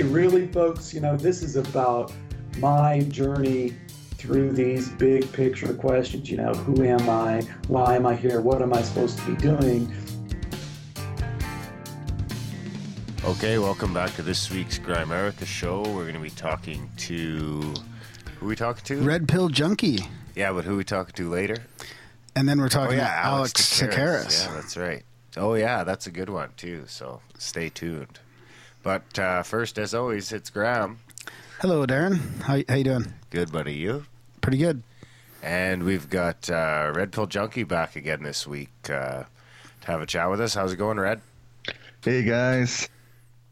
hey, 0.00 0.06
really, 0.08 0.46
folks, 0.46 0.94
you 0.94 1.00
know, 1.00 1.14
this 1.14 1.42
is 1.42 1.56
about 1.56 2.10
my 2.56 3.00
journey 3.00 3.74
through 4.14 4.50
these 4.50 4.88
big 4.88 5.30
picture 5.30 5.74
questions. 5.74 6.30
You 6.30 6.38
know, 6.38 6.54
who 6.54 6.82
am 6.84 7.10
I? 7.10 7.42
Why 7.68 7.96
am 7.96 8.06
I 8.06 8.16
here? 8.16 8.40
What 8.40 8.62
am 8.62 8.72
I 8.72 8.80
supposed 8.80 9.18
to 9.18 9.26
be 9.26 9.36
doing? 9.36 9.92
Okay, 13.26 13.58
welcome 13.58 13.92
back 13.92 14.14
to 14.14 14.22
this 14.22 14.50
week's 14.50 14.78
Grimerica 14.78 15.44
show. 15.44 15.82
We're 15.82 16.04
going 16.04 16.14
to 16.14 16.20
be 16.20 16.30
talking 16.30 16.90
to. 16.96 17.74
Who 18.38 18.46
are 18.46 18.48
we 18.48 18.56
talking 18.56 18.82
to? 18.84 19.02
Red 19.02 19.28
Pill 19.28 19.50
Junkie. 19.50 20.06
Yeah, 20.34 20.54
but 20.54 20.64
who 20.64 20.72
are 20.72 20.78
we 20.78 20.84
talking 20.84 21.12
to 21.16 21.28
later? 21.28 21.56
And 22.34 22.48
then 22.48 22.58
we're 22.58 22.66
Oh, 22.66 22.68
talking 22.68 22.96
yeah, 22.96 23.04
to 23.04 23.26
Alex 23.26 23.52
Tsakiris. 23.52 24.46
Yeah, 24.46 24.54
that's 24.54 24.78
right. 24.78 25.02
Oh, 25.36 25.52
yeah, 25.52 25.84
that's 25.84 26.06
a 26.06 26.10
good 26.10 26.30
one, 26.30 26.52
too. 26.56 26.84
So 26.86 27.20
stay 27.36 27.68
tuned. 27.68 28.18
But 28.82 29.18
uh, 29.18 29.42
first, 29.42 29.78
as 29.78 29.94
always, 29.94 30.32
it's 30.32 30.50
Graham. 30.50 30.98
Hello, 31.60 31.86
Darren. 31.86 32.40
How, 32.42 32.58
how 32.68 32.74
you 32.76 32.84
doing? 32.84 33.12
Good, 33.28 33.52
buddy. 33.52 33.74
You? 33.74 34.06
Pretty 34.40 34.58
good. 34.58 34.82
And 35.42 35.84
we've 35.84 36.08
got 36.08 36.48
uh, 36.48 36.92
Red 36.94 37.12
Pill 37.12 37.26
Junkie 37.26 37.64
back 37.64 37.96
again 37.96 38.22
this 38.22 38.46
week 38.46 38.72
uh, 38.84 39.24
to 39.82 39.86
have 39.86 40.00
a 40.00 40.06
chat 40.06 40.30
with 40.30 40.40
us. 40.40 40.54
How's 40.54 40.72
it 40.72 40.76
going, 40.76 40.98
Red? 40.98 41.20
Hey 42.02 42.22
guys, 42.22 42.88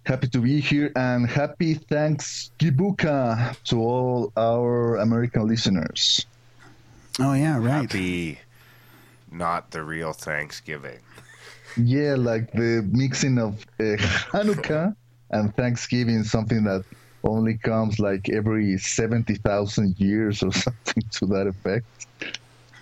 happy 0.07 0.27
to 0.29 0.39
be 0.41 0.61
here 0.61 0.91
and 0.97 1.29
happy 1.29 1.75
Thanksgiving 1.75 2.97
to 2.97 3.77
all 3.77 4.33
our 4.39 4.97
American 4.97 5.47
listeners. 5.47 6.25
Oh 7.21 7.35
yeah, 7.35 7.59
right. 7.59 7.83
Happy, 7.83 8.39
not 9.31 9.71
the 9.71 9.83
real 9.83 10.15
Thanksgiving. 10.15 11.01
Yeah, 11.77 12.15
like 12.17 12.51
the 12.53 12.89
mixing 12.91 13.39
of 13.39 13.67
uh, 13.79 14.01
Hanukkah 14.33 14.97
and 15.31 15.55
Thanksgiving, 15.55 16.25
something 16.25 16.65
that 16.65 16.85
only 17.25 17.59
comes 17.59 17.99
like 17.99 18.29
every 18.29 18.79
70,000 18.79 19.99
years 19.99 20.43
or 20.43 20.53
something 20.67 21.03
to 21.13 21.27
that 21.27 21.47
effect. 21.47 21.87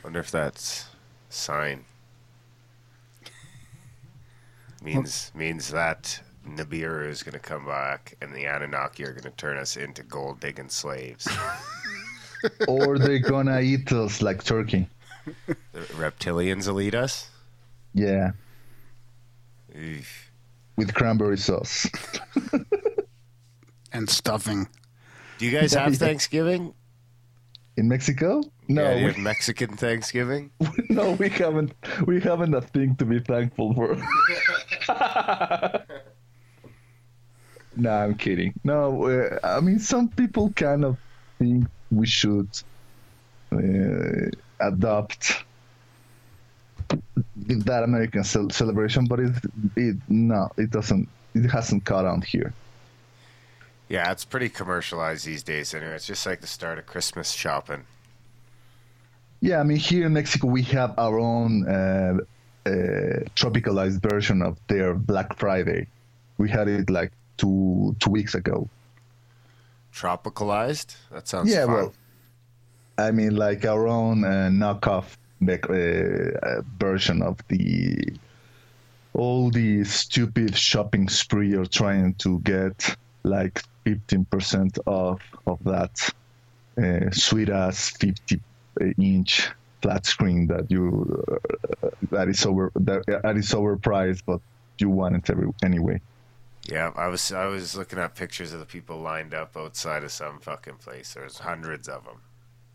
Wonder 0.05 0.21
if 0.21 0.31
that's 0.31 0.87
sign. 1.29 1.85
Means 4.83 5.33
means 5.35 5.71
that 5.71 6.21
Nibiru 6.49 7.09
is 7.09 7.25
going 7.25 7.33
to 7.33 7.41
come 7.41 7.67
back 7.67 8.17
and 8.21 8.33
the 8.33 8.45
Anunnaki 8.45 9.05
are 9.05 9.11
going 9.11 9.25
to 9.25 9.31
turn 9.31 9.57
us 9.57 9.77
into 9.77 10.05
gold 10.05 10.39
digging 10.39 10.69
slaves. 10.69 11.27
or 12.69 12.99
they're 12.99 13.19
gonna 13.19 13.61
eat 13.61 13.91
us 13.93 14.23
like 14.23 14.45
turkey. 14.45 14.89
the 15.47 15.81
reptilians 15.95 16.69
will 16.69 16.81
eat 16.81 16.95
us. 16.95 17.31
Yeah, 17.95 18.33
Eesh. 19.75 20.26
With 20.77 20.95
cranberry 20.95 21.39
sauce. 21.39 21.89
And 23.93 24.11
stuffing. 24.11 24.69
Do 25.39 25.47
you 25.47 25.53
guys 25.59 25.73
have 25.73 25.97
Thanksgiving? 25.97 26.75
In 27.79 27.89
Mexico? 27.89 28.43
No, 28.69 28.83
yeah, 28.83 28.95
you 28.95 29.07
we, 29.07 29.13
have 29.13 29.19
Mexican 29.19 29.77
Thanksgiving. 29.77 30.51
no, 30.91 31.13
we 31.13 31.31
haven't. 31.31 31.73
We 32.07 32.21
haven't 32.21 32.53
a 32.55 32.61
thing 32.61 32.97
to 32.97 33.07
be 33.07 33.21
thankful 33.21 33.73
for. 33.75 33.97
no, 37.77 37.91
I'm 37.91 38.17
kidding. 38.17 38.53
No, 38.65 39.07
uh, 39.09 39.39
I 39.43 39.61
mean 39.61 39.79
some 39.79 40.09
people 40.09 40.53
kind 40.53 40.85
of 40.85 40.99
think 41.39 41.67
we 41.91 42.07
should 42.07 42.49
uh, 43.53 44.31
adopt 44.61 45.45
that 47.37 47.83
American 47.85 48.25
celebration, 48.25 49.07
but 49.07 49.21
it, 49.21 49.35
it 49.77 49.97
no, 50.09 50.51
it 50.57 50.71
doesn't. 50.71 51.09
It 51.35 51.51
hasn't 51.51 51.85
caught 51.85 52.07
on 52.07 52.23
here. 52.23 52.53
Yeah, 53.89 54.11
it's 54.11 54.25
pretty 54.25 54.49
commercialized 54.49 55.27
these 55.27 55.43
days. 55.43 55.75
Anyway, 55.75 55.95
it's 55.95 56.07
just 56.07 56.27
like 56.27 56.41
the 56.41 56.47
start 56.47 56.79
of 56.79 56.87
Christmas 56.87 57.31
shopping. 57.33 57.85
Yeah, 59.41 59.61
I 59.61 59.63
mean 59.63 59.77
here 59.77 60.07
in 60.07 60.13
Mexico 60.13 60.49
we 60.49 60.63
have 60.63 60.95
our 60.99 61.19
own 61.19 61.69
uh, 61.69 62.19
uh, 62.65 62.71
tropicalized 63.37 64.01
version 64.01 64.43
of 64.43 64.59
their 64.69 64.95
Black 64.95 65.37
Friday. 65.37 65.87
We 66.39 66.51
had 66.51 66.69
it 66.69 66.91
like 66.91 67.13
two 67.37 67.95
two 68.01 68.11
weeks 68.11 68.35
ago. 68.35 68.69
Tropicalized. 69.95 70.97
That 71.13 71.29
sounds 71.29 71.51
yeah, 71.51 71.67
fun. 71.67 71.75
well, 71.75 71.93
I 72.99 73.11
mean 73.13 73.37
like 73.37 73.65
our 73.65 73.87
own 73.87 74.25
uh, 74.25 74.49
knockoff 74.51 75.17
uh, 75.43 75.53
uh, 75.73 76.63
version 76.79 77.23
of 77.23 77.39
the 77.49 78.13
all 79.15 79.51
the 79.51 79.85
stupid 79.85 80.57
shopping 80.57 81.09
spree 81.09 81.51
you're 81.51 81.67
trying 81.67 82.15
to 82.15 82.39
get 82.41 82.97
like 83.23 83.63
15% 83.87 84.79
off 84.87 85.23
of 85.47 85.63
that 85.65 86.11
uh, 86.79 87.11
sweet 87.11 87.49
ass 87.49 87.91
50 87.99 88.41
inch 88.99 89.49
flat 89.83 90.05
screen 90.05 90.47
that 90.47 90.71
you 90.71 91.25
uh, 91.83 91.89
that 92.11 92.29
is 92.29 92.45
over 92.45 92.73
that, 92.75 93.05
that 93.23 93.37
is 93.37 93.51
overpriced 93.53 94.23
but 94.27 94.41
you 94.79 94.91
want 94.91 95.17
it 95.17 95.31
every, 95.31 95.49
anyway 95.63 96.01
Yeah, 96.69 96.91
I 96.97 97.07
was 97.07 97.33
I 97.33 97.47
was 97.47 97.77
looking 97.77 97.99
at 97.99 98.17
pictures 98.17 98.53
of 98.53 98.59
the 98.59 98.67
people 98.67 98.99
lined 98.99 99.33
up 99.35 99.57
outside 99.57 100.03
of 100.03 100.11
some 100.11 100.41
fucking 100.41 100.77
place. 100.77 101.15
There's 101.15 101.39
hundreds 101.39 101.89
of 101.89 102.05
them. 102.05 102.23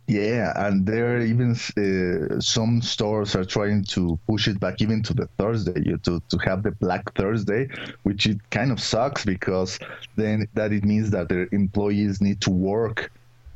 Yeah, 0.07 0.51
and 0.67 0.85
there 0.85 1.19
even 1.21 1.51
uh, 1.51 2.41
some 2.41 2.81
stores 2.81 3.35
are 3.35 3.45
trying 3.45 3.83
to 3.85 4.19
push 4.27 4.47
it 4.47 4.59
back 4.59 4.81
even 4.81 5.01
to 5.03 5.13
the 5.13 5.27
Thursday 5.37 5.81
you 5.85 5.97
to 5.99 6.21
to 6.29 6.37
have 6.39 6.63
the 6.63 6.71
Black 6.71 7.13
Thursday, 7.13 7.69
which 8.03 8.25
it 8.25 8.37
kind 8.49 8.71
of 8.71 8.79
sucks 8.81 9.23
because 9.23 9.79
then 10.15 10.47
that 10.53 10.73
it 10.73 10.83
means 10.83 11.11
that 11.11 11.29
their 11.29 11.47
employees 11.51 12.19
need 12.19 12.41
to 12.41 12.49
work 12.49 13.11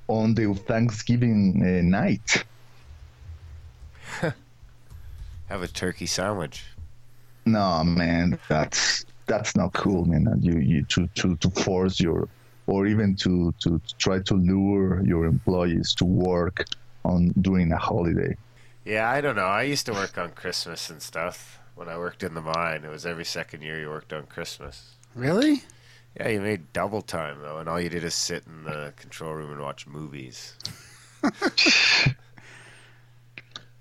on 0.07 0.33
the 0.33 0.53
Thanksgiving 0.53 1.61
uh, 1.61 1.81
night. 1.81 2.45
Have 5.49 5.61
a 5.61 5.67
turkey 5.67 6.05
sandwich. 6.05 6.63
No, 7.45 7.83
man, 7.83 8.39
that's 8.47 9.05
that's 9.27 9.55
not 9.55 9.73
cool, 9.73 10.05
man. 10.05 10.39
You 10.41 10.59
you 10.59 10.83
to 10.85 11.07
to 11.15 11.35
to 11.37 11.49
force 11.49 11.99
your 11.99 12.27
or 12.67 12.87
even 12.87 13.15
to 13.17 13.53
to 13.59 13.81
try 13.97 14.19
to 14.19 14.33
lure 14.35 15.03
your 15.03 15.25
employees 15.25 15.93
to 15.95 16.05
work 16.05 16.65
on 17.03 17.33
during 17.41 17.71
a 17.71 17.77
holiday. 17.77 18.35
Yeah, 18.83 19.09
I 19.09 19.21
don't 19.21 19.35
know. 19.35 19.45
I 19.45 19.63
used 19.63 19.85
to 19.87 19.93
work 19.93 20.17
on 20.17 20.31
Christmas 20.31 20.89
and 20.89 21.01
stuff 21.01 21.59
when 21.75 21.89
I 21.89 21.97
worked 21.97 22.23
in 22.23 22.33
the 22.33 22.41
mine. 22.41 22.83
It 22.83 22.89
was 22.89 23.05
every 23.05 23.25
second 23.25 23.61
year 23.61 23.79
you 23.79 23.89
worked 23.89 24.13
on 24.13 24.25
Christmas. 24.27 24.95
Really? 25.15 25.63
Yeah, 26.17 26.29
you 26.29 26.41
made 26.41 26.71
double 26.71 27.01
time 27.01 27.41
though, 27.41 27.57
and 27.57 27.67
all 27.67 27.79
you 27.79 27.89
did 27.89 28.03
is 28.03 28.15
sit 28.15 28.43
in 28.45 28.63
the 28.63 28.93
control 28.95 29.33
room 29.33 29.51
and 29.51 29.61
watch 29.61 29.87
movies. 29.87 30.53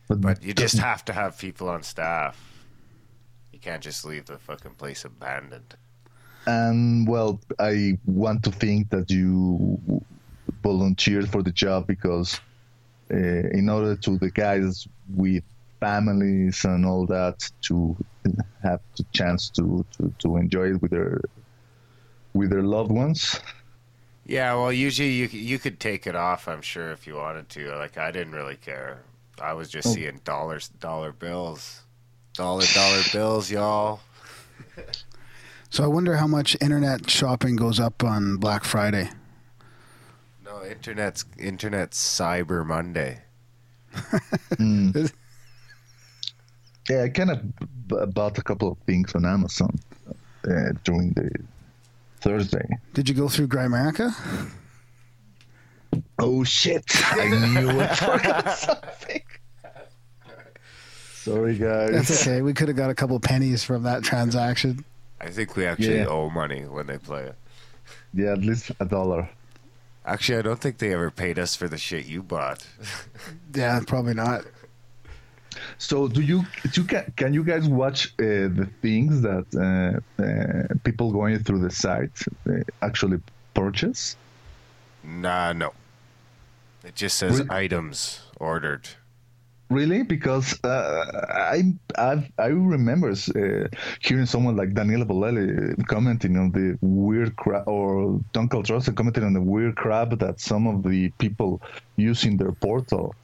But 0.09 0.43
you 0.43 0.53
just 0.53 0.79
have 0.79 1.05
to 1.07 1.13
have 1.13 1.39
people 1.39 1.69
on 1.69 1.83
staff. 1.83 2.39
You 3.53 3.59
can't 3.59 3.83
just 3.83 4.05
leave 4.05 4.27
the 4.27 4.39
fucking 4.39 4.75
place 4.75 5.05
abandoned. 5.05 5.77
And 6.47 7.09
well, 7.09 7.41
I 7.59 7.99
want 8.07 8.43
to 8.45 8.51
think 8.51 8.91
that 8.91 9.11
you 9.11 9.79
volunteered 10.63 11.29
for 11.31 11.43
the 11.43 11.53
job 11.53 11.87
because, 11.87 12.41
uh, 13.13 13.17
in 13.17 13.69
order 13.69 13.97
to 13.97 14.19
the 14.19 14.31
guys 14.31 14.87
with 15.15 15.43
families 15.81 16.65
and 16.65 16.85
all 16.87 17.07
that 17.07 17.51
to 17.63 17.97
have 18.63 18.81
the 18.97 19.05
chance 19.13 19.51
to, 19.51 19.85
to, 19.97 20.13
to 20.19 20.37
enjoy 20.37 20.71
it 20.75 20.83
with 20.83 20.91
their 20.91 21.21
with 22.33 22.51
their 22.51 22.63
loved 22.63 22.91
ones. 22.91 23.39
Yeah, 24.27 24.55
well, 24.55 24.73
usually 24.73 25.13
you 25.13 25.27
you 25.27 25.59
could 25.59 25.79
take 25.81 26.07
it 26.07 26.17
off. 26.17 26.49
I'm 26.49 26.63
sure 26.63 26.91
if 26.93 27.07
you 27.07 27.17
wanted 27.17 27.49
to. 27.51 27.75
Like 27.77 27.97
I 27.99 28.11
didn't 28.11 28.33
really 28.33 28.57
care. 28.57 29.03
I 29.41 29.53
was 29.53 29.69
just 29.69 29.89
Oh. 29.89 29.93
seeing 29.95 30.21
dollars, 30.25 30.69
dollar 30.81 31.13
bills, 31.13 31.83
dollar 32.35 32.65
dollar 32.75 33.03
bills, 33.13 33.51
y'all. 33.51 34.01
So 35.75 35.83
I 35.83 35.89
wonder 35.89 36.15
how 36.17 36.29
much 36.29 36.57
internet 36.61 37.11
shopping 37.11 37.57
goes 37.57 37.81
up 37.81 38.05
on 38.05 38.37
Black 38.37 38.63
Friday. 38.63 39.11
No, 40.45 40.65
internet's 40.65 41.25
internet's 41.37 41.99
Cyber 41.99 42.65
Monday. 42.65 43.23
Mm. 44.55 45.11
yeah, 46.89 47.03
I 47.03 47.09
kind 47.09 47.31
of 47.33 47.57
b- 47.89 48.07
bought 48.15 48.39
a 48.39 48.43
couple 48.43 48.71
of 48.71 48.79
things 48.87 49.13
on 49.17 49.25
Amazon 49.25 49.77
uh, 50.49 50.71
during 50.85 51.13
the 51.15 51.29
Thursday. 52.21 52.65
Did 52.93 53.09
you 53.09 53.17
go 53.17 53.29
through 53.29 53.49
Grimerica? 53.49 54.15
Oh 56.21 56.45
shit! 56.45 56.85
I 57.17 57.29
knew 57.31 57.81
I 57.81 57.87
forgot 57.97 58.49
something. 58.53 59.23
Sorry, 61.17 61.59
guys. 61.59 61.91
That's 61.91 62.23
okay. 62.29 62.43
We 62.43 62.55
could 62.55 62.69
have 62.69 62.77
got 62.77 62.91
a 62.91 62.95
couple 62.95 63.19
pennies 63.19 63.65
from 63.65 63.83
that 63.83 64.05
transaction. 64.05 64.85
I 65.21 65.31
think 65.31 65.57
we 65.57 65.67
actually 65.67 65.99
Yeah. 65.99 66.07
owe 66.07 66.31
money 66.31 66.63
when 66.63 66.87
they 66.87 66.99
play 66.99 67.25
it. 67.25 67.37
Yeah, 68.13 68.33
at 68.33 68.39
least 68.41 68.71
a 68.81 68.85
dollar. 68.85 69.29
Actually, 70.07 70.39
I 70.39 70.43
don't 70.43 70.61
think 70.61 70.79
they 70.79 70.93
ever 70.93 71.11
paid 71.11 71.39
us 71.39 71.57
for 71.57 71.67
the 71.69 71.79
shit 71.79 72.07
you 72.07 72.23
bought. 72.23 72.67
Yeah, 73.55 73.81
probably 73.87 74.15
not. 74.15 74.45
So, 75.79 76.09
do 76.09 76.21
you, 76.21 76.43
do 76.73 76.81
you 76.83 76.87
can, 76.87 77.13
can 77.17 77.33
you 77.33 77.45
guys 77.45 77.69
watch 77.69 78.09
uh, 78.19 78.51
the 78.59 78.69
things 78.83 79.23
that 79.23 79.47
uh, 79.55 80.23
uh, 80.23 80.75
people 80.83 81.13
going 81.13 81.39
through 81.45 81.61
the 81.61 81.71
site 81.71 82.11
uh, 82.49 82.55
actually 82.83 83.21
purchase? 83.55 84.17
Nah, 85.05 85.53
no. 85.53 85.73
It 86.85 86.97
just 86.97 87.17
says 87.17 87.41
Re- 87.41 87.47
items 87.51 88.21
ordered. 88.41 88.89
Really? 89.75 90.05
Because 90.05 90.63
uh, 90.63 91.51
I 91.53 91.75
I've, 91.99 92.31
I 92.39 92.47
remember 92.47 93.11
uh, 93.11 93.67
hearing 94.01 94.27
someone 94.27 94.57
like 94.57 94.73
Daniele 94.73 95.05
Bolelli 95.05 95.85
commenting 95.89 96.37
on 96.37 96.53
the 96.53 96.79
weird 96.81 97.35
crap, 97.35 97.67
or 97.67 98.21
Duncan 98.33 98.63
Trussell 98.63 98.95
commenting 98.95 99.25
on 99.25 99.33
the 99.33 99.43
weird 99.43 99.75
crap 99.75 100.11
that 100.19 100.39
some 100.39 100.69
of 100.69 100.85
the 100.85 101.11
people 101.19 101.61
use 101.97 102.25
in 102.25 102.37
their 102.37 102.53
portal. 102.53 103.15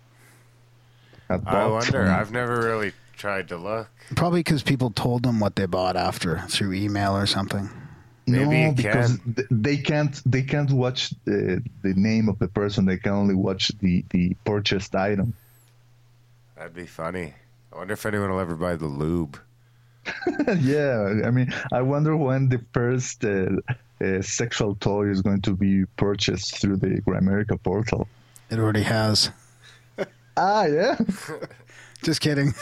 I 1.28 1.36
bought 1.36 1.70
wonder. 1.70 2.04
from- 2.04 2.14
I've 2.14 2.32
never 2.32 2.60
really 2.60 2.92
tried 3.16 3.48
to 3.48 3.56
look. 3.56 3.88
Probably 4.16 4.40
because 4.40 4.64
people 4.64 4.90
told 4.90 5.22
them 5.22 5.38
what 5.38 5.54
they 5.54 5.66
bought 5.66 5.96
after 5.96 6.42
through 6.48 6.72
email 6.72 7.16
or 7.16 7.26
something. 7.26 7.70
Maybe 8.26 8.64
no, 8.66 8.72
because 8.72 9.18
can. 9.18 9.46
they 9.50 9.76
can't 9.76 10.20
they 10.26 10.42
can't 10.42 10.70
watch 10.70 11.14
the, 11.24 11.62
the 11.82 11.94
name 11.94 12.28
of 12.28 12.38
the 12.38 12.48
person. 12.48 12.86
They 12.86 12.96
can 12.98 13.12
only 13.12 13.34
watch 13.34 13.70
the, 13.80 14.04
the 14.10 14.34
purchased 14.44 14.94
item. 14.94 15.34
That'd 16.60 16.74
be 16.74 16.84
funny. 16.84 17.32
I 17.72 17.78
wonder 17.78 17.94
if 17.94 18.04
anyone 18.04 18.28
will 18.30 18.38
ever 18.38 18.54
buy 18.54 18.76
the 18.76 18.84
lube. 18.86 19.40
yeah, 20.58 21.22
I 21.24 21.30
mean, 21.30 21.54
I 21.72 21.80
wonder 21.80 22.14
when 22.18 22.50
the 22.50 22.62
first 22.74 23.24
uh, 23.24 23.46
uh, 24.04 24.20
sexual 24.20 24.74
toy 24.74 25.08
is 25.08 25.22
going 25.22 25.40
to 25.40 25.56
be 25.56 25.86
purchased 25.96 26.58
through 26.58 26.76
the 26.76 27.00
Grimerica 27.00 27.62
portal. 27.62 28.06
It 28.50 28.58
already 28.58 28.82
has. 28.82 29.30
Ah, 30.36 30.64
yeah. 30.66 30.98
Just 32.02 32.20
kidding. 32.20 32.52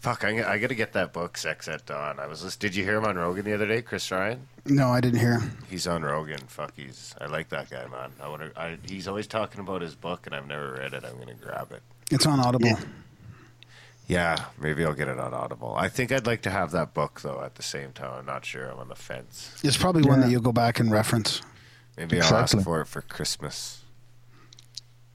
Fuck, 0.00 0.24
I, 0.24 0.52
I 0.54 0.58
gotta 0.58 0.74
get 0.74 0.92
that 0.94 1.12
book, 1.12 1.36
Sex 1.38 1.68
at 1.68 1.84
Dawn. 1.86 2.18
I 2.18 2.26
was. 2.26 2.42
List- 2.42 2.58
Did 2.60 2.74
you 2.74 2.84
hear 2.84 2.96
him 2.96 3.04
on 3.04 3.16
Rogan 3.16 3.44
the 3.44 3.54
other 3.54 3.66
day, 3.66 3.80
Chris 3.80 4.10
Ryan? 4.10 4.46
No, 4.66 4.88
I 4.88 5.00
didn't 5.00 5.20
hear. 5.20 5.38
him. 5.38 5.58
He's 5.70 5.86
on 5.86 6.02
Rogan. 6.02 6.40
Fuck, 6.48 6.72
he's. 6.76 7.14
I 7.20 7.26
like 7.26 7.48
that 7.50 7.70
guy, 7.70 7.86
man. 7.86 8.10
I 8.20 8.28
wonder. 8.28 8.52
I, 8.56 8.76
he's 8.86 9.08
always 9.08 9.26
talking 9.26 9.60
about 9.60 9.82
his 9.82 9.94
book, 9.94 10.26
and 10.26 10.34
I've 10.34 10.46
never 10.48 10.72
read 10.72 10.94
it. 10.94 11.04
I'm 11.04 11.18
gonna 11.18 11.34
grab 11.34 11.70
it. 11.72 11.82
It's 12.10 12.26
on 12.26 12.40
Audible. 12.40 12.66
Yeah. 12.68 12.80
Yeah, 14.08 14.44
maybe 14.60 14.84
I'll 14.84 14.92
get 14.92 15.08
it 15.08 15.18
on 15.18 15.32
Audible. 15.32 15.74
I 15.74 15.88
think 15.88 16.12
I'd 16.12 16.26
like 16.26 16.42
to 16.42 16.50
have 16.50 16.72
that 16.72 16.92
book 16.92 17.22
though. 17.22 17.42
At 17.42 17.54
the 17.54 17.62
same 17.62 17.92
time, 17.92 18.12
I'm 18.18 18.26
not 18.26 18.44
sure. 18.44 18.68
I'm 18.68 18.78
on 18.78 18.88
the 18.88 18.94
fence. 18.94 19.58
It's 19.64 19.76
probably 19.76 20.02
one 20.02 20.20
that 20.20 20.30
you'll 20.30 20.42
go 20.42 20.52
back 20.52 20.80
and 20.80 20.90
reference. 20.90 21.40
Maybe 21.96 22.20
I'll 22.20 22.34
ask 22.34 22.58
for 22.60 22.80
it 22.82 22.88
for 22.88 23.00
Christmas. 23.02 23.82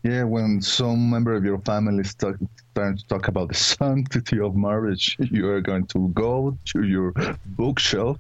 Yeah, 0.04 0.24
when 0.24 0.62
some 0.62 1.10
member 1.10 1.34
of 1.34 1.44
your 1.44 1.58
family 1.60 2.02
is 2.02 2.14
talk, 2.14 2.38
starting 2.72 2.98
to 2.98 3.08
talk 3.08 3.28
about 3.28 3.50
the 3.50 3.54
sanctity 3.78 4.40
of 4.40 4.56
marriage, 4.56 5.18
you 5.20 5.48
are 5.50 5.62
going 5.62 5.86
to 5.88 6.08
go 6.10 6.58
to 6.66 6.84
your 6.84 7.14
bookshelf 7.46 8.18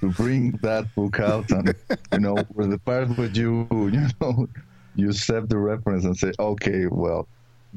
to 0.00 0.10
bring 0.10 0.52
that 0.62 0.92
book 0.94 1.20
out 1.20 1.50
and, 1.50 1.74
you 2.12 2.18
know, 2.20 2.36
with 2.54 2.70
the 2.70 2.78
part 2.78 3.08
where 3.16 3.28
you, 3.28 3.68
you 3.92 4.08
know, 4.20 4.48
you 4.96 5.10
accept 5.10 5.48
the 5.48 5.58
reference 5.58 6.04
and 6.04 6.16
say, 6.16 6.32
okay, 6.38 6.86
well, 6.86 7.28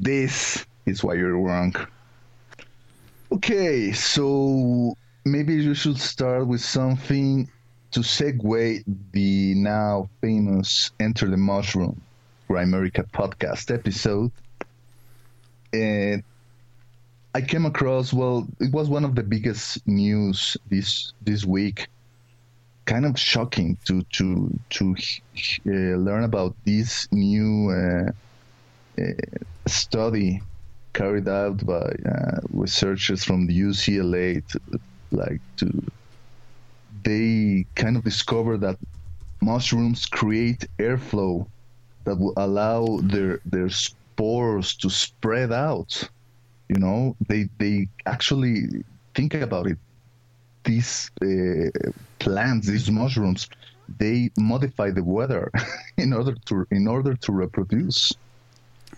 this 0.02 0.66
is 0.84 1.04
why 1.04 1.14
you're 1.14 1.38
wrong. 1.38 1.74
Okay, 3.30 3.92
so 3.92 4.96
maybe 5.24 5.54
you 5.54 5.74
should 5.74 5.98
start 5.98 6.46
with 6.46 6.60
something 6.60 7.48
to 7.92 8.00
segue 8.00 8.84
the 9.12 9.54
now 9.54 10.10
famous 10.20 10.90
Enter 10.98 11.28
the 11.28 11.36
Mushroom 11.36 12.02
Grimerica 12.48 13.08
podcast 13.12 13.72
episode. 13.72 14.32
And 15.72 16.24
I 17.34 17.40
came 17.40 17.64
across, 17.64 18.12
well, 18.12 18.46
it 18.60 18.72
was 18.72 18.88
one 18.88 19.04
of 19.04 19.14
the 19.14 19.22
biggest 19.22 19.86
news 19.86 20.56
this 20.68 21.12
this 21.22 21.44
week. 21.44 21.86
Kind 22.86 23.06
of 23.06 23.18
shocking 23.18 23.78
to 23.84 24.02
to 24.16 24.50
to 24.70 24.96
uh, 25.66 25.96
learn 25.96 26.24
about 26.24 26.56
this 26.64 27.06
new 27.12 27.70
uh, 27.70 28.10
uh, 29.00 29.04
study 29.66 30.42
carried 30.92 31.28
out 31.28 31.64
by 31.64 31.94
uh, 32.06 32.40
researchers 32.52 33.24
from 33.24 33.46
the 33.46 33.58
UCLA 33.58 34.46
to 34.48 34.60
like 35.10 35.40
to 35.56 35.66
they 37.04 37.66
kind 37.74 37.96
of 37.96 38.04
discovered 38.04 38.58
that 38.58 38.78
mushrooms 39.40 40.06
create 40.06 40.66
airflow 40.78 41.46
that 42.04 42.16
will 42.16 42.34
allow 42.36 42.98
their 43.02 43.40
their 43.44 43.68
spores 43.68 44.74
to 44.76 44.88
spread 44.90 45.52
out. 45.52 46.08
You 46.68 46.78
know 46.78 47.16
they 47.28 47.48
they 47.58 47.88
actually 48.06 48.84
think 49.14 49.34
about 49.34 49.66
it. 49.66 49.78
These 50.64 51.10
uh, 51.20 51.90
plants 52.18 52.66
these 52.68 52.90
mushrooms 52.90 53.48
they 53.98 54.30
modify 54.38 54.90
the 54.90 55.02
weather 55.02 55.50
in 55.96 56.12
order 56.12 56.34
to 56.46 56.66
in 56.70 56.86
order 56.86 57.14
to 57.14 57.32
reproduce 57.32 58.12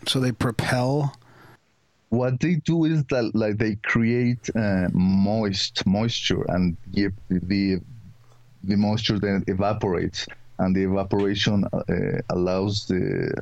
So 0.07 0.21
they 0.21 0.33
propel. 0.33 1.15
what 2.11 2.39
they 2.41 2.57
do 2.57 2.85
is 2.85 3.05
that 3.07 3.35
like 3.35 3.59
they 3.59 3.75
create 3.77 4.49
uh, 4.55 4.89
moist 4.93 5.85
moisture 5.87 6.45
and 6.49 6.77
give 6.93 7.13
the 7.29 7.81
the 8.63 8.77
moisture 8.77 9.19
then 9.19 9.45
evaporates 9.49 10.27
and 10.61 10.75
the 10.77 10.85
evaporation 10.85 11.65
uh, 11.73 11.83
allows 12.31 12.87
the 12.87 13.35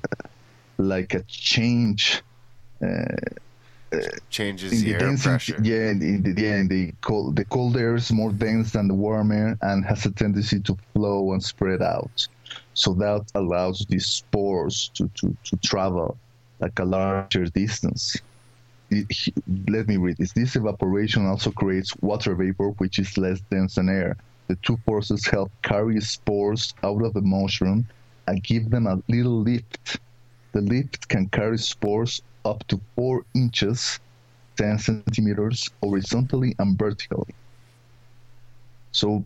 like 0.78 1.14
a 1.14 1.22
change 1.28 2.22
Changes 4.30 4.72
in 4.72 4.78
the, 4.78 4.84
the 4.84 4.92
air 4.94 4.98
density 5.00 5.52
pressure. 5.52 5.58
yeah 5.62 5.90
in 5.90 6.22
the, 6.22 6.42
yeah 6.42 6.56
in 6.56 6.68
the 6.68 6.92
cold 7.02 7.36
the 7.36 7.44
cold 7.44 7.76
air 7.76 7.94
is 7.94 8.10
more 8.10 8.32
dense 8.32 8.72
than 8.72 8.88
the 8.88 8.94
warm 8.94 9.30
air 9.32 9.56
and 9.60 9.84
has 9.84 10.06
a 10.06 10.10
tendency 10.10 10.58
to 10.60 10.76
flow 10.94 11.32
and 11.34 11.42
spread 11.44 11.82
out 11.82 12.26
so 12.72 12.94
that 12.94 13.22
allows 13.34 13.84
these 13.90 14.06
spores 14.06 14.90
to 14.94 15.08
to, 15.14 15.36
to 15.44 15.56
travel 15.58 16.16
like 16.62 16.78
a 16.78 16.84
larger 16.84 17.44
distance 17.46 18.16
let 19.68 19.88
me 19.88 19.96
read 19.96 20.16
this. 20.18 20.32
This 20.32 20.56
evaporation 20.56 21.26
also 21.26 21.50
creates 21.50 21.96
water 22.00 22.34
vapor, 22.34 22.70
which 22.78 22.98
is 22.98 23.16
less 23.16 23.40
dense 23.50 23.76
than 23.76 23.88
air. 23.88 24.16
The 24.48 24.56
two 24.56 24.76
forces 24.84 25.26
help 25.26 25.50
carry 25.62 26.00
spores 26.00 26.74
out 26.82 27.02
of 27.02 27.14
the 27.14 27.22
mushroom 27.22 27.86
and 28.26 28.42
give 28.42 28.70
them 28.70 28.86
a 28.86 29.00
little 29.08 29.40
lift. 29.40 29.98
The 30.52 30.60
lift 30.60 31.08
can 31.08 31.28
carry 31.28 31.58
spores 31.58 32.20
up 32.44 32.66
to 32.68 32.80
four 32.94 33.24
inches, 33.34 33.98
10 34.56 34.78
centimeters, 34.78 35.70
horizontally 35.82 36.54
and 36.58 36.78
vertically. 36.78 37.34
So 38.92 39.24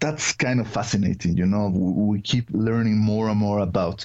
that's 0.00 0.32
kind 0.32 0.60
of 0.60 0.66
fascinating. 0.66 1.36
You 1.36 1.46
know, 1.46 1.68
we, 1.68 2.20
keep 2.20 2.48
learning 2.50 2.98
more 2.98 3.28
and 3.28 3.38
more 3.38 3.60
about 3.60 4.04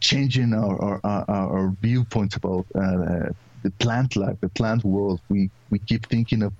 changing 0.00 0.54
our, 0.54 0.80
our, 0.82 1.00
our, 1.04 1.28
our 1.28 1.76
viewpoints 1.82 2.36
about 2.36 2.66
uh, 2.74 3.30
the 3.62 3.70
plant 3.78 4.16
life, 4.16 4.36
the 4.40 4.48
plant 4.50 4.84
world. 4.84 5.20
We 5.28 5.50
we 5.70 5.78
keep 5.80 6.06
thinking 6.06 6.42
of 6.42 6.52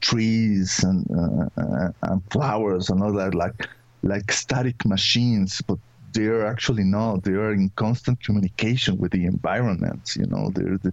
trees 0.00 0.84
and 0.84 1.04
uh, 1.10 1.60
uh, 1.60 1.90
and 2.02 2.22
flowers 2.30 2.90
and 2.90 3.02
all 3.02 3.12
that 3.14 3.34
like 3.34 3.68
like 4.02 4.30
static 4.30 4.84
machines, 4.84 5.60
but 5.62 5.78
they're 6.12 6.46
actually 6.46 6.84
not. 6.84 7.24
They 7.24 7.32
are 7.32 7.52
in 7.52 7.70
constant 7.76 8.22
communication 8.22 8.96
with 8.98 9.12
the 9.12 9.26
environment. 9.26 10.14
You 10.16 10.26
know, 10.26 10.50
they're 10.54 10.78
the, 10.78 10.92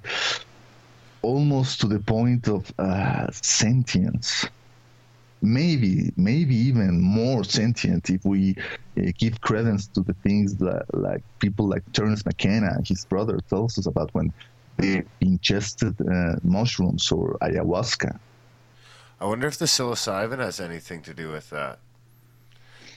almost 1.21 1.79
to 1.81 1.87
the 1.87 1.99
point 1.99 2.47
of 2.47 2.71
uh, 2.79 3.27
sentience. 3.31 4.45
Maybe, 5.45 6.13
maybe 6.15 6.55
even 6.55 7.01
more 7.01 7.43
sentient 7.43 8.09
if 8.09 8.23
we 8.23 8.55
uh, 8.97 9.11
give 9.17 9.41
credence 9.41 9.87
to 9.87 9.99
the 9.99 10.13
things 10.23 10.55
that, 10.55 10.85
like 10.93 11.21
people 11.39 11.67
like 11.67 11.83
Terence 11.91 12.25
McKenna, 12.25 12.77
his 12.85 13.03
brother, 13.03 13.39
tells 13.49 13.77
us 13.77 13.85
about 13.85 14.09
when 14.13 14.31
they 14.77 15.03
ingested 15.19 15.99
uh, 15.99 16.37
mushrooms 16.43 17.11
or 17.11 17.37
ayahuasca. 17.41 18.17
I 19.19 19.25
wonder 19.25 19.47
if 19.47 19.57
the 19.57 19.65
psilocybin 19.65 20.39
has 20.39 20.59
anything 20.59 21.01
to 21.03 21.13
do 21.13 21.29
with 21.31 21.49
that. 21.49 21.79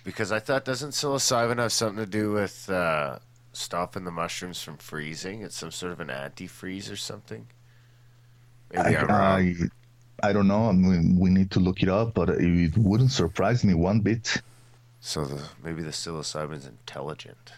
Because 0.04 0.30
I 0.30 0.38
thought, 0.38 0.64
doesn't 0.64 0.90
psilocybin 0.90 1.58
have 1.58 1.72
something 1.72 2.04
to 2.04 2.10
do 2.10 2.30
with 2.30 2.70
uh, 2.70 3.18
stopping 3.52 4.04
the 4.04 4.12
mushrooms 4.12 4.62
from 4.62 4.76
freezing? 4.76 5.42
It's 5.42 5.56
some 5.56 5.72
sort 5.72 5.92
of 5.92 5.98
an 5.98 6.08
antifreeze 6.08 6.92
or 6.92 6.96
something. 6.96 7.48
Maybe 8.72 8.96
I, 8.96 9.00
am 9.00 9.08
wrong. 9.08 9.70
I, 10.22 10.32
don't 10.32 10.48
know. 10.48 10.68
I 10.68 10.72
mean, 10.72 11.18
we 11.18 11.30
need 11.30 11.50
to 11.52 11.60
look 11.60 11.82
it 11.82 11.88
up, 11.88 12.14
but 12.14 12.30
it 12.30 12.76
wouldn't 12.76 13.12
surprise 13.12 13.64
me 13.64 13.74
one 13.74 14.00
bit. 14.00 14.42
So 15.00 15.24
the, 15.24 15.42
maybe 15.62 15.82
the 15.82 15.90
psilocybin's 15.90 16.66
intelligent. 16.66 17.52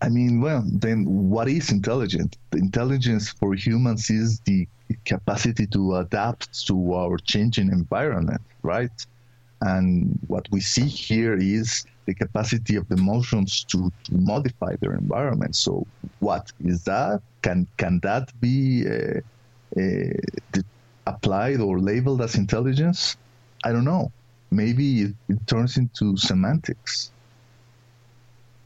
I 0.00 0.08
mean, 0.08 0.40
well, 0.40 0.62
then 0.64 1.04
what 1.30 1.48
is 1.48 1.70
intelligent? 1.72 2.36
The 2.50 2.58
intelligence 2.58 3.30
for 3.30 3.54
humans 3.54 4.10
is 4.10 4.40
the 4.40 4.68
capacity 5.04 5.66
to 5.68 5.96
adapt 5.96 6.66
to 6.66 6.94
our 6.94 7.18
changing 7.18 7.70
environment, 7.70 8.40
right? 8.62 9.06
And 9.60 10.18
what 10.28 10.46
we 10.52 10.60
see 10.60 10.86
here 10.86 11.34
is 11.34 11.84
the 12.06 12.14
capacity 12.14 12.76
of 12.76 12.88
the 12.88 12.96
mushrooms 12.96 13.64
to, 13.64 13.92
to 14.04 14.14
modify 14.14 14.76
their 14.76 14.94
environment. 14.94 15.56
So, 15.56 15.86
what 16.20 16.52
is 16.64 16.84
that? 16.84 17.20
Can 17.42 17.66
can 17.76 17.98
that 18.00 18.32
be 18.40 18.86
uh, 18.86 19.20
uh, 19.76 20.62
applied 21.08 21.60
or 21.60 21.78
labeled 21.78 22.22
as 22.22 22.34
intelligence, 22.34 23.16
I 23.64 23.72
don't 23.72 23.84
know. 23.84 24.12
Maybe 24.50 25.02
it, 25.02 25.14
it 25.28 25.46
turns 25.46 25.76
into 25.76 26.16
semantics. 26.16 27.10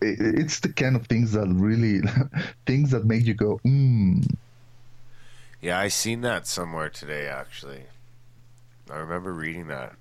It, 0.01 0.19
it's 0.21 0.61
the 0.61 0.73
kind 0.73 0.97
of 0.97 1.07
things 1.07 1.33
that 1.33 1.49
really, 1.49 2.01
things 2.67 2.91
that 2.91 3.05
make 3.05 3.25
you 3.25 3.35
go, 3.35 3.59
hmm. 3.59 4.21
Yeah, 5.61 5.79
I 5.79 5.89
seen 5.89 6.23
that 6.23 6.47
somewhere 6.47 6.89
today. 6.89 7.29
Actually, 7.29 7.85
I 8.91 8.97
remember 8.97 9.33
reading 9.33 9.69
that. 9.69 9.95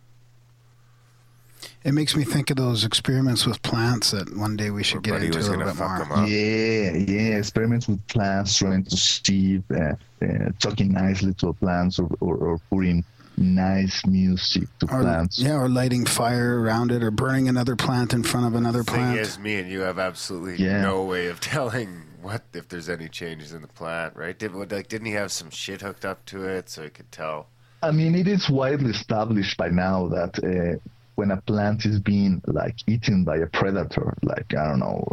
It 1.84 1.94
makes 1.94 2.16
me 2.16 2.24
think 2.24 2.50
of 2.50 2.58
those 2.58 2.84
experiments 2.86 3.46
with 3.46 3.62
plants 3.64 4.12
that 4.12 4.36
one 4.38 4.56
day 4.56 4.70
we 4.70 4.84
should 4.84 5.06
Where 5.08 5.20
get 5.20 5.26
into 5.26 5.38
was 5.38 5.48
a 5.48 5.52
little 5.52 5.66
bit 5.66 5.76
fuck 5.76 6.08
more. 6.08 6.18
'em 6.18 6.24
up. 6.24 6.30
Yeah, 6.30 6.92
yeah. 6.94 7.38
Experiments 7.38 7.88
with 7.88 8.06
plants, 8.08 8.58
trying 8.58 8.84
to 8.84 8.98
see, 8.98 9.62
uh, 9.74 9.94
uh, 10.24 10.28
talking 10.60 10.92
nicely 10.92 11.34
to 11.36 11.54
plants 11.54 11.98
or, 12.00 12.10
or, 12.20 12.36
or 12.38 12.60
putting 12.70 13.04
nice 13.38 14.06
music 14.06 14.68
to 14.80 14.86
Or, 14.86 15.02
plants. 15.02 15.40
yeah, 15.40 15.54
or 15.56 15.70
lighting 15.70 16.06
fire 16.06 16.60
around 16.62 16.92
it, 16.92 17.02
or 17.02 17.10
burning 17.12 17.48
another 17.50 17.76
plant 17.76 18.14
in 18.14 18.22
front 18.24 18.46
of 18.46 18.54
another 18.56 18.84
Thing 18.84 18.96
plant. 18.96 19.20
is, 19.20 19.40
me 19.40 19.56
and 19.56 19.72
you 19.72 19.80
have 19.82 19.98
absolutely 19.98 20.64
Yeah. 20.64 20.82
no 20.82 21.04
way 21.04 21.28
of 21.28 21.40
telling 21.40 22.04
what 22.22 22.44
if 22.54 22.68
there's 22.70 22.90
any 22.90 23.08
changes 23.08 23.52
in 23.54 23.62
the 23.64 23.68
plant, 23.68 24.16
right? 24.16 24.38
Did 24.38 24.54
like 24.54 24.88
didn't 24.90 25.08
he 25.08 25.14
have 25.14 25.32
some 25.32 25.50
shit 25.50 25.82
hooked 25.82 26.06
up 26.06 26.24
to 26.28 26.44
it 26.46 26.70
so 26.70 26.84
he 26.84 26.90
could 26.90 27.12
tell? 27.12 27.48
I 27.82 27.90
mean, 27.90 28.14
it 28.14 28.28
is 28.28 28.48
widely 28.48 28.92
established 28.92 29.58
by 29.58 29.70
now 29.70 30.08
that 30.10 30.38
uh, 30.44 30.78
when 31.22 31.30
a 31.30 31.40
plant 31.40 31.86
is 31.86 32.00
being 32.00 32.42
like 32.48 32.78
eaten 32.88 33.24
by 33.24 33.38
a 33.38 33.46
predator, 33.46 34.18
like 34.24 34.56
I 34.56 34.70
don't 34.70 34.80
know, 34.80 35.06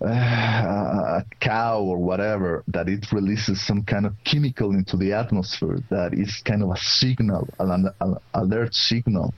a 0.00 1.24
cow 1.38 1.78
or 1.80 1.98
whatever, 1.98 2.64
that 2.66 2.88
it 2.88 3.12
releases 3.12 3.64
some 3.64 3.84
kind 3.84 4.04
of 4.04 4.14
chemical 4.24 4.72
into 4.72 4.96
the 4.96 5.12
atmosphere 5.12 5.78
that 5.90 6.12
is 6.12 6.42
kind 6.44 6.60
of 6.64 6.70
a 6.70 6.76
signal, 6.76 7.48
an, 7.60 7.88
an 8.00 8.16
alert 8.42 8.74
signal 8.74 9.32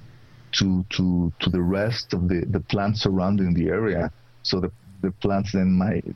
to 0.53 0.87
to 0.97 1.31
to 1.41 1.51
the 1.51 1.61
rest 1.61 2.15
of 2.15 2.29
the 2.31 2.47
the 2.47 2.61
plants 2.61 3.03
surrounding 3.03 3.53
the 3.53 3.69
area. 3.69 4.11
So 4.43 4.59
the 4.61 4.71
the 5.03 5.11
plants 5.11 5.53
then 5.53 5.71
might, 5.73 6.07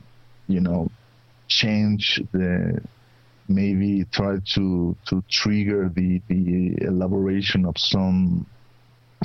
you 0.47 0.61
know, 0.61 0.89
change 1.47 2.19
the 2.31 2.81
maybe 3.47 4.03
try 4.05 4.37
to 4.55 4.95
to 5.09 5.23
trigger 5.29 5.91
the 5.93 6.09
the 6.27 6.75
elaboration 6.81 7.65
of 7.65 7.77
some 7.77 8.47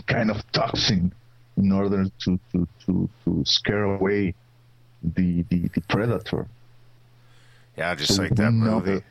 kind 0.07 0.31
of 0.31 0.39
toxin 0.53 1.13
in 1.57 1.73
order 1.73 2.05
to 2.21 2.39
to 2.53 2.69
to, 2.85 3.09
to 3.25 3.45
scare 3.45 3.85
away 3.85 4.35
the, 5.03 5.43
the 5.51 5.69
the 5.75 5.81
predator 5.89 6.47
Yeah, 7.77 7.95
just 7.95 8.15
So 8.15 8.23
like 8.23 8.35
that 8.37 8.53
know 8.53 8.81
movie. 8.81 9.03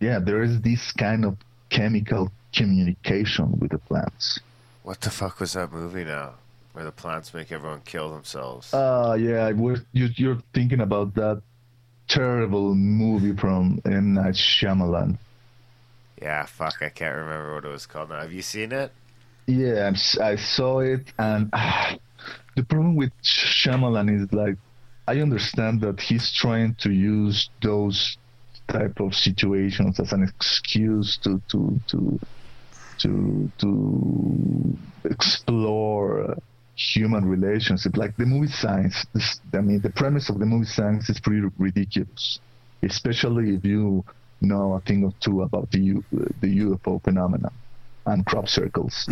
yeah 0.00 0.18
there 0.18 0.42
is 0.42 0.60
this 0.60 0.92
kind 0.92 1.24
of 1.24 1.36
chemical 1.70 2.30
communication 2.52 3.58
with 3.58 3.70
the 3.72 3.78
plants 3.78 4.40
What 4.82 5.00
the 5.00 5.10
fuck 5.10 5.40
was 5.40 5.52
that 5.54 5.72
movie 5.72 6.04
now? 6.04 6.34
Where 6.72 6.84
the 6.84 6.92
plants 6.92 7.32
make 7.34 7.50
everyone 7.52 7.82
kill 7.84 8.12
themselves. 8.12 8.72
uh 8.72 9.16
yeah 9.18 9.48
you, 9.48 9.76
you're 9.92 10.42
thinking 10.54 10.80
about 10.80 11.14
that 11.14 11.42
terrible 12.08 12.74
movie 12.74 13.34
from 13.34 13.80
M 13.84 14.14
Night 14.14 14.34
Shyamalan 14.34 15.18
yeah, 16.22 16.46
fuck, 16.46 16.76
I 16.80 16.88
can't 16.88 17.14
remember 17.14 17.54
what 17.56 17.66
it 17.66 17.68
was 17.68 17.84
called 17.84 18.08
now. 18.08 18.22
Have 18.22 18.32
you 18.32 18.40
seen 18.40 18.72
it? 18.72 18.90
Yeah, 19.46 19.92
I 20.20 20.36
saw 20.36 20.80
it, 20.80 21.12
and 21.18 21.50
ah, 21.52 21.96
the 22.56 22.64
problem 22.64 22.96
with 22.96 23.12
Shyamalan 23.22 24.22
is 24.22 24.32
like, 24.32 24.56
I 25.06 25.20
understand 25.20 25.80
that 25.82 26.00
he's 26.00 26.32
trying 26.32 26.74
to 26.80 26.90
use 26.90 27.48
those 27.62 28.18
type 28.68 28.98
of 28.98 29.14
situations 29.14 30.00
as 30.00 30.12
an 30.12 30.24
excuse 30.24 31.16
to 31.18 31.40
to 31.48 31.80
to 31.88 32.18
to 32.98 33.52
to 33.58 34.78
explore 35.04 36.32
uh, 36.32 36.34
human 36.74 37.24
relationship. 37.24 37.96
Like 37.96 38.16
the 38.16 38.26
movie 38.26 38.48
Signs, 38.50 39.06
this, 39.14 39.40
I 39.54 39.60
mean, 39.60 39.80
the 39.80 39.90
premise 39.90 40.28
of 40.28 40.40
the 40.40 40.46
movie 40.46 40.66
Signs 40.66 41.08
is 41.08 41.20
pretty 41.20 41.46
ridiculous, 41.56 42.40
especially 42.82 43.54
if 43.54 43.64
you 43.64 44.04
know 44.40 44.74
a 44.74 44.80
thing 44.80 45.04
or 45.04 45.12
two 45.20 45.42
about 45.42 45.70
the 45.70 46.02
the 46.40 46.58
UFO 46.66 47.00
phenomenon 47.04 47.52
and 48.06 48.24
crop 48.24 48.48
circles. 48.48 49.06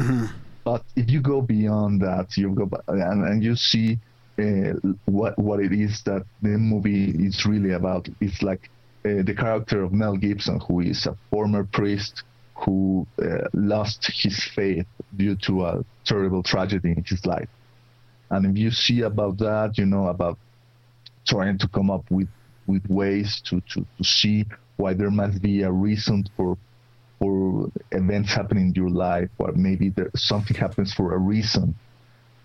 But 0.65 0.83
if 0.97 1.11
you 1.11 1.21
go 1.21 1.43
beyond 1.43 2.01
that, 2.01 2.37
you 2.37 2.51
go 2.55 2.71
and, 2.89 3.25
and 3.29 3.43
you 3.45 3.55
see 3.57 3.99
uh, 4.39 4.73
what 5.05 5.39
what 5.39 5.61
it 5.61 5.73
is 5.73 6.03
that 6.05 6.25
the 6.43 6.57
movie 6.57 7.11
is 7.11 7.45
really 7.45 7.73
about. 7.73 8.09
It's 8.21 8.43
like 8.43 8.71
uh, 9.05 9.23
the 9.23 9.35
character 9.35 9.83
of 9.83 9.93
Mel 9.93 10.17
Gibson, 10.17 10.61
who 10.67 10.81
is 10.81 11.07
a 11.07 11.17
former 11.31 11.65
priest 11.65 12.23
who 12.57 13.07
uh, 13.21 13.49
lost 13.53 14.11
his 14.23 14.43
faith 14.55 14.87
due 15.17 15.37
to 15.37 15.67
a 15.67 15.85
terrible 16.05 16.43
tragedy 16.43 16.93
in 16.97 17.05
his 17.05 17.27
life. 17.27 17.49
And 18.31 18.47
if 18.47 18.57
you 18.57 18.71
see 18.71 19.03
about 19.03 19.39
that, 19.39 19.77
you 19.77 19.87
know 19.87 20.07
about 20.09 20.39
trying 21.27 21.59
to 21.59 21.69
come 21.69 21.91
up 21.91 22.05
with 22.11 22.29
with 22.67 22.89
ways 22.89 23.41
to 23.47 23.61
to, 23.73 23.87
to 23.99 24.05
see 24.05 24.47
why 24.77 24.95
there 24.95 25.11
must 25.11 25.43
be 25.43 25.63
a 25.63 25.71
reason 25.71 26.25
for 26.37 26.57
for 27.25 27.71
events 27.93 28.35
happening 28.35 28.69
in 28.69 28.75
your 28.75 28.91
life, 28.91 29.31
or 29.39 29.51
maybe 29.53 29.89
there, 29.89 30.11
something 30.15 30.57
happens 30.57 30.93
for 30.93 31.15
a 31.15 31.19
reason. 31.19 31.75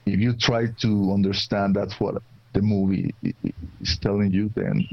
If 0.05 0.19
you 0.19 0.33
try 0.33 0.67
to 0.83 1.11
understand 1.13 1.75
that's 1.75 1.99
what 1.99 2.21
the 2.53 2.61
movie 2.61 3.13
is 3.81 3.97
telling 3.97 4.31
you, 4.31 4.49
then 4.55 4.87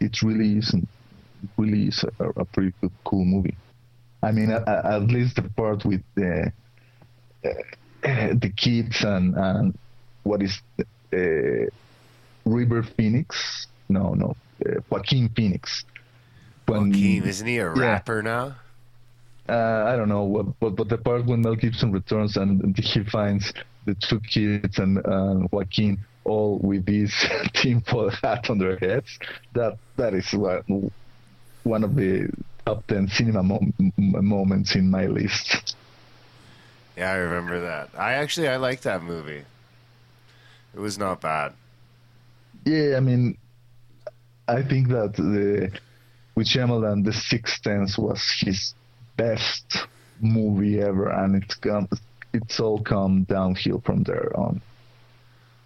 it 0.00 0.20
really 0.22 0.58
isn't. 0.58 0.88
It 1.44 1.50
really 1.56 1.84
is 1.84 2.04
a, 2.18 2.24
a 2.40 2.44
pretty 2.44 2.72
good, 2.80 2.90
cool 3.04 3.24
movie. 3.24 3.56
I 4.22 4.32
mean, 4.32 4.50
at, 4.50 4.66
at 4.68 5.02
least 5.02 5.36
the 5.36 5.42
part 5.42 5.84
with 5.84 6.02
the 6.16 6.52
uh, 7.44 7.50
the 8.02 8.52
kids 8.56 9.04
and 9.04 9.34
and 9.36 9.78
what 10.24 10.42
is 10.42 10.60
uh, 11.14 11.70
River 12.44 12.82
Phoenix? 12.82 13.66
No, 13.88 14.14
no, 14.14 14.36
uh, 14.66 14.80
Joaquin 14.90 15.28
Phoenix. 15.30 15.84
When- 16.66 16.90
Joaquin, 16.90 17.22
isn't 17.22 17.46
he 17.46 17.58
a 17.58 17.72
yeah. 17.74 17.80
rapper 17.80 18.22
now? 18.22 18.56
Uh, 19.50 19.84
I 19.88 19.96
don't 19.96 20.08
know, 20.08 20.54
but 20.60 20.76
but 20.76 20.88
the 20.88 20.98
part 20.98 21.26
when 21.26 21.42
Mel 21.42 21.56
Gibson 21.56 21.90
returns 21.92 22.36
and 22.36 22.76
he 22.78 23.04
finds 23.04 23.52
the 23.84 23.94
two 23.94 24.20
kids 24.20 24.78
and 24.78 24.98
uh, 25.04 25.46
Joaquin 25.50 25.98
all 26.24 26.58
with 26.58 26.86
this 26.86 27.12
tinfoil 27.54 28.10
hat 28.10 28.48
on 28.50 28.58
their 28.58 28.76
heads, 28.78 29.18
that 29.54 29.76
that 29.96 30.14
is 30.14 30.32
one 31.64 31.84
of 31.84 31.96
the 31.96 32.30
top 32.64 32.86
ten 32.86 33.08
cinema 33.08 33.42
mom- 33.42 33.74
moments 33.96 34.74
in 34.76 34.90
my 34.90 35.06
list. 35.06 35.76
Yeah, 36.96 37.10
I 37.12 37.16
remember 37.16 37.60
that. 37.60 37.90
I 37.98 38.14
actually 38.14 38.48
I 38.48 38.56
like 38.56 38.82
that 38.82 39.02
movie. 39.02 39.44
It 40.74 40.80
was 40.80 40.98
not 40.98 41.20
bad. 41.20 41.54
Yeah, 42.64 42.96
I 42.96 43.00
mean, 43.00 43.36
I 44.46 44.62
think 44.62 44.88
that 44.88 45.14
the 45.16 45.76
with 46.36 46.46
Shyamalan, 46.46 47.04
The 47.04 47.12
Sixth 47.12 47.62
Sense 47.62 47.98
was 47.98 48.22
his 48.40 48.74
best 49.22 49.86
movie 50.20 50.80
ever, 50.80 51.08
and 51.10 51.42
it's 51.42 51.54
come, 51.54 51.88
it's 52.32 52.60
all 52.60 52.80
come 52.80 53.24
downhill 53.24 53.80
from 53.80 54.02
there 54.04 54.30
on. 54.36 54.60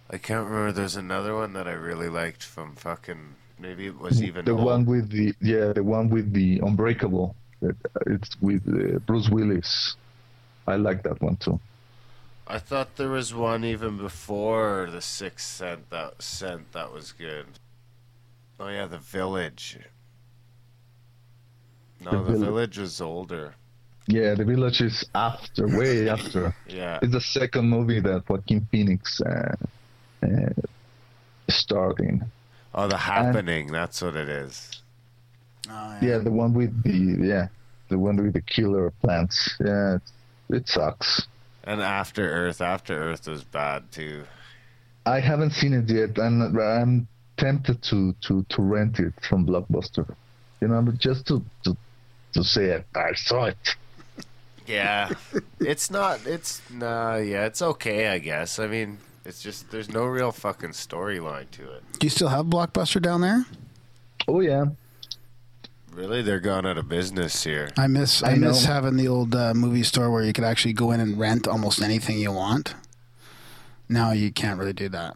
I 0.09 0.17
can't 0.17 0.47
remember. 0.47 0.71
There's 0.71 0.95
another 0.95 1.35
one 1.35 1.53
that 1.53 1.67
I 1.67 1.73
really 1.73 2.09
liked 2.09 2.43
from 2.43 2.75
fucking. 2.75 3.35
Maybe 3.59 3.85
it 3.87 3.97
was 3.97 4.21
even 4.21 4.45
the 4.45 4.51
old. 4.51 4.65
one 4.65 4.85
with 4.85 5.09
the 5.09 5.33
yeah 5.39 5.71
the 5.71 5.81
one 5.81 6.09
with 6.09 6.33
the 6.33 6.59
unbreakable 6.59 7.33
it's 8.05 8.35
with 8.41 8.61
uh, 8.67 8.99
bruce 9.07 9.29
willis 9.29 9.95
i 10.67 10.75
like 10.75 11.03
that 11.03 11.21
one 11.21 11.37
too 11.37 11.57
I 12.47 12.59
thought 12.59 12.97
there 12.97 13.09
was 13.09 13.33
one 13.33 13.65
even 13.65 13.97
before 13.97 14.87
the 14.91 15.01
Sixth 15.01 15.47
Sense 15.47 15.85
that 15.89 16.21
Sense 16.21 16.67
that 16.73 16.93
was 16.93 17.11
good. 17.11 17.47
Oh 18.59 18.67
yeah, 18.67 18.85
the 18.85 18.99
Village. 18.99 19.79
No, 22.01 22.11
The 22.11 22.17
the, 22.17 22.23
Village. 22.23 22.39
Village 22.49 22.77
was 22.79 23.01
older. 23.01 23.53
yeah 24.07 24.35
the 24.35 24.45
village 24.45 24.81
is 24.81 25.03
after 25.15 25.65
way 25.79 26.09
after 26.17 26.53
Yeah, 26.67 26.99
it's 27.01 27.11
the 27.13 27.21
second 27.21 27.65
movie 27.69 27.99
that 28.01 28.23
joaquin 28.29 28.67
phoenix 28.71 29.19
uh, 29.21 29.55
uh, 30.23 30.27
starred 31.49 31.99
in 31.99 32.23
Oh, 32.77 32.87
the 32.89 32.97
Happening. 32.97 33.71
That's 33.71 34.01
what 34.01 34.15
it 34.17 34.27
is. 34.27 34.81
Oh, 35.69 35.97
yeah 36.01 36.17
the 36.19 36.29
one 36.31 36.53
with 36.53 36.83
the 36.83 37.25
yeah 37.25 37.47
the 37.89 37.97
one 37.97 38.17
with 38.17 38.33
the 38.33 38.41
killer 38.41 38.91
plants 39.01 39.37
yeah 39.59 39.95
it, 39.95 40.01
it 40.57 40.67
sucks 40.67 41.25
And 41.63 41.81
After 41.81 42.23
Earth. 42.29 42.61
After 42.61 42.93
Earth 42.93 43.27
was 43.27 43.43
bad 43.43 43.91
too. 43.91 44.25
i 45.07 45.19
haven't 45.19 45.53
seen 45.53 45.73
it 45.73 45.89
yet 45.89 46.17
and 46.25 46.35
i'm 46.59 47.07
tempted 47.37 47.81
to 47.89 48.13
to 48.25 48.43
to 48.53 48.61
rent 48.61 48.99
it 48.99 49.13
from 49.27 49.45
blockbuster 49.47 50.05
you 50.61 50.67
know 50.67 50.81
just 50.99 51.25
to 51.29 51.43
to 51.63 51.75
to 52.35 52.43
see 52.43 52.61
it 52.65 52.85
i 52.95 53.11
saw 53.15 53.45
it 53.45 53.57
Yeah, 54.67 55.09
it's 55.59 55.91
not. 55.91 56.25
It's 56.25 56.59
nah. 56.71 57.17
Yeah, 57.17 57.45
it's 57.45 57.61
okay. 57.61 58.07
I 58.07 58.17
guess. 58.17 58.57
I 58.57 58.65
mean, 58.65 58.97
it's 59.23 59.39
just 59.43 59.69
there's 59.69 59.89
no 59.91 60.05
real 60.05 60.31
fucking 60.31 60.71
storyline 60.71 61.51
to 61.51 61.61
it. 61.71 61.83
Do 61.99 62.07
you 62.07 62.09
still 62.09 62.29
have 62.29 62.47
Blockbuster 62.47 62.99
down 62.99 63.21
there? 63.21 63.45
oh 64.27 64.39
yeah 64.41 64.65
Really, 65.91 66.23
they're 66.23 66.39
gone 66.39 66.65
out 66.65 66.79
of 66.79 66.89
business 66.89 67.43
here. 67.43 67.69
I 67.77 67.85
miss 67.85 68.23
I, 68.23 68.31
I 68.31 68.35
miss 68.37 68.65
know. 68.65 68.73
having 68.73 68.97
the 68.97 69.07
old 69.07 69.35
uh, 69.35 69.53
movie 69.53 69.83
store 69.83 70.09
where 70.09 70.23
you 70.23 70.33
could 70.33 70.43
actually 70.43 70.73
go 70.73 70.91
in 70.91 70.99
and 70.99 71.19
rent 71.19 71.47
almost 71.47 71.79
anything 71.83 72.17
you 72.17 72.31
want. 72.31 72.73
Now 73.87 74.13
you 74.13 74.31
can't 74.31 74.57
really 74.59 74.73
do 74.73 74.89
that. 74.89 75.15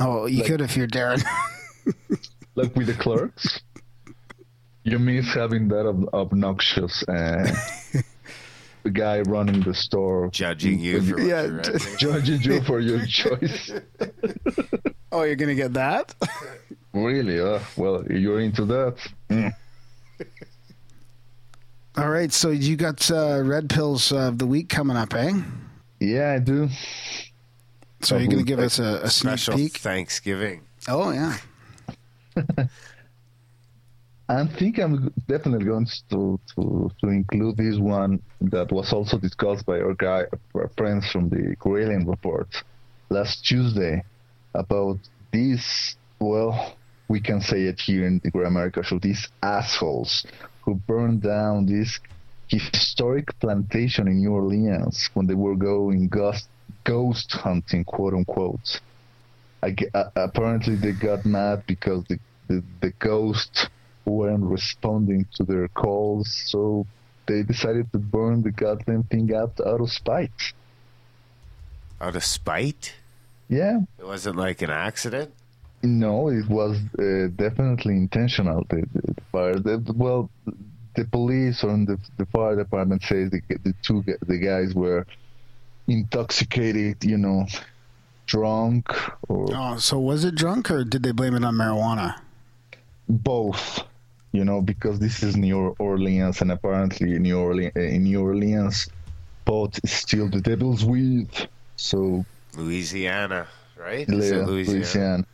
Oh, 0.00 0.26
you 0.26 0.38
Like- 0.38 0.46
could 0.48 0.60
if 0.60 0.76
you're 0.76 0.88
Darren. 0.88 1.22
Like 2.56 2.74
with 2.74 2.88
the 2.88 2.94
clerks. 2.94 3.60
You 4.84 4.98
miss 4.98 5.26
having 5.34 5.68
that 5.68 5.86
ob- 5.86 6.08
obnoxious 6.14 7.02
uh, 7.06 7.54
guy 8.92 9.20
running 9.20 9.60
the 9.60 9.74
store, 9.74 10.30
Judging 10.30 10.80
you 10.80 10.94
When 10.94 11.06
for 11.06 11.16
what 11.16 11.26
Yeah, 11.26 11.42
you're 11.42 11.62
judging 11.98 12.40
you 12.40 12.62
for 12.62 12.80
your 12.80 13.04
choice. 13.06 13.72
oh, 15.12 15.22
you're 15.24 15.36
gonna 15.36 15.54
get 15.54 15.74
that? 15.74 16.14
Really? 16.92 17.40
Uh, 17.40 17.60
well, 17.76 18.04
you're 18.10 18.40
into 18.40 18.64
that. 18.64 18.96
Mm. 19.28 19.52
All 21.96 22.08
right, 22.08 22.32
so 22.32 22.50
you 22.50 22.76
got 22.76 23.10
uh, 23.10 23.42
red 23.44 23.68
pills 23.68 24.12
of 24.12 24.38
the 24.38 24.46
week 24.46 24.68
coming 24.70 24.96
up, 24.96 25.12
eh? 25.14 25.32
Yeah, 25.98 26.32
I 26.32 26.38
do. 26.38 26.68
So 28.00 28.16
you're 28.16 28.28
gonna 28.28 28.42
give 28.44 28.60
us 28.60 28.78
a, 28.78 29.00
a 29.02 29.10
sneak 29.10 29.38
Special 29.38 29.56
peek? 29.56 29.76
Thanksgiving. 29.76 30.62
Oh 30.88 31.10
yeah. 31.10 31.36
I 34.30 34.46
think 34.46 34.78
I'm 34.78 35.12
definitely 35.26 35.66
going 35.66 35.88
to, 36.10 36.38
to, 36.54 36.90
to 37.00 37.08
include 37.08 37.56
this 37.56 37.78
one 37.78 38.22
that 38.40 38.70
was 38.70 38.92
also 38.92 39.18
discussed 39.18 39.66
by 39.66 39.80
our 39.80 39.94
guy, 39.94 40.26
our 40.54 40.68
friends 40.76 41.10
from 41.10 41.28
the 41.28 41.56
Karelian 41.56 42.06
Report 42.08 42.46
last 43.08 43.44
Tuesday 43.44 44.04
about 44.54 44.98
these, 45.32 45.96
well, 46.20 46.76
we 47.08 47.20
can 47.20 47.40
say 47.40 47.62
it 47.62 47.80
here 47.80 48.06
in 48.06 48.20
the 48.22 48.30
Grimerica 48.30 48.84
Show, 48.84 49.00
these 49.00 49.26
assholes 49.42 50.24
who 50.62 50.76
burned 50.76 51.22
down 51.22 51.66
this 51.66 51.98
historic 52.46 53.36
plantation 53.40 54.06
in 54.06 54.18
New 54.18 54.30
Orleans 54.30 55.10
when 55.14 55.26
they 55.26 55.34
were 55.34 55.56
going 55.56 56.06
ghost, 56.06 56.48
ghost 56.84 57.32
hunting, 57.32 57.82
quote 57.82 58.14
unquote. 58.14 58.80
I, 59.60 59.74
uh, 59.92 60.10
apparently 60.14 60.76
they 60.76 60.92
got 60.92 61.26
mad 61.26 61.64
because 61.66 62.04
the, 62.04 62.20
the, 62.46 62.62
the 62.80 62.92
ghost 63.00 63.68
weren't 64.04 64.44
responding 64.44 65.26
to 65.34 65.44
their 65.44 65.68
calls, 65.68 66.28
so 66.46 66.86
they 67.26 67.42
decided 67.42 67.90
to 67.92 67.98
burn 67.98 68.42
the 68.42 68.50
goddamn 68.50 69.04
thing 69.04 69.32
out 69.34 69.58
out 69.64 69.80
of 69.80 69.90
spite. 69.92 70.52
Out 72.00 72.16
of 72.16 72.24
spite? 72.24 72.94
Yeah, 73.48 73.80
It 73.98 74.06
wasn't 74.06 74.36
like 74.36 74.62
an 74.62 74.70
accident? 74.70 75.32
no, 75.82 76.28
it 76.28 76.46
was 76.48 76.76
uh, 76.98 77.28
definitely 77.36 77.94
intentional. 77.96 78.64
The, 78.68 78.86
the, 78.94 79.14
the 79.14 79.20
fire, 79.32 79.54
the, 79.58 79.92
well, 79.96 80.28
the 80.94 81.04
police 81.06 81.64
or 81.64 81.70
the, 81.70 81.98
the 82.18 82.26
fire 82.26 82.54
department 82.56 83.02
says 83.02 83.30
the, 83.30 83.40
the 83.48 83.74
two 83.82 84.04
the 84.26 84.38
guys 84.38 84.74
were 84.74 85.06
intoxicated, 85.88 87.02
you 87.04 87.16
know, 87.18 87.46
drunk 88.26 88.86
or 89.28 89.46
Oh, 89.54 89.76
so 89.78 89.98
was 89.98 90.24
it 90.24 90.34
drunk 90.34 90.70
or 90.70 90.84
did 90.84 91.02
they 91.02 91.12
blame 91.12 91.34
it 91.34 91.44
on 91.44 91.54
marijuana? 91.56 92.16
both 93.08 93.82
you 94.32 94.44
know 94.44 94.60
because 94.60 94.98
this 94.98 95.22
is 95.22 95.36
new 95.36 95.74
orleans 95.78 96.40
and 96.40 96.52
apparently 96.52 97.18
new 97.18 97.38
orleans 97.38 97.72
in 97.76 98.04
new 98.04 98.20
orleans 98.20 98.88
pot 99.44 99.78
is 99.82 99.92
still 99.92 100.28
the 100.28 100.40
devil's 100.40 100.84
weed 100.84 101.28
so 101.76 102.24
Louisiana, 102.56 103.46
right? 103.78 104.06
Yeah, 104.08 104.14
Louisiana? 104.16 104.46
Louisiana. 104.46 105.24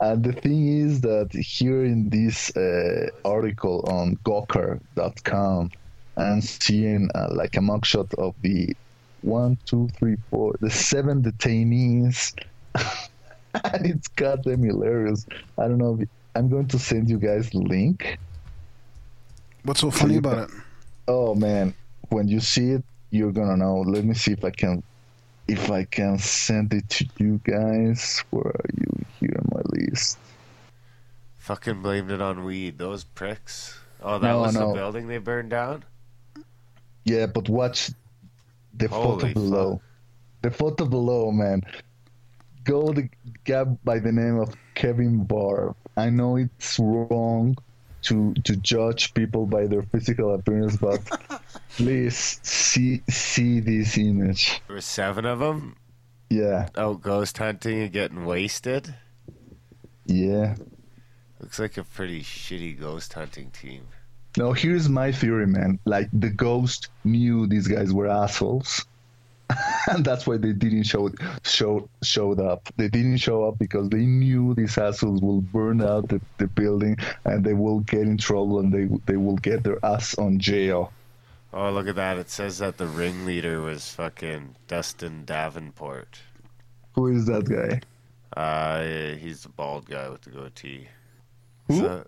and 0.00 0.22
the 0.24 0.32
thing 0.32 0.68
is 0.68 1.00
that 1.00 1.28
here 1.32 1.84
in 1.84 2.08
this 2.08 2.56
uh, 2.56 3.08
article 3.24 3.84
on 3.88 4.16
gawker.com 4.24 5.70
i'm 6.16 6.40
seeing 6.40 7.08
uh, 7.16 7.28
like 7.32 7.56
a 7.56 7.60
mugshot 7.60 8.12
of 8.14 8.34
the 8.42 8.74
one 9.22 9.58
two 9.66 9.88
three 9.98 10.16
four 10.30 10.54
the 10.60 10.70
seven 10.70 11.20
detainees 11.22 12.34
and 13.72 13.86
it's 13.86 14.06
goddamn 14.08 14.62
hilarious 14.62 15.26
i 15.58 15.62
don't 15.66 15.78
know 15.78 15.98
if- 16.00 16.08
i'm 16.38 16.48
going 16.48 16.68
to 16.68 16.78
send 16.78 17.10
you 17.10 17.18
guys 17.18 17.50
the 17.50 17.58
link 17.58 18.18
What's 19.64 19.80
so 19.80 19.90
funny 19.90 20.14
you 20.14 20.18
about 20.20 20.48
got- 20.48 20.50
it? 20.50 20.62
Oh 21.08 21.34
man, 21.34 21.74
when 22.10 22.28
you 22.28 22.38
see 22.40 22.70
it, 22.72 22.84
you're 23.10 23.32
gonna 23.32 23.56
know. 23.56 23.80
Let 23.80 24.04
me 24.04 24.14
see 24.14 24.32
if 24.32 24.44
I 24.44 24.50
can, 24.50 24.82
if 25.48 25.70
I 25.70 25.84
can 25.84 26.18
send 26.18 26.72
it 26.72 26.88
to 26.90 27.06
you 27.18 27.40
guys. 27.44 28.22
Where 28.30 28.46
are 28.46 28.70
you 28.78 29.04
here 29.18 29.36
on 29.40 29.46
my 29.56 29.62
list? 29.72 30.16
Fucking 31.38 31.82
blamed 31.82 32.10
it 32.10 32.20
on 32.22 32.44
weed. 32.44 32.78
Those 32.78 33.04
pricks. 33.04 33.78
Oh, 34.00 34.18
that 34.18 34.28
No, 34.28 34.40
was 34.42 34.54
no. 34.54 34.68
the 34.68 34.74
building 34.74 35.08
they 35.08 35.18
burned 35.18 35.50
down? 35.50 35.84
Yeah, 37.04 37.26
but 37.26 37.48
watch 37.48 37.90
the 38.74 38.88
Holy 38.88 39.20
photo 39.20 39.32
below. 39.34 39.80
The 40.42 40.50
photo 40.50 40.84
below, 40.86 41.30
man. 41.32 41.62
Go 42.64 42.92
the 42.92 43.08
guy 43.44 43.64
by 43.64 43.98
the 43.98 44.12
name 44.12 44.38
of 44.38 44.54
Kevin 44.74 45.24
Barr. 45.24 45.74
I 45.98 46.10
know 46.10 46.36
it's 46.36 46.78
wrong 46.78 47.56
to 48.02 48.32
to 48.44 48.54
judge 48.56 49.12
people 49.14 49.44
by 49.46 49.66
their 49.66 49.82
physical 49.82 50.34
appearance, 50.34 50.76
but 50.76 51.00
please 51.76 52.38
see 52.42 53.02
see 53.10 53.60
this 53.60 53.98
image. 53.98 54.62
There 54.66 54.76
were 54.76 54.80
seven 54.80 55.24
of 55.26 55.40
them 55.40 55.76
Yeah, 56.30 56.68
Oh, 56.76 56.94
ghost 56.94 57.38
hunting 57.38 57.80
and 57.82 57.92
getting 57.92 58.24
wasted. 58.24 58.94
yeah. 60.06 60.54
Looks 61.40 61.58
like 61.58 61.76
a 61.78 61.84
pretty 61.84 62.22
shitty 62.22 62.78
ghost 62.80 63.12
hunting 63.12 63.50
team. 63.50 63.82
No, 64.36 64.52
here's 64.52 64.88
my 64.88 65.12
theory, 65.12 65.46
man. 65.46 65.78
Like 65.84 66.08
the 66.12 66.30
ghost 66.30 66.88
knew 67.04 67.46
these 67.46 67.68
guys 67.68 67.92
were 67.92 68.08
assholes, 68.08 68.84
and 69.90 70.04
that's 70.04 70.26
why 70.26 70.36
they 70.36 70.52
didn't 70.52 70.84
show 70.84 71.10
show 71.42 71.88
showed 72.02 72.40
up. 72.40 72.68
They 72.76 72.88
didn't 72.88 73.18
show 73.18 73.44
up 73.44 73.58
because 73.58 73.88
they 73.88 74.04
knew 74.04 74.54
these 74.54 74.76
assholes 74.76 75.20
will 75.20 75.40
burn 75.40 75.82
out 75.82 76.08
the, 76.08 76.20
the 76.38 76.46
building 76.46 76.96
and 77.24 77.44
they 77.44 77.54
will 77.54 77.80
get 77.80 78.02
in 78.02 78.18
trouble 78.18 78.60
and 78.60 78.72
they 78.72 78.88
they 79.06 79.16
will 79.16 79.36
get 79.36 79.64
their 79.64 79.84
ass 79.84 80.16
on 80.18 80.38
jail. 80.38 80.92
Oh, 81.52 81.70
look 81.70 81.88
at 81.88 81.96
that. 81.96 82.18
It 82.18 82.28
says 82.28 82.58
that 82.58 82.76
the 82.76 82.86
ringleader 82.86 83.60
was 83.62 83.94
fucking 83.94 84.56
Dustin 84.66 85.24
Davenport. 85.24 86.20
Who 86.92 87.06
is 87.06 87.26
that 87.26 87.48
guy? 87.48 87.80
Uh, 88.38 89.16
he's 89.16 89.44
the 89.44 89.48
bald 89.48 89.88
guy 89.88 90.10
with 90.10 90.22
the 90.22 90.30
goatee. 90.30 90.88
Who? 91.68 91.80
So, 91.80 92.06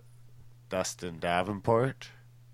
Dustin 0.69 1.17
Davenport? 1.19 2.07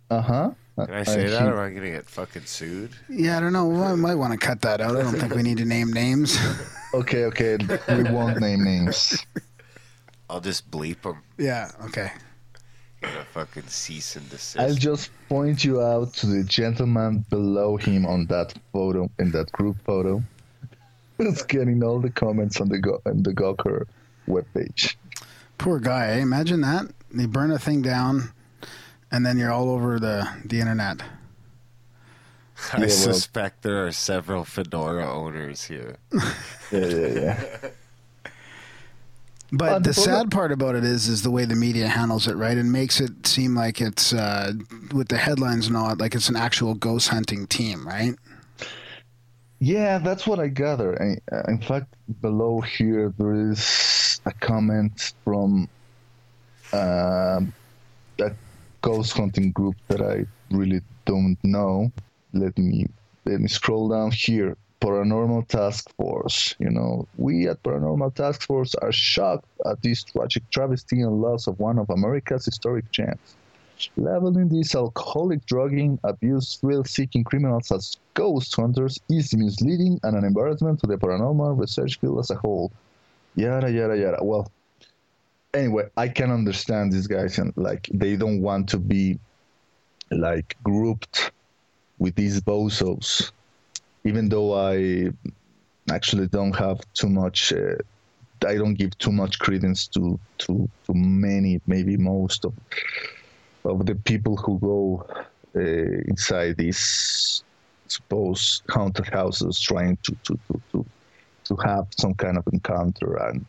Uh 0.10 0.22
huh. 0.22 0.52
Can 0.78 0.94
I 0.94 1.04
say 1.04 1.28
that 1.28 1.42
or 1.42 1.54
am 1.54 1.60
I 1.60 1.70
going 1.72 1.82
to 1.84 1.92
get 1.92 2.06
fucking 2.08 2.46
sued? 2.46 2.92
Yeah, 3.10 3.38
I 3.38 3.40
don't 3.40 3.52
know. 3.54 3.66
Well, 3.68 3.84
I 3.84 3.96
might 3.96 4.14
want 4.16 4.32
to 4.34 4.38
cut 4.38 4.62
that 4.62 4.80
out. 4.80 4.96
I 4.96 5.02
don't 5.02 5.16
think 5.16 5.34
we 5.34 5.42
need 5.42 5.58
to 5.58 5.66
name 5.66 5.92
names. 5.92 6.38
Okay, 6.94 7.26
okay. 7.26 7.58
We 7.90 8.04
won't 8.04 8.40
name 8.40 8.64
names. 8.64 9.24
I'll 10.30 10.40
just 10.40 10.72
bleep 10.72 11.02
them. 11.02 11.22
yeah, 11.38 11.70
okay. 11.86 12.12
Get 13.02 13.14
a 13.14 13.26
fucking 13.26 13.68
cease 13.68 14.16
and 14.16 14.28
desist. 14.30 14.58
I'll 14.58 14.74
just 14.74 15.12
point 15.28 15.66
you 15.66 15.82
out 15.82 16.14
to 16.16 16.28
the 16.28 16.44
gentleman 16.46 17.26
below 17.30 17.76
him 17.76 18.06
on 18.06 18.26
that 18.28 18.54
photo, 18.72 19.10
in 19.20 19.32
that 19.32 19.52
group 19.52 19.76
photo. 19.86 20.24
Who's 21.18 21.44
getting 21.44 21.84
all 21.84 22.00
the 22.00 22.10
comments 22.10 22.62
on 22.62 22.70
the 22.70 22.80
go- 22.80 23.02
on 23.06 23.22
the 23.22 23.34
Gawker 23.34 23.86
webpage. 24.30 24.96
Poor 25.58 25.80
guy. 25.80 26.08
Eh? 26.14 26.22
Imagine 26.22 26.62
that. 26.62 26.86
They 27.12 27.26
burn 27.26 27.52
a 27.52 27.60
thing 27.60 27.82
down, 27.82 28.32
and 29.12 29.26
then 29.26 29.38
you're 29.38 29.52
all 29.52 29.70
over 29.70 30.00
the 30.00 30.28
the 30.46 30.60
internet. 30.60 31.02
I 32.74 32.80
well- 32.80 32.90
suspect 32.90 33.62
there 33.62 33.86
are 33.86 33.92
several 33.92 34.44
Fedora 34.44 35.12
owners 35.12 35.64
here. 35.66 35.98
Yeah, 36.72 36.86
yeah, 36.86 37.08
yeah. 37.08 37.70
But 39.54 39.70
Uh, 39.70 39.80
the 39.80 39.90
the 39.90 39.94
sad 39.94 40.04
problem- 40.12 40.30
part 40.32 40.52
about 40.52 40.76
it 40.76 40.84
is, 40.84 41.08
is 41.08 41.22
the 41.22 41.32
way 41.32 41.46
the 41.46 41.56
media 41.56 41.88
handles 41.88 42.28
it, 42.28 42.36
right? 42.36 42.58
It 42.58 42.66
makes 42.66 43.00
it 43.00 43.26
seem 43.26 43.56
like 43.56 43.80
it's 43.80 44.12
uh, 44.12 44.52
with 44.92 45.08
the 45.08 45.16
headlines 45.18 45.68
and 45.68 45.78
all, 45.78 45.96
like 45.96 46.14
it's 46.16 46.28
an 46.28 46.36
actual 46.36 46.74
ghost 46.74 47.08
hunting 47.08 47.48
team, 47.48 47.88
right? 47.88 48.16
Yeah, 49.60 49.98
that's 50.00 50.28
what 50.28 50.40
I 50.40 50.50
gather. 50.50 50.92
And, 50.94 51.22
uh, 51.32 51.44
In 51.48 51.62
fact, 51.62 51.96
below 52.22 52.60
here 52.60 53.14
there 53.18 53.34
is 53.52 54.20
a 54.26 54.34
comment 54.34 55.14
from 55.24 55.70
um 56.74 57.54
a 57.54 57.67
ghost 58.88 59.18
hunting 59.18 59.52
group 59.52 59.76
that 59.90 60.02
I 60.02 60.26
really 60.50 60.82
don't 61.06 61.38
know. 61.44 61.92
Let 62.34 62.58
me 62.58 62.88
let 63.26 63.42
me 63.42 63.50
scroll 63.50 63.90
down 63.90 64.12
here. 64.12 64.56
Paranormal 64.80 65.48
Task 65.48 65.90
Force. 65.98 66.56
You 66.60 66.70
know, 66.70 67.08
we 67.18 67.50
at 67.50 67.62
Paranormal 67.64 68.14
Task 68.16 68.44
Force 68.44 68.76
are 68.76 68.94
shocked 68.94 69.50
at 69.66 69.82
this 69.82 70.04
tragic 70.04 70.50
travesty 70.52 71.02
and 71.02 71.20
loss 71.22 71.48
of 71.48 71.60
one 71.60 71.80
of 71.80 71.90
America's 71.90 72.46
historic 72.46 72.90
gems. 72.92 73.36
Labeling 73.98 74.50
these 74.50 74.74
alcoholic, 74.74 75.46
drugging, 75.46 76.00
abuse, 76.04 76.56
thrill-seeking 76.56 77.24
criminals 77.26 77.72
as 77.72 77.98
ghost 78.14 78.56
hunters 78.56 79.00
is 79.10 79.36
misleading 79.36 80.00
and 80.04 80.16
an 80.16 80.24
embarrassment 80.24 80.80
to 80.80 80.88
the 80.88 80.96
paranormal 80.96 81.60
research 81.60 82.00
field 82.00 82.20
as 82.20 82.32
a 82.32 82.36
whole. 82.36 82.72
Yada 83.36 83.70
yada 83.70 83.98
yada. 83.98 84.20
Well, 84.24 84.50
anyway, 85.54 85.90
I 85.98 86.08
can 86.08 86.32
understand 86.32 86.92
these 86.92 87.08
guys 87.08 87.38
and 87.38 87.54
like 87.56 87.90
they 87.94 88.16
don't 88.16 88.42
want 88.42 88.70
to 88.70 88.78
be 88.78 89.20
like 90.12 90.56
grouped 90.64 91.32
with 92.00 92.16
these 92.16 92.42
bozos, 92.42 93.32
even 94.04 94.30
though 94.30 94.54
I 94.54 95.10
actually 95.92 96.28
don't 96.28 96.56
have 96.56 96.80
too 96.94 97.10
much. 97.10 97.54
Uh, 97.54 97.76
I 98.46 98.56
don't 98.56 98.76
give 98.76 98.96
too 99.00 99.12
much 99.12 99.40
credence 99.40 99.88
to 99.90 100.20
to 100.40 100.70
to 100.86 100.94
many, 100.94 101.60
maybe 101.68 101.98
most 101.98 102.46
of 102.46 102.54
of 103.66 103.86
the 103.86 103.96
people 103.96 104.38
who 104.38 104.60
go 104.60 105.06
uh, 105.56 105.60
inside 105.60 106.58
these 106.58 107.44
supposed 107.88 108.64
haunted 108.70 109.08
houses 109.08 109.60
trying 109.60 109.98
to 110.04 110.16
to, 110.24 110.40
to, 110.48 110.62
to 110.72 110.86
to 111.46 111.56
have 111.56 111.88
some 111.98 112.14
kind 112.14 112.38
of 112.38 112.44
encounter 112.52 113.16
and 113.28 113.46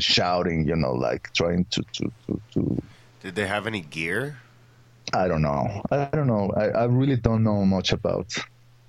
shouting, 0.00 0.66
you 0.66 0.76
know, 0.76 0.92
like 0.92 1.32
trying 1.32 1.64
to 1.66 1.82
to 1.92 2.12
to, 2.26 2.40
to 2.52 2.82
Did 3.22 3.34
they 3.34 3.46
have 3.46 3.66
any 3.66 3.80
gear? 3.80 4.38
I 5.12 5.28
don't 5.28 5.42
know. 5.42 5.82
I 5.90 6.04
don't 6.12 6.26
know. 6.26 6.52
I, 6.56 6.68
I 6.68 6.84
really 6.84 7.16
don't 7.16 7.42
know 7.42 7.64
much 7.64 7.92
about. 7.92 8.36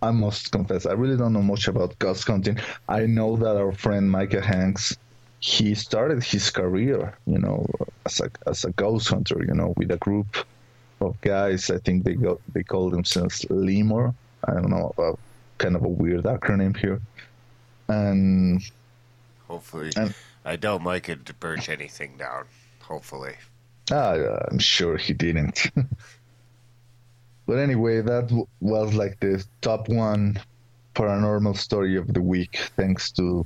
I 0.03 0.11
must 0.11 0.51
confess, 0.51 0.85
I 0.87 0.93
really 0.93 1.15
don't 1.15 1.33
know 1.33 1.43
much 1.43 1.67
about 1.67 1.97
ghost 1.99 2.27
hunting. 2.27 2.57
I 2.89 3.05
know 3.05 3.35
that 3.37 3.55
our 3.55 3.71
friend 3.71 4.09
Micah 4.09 4.41
Hanks, 4.41 4.97
he 5.39 5.75
started 5.75 6.23
his 6.23 6.49
career, 6.49 7.15
you 7.27 7.37
know, 7.37 7.65
as 8.05 8.19
a 8.19 8.29
as 8.47 8.65
a 8.65 8.71
ghost 8.71 9.09
hunter, 9.09 9.43
you 9.47 9.53
know, 9.53 9.73
with 9.77 9.91
a 9.91 9.97
group 9.97 10.37
of 11.01 11.19
guys. 11.21 11.69
I 11.69 11.77
think 11.77 12.03
they 12.03 12.15
got 12.15 12.39
they 12.53 12.63
call 12.63 12.89
themselves 12.89 13.45
Lemur. 13.49 14.13
I 14.47 14.53
don't 14.53 14.71
know, 14.71 14.91
uh, 14.97 15.13
kind 15.59 15.75
of 15.75 15.83
a 15.83 15.87
weird 15.87 16.23
acronym 16.23 16.75
here. 16.75 16.99
And 17.87 18.61
Hopefully. 19.47 19.91
And- 19.95 20.15
I 20.43 20.55
don't 20.55 20.83
like 20.83 21.07
Mike 21.07 21.25
to 21.25 21.33
burnt 21.33 21.69
anything 21.69 22.17
down. 22.17 22.45
Hopefully. 22.81 23.35
Ah, 23.91 24.15
yeah, 24.15 24.39
I'm 24.49 24.59
sure 24.59 24.97
he 24.97 25.13
didn't. 25.13 25.71
but 27.45 27.57
anyway, 27.57 28.01
that 28.01 28.27
w- 28.27 28.47
was 28.59 28.93
like 28.93 29.19
the 29.19 29.43
top 29.61 29.87
one 29.89 30.39
paranormal 30.95 31.57
story 31.57 31.95
of 31.95 32.13
the 32.13 32.21
week, 32.21 32.57
thanks 32.75 33.11
to 33.11 33.45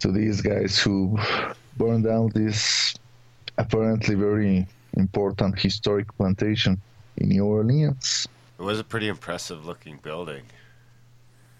to 0.00 0.12
these 0.12 0.40
guys 0.40 0.78
who 0.78 1.18
burned 1.76 2.04
down 2.04 2.30
this 2.32 2.94
apparently 3.58 4.14
very 4.14 4.66
important 4.96 5.58
historic 5.58 6.06
plantation 6.16 6.80
in 7.16 7.28
New 7.30 7.44
Orleans. 7.44 8.28
It 8.58 8.62
was 8.62 8.78
a 8.78 8.84
pretty 8.84 9.08
impressive 9.08 9.66
looking 9.66 9.96
building. 9.96 10.44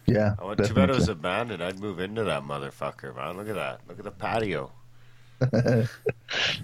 Yeah, 0.09 0.37
I 0.39 0.45
want, 0.45 0.65
too 0.65 0.73
bad 0.73 0.89
it 0.89 0.97
was 0.97 1.09
abandoned. 1.09 1.63
I'd 1.63 1.79
move 1.81 2.01
into 2.01 2.25
that 2.25 2.43
motherfucker, 2.43 3.15
man. 3.15 3.37
Look 3.37 3.49
at 3.49 3.57
that. 3.57 3.81
Look 3.87 3.99
at 3.99 4.05
the 4.05 4.11
patio. 4.11 4.73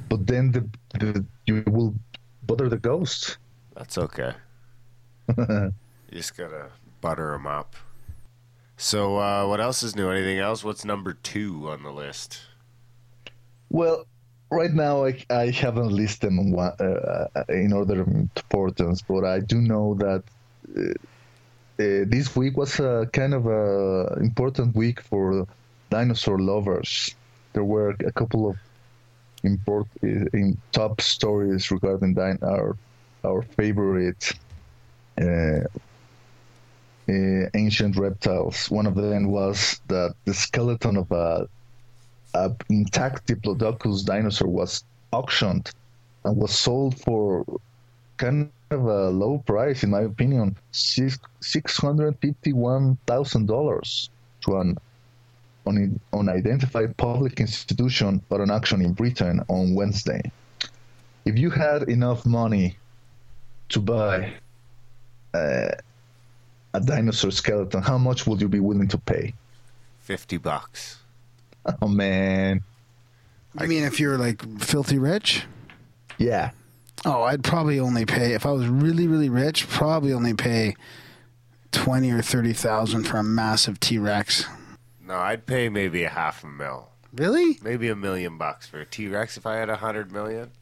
But 0.08 0.26
then 0.26 0.50
the, 0.50 0.68
the 0.98 1.24
you 1.46 1.62
will 1.66 1.94
bother 2.42 2.68
the 2.68 2.78
ghost. 2.78 3.38
That's 3.76 3.98
okay. 3.98 4.32
You 6.10 6.20
just 6.20 6.36
gotta 6.36 6.68
butter 7.00 7.32
them 7.32 7.46
up. 7.46 7.74
So, 8.76 9.18
uh, 9.18 9.48
what 9.48 9.60
else 9.60 9.82
is 9.82 9.96
new? 9.96 10.08
Anything 10.10 10.38
else? 10.38 10.62
What's 10.62 10.84
number 10.84 11.12
two 11.12 11.70
on 11.70 11.82
the 11.82 11.90
list? 11.90 12.40
Well, 13.68 14.06
right 14.50 14.70
now 14.70 15.06
I, 15.06 15.24
I 15.30 15.50
haven't 15.50 15.88
listed 15.88 16.28
them 16.28 16.38
in, 16.38 16.52
one, 16.52 16.72
uh, 16.78 17.26
uh, 17.34 17.44
in 17.48 17.72
order 17.72 18.02
of 18.02 18.08
importance, 18.08 19.02
but 19.02 19.24
I 19.24 19.40
do 19.40 19.60
know 19.60 19.94
that 19.94 20.22
uh, 20.76 20.92
this 21.76 22.36
week 22.36 22.56
was 22.56 22.78
a 22.80 23.08
kind 23.12 23.34
of 23.34 23.46
a 23.46 24.16
important 24.20 24.74
week 24.74 25.00
for 25.00 25.46
dinosaur 25.90 26.38
lovers. 26.38 27.14
There 27.52 27.64
were 27.64 27.90
a 28.06 28.12
couple 28.12 28.48
of 28.50 28.56
import 29.42 29.86
uh, 30.02 30.06
in 30.32 30.56
top 30.72 31.00
stories 31.00 31.70
regarding 31.70 32.14
din- 32.14 32.42
our 32.42 32.76
our 33.24 33.42
favorite 33.42 34.32
uh, 35.20 35.64
uh, 37.08 37.44
ancient 37.54 37.96
reptiles. 37.96 38.70
One 38.70 38.86
of 38.86 38.94
them 38.94 39.30
was 39.30 39.80
that 39.88 40.14
the 40.24 40.34
skeleton 40.34 40.96
of 40.96 41.10
a 41.12 41.48
a 42.34 42.50
intact 42.68 43.26
Diplodocus 43.28 44.04
dinosaur 44.04 44.48
was 44.48 44.82
auctioned 45.12 45.70
and 46.24 46.36
was 46.36 46.52
sold 46.58 47.00
for 47.00 47.44
kind 48.16 48.50
of 48.70 48.84
a 48.86 49.10
low 49.10 49.38
price, 49.46 49.82
in 49.82 49.90
my 49.90 50.02
opinion, 50.02 50.56
six 50.72 51.18
six 51.40 51.76
hundred 51.76 52.16
fifty-one 52.20 52.96
thousand 53.06 53.46
dollars 53.46 54.10
to 54.42 54.56
an 54.58 54.76
un- 55.66 56.00
unidentified 56.12 56.96
public 56.96 57.40
institution 57.40 58.22
or 58.30 58.42
an 58.42 58.50
auction 58.50 58.80
in 58.82 58.92
Britain 58.92 59.40
on 59.48 59.74
Wednesday. 59.74 60.22
If 61.24 61.38
you 61.38 61.50
had 61.50 61.84
enough 61.84 62.26
money 62.26 62.76
to 63.70 63.80
buy 63.80 64.34
uh, 65.32 65.68
a 66.74 66.80
dinosaur 66.80 67.30
skeleton, 67.30 67.82
how 67.82 67.98
much 67.98 68.26
would 68.26 68.40
you 68.40 68.48
be 68.48 68.60
willing 68.60 68.88
to 68.88 68.98
pay? 68.98 69.32
50 70.00 70.36
bucks. 70.36 70.98
Oh 71.80 71.88
man, 71.88 72.62
I 73.56 73.66
mean, 73.66 73.84
if 73.84 73.98
you're 74.00 74.18
like 74.18 74.42
filthy 74.60 74.98
rich, 74.98 75.46
yeah. 76.18 76.50
Oh, 77.04 77.22
I'd 77.22 77.44
probably 77.44 77.80
only 77.80 78.04
pay 78.06 78.34
if 78.34 78.46
I 78.46 78.52
was 78.52 78.66
really, 78.66 79.06
really 79.06 79.28
rich. 79.28 79.68
Probably 79.68 80.12
only 80.12 80.34
pay 80.34 80.76
twenty 81.72 82.10
or 82.10 82.22
thirty 82.22 82.52
thousand 82.52 83.04
for 83.04 83.18
a 83.18 83.24
massive 83.24 83.80
T 83.80 83.98
Rex. 83.98 84.46
No, 85.06 85.16
I'd 85.16 85.46
pay 85.46 85.68
maybe 85.68 86.04
a 86.04 86.08
half 86.08 86.44
a 86.44 86.46
mil. 86.46 86.88
Really? 87.12 87.58
Maybe 87.62 87.88
a 87.88 87.96
million 87.96 88.38
bucks 88.38 88.66
for 88.66 88.80
a 88.80 88.86
T 88.86 89.08
Rex 89.08 89.36
if 89.36 89.46
I 89.46 89.56
had 89.56 89.68
a 89.68 89.76
hundred 89.76 90.12
million. 90.12 90.52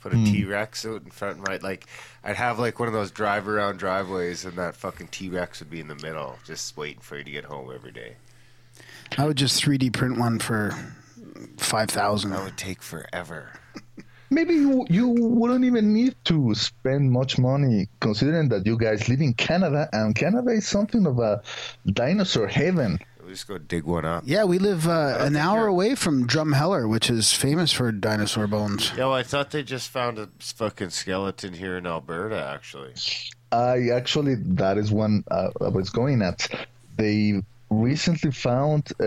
Put 0.00 0.12
a 0.12 0.16
T 0.16 0.44
Rex 0.44 0.84
out 0.84 1.02
in 1.02 1.10
front 1.10 1.38
of 1.38 1.48
my 1.48 1.56
like 1.62 1.86
I'd 2.22 2.36
have 2.36 2.58
like 2.58 2.78
one 2.78 2.88
of 2.88 2.92
those 2.92 3.10
drive 3.10 3.48
around 3.48 3.78
driveways 3.78 4.44
and 4.44 4.58
that 4.58 4.76
fucking 4.76 5.08
T 5.08 5.30
Rex 5.30 5.60
would 5.60 5.70
be 5.70 5.80
in 5.80 5.88
the 5.88 5.94
middle, 5.94 6.38
just 6.44 6.76
waiting 6.76 7.00
for 7.00 7.16
you 7.16 7.24
to 7.24 7.30
get 7.30 7.46
home 7.46 7.70
every 7.74 7.90
day. 7.90 8.16
I 9.16 9.24
would 9.24 9.38
just 9.38 9.62
three 9.62 9.78
D 9.78 9.88
print 9.88 10.18
one 10.18 10.40
for 10.40 10.74
five 11.56 11.88
thousand. 11.88 12.32
That 12.32 12.44
would 12.44 12.58
take 12.58 12.82
forever. 12.82 13.52
Maybe 14.30 14.54
you, 14.54 14.86
you 14.88 15.08
wouldn't 15.08 15.64
even 15.64 15.92
need 15.92 16.14
to 16.24 16.54
spend 16.54 17.10
much 17.12 17.38
money 17.38 17.88
considering 18.00 18.48
that 18.48 18.66
you 18.66 18.76
guys 18.76 19.08
live 19.08 19.20
in 19.20 19.34
Canada 19.34 19.88
and 19.92 20.14
Canada 20.14 20.50
is 20.50 20.66
something 20.66 21.06
of 21.06 21.18
a 21.18 21.42
dinosaur 21.86 22.46
haven. 22.48 22.98
We'll 23.20 23.30
just 23.30 23.48
go 23.48 23.58
dig 23.58 23.84
one 23.84 24.04
up. 24.04 24.24
Yeah, 24.26 24.44
we 24.44 24.58
live 24.58 24.86
uh, 24.86 25.16
an 25.20 25.36
hour 25.36 25.60
you're- 25.60 25.70
away 25.70 25.94
from 25.94 26.26
Drumheller, 26.26 26.88
which 26.88 27.08
is 27.08 27.32
famous 27.32 27.72
for 27.72 27.90
dinosaur 27.92 28.46
bones. 28.46 28.90
Yeah, 28.96 29.06
well, 29.06 29.14
I 29.14 29.22
thought 29.22 29.50
they 29.50 29.62
just 29.62 29.88
found 29.88 30.18
a 30.18 30.28
fucking 30.40 30.90
skeleton 30.90 31.54
here 31.54 31.78
in 31.78 31.86
Alberta, 31.86 32.44
actually. 32.54 32.94
I 33.52 33.90
actually, 33.90 34.34
that 34.34 34.76
is 34.78 34.90
one 34.90 35.24
uh, 35.30 35.50
I 35.60 35.68
was 35.68 35.88
going 35.90 36.20
at. 36.22 36.48
They 36.96 37.42
recently 37.70 38.30
found 38.30 38.92
uh, 39.00 39.04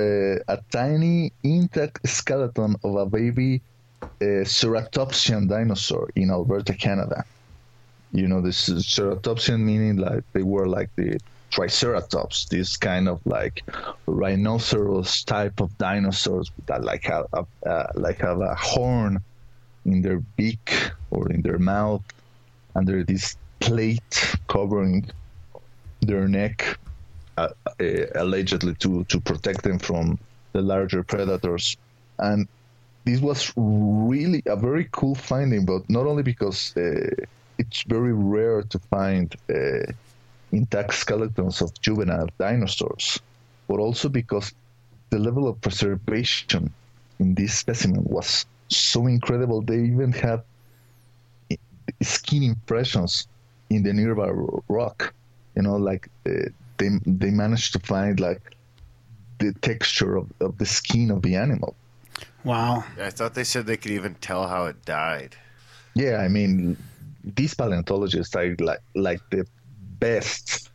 a 0.48 0.60
tiny 0.72 1.32
intact 1.44 2.08
skeleton 2.08 2.76
of 2.84 2.96
a 2.96 3.06
baby 3.06 3.62
uh, 4.02 4.44
ceratopsian 4.46 5.48
dinosaur 5.48 6.10
in 6.16 6.32
Alberta, 6.32 6.74
Canada. 6.74 7.24
You 8.12 8.28
know, 8.28 8.42
this 8.42 8.70
is 8.70 8.86
ceratopsian 8.86 9.60
meaning 9.60 9.98
like 9.98 10.24
they 10.34 10.44
were 10.44 10.68
like 10.68 10.90
the 10.96 11.20
triceratops, 11.50 12.46
this 12.46 12.78
kind 12.78 13.08
of 13.08 13.26
like 13.26 13.64
rhinoceros 14.06 15.24
type 15.24 15.60
of 15.60 15.76
dinosaurs 15.78 16.52
that 16.66 16.84
like 16.84 17.04
have 17.04 17.26
a, 17.34 17.46
uh, 17.68 17.88
like 17.96 18.20
have 18.20 18.42
a 18.42 18.56
horn 18.56 19.22
in 19.86 20.02
their 20.02 20.20
beak 20.36 20.92
or 21.12 21.32
in 21.32 21.42
their 21.42 21.60
mouth 21.60 22.04
under 22.76 23.04
this 23.04 23.38
plate 23.60 24.36
covering 24.48 25.10
their 26.02 26.28
neck, 26.28 26.78
uh, 27.38 27.50
uh, 27.80 27.86
allegedly 28.16 28.76
to, 28.76 29.04
to 29.06 29.20
protect 29.20 29.64
them 29.64 29.80
from 29.80 30.20
the 30.54 30.62
larger 30.62 31.04
predators. 31.04 31.78
And 32.20 32.48
this 33.08 33.22
was 33.22 33.54
really 33.56 34.44
a 34.48 34.58
very 34.58 34.90
cool 34.92 35.16
finding, 35.16 35.66
but 35.66 35.90
not 35.90 36.06
only 36.06 36.24
because 36.24 36.76
uh, 36.76 37.10
it's 37.58 37.84
very 37.84 38.12
rare 38.12 38.62
to 38.64 38.80
find 38.80 39.34
uh, 39.50 39.90
intact 40.52 40.94
skeletons 40.94 41.62
of 41.62 41.70
juvenile 41.80 42.28
dinosaurs, 42.38 43.20
but 43.70 43.80
also 43.80 44.10
because 44.10 44.54
the 45.10 45.20
level 45.20 45.48
of 45.48 45.62
preservation 45.62 46.74
in 47.20 47.34
this 47.34 47.54
specimen 47.58 48.04
was 48.04 48.46
so 48.68 49.08
incredible. 49.08 49.62
They 49.62 49.80
even 49.84 50.12
had 50.12 50.44
skin 52.02 52.44
impressions 52.44 53.26
in 53.70 53.84
the 53.84 53.94
nearby 53.94 54.32
rock. 54.68 55.14
You 55.56 55.62
know, 55.62 55.78
like 55.78 56.10
uh, 56.26 56.50
they 56.78 56.90
they 57.06 57.32
managed 57.32 57.72
to 57.74 57.80
find 57.80 58.20
like 58.20 58.42
the 59.40 59.54
texture 59.62 60.18
of, 60.18 60.28
of 60.42 60.58
the 60.58 60.66
skin 60.66 61.10
of 61.10 61.22
the 61.22 61.36
animal. 61.38 61.74
Wow. 62.44 62.84
I 63.02 63.10
thought 63.10 63.34
they 63.34 63.44
said 63.44 63.66
they 63.66 63.78
could 63.78 63.92
even 63.92 64.16
tell 64.16 64.48
how 64.48 64.66
it 64.66 64.86
died. 64.86 65.36
Yeah, 65.94 66.18
I 66.18 66.28
mean, 66.28 66.78
these 67.24 67.54
paleontologists 67.54 68.36
are 68.36 68.56
like 68.60 68.82
like 68.96 69.22
the 69.32 69.46
best 70.00 70.70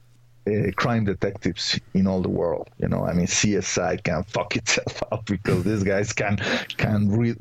uh, 0.46 0.70
crime 0.76 1.04
detectives 1.04 1.78
in 1.94 2.06
all 2.06 2.20
the 2.20 2.28
world. 2.28 2.68
You 2.78 2.88
know, 2.88 3.06
I 3.06 3.12
mean, 3.12 3.26
CSI 3.26 4.02
can 4.02 4.24
fuck 4.24 4.56
itself 4.56 5.02
up 5.12 5.26
because 5.26 5.64
these 5.64 5.82
guys 5.82 6.12
can 6.12 6.36
can 6.76 7.10
re- 7.10 7.36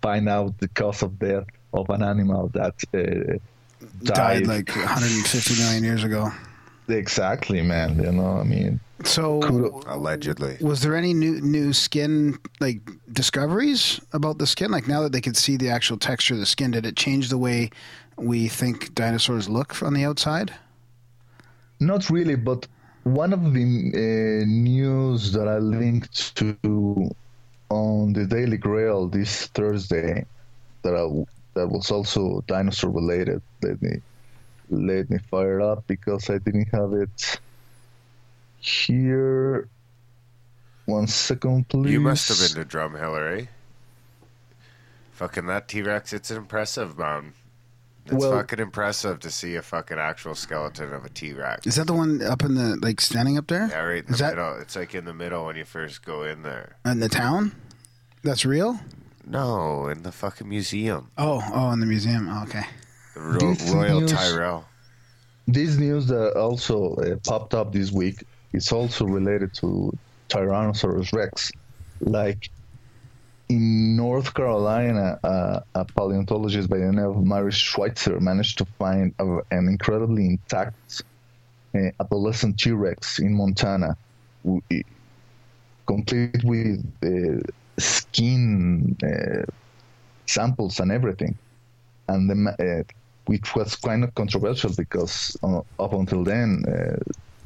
find 0.00 0.28
out 0.28 0.58
the 0.58 0.68
cause 0.68 1.02
of 1.02 1.18
death 1.18 1.46
of 1.72 1.88
an 1.90 2.02
animal 2.02 2.48
that 2.48 2.74
uh, 2.94 3.38
died 4.02 4.46
like 4.46 4.68
150 4.68 5.62
million 5.62 5.84
years 5.84 6.04
ago. 6.04 6.30
exactly, 6.88 7.62
man. 7.62 8.02
You 8.02 8.12
know, 8.12 8.36
I 8.36 8.44
mean, 8.44 8.80
So, 9.04 9.40
Kudo- 9.40 9.82
Allegedly. 9.86 10.56
was 10.60 10.82
there 10.82 10.94
any 10.96 11.12
new 11.14 11.40
new 11.40 11.72
skin 11.72 12.38
like 12.60 12.80
discoveries 13.12 14.00
about 14.12 14.38
the 14.38 14.46
skin? 14.46 14.70
Like 14.70 14.86
now 14.88 15.02
that 15.02 15.12
they 15.12 15.20
could 15.20 15.36
see 15.36 15.56
the 15.56 15.70
actual 15.70 15.98
texture 15.98 16.34
of 16.34 16.40
the 16.40 16.46
skin, 16.46 16.70
did 16.70 16.86
it 16.86 16.96
change 16.96 17.28
the 17.28 17.38
way 17.38 17.70
we 18.16 18.48
think 18.48 18.94
dinosaurs 18.94 19.48
look 19.48 19.82
on 19.82 19.94
the 19.94 20.04
outside? 20.04 20.52
Not 21.80 22.10
really, 22.10 22.36
but 22.36 22.66
one 23.04 23.32
of 23.32 23.52
the 23.52 23.62
uh, 23.62 24.44
news 24.46 25.32
that 25.32 25.48
I 25.48 25.58
linked 25.58 26.36
to 26.36 27.10
on 27.70 28.12
the 28.12 28.26
Daily 28.26 28.56
Grail 28.56 29.08
this 29.08 29.46
Thursday 29.48 30.24
that 30.82 30.94
I, 30.94 31.04
that 31.54 31.68
was 31.68 31.90
also 31.90 32.44
dinosaur 32.46 32.90
related. 32.90 33.42
Let 33.62 33.82
me 33.82 34.00
let 34.70 35.10
me 35.10 35.18
fire 35.30 35.58
it 35.60 35.64
up 35.64 35.84
because 35.86 36.30
I 36.30 36.38
didn't 36.38 36.68
have 36.72 36.92
it 36.92 37.40
here. 38.66 39.68
One 40.86 41.06
second, 41.06 41.68
please. 41.68 41.92
You 41.92 42.00
must 42.00 42.28
have 42.28 42.54
been 42.56 42.68
to 42.68 42.76
Drumheller, 42.76 43.42
eh? 43.42 43.46
Fucking 45.12 45.46
that 45.46 45.68
T 45.68 45.82
Rex, 45.82 46.12
it's 46.12 46.30
impressive, 46.30 46.98
man. 46.98 47.34
It's 48.06 48.14
Well- 48.14 48.32
fucking 48.32 48.58
impressive 48.58 49.20
to 49.20 49.30
see 49.30 49.54
a 49.54 49.62
fucking 49.62 49.98
actual 49.98 50.34
skeleton 50.34 50.92
of 50.92 51.04
a 51.04 51.08
T 51.08 51.32
Rex. 51.32 51.66
Is 51.66 51.76
that 51.76 51.86
the 51.86 51.92
one 51.92 52.20
up 52.22 52.42
in 52.42 52.54
the 52.54 52.76
like 52.82 53.00
standing 53.00 53.38
up 53.38 53.46
there? 53.46 53.68
Yeah, 53.68 53.78
right 53.82 54.04
in 54.04 54.10
the 54.10 54.18
that 54.18 54.36
middle. 54.36 54.56
It's 54.56 54.74
like 54.74 54.94
in 54.94 55.04
the 55.04 55.14
middle 55.14 55.46
when 55.46 55.54
you 55.56 55.64
first 55.64 56.04
go 56.04 56.24
in 56.24 56.42
there. 56.42 56.76
in 56.84 56.98
the 56.98 57.08
town? 57.08 57.52
That's 58.24 58.44
real? 58.44 58.80
No, 59.24 59.86
in 59.86 60.02
the 60.02 60.10
fucking 60.10 60.48
museum. 60.48 61.10
Oh, 61.16 61.42
oh, 61.54 61.70
in 61.70 61.78
the 61.80 61.86
museum. 61.86 62.28
Oh, 62.28 62.42
okay. 62.44 62.64
The 63.14 63.20
Ro- 63.20 63.56
Royal 63.80 64.00
news- 64.00 64.12
Tyrrell. 64.12 64.64
this 65.46 65.76
news 65.76 66.06
that 66.08 66.32
also 66.36 66.94
uh, 66.96 67.16
popped 67.24 67.54
up 67.54 67.72
this 67.72 67.92
week 67.92 68.24
is 68.52 68.72
also 68.72 69.04
related 69.04 69.52
to 69.54 69.96
Tyrannosaurus 70.28 71.12
Rex. 71.12 71.52
Like 72.00 72.50
in 73.48 73.96
North 73.96 74.32
Carolina, 74.34 75.18
uh, 75.22 75.60
a 75.74 75.84
paleontologist 75.84 76.68
by 76.68 76.78
the 76.78 76.92
name 76.92 77.04
of 77.04 77.24
Mary 77.24 77.52
Schweitzer 77.52 78.18
managed 78.20 78.58
to 78.58 78.64
find 78.78 79.14
a, 79.18 79.38
an 79.50 79.68
incredibly 79.68 80.26
intact 80.26 81.02
uh, 81.74 81.90
adolescent 82.00 82.58
T 82.58 82.70
Rex 82.72 83.18
in 83.18 83.34
Montana, 83.34 83.96
complete 85.86 86.44
with 86.44 86.84
uh, 87.04 87.40
skin 87.78 88.96
uh, 89.02 89.44
samples 90.26 90.80
and 90.80 90.90
everything. 90.90 91.36
And 92.08 92.28
the, 92.28 92.36
uh, 92.58 92.92
which 93.26 93.54
was 93.54 93.76
kind 93.76 94.02
of 94.02 94.14
controversial 94.14 94.72
because 94.76 95.36
uh, 95.42 95.60
up 95.78 95.92
until 95.92 96.24
then, 96.24 96.64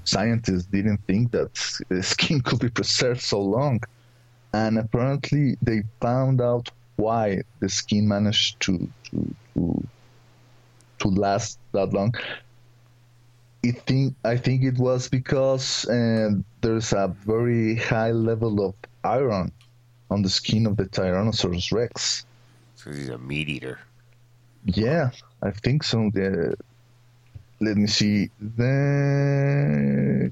scientists 0.06 0.66
didn't 0.66 1.00
think 1.06 1.32
that 1.32 1.52
uh, 1.90 2.00
skin 2.00 2.40
could 2.46 2.60
be 2.60 2.70
preserved 2.70 3.20
so 3.20 3.40
long. 3.40 3.80
And 4.52 4.78
apparently, 4.78 5.56
they 5.60 5.82
found 6.00 6.40
out 6.40 6.70
why 6.96 7.42
the 7.60 7.68
skin 7.68 8.08
managed 8.08 8.60
to 8.60 8.88
to 9.10 9.34
to, 9.54 9.86
to 11.00 11.08
last 11.08 11.58
that 11.72 11.92
long. 11.92 12.14
I 13.64 13.72
think 13.72 14.14
I 14.24 14.36
think 14.36 14.62
it 14.62 14.78
was 14.78 15.08
because 15.08 15.86
uh, 15.88 16.30
there's 16.60 16.92
a 16.92 17.14
very 17.26 17.74
high 17.76 18.12
level 18.12 18.64
of 18.64 18.74
iron 19.04 19.52
on 20.10 20.22
the 20.22 20.30
skin 20.30 20.66
of 20.66 20.76
the 20.76 20.86
Tyrannosaurus 20.86 21.72
Rex. 21.72 22.24
So 22.76 22.92
he's 22.92 23.08
a 23.08 23.18
meat 23.18 23.48
eater. 23.48 23.80
Yeah, 24.64 25.10
I 25.42 25.50
think 25.50 25.82
so. 25.82 26.10
The, 26.12 26.56
let 27.60 27.76
me 27.76 27.86
see. 27.86 28.30
The 28.40 30.30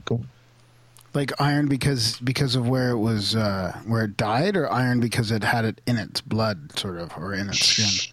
Like 1.15 1.33
iron 1.41 1.69
because 1.69 2.19
because 2.21 2.55
of 2.57 2.69
where 2.69 2.91
it 2.91 2.99
was 2.99 3.37
uh, 3.37 3.73
where 3.87 4.05
it 4.05 4.17
died, 4.17 4.57
or 4.57 4.71
iron 4.71 5.01
because 5.01 5.31
it 5.31 5.45
had 5.45 5.65
it 5.65 5.81
in 5.87 5.97
its 5.97 6.21
blood, 6.21 6.77
sort 6.79 6.99
of, 6.99 7.17
or 7.17 7.35
in 7.35 7.49
its 7.49 7.65
skin. 7.65 8.13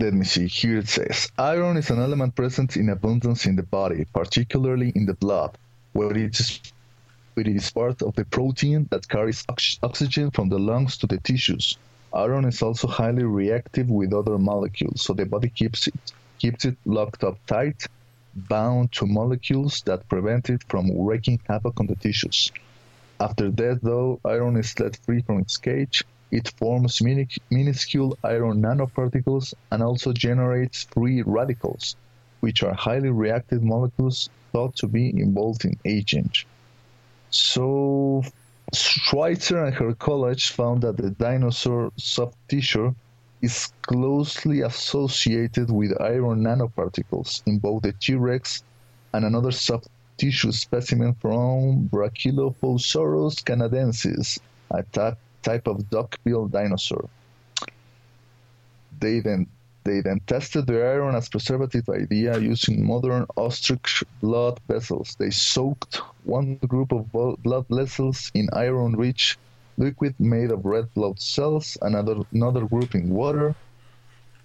let 0.00 0.12
me 0.14 0.24
see. 0.24 0.46
Here 0.46 0.78
it 0.78 0.88
says 0.88 1.30
iron 1.38 1.76
is 1.76 1.90
an 1.90 2.00
element 2.00 2.34
present 2.34 2.76
in 2.76 2.88
abundance 2.90 3.46
in 3.46 3.56
the 3.56 3.62
body, 3.62 4.04
particularly 4.12 4.92
in 4.94 5.06
the 5.06 5.14
blood, 5.14 5.56
where 5.92 6.16
it 6.16 6.38
is 6.40 6.60
where 7.34 7.46
it 7.46 7.56
is 7.56 7.70
part 7.70 8.02
of 8.02 8.14
the 8.16 8.24
protein 8.26 8.86
that 8.90 9.08
carries 9.08 9.44
ox- 9.48 9.78
oxygen 9.82 10.30
from 10.30 10.48
the 10.50 10.58
lungs 10.58 10.96
to 10.98 11.06
the 11.06 11.18
tissues. 11.18 11.78
Iron 12.12 12.44
is 12.44 12.60
also 12.60 12.86
highly 12.88 13.24
reactive 13.24 13.88
with 13.88 14.12
other 14.12 14.36
molecules, 14.38 15.00
so 15.00 15.14
the 15.14 15.24
body 15.24 15.48
keeps 15.48 15.86
it 15.86 16.12
keeps 16.42 16.64
it 16.64 16.76
locked 16.84 17.22
up 17.22 17.38
tight, 17.46 17.86
bound 18.34 18.90
to 18.90 19.06
molecules 19.06 19.80
that 19.82 20.08
prevent 20.08 20.50
it 20.50 20.60
from 20.64 20.90
wreaking 20.90 21.38
havoc 21.48 21.78
on 21.78 21.86
the 21.86 21.94
tissues. 21.94 22.50
After 23.20 23.48
death, 23.48 23.78
though, 23.82 24.18
iron 24.24 24.56
is 24.56 24.76
let 24.80 24.96
free 24.96 25.22
from 25.22 25.38
its 25.38 25.56
cage. 25.56 26.02
It 26.32 26.52
forms 26.58 27.00
minuscule 27.00 28.18
iron 28.24 28.60
nanoparticles 28.60 29.54
and 29.70 29.84
also 29.84 30.12
generates 30.12 30.82
free 30.82 31.22
radicals, 31.22 31.94
which 32.40 32.64
are 32.64 32.74
highly 32.74 33.10
reactive 33.10 33.62
molecules 33.62 34.28
thought 34.50 34.74
to 34.76 34.88
be 34.88 35.10
involved 35.10 35.64
in 35.64 35.78
aging. 35.84 36.32
So, 37.30 38.24
Schweitzer 38.74 39.64
and 39.64 39.74
her 39.76 39.94
college 39.94 40.50
found 40.50 40.82
that 40.82 40.96
the 40.96 41.10
dinosaur 41.10 41.92
soft 41.96 42.36
tissue 42.48 42.94
is 43.42 43.72
closely 43.82 44.60
associated 44.60 45.68
with 45.70 46.00
iron 46.00 46.42
nanoparticles 46.42 47.42
in 47.46 47.58
both 47.58 47.82
the 47.82 47.92
T 47.92 48.14
Rex 48.14 48.62
and 49.12 49.24
another 49.24 49.50
soft 49.50 49.88
tissue 50.16 50.52
specimen 50.52 51.14
from 51.14 51.88
Brachylophosaurus 51.88 53.42
canadensis, 53.42 54.38
a 54.70 54.84
type, 54.84 55.18
type 55.42 55.66
of 55.66 55.90
duck-billed 55.90 56.52
dinosaur. 56.52 57.08
They 59.00 59.20
then 59.20 59.48
they 59.84 60.00
then 60.00 60.20
tested 60.28 60.68
the 60.68 60.80
iron 60.80 61.16
as 61.16 61.28
preservative 61.28 61.88
idea 61.88 62.38
using 62.38 62.86
modern 62.86 63.26
ostrich 63.36 64.04
blood 64.20 64.60
vessels. 64.68 65.16
They 65.18 65.30
soaked 65.30 65.96
one 66.22 66.54
group 66.68 66.92
of 66.92 67.10
blood 67.42 67.66
vessels 67.68 68.30
in 68.32 68.48
iron-rich 68.52 69.38
liquid 69.76 70.14
made 70.18 70.50
of 70.50 70.64
red 70.64 70.92
blood 70.94 71.20
cells, 71.20 71.78
another 71.82 72.16
another 72.32 72.66
group 72.66 72.94
in 72.94 73.08
water. 73.08 73.54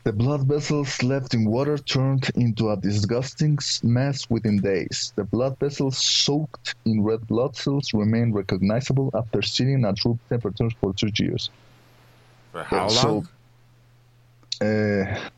The 0.04 0.14
blood 0.14 0.48
vessels 0.48 1.04
left 1.04 1.34
in 1.34 1.44
water 1.46 1.78
turned 1.78 2.30
into 2.36 2.70
a 2.70 2.78
disgusting 2.78 3.58
mess 3.84 4.26
within 4.30 4.58
days. 4.62 5.12
The 5.18 5.26
blood 5.26 5.58
vessels 5.60 5.98
soaked 5.98 6.76
in 6.86 7.04
red 7.04 7.28
blood 7.28 7.58
cells 7.58 7.94
remain 7.94 8.32
recognizable 8.32 9.12
after 9.14 9.42
sitting 9.42 9.84
at 9.84 10.04
room 10.06 10.18
temperature 10.30 10.70
for 10.80 10.94
two 10.94 11.12
years. 11.20 11.50
For 12.54 12.64
how 12.64 12.88
long? 12.88 13.28
Uh, 14.62 15.30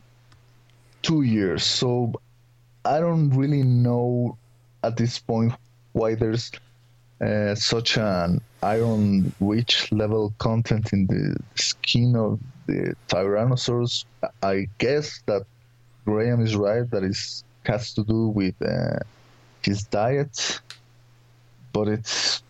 two 1.02 1.24
years. 1.24 1.64
So 1.64 2.14
I 2.86 3.00
don't 3.00 3.32
really 3.32 3.64
know 3.64 4.38
at 4.84 4.98
this 4.98 5.18
point 5.18 5.54
why 5.94 6.16
there's 6.16 6.52
uh, 7.22 7.56
such 7.56 7.98
an 7.98 8.40
iron 8.64 9.32
rich 9.40 9.92
level 9.92 10.34
content 10.38 10.92
in 10.94 11.08
the 11.08 11.38
skin 11.56 12.16
of 12.16 12.40
the 12.68 12.96
Tyrannosaurus. 13.08 14.06
I 14.44 14.68
guess 14.78 15.22
that 15.28 15.44
Graham 16.06 16.42
is 16.42 16.56
right 16.56 16.90
that 16.92 17.04
it 17.04 17.18
has 17.66 17.94
to 17.94 18.04
do 18.04 18.28
with 18.28 18.56
uh, 18.62 19.00
his 19.62 19.84
diet, 19.84 20.60
but 21.74 21.88
it's 21.88 22.42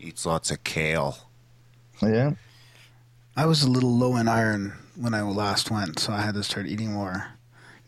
Eats 0.00 0.26
lots 0.26 0.50
of 0.50 0.64
kale. 0.64 1.16
yeah. 2.02 2.32
I 3.36 3.46
was 3.46 3.62
a 3.62 3.70
little 3.70 3.96
low 3.96 4.16
in 4.16 4.28
iron 4.28 4.72
when 4.96 5.14
I 5.14 5.22
last 5.22 5.70
went, 5.70 5.98
so 6.00 6.12
I 6.12 6.20
had 6.20 6.34
to 6.34 6.42
start 6.42 6.66
eating 6.66 6.92
more 6.92 7.28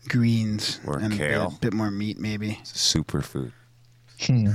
greens 0.07 0.79
More 0.85 0.97
and 0.97 1.07
a 1.07 1.09
bit, 1.09 1.17
kale. 1.17 1.57
bit 1.61 1.73
more 1.73 1.91
meat, 1.91 2.17
maybe. 2.17 2.57
It's 2.61 2.71
a 2.95 2.99
superfood. 2.99 3.51
Hmm. 4.21 4.51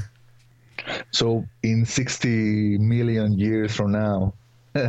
So, 1.12 1.44
in 1.62 1.84
60 1.84 2.78
million 2.78 3.38
years 3.38 3.74
from 3.74 3.92
now, 3.92 4.32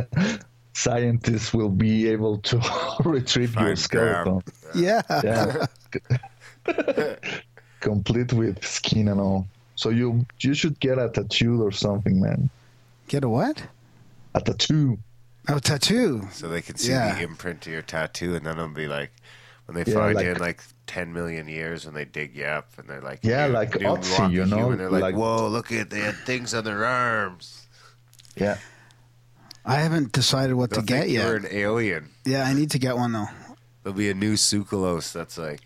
scientists 0.74 1.52
will 1.52 1.68
be 1.68 2.08
able 2.08 2.38
to 2.38 2.60
retrieve 3.04 3.54
your 3.54 3.76
Find 3.76 3.88
Graham. 3.90 4.40
skeleton. 4.42 4.42
Yeah. 4.74 5.02
Yeah. 5.24 5.66
Complete 7.80 8.32
with 8.32 8.64
skin 8.64 9.08
and 9.08 9.20
all. 9.20 9.46
So 9.74 9.88
you 9.90 10.24
you 10.40 10.54
should 10.54 10.78
get 10.78 10.98
a 10.98 11.08
tattoo 11.08 11.60
or 11.62 11.72
something, 11.72 12.20
man. 12.20 12.48
Get 13.08 13.24
a 13.24 13.28
what? 13.28 13.62
A 14.34 14.40
tattoo. 14.40 14.98
Oh, 15.48 15.58
tattoo. 15.58 16.28
So 16.30 16.46
they 16.48 16.62
can 16.62 16.76
see 16.76 16.90
Yeah. 16.92 17.16
the 17.16 17.22
imprint 17.22 17.66
of 17.66 17.72
your 17.72 17.82
tattoo, 17.82 18.36
and 18.36 18.46
then 18.46 18.56
it'll 18.58 18.68
be 18.68 18.86
like 18.86 19.10
when 19.72 19.84
they 19.84 19.90
Yeah, 19.90 19.98
find 19.98 20.14
like- 20.14 20.24
you 20.26 20.32
in 20.32 20.38
like 20.38 20.62
10 20.86 21.12
million 21.12 21.48
years 21.48 21.86
and 21.86 21.96
they 21.96 22.04
dig 22.04 22.34
you 22.36 22.44
up, 22.44 22.68
and 22.78 22.88
they're 22.88 23.00
like, 23.00 23.20
Yeah, 23.22 23.46
like 23.46 23.74
new 23.80 23.86
Otzi, 23.86 24.30
you 24.30 24.44
know, 24.46 24.56
human, 24.56 24.78
they're 24.78 24.90
like, 24.90 25.02
like- 25.02 25.14
whoa, 25.16 25.48
look 25.48 25.72
at 25.72 25.90
they 25.90 26.00
had 26.00 26.16
things 26.26 26.52
on 26.54 26.64
their 26.64 26.84
arms. 26.84 27.66
Yeah. 28.36 28.58
I 29.64 29.76
haven't 29.76 30.12
decided 30.12 30.54
what 30.54 30.70
They'll 30.70 30.80
to 30.80 30.86
get 30.86 31.02
think 31.04 31.12
you're 31.14 31.40
yet. 31.40 31.50
an 31.50 31.56
alien. 31.56 32.10
Yeah, 32.24 32.44
I 32.44 32.52
need 32.52 32.70
to 32.72 32.78
get 32.78 32.96
one 32.96 33.12
though. 33.12 33.28
There'll 33.82 33.96
be 33.96 34.10
a 34.10 34.14
new 34.14 34.34
Tsoukalos 34.34 35.12
that's 35.12 35.38
like, 35.38 35.60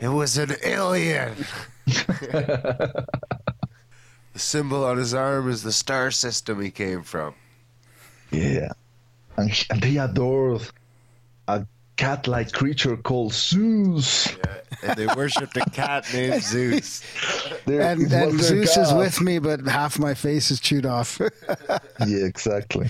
It 0.00 0.08
was 0.08 0.36
an 0.38 0.52
alien. 0.64 1.34
the 1.86 3.04
symbol 4.36 4.84
on 4.84 4.96
his 4.98 5.14
arm 5.14 5.48
is 5.48 5.62
the 5.62 5.72
star 5.72 6.10
system 6.10 6.60
he 6.60 6.70
came 6.70 7.02
from. 7.02 7.34
Yeah, 8.30 8.72
and, 9.36 9.50
and 9.70 9.80
they 9.82 9.96
adored 9.98 10.62
uh, 11.48 11.62
a 12.00 12.04
cat-like 12.04 12.52
creature 12.52 12.96
called 12.96 13.32
Zeus. 13.32 14.28
Yeah, 14.36 14.60
and 14.82 14.96
they 14.98 15.06
worshipped 15.14 15.56
a 15.56 15.64
cat 15.70 16.06
named 16.12 16.42
Zeus. 16.52 17.02
They're- 17.66 17.80
And, 17.82 18.02
it 18.02 18.12
and 18.12 18.38
their 18.38 18.38
Zeus 18.38 18.76
is 18.76 18.92
with 18.92 19.20
me, 19.20 19.38
but 19.38 19.60
half 19.66 19.98
my 19.98 20.14
face 20.14 20.50
is 20.50 20.60
chewed 20.60 20.86
off. 20.86 21.20
Yeah, 22.06 22.24
exactly. 22.24 22.88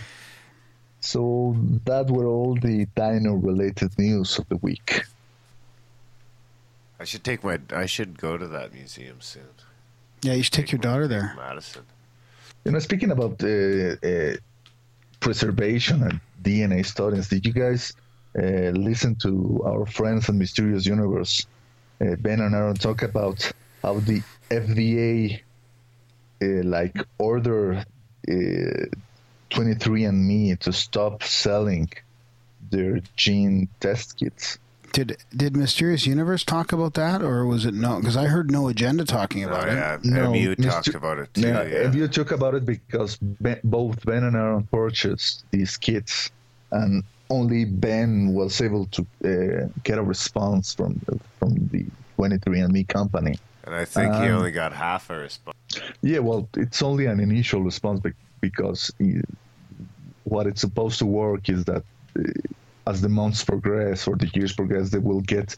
So 1.01 1.57
that 1.87 2.09
were 2.11 2.27
all 2.27 2.55
the 2.55 2.87
dino-related 2.95 3.99
news 3.99 4.39
of 4.39 4.49
the 4.49 4.57
week. 4.59 5.03
I 7.01 7.05
should 7.05 7.25
take 7.25 7.43
my. 7.43 7.59
I 7.73 7.87
should 7.87 8.19
go 8.19 8.37
to 8.39 8.47
that 8.47 8.73
museum 8.73 9.17
soon. 9.21 9.49
yeah, 10.23 10.35
you 10.35 10.43
should 10.45 10.53
take 10.53 10.71
your 10.71 10.79
daughter 10.79 11.09
there. 11.09 11.35
Madison. 11.37 11.83
You 12.65 12.71
know, 12.73 12.79
speaking 12.79 13.11
about 13.11 13.43
uh, 13.43 13.97
uh, 14.07 14.35
preservation 15.19 16.03
and 16.05 16.21
DNA 16.43 16.85
studies, 16.87 17.29
did 17.29 17.45
you 17.47 17.53
guys 17.53 17.93
uh, 18.39 18.71
listen 18.71 19.15
to 19.17 19.63
our 19.67 19.87
friends 19.87 20.29
at 20.29 20.35
Mysterious 20.35 20.87
Universe, 20.87 21.47
uh, 22.01 22.17
Ben 22.21 22.41
and 22.41 22.55
Aaron, 22.55 22.75
talk 22.75 23.03
about 23.03 23.51
how 23.83 24.01
the 24.01 24.23
FDA, 24.51 25.41
uh, 26.43 26.47
like, 26.65 26.97
order 27.19 27.85
uh, 28.29 28.85
23andMe 29.51 30.59
to 30.61 30.73
stop 30.73 31.23
selling 31.23 31.91
their 32.71 33.01
gene 33.17 33.69
test 33.81 34.17
kits? 34.19 34.59
Did 34.93 35.19
did 35.37 35.57
Mysterious 35.57 36.05
Universe 36.05 36.43
talk 36.43 36.73
about 36.73 36.95
that, 36.95 37.23
or 37.23 37.47
was 37.47 37.65
it 37.65 37.75
no? 37.75 38.01
Because 38.01 38.17
I 38.17 38.25
heard 38.27 38.51
No 38.51 38.67
Agenda 38.67 39.05
talking 39.05 39.45
Oh, 39.45 39.49
about 39.49 39.69
it. 39.69 40.05
No, 40.05 40.33
MU 40.33 40.57
Mr. 40.57 40.69
talked 40.69 40.95
about 40.95 41.19
it 41.19 41.33
too. 41.33 41.43
Yeah, 41.43 41.63
Yeah, 41.63 41.89
if 41.89 41.95
you 41.95 42.09
talk 42.09 42.33
about 42.33 42.55
it 42.57 42.67
because 42.67 43.17
ben, 43.21 43.61
both 43.63 44.05
Ben 44.05 44.25
and 44.25 44.35
Aaron 44.35 44.65
purchased 44.73 45.45
these 45.53 45.77
kits, 45.77 46.31
and 46.73 47.05
only 47.31 47.65
Ben 47.65 48.35
was 48.35 48.61
able 48.61 48.87
to 48.87 49.03
uh, 49.25 49.69
get 49.85 49.99
a 49.99 50.03
response 50.03 50.75
from 50.75 51.01
from 51.39 51.55
the 51.73 51.87
23andMe 52.19 52.87
company. 52.89 53.39
and 53.65 53.75
I 53.75 53.85
think 53.85 54.13
he 54.15 54.29
Um, 54.29 54.39
only 54.39 54.51
got 54.51 54.73
half 54.73 55.11
a 55.11 55.17
response. 55.17 55.57
Yeah, 56.03 56.19
well, 56.19 56.49
it's 56.57 56.83
only 56.83 57.07
an 57.07 57.21
initial 57.21 57.63
response 57.63 58.01
be- 58.01 58.13
because 58.41 58.91
what 60.25 60.47
it's 60.47 60.61
supposed 60.61 60.99
to 60.99 61.07
work 61.07 61.49
is 61.49 61.65
that 61.65 61.83
uh, 62.19 62.23
as 62.91 63.01
the 63.01 63.09
months 63.09 63.45
progress 63.45 64.07
or 64.09 64.17
the 64.17 64.29
years 64.35 64.53
progress, 64.53 64.91
they 64.91 64.99
will 64.99 65.21
get 65.37 65.49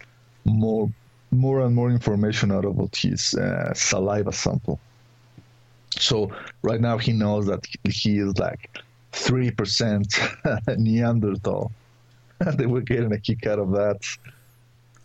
more 0.44 0.90
more 1.30 1.58
and 1.64 1.74
more 1.74 1.90
information 1.90 2.52
out 2.52 2.66
of 2.70 2.76
his 2.94 3.35
uh, 3.35 3.72
saliva 3.74 4.32
sample. 4.32 4.78
So 6.08 6.16
right 6.62 6.80
now 6.80 6.98
he 6.98 7.12
knows 7.12 7.46
that 7.46 7.64
he 7.85 8.18
is 8.18 8.38
like 8.38 8.68
three 9.12 9.51
percent 9.51 10.18
Neanderthal. 10.68 11.72
they 12.57 12.66
were 12.66 12.81
getting 12.81 13.12
a 13.12 13.18
kick 13.18 13.46
out 13.46 13.59
of 13.59 13.70
that, 13.72 14.01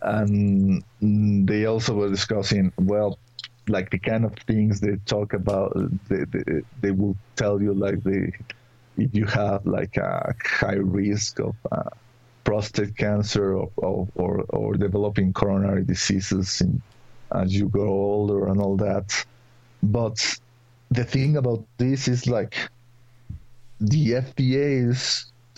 and 0.02 0.82
they 1.48 1.66
also 1.66 1.94
were 1.94 2.08
discussing 2.08 2.72
well 2.78 3.18
like 3.68 3.90
the 3.90 3.98
kind 3.98 4.24
of 4.24 4.34
things 4.46 4.80
they 4.80 4.96
talk 5.04 5.34
about 5.34 5.76
they, 6.08 6.24
they, 6.24 6.62
they 6.80 6.90
will 6.90 7.16
tell 7.36 7.60
you 7.60 7.74
like 7.74 8.02
the 8.02 8.32
if 8.96 9.14
you 9.14 9.26
have 9.26 9.64
like 9.66 9.96
a 9.96 10.34
high 10.42 10.72
risk 10.72 11.38
of 11.38 11.54
uh, 11.70 11.90
prostate 12.42 12.96
cancer 12.96 13.54
or, 13.54 13.70
or, 13.76 14.08
or, 14.16 14.44
or 14.48 14.74
developing 14.74 15.32
coronary 15.32 15.84
diseases 15.84 16.60
in, 16.60 16.82
as 17.32 17.54
you 17.54 17.68
grow 17.68 17.90
older 17.90 18.48
and 18.48 18.60
all 18.60 18.76
that 18.76 19.24
but 19.82 20.38
the 20.90 21.04
thing 21.04 21.36
about 21.36 21.64
this 21.76 22.08
is 22.08 22.26
like 22.26 22.56
the 23.80 24.12
FDA 24.12 24.90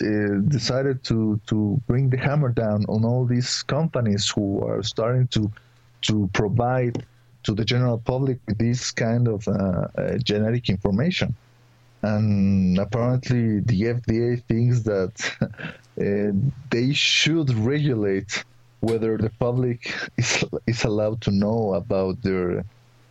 uh, 0.01 0.39
decided 0.47 1.03
to 1.03 1.39
to 1.47 1.81
bring 1.87 2.09
the 2.09 2.17
hammer 2.17 2.49
down 2.49 2.85
on 2.87 3.05
all 3.05 3.25
these 3.25 3.63
companies 3.63 4.29
who 4.29 4.63
are 4.65 4.83
starting 4.83 5.27
to 5.27 5.51
to 6.01 6.29
provide 6.33 7.05
to 7.43 7.53
the 7.53 7.65
general 7.65 7.97
public 7.97 8.39
this 8.57 8.91
kind 8.91 9.27
of 9.27 9.47
uh, 9.47 9.87
uh, 9.97 10.17
genetic 10.17 10.69
information. 10.69 11.35
And 12.03 12.77
apparently, 12.79 13.59
the 13.59 13.81
FDA 13.97 14.43
thinks 14.43 14.81
that 14.81 15.13
uh, 15.41 16.31
they 16.71 16.93
should 16.93 17.53
regulate 17.53 18.43
whether 18.79 19.17
the 19.17 19.29
public 19.39 19.93
is, 20.17 20.43
is 20.65 20.83
allowed 20.83 21.21
to 21.21 21.31
know 21.31 21.75
about 21.75 22.21
their 22.23 22.65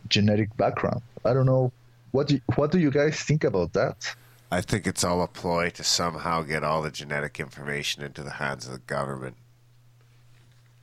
genetic 0.09 0.55
background. 0.57 1.01
I 1.23 1.33
don't 1.33 1.45
know. 1.45 1.71
What 2.11 2.27
do, 2.27 2.41
what 2.55 2.71
do 2.71 2.79
you 2.79 2.91
guys 2.91 3.15
think 3.21 3.45
about 3.45 3.71
that? 3.73 4.13
I 4.51 4.59
think 4.59 4.85
it's 4.85 5.03
all 5.03 5.21
a 5.23 5.27
ploy 5.27 5.69
to 5.71 5.83
somehow 5.83 6.41
get 6.41 6.63
all 6.63 6.81
the 6.81 6.91
genetic 6.91 7.39
information 7.39 8.03
into 8.03 8.21
the 8.21 8.31
hands 8.31 8.65
of 8.67 8.73
the 8.73 8.79
government. 8.79 9.37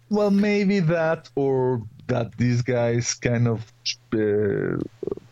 Well, 0.08 0.30
maybe 0.30 0.80
that, 0.80 1.28
or 1.34 1.82
that 2.06 2.34
these 2.38 2.62
guys 2.62 3.12
kind 3.12 3.46
of 3.46 3.70
uh, 4.14 4.80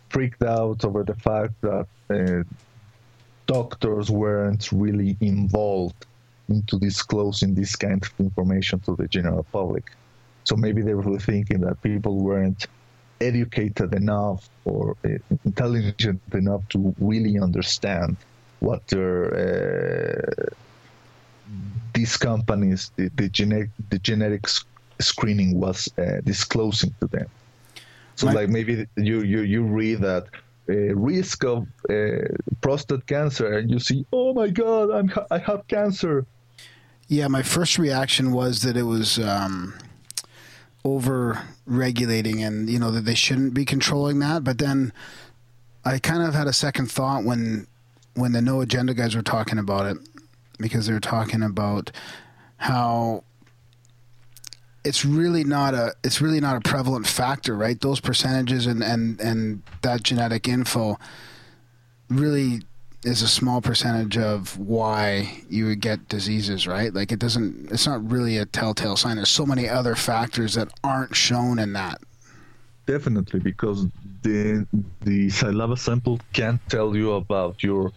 freaked 0.09 0.43
out 0.43 0.85
over 0.85 1.03
the 1.03 1.15
fact 1.15 1.53
that 1.61 1.87
uh, 2.11 2.43
doctors 3.47 4.11
weren't 4.11 4.71
really 4.71 5.17
involved 5.19 6.05
into 6.47 6.77
disclosing 6.77 7.55
this 7.55 7.75
kind 7.75 8.03
of 8.03 8.13
information 8.19 8.79
to 8.81 8.95
the 8.95 9.07
general 9.07 9.43
public. 9.51 9.91
So 10.43 10.55
maybe 10.55 10.83
they 10.83 10.93
were 10.93 11.19
thinking 11.19 11.61
that 11.61 11.81
people 11.81 12.17
weren't 12.17 12.67
educated 13.21 13.93
enough 13.95 14.49
or 14.65 14.95
uh, 15.05 15.09
intelligent 15.45 16.21
enough 16.33 16.67
to 16.69 16.93
really 16.99 17.39
understand 17.39 18.17
what 18.59 18.85
their 18.87 19.33
uh, 19.33 20.45
these 21.93 22.17
companies, 22.17 22.91
the, 22.95 23.09
the 23.15 23.29
genetic 23.29 23.69
the 23.89 23.99
genetics 23.99 24.65
screening 24.99 25.59
was 25.59 25.89
uh, 25.97 26.21
disclosing 26.23 26.93
to 26.99 27.07
them. 27.07 27.27
So 28.15 28.27
My- 28.27 28.33
like 28.33 28.49
maybe 28.49 28.85
you 28.97 29.21
you 29.21 29.41
you 29.41 29.63
read 29.63 30.01
that 30.01 30.25
uh, 30.69 30.73
risk 30.95 31.43
of 31.45 31.67
uh, 31.89 32.27
prostate 32.61 33.05
cancer 33.07 33.57
and 33.57 33.69
you 33.71 33.79
see 33.79 34.05
oh 34.11 34.33
my 34.33 34.49
god 34.49 34.89
I'm 34.91 35.07
ha- 35.07 35.27
I 35.31 35.37
have 35.39 35.67
cancer. 35.67 36.25
Yeah, 37.09 37.29
my 37.29 37.41
first 37.41 37.79
reaction 37.79 38.31
was 38.33 38.63
that 38.63 38.75
it 38.75 38.83
was 38.83 39.17
um, 39.17 39.73
over 40.93 41.47
regulating 41.65 42.43
and, 42.43 42.69
you 42.69 42.79
know, 42.79 42.91
that 42.91 43.01
they 43.01 43.15
shouldn't 43.15 43.53
be 43.53 43.65
controlling 43.65 44.19
that. 44.19 44.43
But 44.43 44.57
then 44.57 44.93
I 45.85 45.99
kind 45.99 46.23
of 46.23 46.33
had 46.33 46.47
a 46.47 46.53
second 46.53 46.91
thought 46.91 47.23
when 47.23 47.67
when 48.13 48.31
the 48.31 48.41
no 48.41 48.61
agenda 48.61 48.93
guys 48.93 49.15
were 49.15 49.21
talking 49.21 49.59
about 49.59 49.85
it 49.85 49.97
because 50.59 50.87
they 50.87 50.93
were 50.93 50.99
talking 50.99 51.43
about 51.43 51.91
how 52.57 53.23
it's 54.83 55.05
really 55.05 55.43
not 55.43 55.73
a 55.73 55.93
it's 56.03 56.21
really 56.21 56.39
not 56.39 56.57
a 56.57 56.61
prevalent 56.61 57.05
factor, 57.05 57.55
right? 57.55 57.79
Those 57.79 57.99
percentages 57.99 58.65
and 58.65 58.83
and 58.83 59.19
and 59.19 59.61
that 59.81 60.03
genetic 60.03 60.47
info 60.47 60.97
really 62.09 62.61
is 63.03 63.21
a 63.21 63.27
small 63.27 63.61
percentage 63.61 64.17
of 64.17 64.57
why 64.57 65.43
you 65.49 65.65
would 65.67 65.79
get 65.79 66.07
diseases, 66.09 66.67
right? 66.67 66.93
Like 66.93 67.11
it 67.11 67.19
doesn't 67.19 67.71
it's 67.71 67.85
not 67.85 68.09
really 68.09 68.37
a 68.37 68.45
telltale 68.45 68.95
sign. 68.95 69.17
There's 69.17 69.29
so 69.29 69.45
many 69.45 69.69
other 69.69 69.95
factors 69.95 70.55
that 70.55 70.69
aren't 70.83 71.15
shown 71.15 71.59
in 71.59 71.73
that. 71.73 71.99
Definitely, 72.85 73.39
because 73.39 73.85
the 74.23 74.65
the 75.01 75.29
saliva 75.29 75.77
sample 75.77 76.19
can't 76.33 76.61
tell 76.69 76.95
you 76.95 77.13
about 77.13 77.61
your 77.61 77.91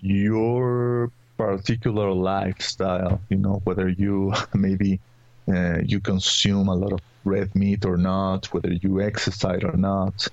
your 0.00 1.10
particular 1.36 2.12
lifestyle. 2.12 3.20
You 3.30 3.38
know 3.38 3.60
whether 3.64 3.88
you 3.88 4.34
maybe 4.54 5.00
uh, 5.48 5.78
you 5.84 6.00
consume 6.00 6.68
a 6.68 6.74
lot 6.74 6.92
of 6.92 7.00
red 7.24 7.54
meat 7.54 7.84
or 7.84 7.96
not, 7.96 8.46
whether 8.52 8.72
you 8.72 9.00
exercise 9.00 9.62
or 9.64 9.76
not. 9.76 10.28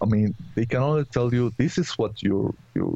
I 0.00 0.04
mean, 0.04 0.34
they 0.54 0.66
can 0.66 0.82
only 0.82 1.04
tell 1.04 1.32
you 1.32 1.52
this 1.56 1.78
is 1.78 1.92
what 1.92 2.22
your 2.22 2.54
your 2.74 2.94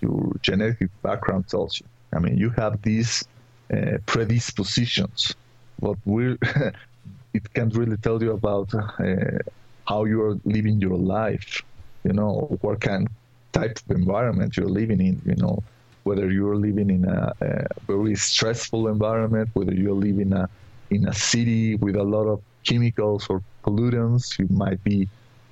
your 0.00 0.32
genetic 0.42 0.90
background 1.02 1.48
tells 1.48 1.80
you. 1.80 1.86
I 2.12 2.18
mean, 2.18 2.36
you 2.36 2.50
have 2.50 2.82
these 2.82 3.24
uh, 3.72 3.98
predispositions. 4.06 5.34
What 5.78 5.98
we 6.04 6.36
it 7.34 7.54
can't 7.54 7.74
really 7.74 7.96
tell 7.98 8.22
you 8.22 8.32
about 8.32 8.74
uh, 8.74 9.38
how 9.86 10.04
you 10.04 10.22
are 10.22 10.38
living 10.44 10.80
your 10.80 10.96
life. 10.98 11.62
You 12.04 12.12
know, 12.12 12.58
what 12.62 12.80
kind 12.80 13.08
type 13.52 13.78
of 13.78 13.96
environment 13.96 14.56
you're 14.56 14.68
living 14.68 15.00
in. 15.00 15.20
You 15.24 15.36
know, 15.36 15.62
whether 16.04 16.30
you're 16.30 16.56
living 16.56 16.90
in 16.90 17.04
a, 17.04 17.32
a 17.40 17.66
very 17.86 18.14
stressful 18.16 18.88
environment, 18.88 19.50
whether 19.52 19.74
you're 19.74 19.92
living 19.94 20.32
a, 20.32 20.48
in 20.90 21.06
a 21.08 21.12
city 21.12 21.76
with 21.76 21.96
a 21.96 22.02
lot 22.02 22.26
of 22.26 22.40
chemicals 22.64 23.26
or 23.28 23.42
pollutants, 23.64 24.38
you 24.38 24.46
might 24.50 24.82
be 24.82 25.08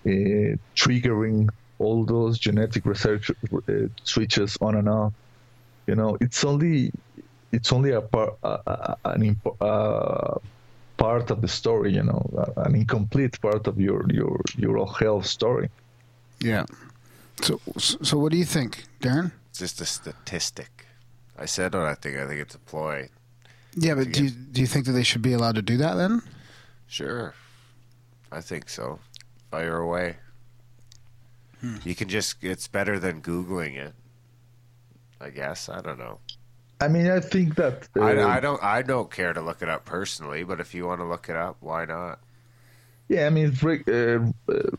uh, 0.07 0.57
triggering 0.75 1.49
all 1.79 2.05
those 2.05 2.39
genetic 2.39 2.85
research 2.87 3.31
uh, 3.31 3.71
switches 4.05 4.57
on 4.61 4.75
and 4.77 4.89
off. 4.89 5.13
You 5.87 5.95
know, 5.95 6.17
it's 6.21 6.45
only 6.45 6.93
it's 7.53 7.73
only 7.73 7.93
a 7.93 8.01
part, 8.01 8.35
uh, 8.43 8.95
an 9.05 9.23
imp- 9.23 9.63
uh, 9.63 10.35
part 10.97 11.31
of 11.31 11.41
the 11.41 11.49
story, 11.49 11.95
you 11.95 12.03
know, 12.03 12.29
uh, 12.37 12.63
an 12.63 12.75
incomplete 12.75 13.41
part 13.41 13.67
of 13.67 13.81
your 13.81 14.05
your 14.11 14.41
your 14.57 14.87
health 14.95 15.27
story. 15.27 15.71
Yeah. 16.41 16.67
So, 17.41 17.61
so 17.79 18.19
what 18.19 18.33
do 18.33 18.39
you 18.39 18.45
think, 18.45 18.85
Darren? 19.01 19.33
It's 19.51 19.61
just 19.61 19.81
a 19.81 19.87
statistic. 19.87 20.87
I 21.39 21.47
said 21.47 21.75
what 21.75 21.85
I 21.85 21.95
think. 21.95 22.17
I 22.19 22.27
think 22.27 22.41
it's 22.41 22.55
a 22.55 22.59
ploy. 22.59 23.09
Yeah, 23.75 23.95
but 23.95 24.13
do 24.13 24.25
you, 24.25 24.31
do 24.31 24.61
you 24.61 24.67
think 24.67 24.87
that 24.87 24.93
they 24.93 25.05
should 25.05 25.23
be 25.23 25.33
allowed 25.33 25.55
to 25.55 25.63
do 25.63 25.77
that 25.77 25.95
then? 25.95 26.23
Sure. 26.89 27.35
I 28.33 28.41
think 28.41 28.69
so. 28.69 28.99
Fire 29.51 29.79
away. 29.79 30.17
Hmm. 31.61 31.77
You 31.85 31.95
can 31.95 32.09
just, 32.09 32.37
it's 32.43 32.69
better 32.69 32.99
than 32.99 33.21
Googling 33.21 33.77
it. 33.77 33.95
I 35.21 35.31
guess. 35.31 35.69
I 35.69 35.81
don't 35.81 35.99
know. 35.99 36.19
I 36.81 36.89
mean, 36.89 37.11
I 37.11 37.21
think 37.21 37.57
that 37.57 37.89
uh, 37.97 38.03
I, 38.03 38.37
I 38.37 38.41
don't 38.41 38.63
I 38.63 38.83
don't 38.83 39.11
care 39.11 39.33
to 39.33 39.41
look 39.41 39.63
it 39.63 39.69
up 39.69 39.85
personally, 39.85 40.45
but 40.45 40.61
if 40.61 40.75
you 40.75 40.87
want 40.87 41.01
to 41.01 41.07
look 41.07 41.29
it 41.29 41.37
up, 41.37 41.57
why 41.61 41.85
not? 41.85 42.21
Yeah, 43.09 43.27
I 43.27 43.31
mean, 43.31 43.57
uh, 43.63 44.53
uh, 44.53 44.71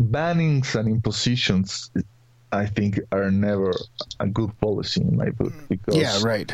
bannings 0.00 0.74
and 0.74 0.88
impositions, 0.88 1.90
I 2.52 2.66
think, 2.66 3.00
are 3.10 3.30
never 3.30 3.74
a 4.20 4.26
good 4.26 4.58
policy 4.60 5.02
in 5.02 5.16
my 5.16 5.30
book 5.30 5.52
because 5.68 5.96
yeah, 5.96 6.18
right. 6.22 6.52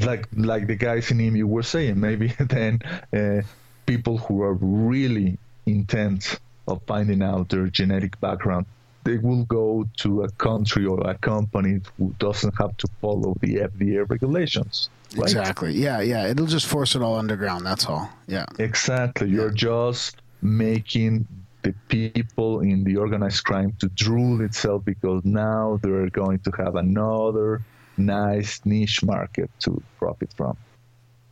Like 0.00 0.28
like 0.36 0.66
the 0.66 0.76
guys 0.76 1.10
in 1.10 1.18
MU 1.18 1.46
were 1.46 1.62
saying, 1.62 1.98
maybe 1.98 2.28
then 2.38 2.80
uh, 3.12 3.42
people 3.86 4.18
who 4.18 4.42
are 4.42 4.54
really 4.54 5.38
intent 5.66 6.38
of 6.66 6.80
finding 6.86 7.22
out 7.22 7.48
their 7.48 7.66
genetic 7.66 8.18
background 8.20 8.66
they 9.04 9.18
will 9.18 9.44
go 9.44 9.86
to 9.98 10.22
a 10.22 10.30
country 10.32 10.86
or 10.86 10.98
a 11.06 11.14
company 11.18 11.80
who 11.98 12.14
doesn't 12.18 12.54
have 12.58 12.76
to 12.78 12.88
follow 13.00 13.36
the 13.40 13.56
FDA 13.56 14.08
regulations. 14.08 14.88
Right? 15.14 15.24
Exactly. 15.24 15.74
Yeah, 15.74 16.00
yeah. 16.00 16.26
It'll 16.26 16.46
just 16.46 16.66
force 16.66 16.96
it 16.96 17.02
all 17.02 17.16
underground. 17.16 17.64
That's 17.64 17.86
all. 17.86 18.10
Yeah. 18.26 18.46
Exactly. 18.58 19.28
You're 19.28 19.50
just 19.50 20.22
making 20.40 21.28
the 21.62 21.74
people 21.88 22.60
in 22.60 22.84
the 22.84 22.96
organized 22.96 23.44
crime 23.44 23.74
to 23.80 23.88
drool 23.90 24.40
itself 24.40 24.84
because 24.84 25.24
now 25.24 25.78
they're 25.82 26.10
going 26.10 26.38
to 26.40 26.50
have 26.56 26.76
another 26.76 27.62
nice 27.96 28.60
niche 28.64 29.02
market 29.04 29.50
to 29.60 29.82
profit 29.98 30.32
from. 30.34 30.56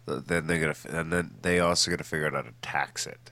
Then 0.06 0.46
they're 0.46 0.60
gonna, 0.60 1.00
and 1.00 1.12
then 1.12 1.34
they 1.42 1.60
also 1.60 1.90
gonna 1.90 2.02
figure 2.02 2.26
out 2.26 2.34
how 2.34 2.42
to 2.42 2.54
tax 2.60 3.06
it. 3.06 3.31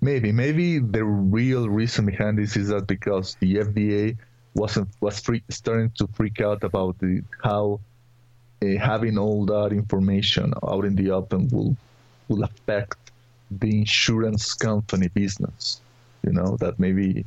Maybe, 0.00 0.32
maybe 0.32 0.78
the 0.78 1.04
real 1.04 1.68
reason 1.68 2.06
behind 2.06 2.38
this 2.38 2.56
is 2.56 2.68
that 2.68 2.86
because 2.86 3.36
the 3.40 3.56
FDA 3.56 4.16
wasn't 4.54 4.88
was 5.00 5.20
free, 5.20 5.42
starting 5.50 5.90
to 5.98 6.06
freak 6.08 6.40
out 6.40 6.64
about 6.64 6.98
the, 6.98 7.22
how 7.42 7.80
uh, 8.62 8.66
having 8.80 9.18
all 9.18 9.44
that 9.46 9.72
information 9.72 10.54
out 10.66 10.84
in 10.84 10.94
the 10.96 11.10
open 11.10 11.48
will 11.48 11.76
will 12.28 12.42
affect 12.42 12.96
the 13.50 13.78
insurance 13.78 14.54
company 14.54 15.08
business. 15.08 15.80
You 16.22 16.32
know 16.32 16.56
that 16.60 16.78
maybe 16.78 17.26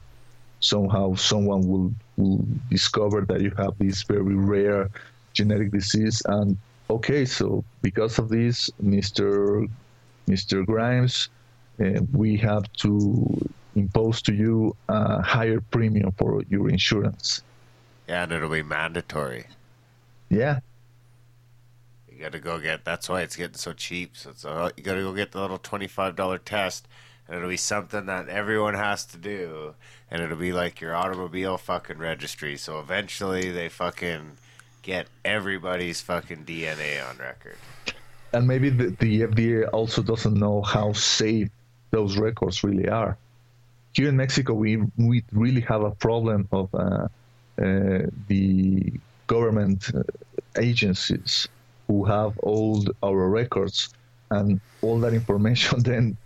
somehow 0.60 1.16
someone 1.16 1.68
will 1.68 1.93
will 2.18 2.45
discover 2.70 3.22
that 3.22 3.41
you 3.41 3.52
have 3.58 3.78
this 3.78 4.04
very 4.04 4.36
rare 4.36 4.89
genetic 5.34 5.72
disease 5.72 6.22
and 6.26 6.58
okay 6.89 7.24
so 7.24 7.64
because 7.82 8.20
of 8.20 8.28
this 8.30 8.70
mr 8.84 9.70
mr 10.28 10.66
grimes 10.66 11.30
uh, 11.80 12.02
we 12.12 12.38
have 12.38 12.72
to 12.74 13.50
impose 13.76 14.22
to 14.24 14.34
you 14.34 14.76
a 14.88 15.22
higher 15.22 15.62
premium 15.62 16.12
for 16.14 16.44
your 16.50 16.70
insurance. 16.70 17.42
Yeah, 18.08 18.24
and 18.24 18.32
it'll 18.32 18.50
be 18.50 18.64
mandatory. 18.64 19.46
Yeah. 20.30 20.60
You 22.12 22.20
got 22.20 22.32
to 22.34 22.40
go 22.40 22.60
get. 22.60 22.84
That's 22.84 23.08
why 23.08 23.22
it's 23.22 23.36
getting 23.36 23.58
so 23.58 23.74
cheap. 23.74 24.18
So 24.18 24.32
it's 24.32 24.46
a, 24.46 24.72
you 24.76 24.84
got 24.84 24.96
to 24.96 25.02
go 25.02 25.14
get 25.14 25.32
the 25.32 25.42
little 25.42 25.58
twenty-five 25.58 26.16
dollar 26.16 26.38
test, 26.38 26.88
and 27.28 27.38
it'll 27.38 27.50
be 27.50 27.58
something 27.58 28.08
that 28.08 28.28
everyone 28.28 28.74
has 28.74 29.06
to 29.06 29.18
do, 29.18 29.76
and 30.12 30.22
it'll 30.22 30.38
be 30.38 30.52
like 30.52 30.82
your 30.82 30.96
automobile 30.96 31.58
fucking 31.58 31.98
registry. 31.98 32.58
So 32.58 32.80
eventually, 32.80 33.52
they 33.52 33.70
fucking 33.70 34.38
get 34.82 35.08
everybody's 35.24 36.02
fucking 36.02 36.46
DNA 36.46 37.08
on 37.08 37.18
record. 37.18 37.58
And 38.34 38.48
maybe 38.48 38.70
the, 38.70 38.88
the 39.00 39.22
FDA 39.22 39.70
also 39.72 40.02
doesn't 40.02 40.36
know 40.36 40.62
how 40.62 40.94
safe 40.94 41.50
those 41.92 42.18
records 42.18 42.64
really 42.64 42.90
are. 42.90 43.18
Here 43.94 44.10
in 44.10 44.18
Mexico, 44.18 44.54
we 44.54 44.78
we 44.98 45.24
really 45.32 45.62
have 45.62 45.82
a 45.84 45.92
problem 45.92 46.48
of 46.52 46.74
uh, 46.74 47.08
uh, 47.62 48.06
the 48.28 48.94
government 49.28 49.92
uh, 49.94 50.04
agencies 50.58 51.48
who 51.88 52.06
have 52.06 52.38
all 52.40 52.84
our 53.04 53.28
records 53.30 53.90
and 54.32 54.62
all 54.82 55.00
that 55.00 55.14
information. 55.14 55.82
Then 55.92 56.18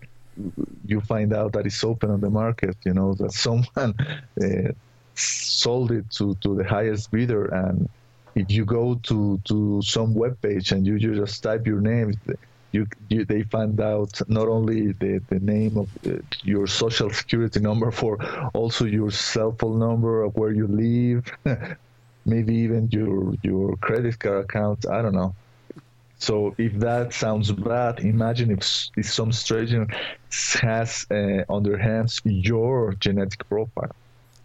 you 0.85 0.99
find 1.01 1.31
out 1.33 1.53
that 1.53 1.65
it's 1.65 1.83
open 1.83 2.09
on 2.11 2.21
the 2.21 2.29
market. 2.29 2.75
You 2.85 2.93
know 2.93 3.13
that 3.15 3.31
someone 3.31 3.95
uh, 4.43 4.71
sold 5.15 5.91
it 5.91 6.09
to, 6.11 6.35
to 6.35 6.55
the 6.55 6.63
highest 6.63 7.11
bidder, 7.11 7.45
and 7.45 7.87
if 8.35 8.49
you 8.51 8.65
go 8.65 8.95
to 9.03 9.39
to 9.45 9.81
some 9.81 10.13
web 10.13 10.41
page 10.41 10.71
and 10.71 10.85
you, 10.85 10.95
you 10.95 11.15
just 11.15 11.41
type 11.43 11.65
your 11.65 11.81
name 11.81 12.13
you, 12.73 12.87
you 13.07 13.23
they 13.23 13.43
find 13.43 13.79
out 13.79 14.19
not 14.27 14.47
only 14.47 14.91
the, 14.93 15.21
the 15.29 15.39
name 15.39 15.77
of 15.77 15.87
uh, 16.05 16.17
your 16.43 16.67
social 16.67 17.09
security 17.09 17.59
number 17.59 17.91
for 17.91 18.17
also 18.53 18.85
your 18.85 19.11
cell 19.11 19.55
phone 19.57 19.79
number 19.79 20.23
of 20.23 20.35
where 20.35 20.51
you 20.51 20.67
live 20.67 21.23
maybe 22.25 22.55
even 22.55 22.89
your 22.91 23.33
your 23.43 23.77
credit 23.77 24.19
card 24.19 24.45
account 24.45 24.85
i 24.89 25.01
don't 25.01 25.15
know. 25.15 25.33
So 26.17 26.55
if 26.57 26.73
that 26.79 27.13
sounds 27.13 27.51
bad 27.51 27.99
imagine 27.99 28.49
if, 28.49 28.63
if 28.97 29.11
some 29.11 29.31
stranger 29.31 29.85
has 30.61 31.05
uh, 31.11 31.43
on 31.49 31.63
their 31.63 31.77
hands 31.77 32.21
your 32.23 32.93
genetic 32.93 33.47
profile. 33.47 33.95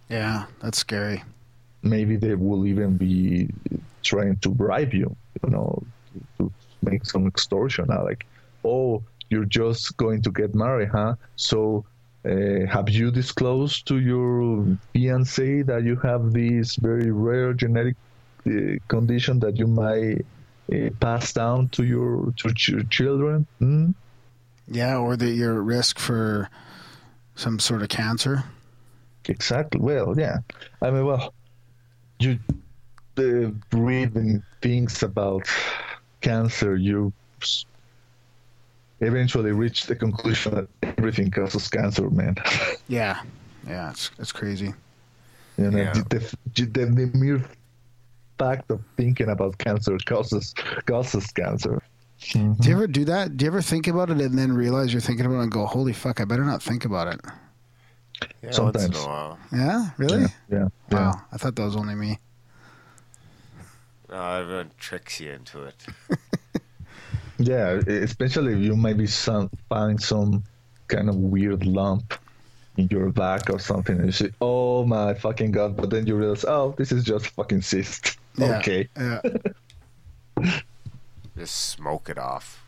Yeah 0.09 0.47
that's 0.61 0.79
scary. 0.79 1.22
Maybe 1.83 2.16
they 2.16 2.35
will 2.35 2.66
even 2.66 2.97
be 2.97 3.49
trying 4.03 4.37
to 4.39 4.49
bribe 4.51 4.93
you 4.93 5.16
you 5.43 5.51
know 5.51 5.83
to, 6.39 6.53
make 6.83 7.05
some 7.05 7.26
extortion 7.26 7.87
like 7.87 8.26
oh 8.64 9.03
you're 9.31 9.45
just 9.45 9.97
going 9.97 10.22
to 10.22 10.31
get 10.31 10.55
married 10.55 10.89
huh? 10.89 11.14
So 11.37 11.85
uh, 12.24 12.66
have 12.66 12.89
you 12.89 13.11
disclosed 13.11 13.87
to 13.89 13.99
your 13.99 14.64
fiance 14.93 15.62
that 15.62 15.85
you 15.85 15.97
have 15.97 16.33
this 16.33 16.76
very 16.76 17.11
rare 17.11 17.53
genetic 17.53 17.97
uh, 18.47 18.51
condition 18.89 19.39
that 19.41 19.57
you 19.57 19.66
might 19.66 20.24
uh, 20.72 20.91
pass 21.01 21.33
down 21.33 21.68
to 21.70 21.85
your 21.85 22.33
to 22.37 22.53
your 22.72 22.83
children? 22.85 23.47
Hmm? 23.59 23.91
yeah 24.70 24.99
or 24.99 25.16
that 25.16 25.31
you're 25.31 25.55
at 25.55 25.64
risk 25.64 25.99
for 25.99 26.51
some 27.35 27.59
sort 27.59 27.83
of 27.83 27.89
cancer? 27.89 28.45
Exactly. 29.26 29.81
Well 29.81 30.18
yeah. 30.18 30.39
I 30.83 30.91
mean 30.91 31.05
well 31.07 31.33
you 32.18 32.39
uh, 33.18 33.51
reading 33.72 34.43
things 34.61 35.03
about 35.03 35.47
cancer, 36.21 36.77
you 36.77 37.12
eventually 39.01 39.53
reach 39.53 39.87
the 39.87 39.95
conclusion 39.95 40.55
that 40.55 40.69
everything 40.83 41.31
causes 41.31 41.69
cancer, 41.69 42.11
man. 42.11 42.37
yeah, 42.89 43.23
yeah, 43.66 43.91
it's 43.91 44.11
it's 44.19 44.33
crazy. 44.33 44.73
You 45.57 45.71
know, 45.71 45.79
yeah. 45.79 45.93
the, 45.93 46.37
the, 46.55 46.66
the, 46.66 46.85
the, 46.85 47.19
mere 47.19 47.45
fact 48.39 48.71
of 48.71 48.81
thinking 48.97 49.29
about 49.29 49.59
cancer 49.59 49.99
causes 50.07 50.55
causes 50.87 51.27
cancer. 51.33 51.83
Mm-hmm. 52.21 52.55
Do 52.55 52.69
you 52.69 52.75
ever 52.75 52.87
do 52.87 53.05
that? 53.07 53.37
Do 53.37 53.45
you 53.45 53.51
ever 53.51 53.62
think 53.62 53.87
about 53.87 54.11
it 54.11 54.21
and 54.21 54.39
then 54.39 54.53
realize 54.53 54.93
you're 54.93 55.01
thinking 55.01 55.27
about 55.27 55.39
it 55.39 55.43
and 55.43 55.53
go, 55.53 55.66
"Holy 55.66 55.93
fuck, 55.93 56.21
I 56.21 56.25
better 56.25 56.45
not 56.45 56.62
think 56.62 56.85
about 56.85 57.14
it." 57.14 57.21
Yeah, 58.43 58.51
Sometimes. 58.51 58.97
Yeah, 59.53 59.91
really? 59.97 60.23
Yeah, 60.23 60.29
yeah. 60.51 60.69
Wow, 60.91 61.12
yeah. 61.14 61.21
I 61.33 61.37
thought 61.37 61.55
that 61.57 61.62
was 61.62 61.77
only 61.77 61.95
me. 61.95 62.19
No, 64.11 64.41
everyone 64.41 64.71
tricks 64.79 65.21
you 65.21 65.33
into 65.33 65.65
it. 65.65 65.87
yeah, 67.39 67.73
especially 67.87 68.55
if 68.55 68.61
you 68.61 68.75
maybe 68.75 69.07
some, 69.07 69.51
find 69.69 70.01
some 70.01 70.45
kind 70.87 71.09
of 71.09 71.17
weird 71.17 71.67
lump 71.67 72.15
in 72.79 72.89
your 72.91 73.11
back 73.11 73.51
or 73.51 73.59
something, 73.59 73.97
and 73.97 74.07
you 74.07 74.13
say, 74.13 74.31
"Oh 74.41 74.85
my 74.87 75.13
fucking 75.15 75.51
god!" 75.51 75.77
But 75.77 75.91
then 75.91 76.07
you 76.07 76.17
realize, 76.17 76.45
"Oh, 76.45 76.75
this 76.79 76.93
is 76.93 77.05
just 77.05 77.27
fucking 77.29 77.63
cyst." 77.63 78.19
Yeah, 78.39 78.59
okay. 78.59 78.89
Yeah. 78.97 79.21
just 81.37 81.71
smoke 81.71 82.09
it 82.09 82.19
off. 82.19 82.65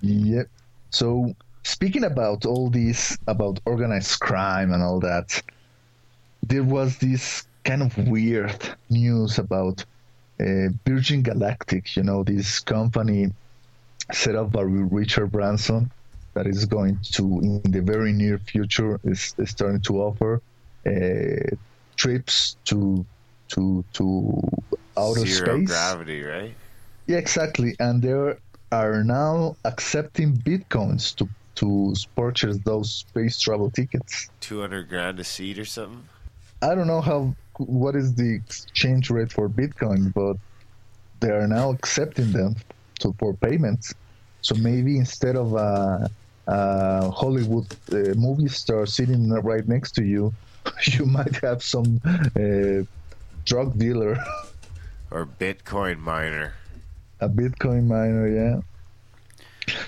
Yep. 0.00 0.46
So 0.90 1.34
speaking 1.64 2.04
about 2.04 2.46
all 2.46 2.70
this 2.70 3.18
about 3.26 3.58
organized 3.64 4.20
crime 4.20 4.72
and 4.72 4.80
all 4.80 5.00
that, 5.00 5.42
there 6.46 6.62
was 6.62 6.98
this 6.98 7.48
kind 7.64 7.82
of 7.82 7.98
weird 8.06 8.76
news 8.88 9.40
about 9.40 9.84
uh, 10.40 10.68
Virgin 10.86 11.22
Galactic, 11.22 11.96
you 11.96 12.02
know, 12.02 12.22
this 12.24 12.60
company 12.60 13.32
set 14.12 14.34
up 14.34 14.52
by 14.52 14.62
Richard 14.62 15.32
Branson 15.32 15.90
that 16.34 16.46
is 16.46 16.64
going 16.64 16.98
to, 17.12 17.40
in 17.40 17.62
the 17.72 17.80
very 17.80 18.12
near 18.12 18.38
future, 18.38 19.00
is, 19.04 19.34
is 19.38 19.50
starting 19.50 19.80
to 19.82 20.02
offer 20.02 20.42
uh, 20.86 21.56
trips 21.96 22.56
to 22.66 23.04
to 23.48 23.84
to 23.92 24.42
outer 24.96 25.20
Zero 25.20 25.56
space. 25.56 25.68
gravity, 25.68 26.22
right? 26.22 26.54
Yeah, 27.06 27.18
exactly. 27.18 27.74
And 27.78 28.02
there 28.02 28.38
are 28.72 29.02
now 29.04 29.56
accepting 29.64 30.36
bitcoins 30.36 31.14
to 31.16 31.28
to 31.56 31.94
purchase 32.14 32.58
those 32.64 32.92
space 32.94 33.38
travel 33.40 33.70
tickets. 33.70 34.28
Two 34.40 34.60
hundred 34.60 34.88
grand 34.88 35.18
a 35.18 35.24
seat 35.24 35.58
or 35.58 35.64
something. 35.64 36.04
I 36.66 36.74
don't 36.74 36.88
know 36.88 37.00
how 37.00 37.34
what 37.58 37.94
is 37.94 38.14
the 38.16 38.34
exchange 38.34 39.08
rate 39.08 39.32
for 39.32 39.48
Bitcoin, 39.48 40.12
but 40.12 40.36
they 41.20 41.30
are 41.30 41.46
now 41.46 41.70
accepting 41.70 42.32
them 42.32 42.56
to, 43.00 43.14
for 43.20 43.34
payments. 43.34 43.94
So 44.42 44.54
maybe 44.56 44.98
instead 44.98 45.36
of 45.36 45.54
a, 45.54 46.10
a 46.48 47.10
Hollywood 47.10 47.66
uh, 47.92 48.14
movie 48.26 48.48
star 48.48 48.84
sitting 48.84 49.30
right 49.30 49.66
next 49.68 49.92
to 49.92 50.04
you, 50.04 50.34
you 50.86 51.06
might 51.06 51.36
have 51.36 51.62
some 51.62 52.00
uh, 52.04 52.84
drug 53.44 53.78
dealer, 53.78 54.18
Or 55.12 55.24
Bitcoin 55.24 55.98
miner. 56.00 56.54
a 57.20 57.28
Bitcoin 57.28 57.86
miner, 57.86 58.26
yeah. 58.26 58.60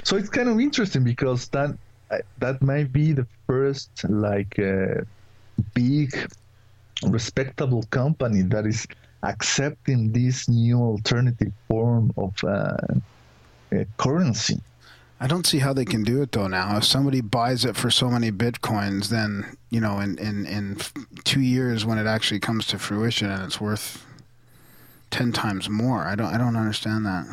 So 0.05 0.17
it's 0.17 0.29
kind 0.29 0.49
of 0.49 0.61
interesting 0.61 1.03
because 1.03 1.49
that 1.49 1.77
uh, 2.13 2.19
that 2.39 2.63
might 2.63 2.93
be 2.93 3.13
the 3.13 3.27
first 3.49 3.91
like 4.09 4.57
uh, 4.61 5.03
big 5.75 6.15
respectable 7.07 7.83
company 7.91 8.43
that 8.43 8.67
is 8.67 8.87
accepting 9.23 10.13
this 10.13 10.49
new 10.49 10.79
alternative 10.79 11.53
form 11.69 12.13
of 12.17 12.33
uh, 12.45 12.77
uh, 13.73 13.85
currency. 13.97 14.61
I 15.21 15.27
don't 15.27 15.47
see 15.47 15.59
how 15.59 15.73
they 15.73 15.85
can 15.85 16.05
do 16.05 16.23
it 16.23 16.31
though. 16.33 16.47
Now, 16.47 16.77
if 16.77 16.85
somebody 16.85 17.21
buys 17.21 17.65
it 17.65 17.75
for 17.77 17.91
so 17.91 18.09
many 18.09 18.31
bitcoins, 18.31 19.09
then 19.09 19.57
you 19.71 19.81
know, 19.81 19.99
in 20.01 20.17
in 20.19 20.47
in 20.47 20.77
two 21.25 21.41
years 21.41 21.85
when 21.85 21.99
it 21.99 22.07
actually 22.07 22.39
comes 22.41 22.67
to 22.69 22.79
fruition 22.79 23.29
and 23.31 23.43
it's 23.43 23.61
worth 23.61 24.07
ten 25.11 25.33
times 25.33 25.69
more, 25.69 26.05
I 26.05 26.15
don't 26.15 26.33
I 26.33 26.39
don't 26.39 26.55
understand 26.57 27.05
that. 27.07 27.27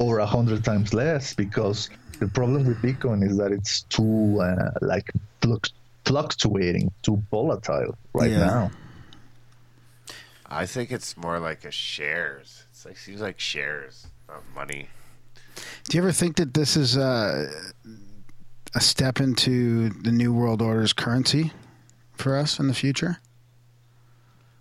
or 0.00 0.18
a 0.18 0.26
hundred 0.26 0.64
times 0.64 0.92
less 0.94 1.34
because 1.34 1.88
the 2.18 2.26
problem 2.28 2.64
with 2.66 2.78
Bitcoin 2.82 3.24
is 3.24 3.36
that 3.36 3.52
it's 3.52 3.82
too 3.82 4.40
uh, 4.40 4.70
like 4.80 5.08
fluctuating, 6.04 6.90
too 7.02 7.22
volatile 7.30 7.96
right 8.14 8.30
Yeah. 8.30 8.38
now. 8.46 8.70
I 10.50 10.66
think 10.66 10.90
it's 10.90 11.16
more 11.16 11.38
like 11.38 11.64
a 11.64 11.70
shares. 11.70 12.64
It's 12.70 12.86
like 12.86 12.96
seems 12.96 13.20
like 13.20 13.38
shares, 13.38 14.06
not 14.28 14.42
money. 14.54 14.88
Do 15.88 15.96
you 15.96 16.02
ever 16.02 16.12
think 16.12 16.36
that 16.36 16.54
this 16.54 16.76
is 16.76 16.96
uh, 16.96 17.50
a 18.74 18.80
step 18.80 19.20
into 19.20 19.90
the 19.90 20.12
new 20.12 20.32
world 20.32 20.62
order's 20.62 20.92
currency 20.92 21.52
for 22.14 22.36
us 22.36 22.58
in 22.58 22.68
the 22.68 22.74
future? 22.74 23.18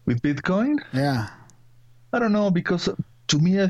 With 0.05 0.21
Bitcoin, 0.21 0.79
Yeah. 0.93 1.27
I 2.13 2.19
don't 2.19 2.31
know 2.31 2.49
because 2.49 2.87
uh, 2.87 2.95
to 3.27 3.39
me, 3.39 3.59
uh, 3.59 3.69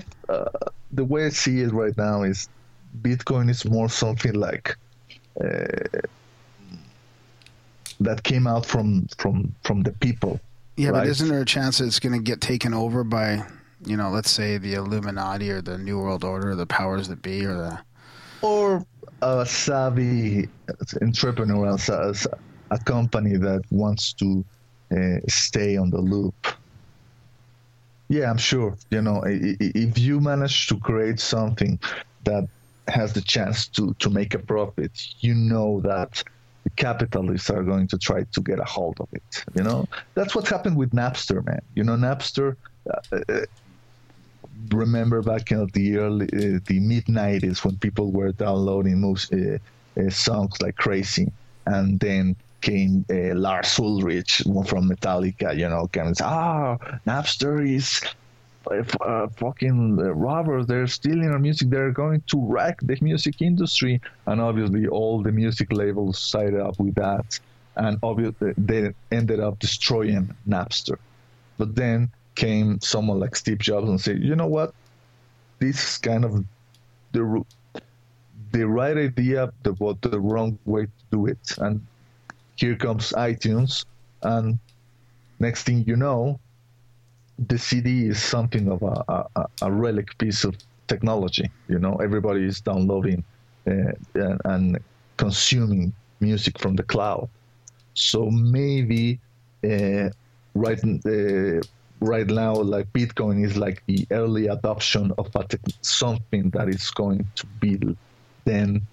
the 0.91 1.03
way 1.03 1.25
I 1.25 1.29
see 1.29 1.61
it 1.61 1.73
right 1.73 1.97
now 1.97 2.21
is 2.21 2.47
Bitcoin 3.01 3.49
is 3.49 3.65
more 3.65 3.89
something 3.89 4.33
like 4.33 4.75
uh, 5.41 5.65
that 7.99 8.23
came 8.23 8.45
out 8.45 8.65
from 8.65 9.07
from 9.17 9.55
from 9.63 9.81
the 9.81 9.91
people. 9.93 10.39
Yeah, 10.77 10.91
but 10.91 11.07
isn't 11.07 11.27
there 11.27 11.41
a 11.41 11.45
chance 11.45 11.79
that 11.79 11.85
it's 11.85 11.99
going 11.99 12.13
to 12.13 12.21
get 12.21 12.39
taken 12.39 12.73
over 12.73 13.03
by, 13.03 13.43
you 13.85 13.97
know, 13.97 14.09
let's 14.11 14.29
say 14.29 14.59
the 14.59 14.75
Illuminati 14.75 15.49
or 15.49 15.59
the 15.61 15.77
New 15.77 15.99
World 15.99 16.23
Order, 16.23 16.51
or 16.51 16.55
the 16.55 16.67
powers 16.67 17.07
that 17.07 17.23
be, 17.23 17.43
or 17.45 17.55
the 17.55 17.79
or 18.43 18.85
a 19.23 19.45
savvy 19.45 20.47
entrepreneur, 21.01 21.75
a, 21.89 22.15
a 22.69 22.77
company 22.77 23.37
that 23.37 23.63
wants 23.71 24.13
to 24.13 24.45
uh, 24.91 25.17
stay 25.27 25.77
on 25.77 25.89
the 25.89 25.99
loop. 25.99 26.47
Yeah, 28.09 28.29
I'm 28.29 28.37
sure. 28.37 28.77
You 28.91 29.01
know, 29.01 29.23
if 29.25 29.97
you 29.97 30.21
manage 30.21 30.67
to 30.67 30.79
create 30.79 31.19
something 31.19 31.79
that 32.23 32.47
has 32.87 33.13
the 33.13 33.21
chance 33.21 33.67
to, 33.69 33.95
to 33.95 34.09
make 34.09 34.33
a 34.33 34.39
profit, 34.39 34.91
you 35.19 35.33
know 35.33 35.81
that 35.81 36.23
capitalists 36.75 37.49
are 37.49 37.63
going 37.63 37.87
to 37.87 37.97
try 37.97 38.23
to 38.31 38.41
get 38.41 38.59
a 38.59 38.63
hold 38.63 38.97
of 38.99 39.07
it. 39.13 39.43
You 39.55 39.63
know, 39.63 39.85
that's 40.15 40.35
what 40.35 40.47
happened 40.47 40.77
with 40.77 40.91
Napster, 40.91 41.45
man. 41.45 41.61
You 41.75 41.83
know, 41.83 41.95
Napster. 41.95 42.55
Uh, 42.89 43.19
uh, 43.29 43.41
remember 44.69 45.21
back 45.21 45.51
in 45.51 45.67
the 45.73 45.97
early, 45.97 46.25
uh, 46.33 46.59
the 46.65 46.79
mid 46.79 47.05
'90s 47.05 47.63
when 47.63 47.77
people 47.77 48.11
were 48.11 48.31
downloading 48.31 49.03
uh, 49.03 49.57
uh, 49.99 50.09
songs 50.09 50.61
like 50.61 50.75
crazy, 50.75 51.31
and 51.65 51.99
then 51.99 52.35
came 52.61 53.05
uh, 53.11 53.35
Lars 53.35 53.77
Ulrich 53.79 54.43
from 54.65 54.89
Metallica. 54.89 55.55
You 55.55 55.69
know, 55.69 55.87
came 55.87 56.07
and 56.07 56.17
said, 56.17 56.27
"Ah, 56.27 56.77
Napster 57.05 57.67
is." 57.67 58.01
Uh, 59.01 59.27
fucking 59.29 59.97
uh, 59.99 60.13
robbers, 60.13 60.67
they're 60.67 60.87
stealing 60.87 61.29
our 61.29 61.39
music. 61.39 61.69
They're 61.69 61.91
going 61.91 62.21
to 62.27 62.37
wreck 62.45 62.79
the 62.81 62.97
music 63.01 63.41
industry, 63.41 64.01
and 64.25 64.41
obviously, 64.41 64.87
all 64.87 65.21
the 65.21 65.31
music 65.31 65.71
labels 65.71 66.19
sided 66.19 66.59
up 66.59 66.79
with 66.79 66.95
that, 66.95 67.39
and 67.75 67.99
obviously, 68.03 68.53
they 68.57 68.93
ended 69.11 69.39
up 69.39 69.59
destroying 69.59 70.35
Napster. 70.47 70.97
But 71.57 71.75
then 71.75 72.11
came 72.35 72.79
someone 72.81 73.19
like 73.19 73.35
Steve 73.35 73.57
Jobs 73.57 73.89
and 73.89 73.99
said, 73.99 74.21
you 74.21 74.35
know 74.35 74.47
what? 74.47 74.73
This 75.59 75.83
is 75.83 75.97
kind 75.97 76.23
of 76.23 76.45
the 77.11 77.43
the 78.51 78.67
right 78.67 78.97
idea, 78.97 79.51
but 79.63 80.01
the 80.01 80.19
wrong 80.19 80.57
way 80.65 80.85
to 80.85 80.91
do 81.11 81.25
it. 81.25 81.57
And 81.57 81.85
here 82.55 82.75
comes 82.75 83.11
iTunes, 83.11 83.85
and 84.21 84.59
next 85.39 85.63
thing 85.63 85.83
you 85.85 85.95
know, 85.95 86.39
the 87.47 87.57
CD 87.57 88.07
is 88.07 88.21
something 88.21 88.69
of 88.69 88.81
a, 88.81 89.25
a, 89.35 89.45
a 89.61 89.71
relic 89.71 90.17
piece 90.17 90.43
of 90.43 90.55
technology. 90.87 91.49
You 91.67 91.79
know, 91.79 91.95
everybody 91.97 92.43
is 92.45 92.61
downloading 92.61 93.23
uh, 93.67 93.91
and, 94.45 94.79
consuming 95.17 95.93
music 96.19 96.59
from 96.59 96.75
the 96.75 96.83
cloud. 96.83 97.27
So 97.95 98.29
maybe 98.29 99.19
uh, 99.63 100.09
right 100.53 100.79
uh, 100.83 101.61
right 101.99 102.27
now, 102.27 102.53
like 102.53 102.91
Bitcoin 102.93 103.43
is 103.43 103.57
like 103.57 103.81
the 103.87 104.05
early 104.11 104.47
adoption 104.47 105.11
of 105.17 105.29
a 105.35 105.45
something 105.81 106.51
that 106.51 106.69
is 106.69 106.91
going 106.91 107.27
to 107.35 107.45
be 107.59 107.79
then 108.45 108.85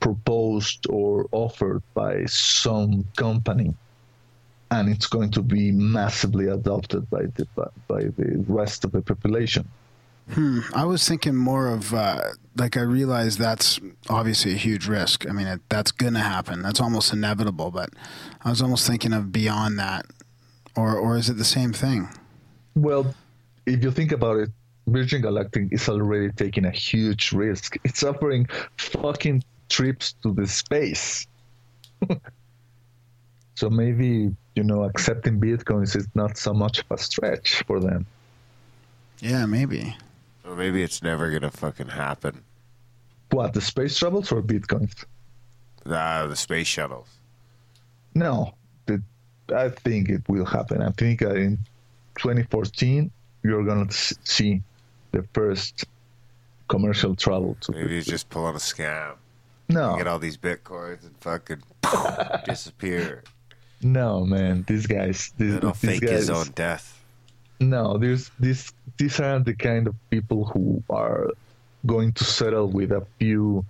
proposed 0.00 0.86
or 0.88 1.26
offered 1.32 1.82
by 1.94 2.24
some 2.26 3.04
company, 3.16 3.74
and 4.70 4.88
it's 4.88 5.06
going 5.06 5.30
to 5.32 5.42
be 5.42 5.72
massively 5.72 6.48
adopted 6.48 7.08
by 7.10 7.22
the 7.34 7.46
by, 7.86 8.00
the 8.00 8.44
rest 8.48 8.84
of 8.84 8.92
the 8.92 9.02
population. 9.02 9.68
Hmm. 10.30 10.60
I 10.74 10.84
was 10.84 11.08
thinking 11.08 11.34
more 11.34 11.68
of 11.68 11.94
uh, 11.94 12.20
like 12.56 12.76
I 12.76 12.82
realize 12.82 13.38
that's 13.38 13.80
obviously 14.10 14.52
a 14.52 14.56
huge 14.56 14.86
risk. 14.86 15.26
I 15.28 15.32
mean, 15.32 15.46
it, 15.46 15.60
that's 15.68 15.90
going 15.90 16.14
to 16.14 16.20
happen. 16.20 16.60
That's 16.62 16.80
almost 16.80 17.12
inevitable. 17.12 17.70
But 17.70 17.90
I 18.44 18.50
was 18.50 18.60
almost 18.60 18.86
thinking 18.86 19.14
of 19.14 19.32
beyond 19.32 19.78
that, 19.78 20.06
or 20.76 20.96
or 20.96 21.16
is 21.16 21.30
it 21.30 21.38
the 21.38 21.44
same 21.44 21.72
thing? 21.72 22.08
Well, 22.74 23.14
if 23.64 23.82
you 23.82 23.90
think 23.90 24.12
about 24.12 24.36
it, 24.36 24.50
Virgin 24.88 25.22
Galactic 25.22 25.68
is 25.70 25.88
already 25.88 26.30
taking 26.32 26.64
a 26.64 26.70
huge 26.70 27.32
risk. 27.32 27.76
It's 27.84 28.02
offering 28.02 28.46
fucking 28.76 29.44
trips 29.68 30.14
to 30.22 30.32
the 30.32 30.46
space. 30.46 31.26
so 33.54 33.70
maybe, 33.70 34.34
you 34.58 34.64
know, 34.64 34.82
accepting 34.82 35.40
bitcoins 35.40 35.94
is 35.94 36.08
not 36.16 36.36
so 36.36 36.52
much 36.52 36.80
of 36.80 36.86
a 36.90 36.98
stretch 36.98 37.62
for 37.62 37.78
them. 37.78 38.04
Yeah, 39.20 39.46
maybe. 39.46 39.96
Or 40.44 40.56
maybe 40.56 40.82
it's 40.82 41.00
never 41.00 41.30
gonna 41.30 41.52
fucking 41.52 41.86
happen. 41.86 42.42
What, 43.30 43.54
the 43.54 43.60
space 43.60 43.96
travels 43.96 44.32
or 44.32 44.42
bitcoins? 44.42 45.04
Ah, 45.86 46.26
the 46.26 46.34
space 46.34 46.66
shuttles. 46.66 47.06
No, 48.16 48.52
the, 48.86 49.00
I 49.54 49.68
think 49.68 50.08
it 50.08 50.22
will 50.28 50.44
happen. 50.44 50.82
I 50.82 50.90
think 50.90 51.22
uh, 51.22 51.34
in 51.34 51.58
2014, 52.18 53.12
you're 53.44 53.64
going 53.64 53.86
to 53.86 53.94
see 54.24 54.60
the 55.12 55.22
first 55.34 55.84
commercial 56.66 57.14
travel 57.14 57.56
to 57.60 57.72
Maybe 57.72 57.94
he's 57.94 58.06
just 58.06 58.28
pulling 58.28 58.56
a 58.56 58.58
scam. 58.58 59.14
No, 59.68 59.96
Get 59.98 60.08
all 60.08 60.18
these 60.18 60.38
bitcoins 60.38 61.02
and 61.04 61.14
fucking 61.20 61.62
disappear. 62.44 63.22
No, 63.82 64.24
man. 64.24 64.64
These 64.66 64.86
guys, 64.86 65.32
these, 65.36 65.54
he'll 65.54 65.72
these 65.72 65.76
fake 65.76 66.00
guys, 66.02 66.10
his 66.10 66.30
own 66.30 66.48
death. 66.54 67.00
No, 67.60 67.98
there's 67.98 68.30
this. 68.38 68.72
These 68.96 69.20
are 69.20 69.38
the 69.38 69.54
kind 69.54 69.86
of 69.86 69.94
people 70.10 70.44
who 70.44 70.82
are 70.90 71.30
going 71.86 72.12
to 72.12 72.24
settle 72.24 72.68
with 72.68 72.92
a 72.92 73.06
few 73.18 73.64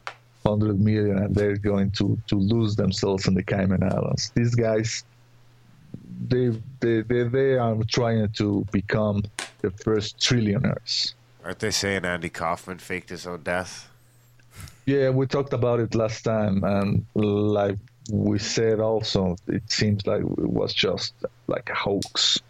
hundred 0.47 0.81
million, 0.81 1.19
and 1.19 1.35
they're 1.35 1.57
going 1.57 1.91
to 1.93 2.19
to 2.27 2.37
lose 2.37 2.77
themselves 2.77 3.27
in 3.27 3.35
the 3.35 3.43
Cayman 3.43 3.83
Islands. 3.83 4.31
These 4.35 4.55
guys, 4.55 5.05
they 6.29 6.49
they 6.81 7.03
they, 7.03 7.25
they 7.25 7.59
are 7.59 7.77
trying 7.85 8.29
to 8.33 8.67
become 8.73 9.25
the 9.61 9.71
first 9.71 10.19
trillionaires. 10.19 11.15
Aren't 11.45 11.61
they 11.61 11.71
saying 11.71 12.05
Andy 12.05 12.29
Kaufman 12.29 12.79
faked 12.79 13.11
his 13.11 13.27
own 13.27 13.43
death? 13.43 13.89
Yeah, 14.87 15.11
we 15.11 15.27
talked 15.27 15.53
about 15.53 15.81
it 15.81 15.95
last 15.95 16.25
time, 16.25 16.65
and 16.65 17.05
like 17.15 17.79
we 18.11 18.39
said, 18.39 18.81
also 18.81 19.37
it 19.47 19.71
seems 19.71 20.07
like 20.07 20.21
it 20.23 20.51
was 20.51 20.73
just 20.75 21.15
like 21.47 21.69
a 21.71 21.75
hoax. 21.75 22.41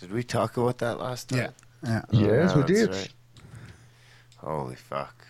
Did 0.00 0.12
we 0.12 0.22
talk 0.22 0.56
about 0.56 0.78
that 0.78 0.98
last 0.98 1.28
time? 1.30 1.38
Yeah. 1.38 1.50
Yeah. 1.84 2.02
Yes, 2.12 2.54
we 2.54 2.62
did. 2.64 2.88
right. 2.90 3.12
Holy 4.38 4.76
fuck. 4.76 5.26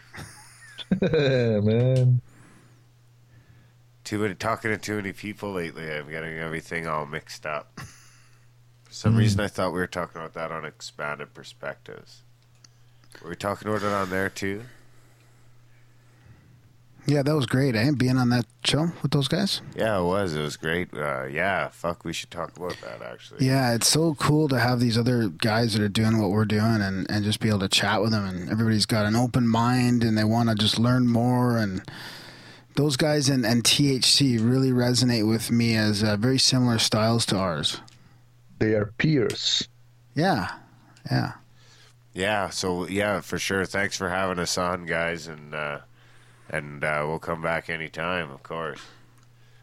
Man. 1.03 2.20
Too 4.05 4.18
many 4.18 4.34
talking 4.34 4.70
to 4.70 4.78
too 4.78 4.97
many 4.97 5.12
people 5.12 5.53
lately. 5.53 5.91
I'm 5.91 6.09
getting 6.11 6.39
everything 6.39 6.86
all 6.86 7.05
mixed 7.07 7.45
up. 7.45 7.78
For 8.84 8.93
some 8.93 9.12
Hmm. 9.12 9.18
reason, 9.18 9.41
I 9.41 9.49
thought 9.49 9.72
we 9.72 9.80
were 9.80 9.86
talking 9.86 10.20
about 10.20 10.34
that 10.34 10.51
on 10.53 10.64
expanded 10.64 11.34
perspectives. 11.34 12.22
Were 13.22 13.30
we 13.30 13.36
talking 13.36 13.68
about 13.68 13.82
it 13.82 13.93
on 13.93 14.09
there 14.11 14.30
too? 14.30 14.62
Yeah, 17.09 17.23
that 17.23 17.35
was 17.35 17.47
great. 17.47 17.75
Eh? 17.75 17.91
Being 17.97 18.19
on 18.19 18.29
that 18.29 18.45
show 18.65 18.89
with 19.01 19.13
those 19.13 19.29
guys. 19.29 19.63
Yeah, 19.75 19.99
it 19.99 20.05
was. 20.05 20.35
It 20.35 20.43
was 20.43 20.59
great. 20.59 20.93
Uh, 20.93 21.25
yeah, 21.25 21.69
fuck. 21.69 22.05
We 22.05 22.13
should 22.13 22.31
talk 22.31 22.55
about 22.55 22.77
that 22.83 23.01
actually. 23.01 23.47
Yeah, 23.47 23.75
it's 23.75 23.89
so 23.89 24.15
cool 24.17 24.47
to 24.49 24.59
have 24.59 24.79
these 24.79 24.99
other 24.99 25.29
guys 25.29 25.73
that 25.73 25.83
are 25.83 25.89
doing 25.89 26.21
what 26.21 26.29
we're 26.29 26.45
doing 26.45 26.83
and, 26.83 27.11
and 27.11 27.25
just 27.25 27.41
be 27.41 27.49
able 27.49 27.61
to 27.61 27.69
chat 27.69 28.03
with 28.03 28.11
them. 28.11 28.27
And 28.27 28.51
everybody's 28.51 28.85
got 28.85 29.07
an 29.07 29.17
open 29.17 29.49
mind 29.49 30.05
and 30.05 30.19
they 30.19 30.25
want 30.25 30.51
to 30.51 30.55
just 30.55 30.79
learn 30.79 31.09
more. 31.09 31.57
And 31.57 31.81
those 32.75 32.99
guys 32.99 33.31
and, 33.31 33.47
and 33.47 33.65
THC 33.65 34.39
really 34.39 34.71
resonate 34.71 35.27
with 35.27 35.51
me 35.51 35.77
as 35.77 36.05
uh, 36.05 36.19
very 36.19 36.39
similar 36.39 36.79
styles 36.79 37.25
to 37.27 37.39
ours. 37.39 37.81
They 38.59 38.75
are 38.75 38.93
peers. 38.99 39.67
Yeah, 40.15 40.51
yeah. 41.11 41.33
Yeah. 42.13 42.51
So 42.51 42.87
yeah, 42.87 43.23
for 43.23 43.39
sure. 43.39 43.65
Thanks 43.65 43.97
for 43.97 44.11
having 44.11 44.39
us 44.39 44.59
on, 44.59 44.85
guys, 44.85 45.27
and 45.27 45.55
uh, 45.55 45.79
and 46.51 46.82
uh, 46.82 47.05
we'll 47.07 47.18
come 47.18 47.42
back 47.42 47.68
anytime, 47.68 48.30
of 48.30 48.42
course. 48.42 48.80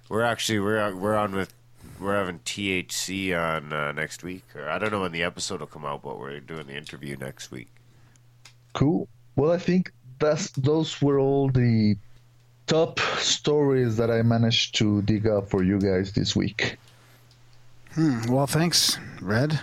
We're 0.09 0.23
actually 0.23 0.59
we're 0.59 0.95
we're 0.95 1.15
on 1.15 1.33
with 1.33 1.53
we're 1.99 2.15
having 2.15 2.39
THC 2.39 3.37
on 3.37 3.73
uh, 3.73 3.91
next 3.91 4.23
week, 4.23 4.43
or 4.55 4.69
I 4.69 4.77
don't 4.77 4.91
know 4.91 5.01
when 5.01 5.11
the 5.11 5.23
episode 5.23 5.59
will 5.59 5.67
come 5.67 5.85
out, 5.85 6.03
but 6.03 6.19
we're 6.19 6.39
doing 6.39 6.67
the 6.67 6.75
interview 6.75 7.15
next 7.17 7.51
week. 7.51 7.69
Cool. 8.73 9.07
Well, 9.35 9.51
I 9.51 9.57
think 9.57 9.91
that's 10.19 10.51
those 10.51 11.01
were 11.01 11.19
all 11.19 11.49
the 11.49 11.95
top 12.67 12.99
stories 12.99 13.97
that 13.97 14.09
I 14.09 14.21
managed 14.21 14.75
to 14.75 15.01
dig 15.03 15.27
up 15.27 15.49
for 15.49 15.63
you 15.63 15.79
guys 15.79 16.11
this 16.13 16.35
week. 16.35 16.77
Hmm, 17.93 18.21
well, 18.31 18.47
thanks, 18.47 18.97
Red. 19.21 19.59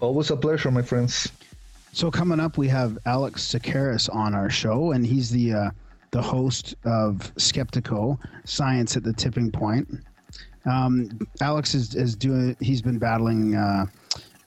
Always 0.00 0.30
a 0.30 0.36
pleasure, 0.36 0.70
my 0.70 0.82
friends. 0.82 1.30
So 1.92 2.10
coming 2.10 2.40
up, 2.40 2.58
we 2.58 2.66
have 2.68 2.98
Alex 3.06 3.46
Tsakiris 3.46 4.12
on 4.12 4.34
our 4.34 4.50
show, 4.50 4.92
and 4.92 5.06
he's 5.06 5.30
the 5.30 5.54
uh, 5.54 5.70
the 6.14 6.22
host 6.22 6.76
of 6.84 7.34
Skeptiko 7.34 8.16
Science 8.44 8.96
at 8.96 9.02
the 9.02 9.12
Tipping 9.12 9.50
Point. 9.50 9.88
Um, 10.64 11.10
Alex 11.40 11.74
is, 11.74 11.96
is 11.96 12.14
doing. 12.14 12.56
He's 12.60 12.80
been 12.80 12.98
battling 12.98 13.56
uh, 13.56 13.86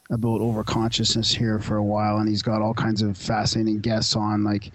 about 0.09 0.39
overconsciousness 0.39 1.35
here 1.35 1.59
for 1.59 1.75
a 1.75 1.83
while, 1.83 2.19
and 2.19 2.29
he's 2.29 2.41
got 2.41 2.61
all 2.61 2.73
kinds 2.73 3.01
of 3.01 3.17
fascinating 3.17 3.81
guests 3.81 4.15
on, 4.15 4.45
like 4.45 4.71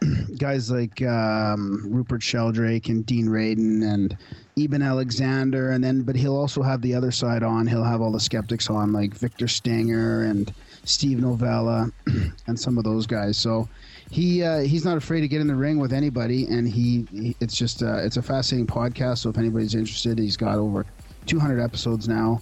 guys 0.38 0.70
like 0.70 1.02
um, 1.02 1.82
Rupert 1.84 2.22
Sheldrake 2.22 2.88
and 2.88 3.04
Dean 3.04 3.26
Radin 3.26 3.82
and 3.82 4.16
Eben 4.56 4.80
Alexander, 4.80 5.72
and 5.72 5.82
then 5.82 6.02
but 6.02 6.14
he'll 6.14 6.36
also 6.36 6.62
have 6.62 6.80
the 6.82 6.94
other 6.94 7.10
side 7.10 7.42
on. 7.42 7.66
He'll 7.66 7.82
have 7.82 8.00
all 8.00 8.12
the 8.12 8.20
skeptics 8.20 8.70
on, 8.70 8.92
like 8.92 9.12
Victor 9.12 9.48
Stenger 9.48 10.22
and 10.22 10.54
Steve 10.84 11.18
Novella, 11.18 11.90
and 12.46 12.58
some 12.58 12.78
of 12.78 12.84
those 12.84 13.08
guys. 13.08 13.36
So 13.36 13.68
he 14.10 14.42
uh, 14.42 14.60
he's 14.60 14.84
not 14.84 14.96
afraid 14.96 15.20
to 15.20 15.28
get 15.28 15.40
in 15.40 15.46
the 15.46 15.54
ring 15.54 15.78
with 15.78 15.92
anybody, 15.92 16.46
and 16.46 16.66
he, 16.68 17.06
he 17.12 17.36
it's 17.40 17.56
just 17.56 17.82
uh, 17.82 17.98
it's 17.98 18.16
a 18.16 18.22
fascinating 18.22 18.66
podcast. 18.66 19.18
So 19.18 19.30
if 19.30 19.38
anybody's 19.38 19.74
interested, 19.74 20.18
he's 20.18 20.36
got 20.36 20.58
over 20.58 20.86
200 21.26 21.60
episodes 21.60 22.08
now. 22.08 22.40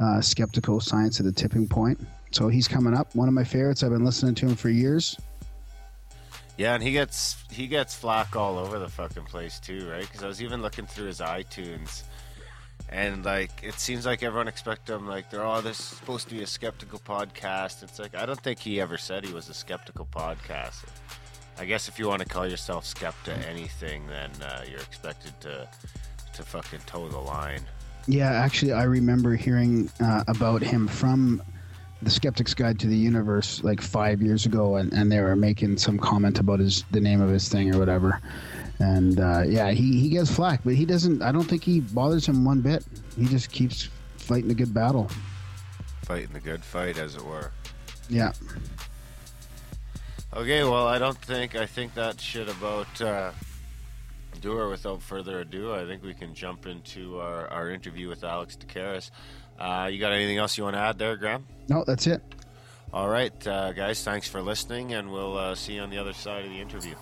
Uh, 0.00 0.18
Skeptiko 0.18 0.82
Science 0.82 1.20
at 1.20 1.26
the 1.26 1.32
Tipping 1.32 1.68
Point. 1.68 2.00
So 2.32 2.48
he's 2.48 2.66
coming 2.66 2.94
up. 2.94 3.14
One 3.14 3.28
of 3.28 3.34
my 3.34 3.44
favorites. 3.44 3.82
I've 3.82 3.90
been 3.90 4.04
listening 4.04 4.34
to 4.36 4.46
him 4.46 4.56
for 4.56 4.70
years. 4.70 5.16
Yeah, 6.56 6.74
and 6.74 6.82
he 6.82 6.92
gets 6.92 7.36
he 7.50 7.66
gets 7.66 7.94
flack 7.94 8.34
all 8.34 8.58
over 8.58 8.78
the 8.78 8.88
fucking 8.88 9.24
place 9.24 9.60
too, 9.60 9.88
right? 9.90 10.02
Because 10.02 10.22
I 10.22 10.26
was 10.26 10.42
even 10.42 10.62
looking 10.62 10.86
through 10.86 11.06
his 11.06 11.20
iTunes, 11.20 12.02
and 12.88 13.24
like 13.24 13.50
it 13.62 13.74
seems 13.74 14.06
like 14.06 14.22
everyone 14.22 14.48
expect 14.48 14.88
him 14.88 15.06
like 15.06 15.30
they're 15.30 15.44
all 15.44 15.62
this 15.62 15.78
is 15.78 15.84
supposed 15.84 16.28
to 16.28 16.34
be 16.34 16.42
a 16.42 16.46
skeptical 16.46 16.98
podcast. 16.98 17.82
It's 17.82 17.98
like 17.98 18.14
I 18.14 18.26
don't 18.26 18.40
think 18.40 18.58
he 18.58 18.80
ever 18.80 18.98
said 18.98 19.24
he 19.24 19.32
was 19.32 19.48
a 19.48 19.54
skeptical 19.54 20.06
podcast. 20.06 20.84
I 21.58 21.64
guess 21.64 21.88
if 21.88 21.98
you 21.98 22.08
want 22.08 22.22
to 22.22 22.28
call 22.28 22.46
yourself 22.46 22.84
skepta 22.84 23.36
anything, 23.46 24.06
then 24.06 24.30
uh, 24.42 24.64
you're 24.68 24.80
expected 24.80 25.38
to 25.42 25.68
to 26.34 26.42
fucking 26.42 26.80
toe 26.86 27.08
the 27.08 27.18
line. 27.18 27.60
Yeah, 28.06 28.30
actually, 28.30 28.72
I 28.72 28.84
remember 28.84 29.36
hearing 29.36 29.90
uh, 30.00 30.24
about 30.26 30.62
him 30.62 30.88
from 30.88 31.42
the 32.00 32.10
Skeptic's 32.10 32.52
Guide 32.52 32.80
to 32.80 32.88
the 32.88 32.96
Universe 32.96 33.62
like 33.62 33.80
five 33.80 34.20
years 34.20 34.44
ago, 34.44 34.76
and, 34.76 34.92
and 34.92 35.12
they 35.12 35.20
were 35.20 35.36
making 35.36 35.76
some 35.78 35.98
comment 35.98 36.40
about 36.40 36.58
his 36.58 36.84
the 36.90 37.00
name 37.00 37.20
of 37.20 37.30
his 37.30 37.48
thing 37.48 37.72
or 37.74 37.78
whatever. 37.78 38.20
And 38.80 39.20
uh, 39.20 39.42
yeah, 39.46 39.70
he, 39.70 40.00
he 40.00 40.08
gets 40.08 40.34
flack, 40.34 40.60
but 40.64 40.74
he 40.74 40.84
doesn't. 40.84 41.22
I 41.22 41.30
don't 41.30 41.44
think 41.44 41.62
he 41.62 41.80
bothers 41.80 42.26
him 42.26 42.44
one 42.44 42.60
bit. 42.60 42.84
He 43.16 43.26
just 43.26 43.52
keeps 43.52 43.88
fighting 44.16 44.50
a 44.50 44.54
good 44.54 44.74
battle. 44.74 45.08
Fighting 46.04 46.32
the 46.32 46.40
good 46.40 46.64
fight, 46.64 46.98
as 46.98 47.14
it 47.14 47.24
were. 47.24 47.52
Yeah. 48.08 48.32
Okay, 50.34 50.64
well, 50.64 50.86
I 50.86 50.98
don't 50.98 51.18
think 51.18 51.54
I 51.54 51.66
think 51.66 51.92
that 51.94 52.18
shit 52.18 52.48
about 52.48 53.00
uh, 53.02 53.32
do 54.40 54.56
her 54.56 54.68
without 54.68 55.02
further 55.02 55.40
ado. 55.40 55.74
I 55.74 55.84
think 55.84 56.02
we 56.02 56.14
can 56.14 56.34
jump 56.34 56.66
into 56.66 57.20
our, 57.20 57.48
our 57.48 57.70
interview 57.70 58.08
with 58.08 58.24
Alex 58.24 58.56
Tsakiris. 58.56 59.10
Uh, 59.58 59.88
you 59.92 60.00
got 60.00 60.12
anything 60.12 60.38
else 60.38 60.56
you 60.56 60.64
want 60.64 60.74
to 60.74 60.80
add 60.80 60.98
there, 60.98 61.16
Graham? 61.16 61.46
No, 61.68 61.84
that's 61.86 62.06
it. 62.06 62.22
All 62.94 63.08
right, 63.08 63.46
uh, 63.46 63.72
guys, 63.72 64.02
thanks 64.04 64.26
for 64.26 64.42
listening, 64.42 64.94
and 64.94 65.12
we'll 65.12 65.36
uh, 65.36 65.54
see 65.54 65.74
you 65.74 65.80
on 65.80 65.90
the 65.90 65.98
other 65.98 66.12
side 66.12 66.44
of 66.44 66.50
the 66.50 66.60
interview. 66.60 66.94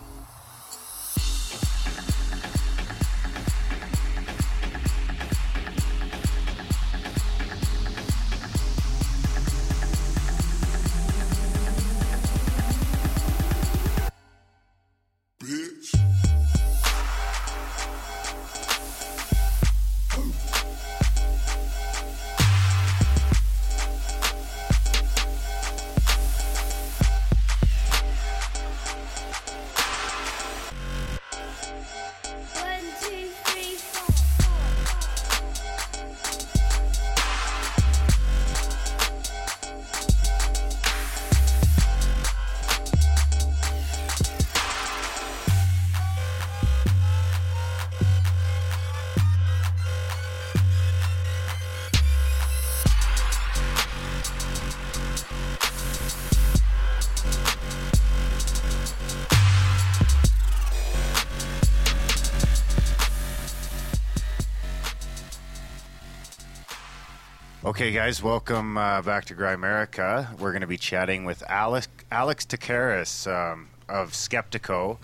Okay, 67.91 67.99
guys, 67.99 68.23
welcome 68.23 68.79
uh, 68.79 69.03
back 69.03 69.25
to 69.25 69.35
Grimerica. 69.35 70.39
We're 70.39 70.53
going 70.53 70.61
to 70.61 70.69
be 70.69 70.77
chatting 70.77 71.25
with 71.25 71.43
Alex 71.49 71.89
Alex 72.13 72.47
Tsakiris 72.47 73.27
um, 73.27 73.69
of 73.89 74.13
Skeptiko 74.13 74.99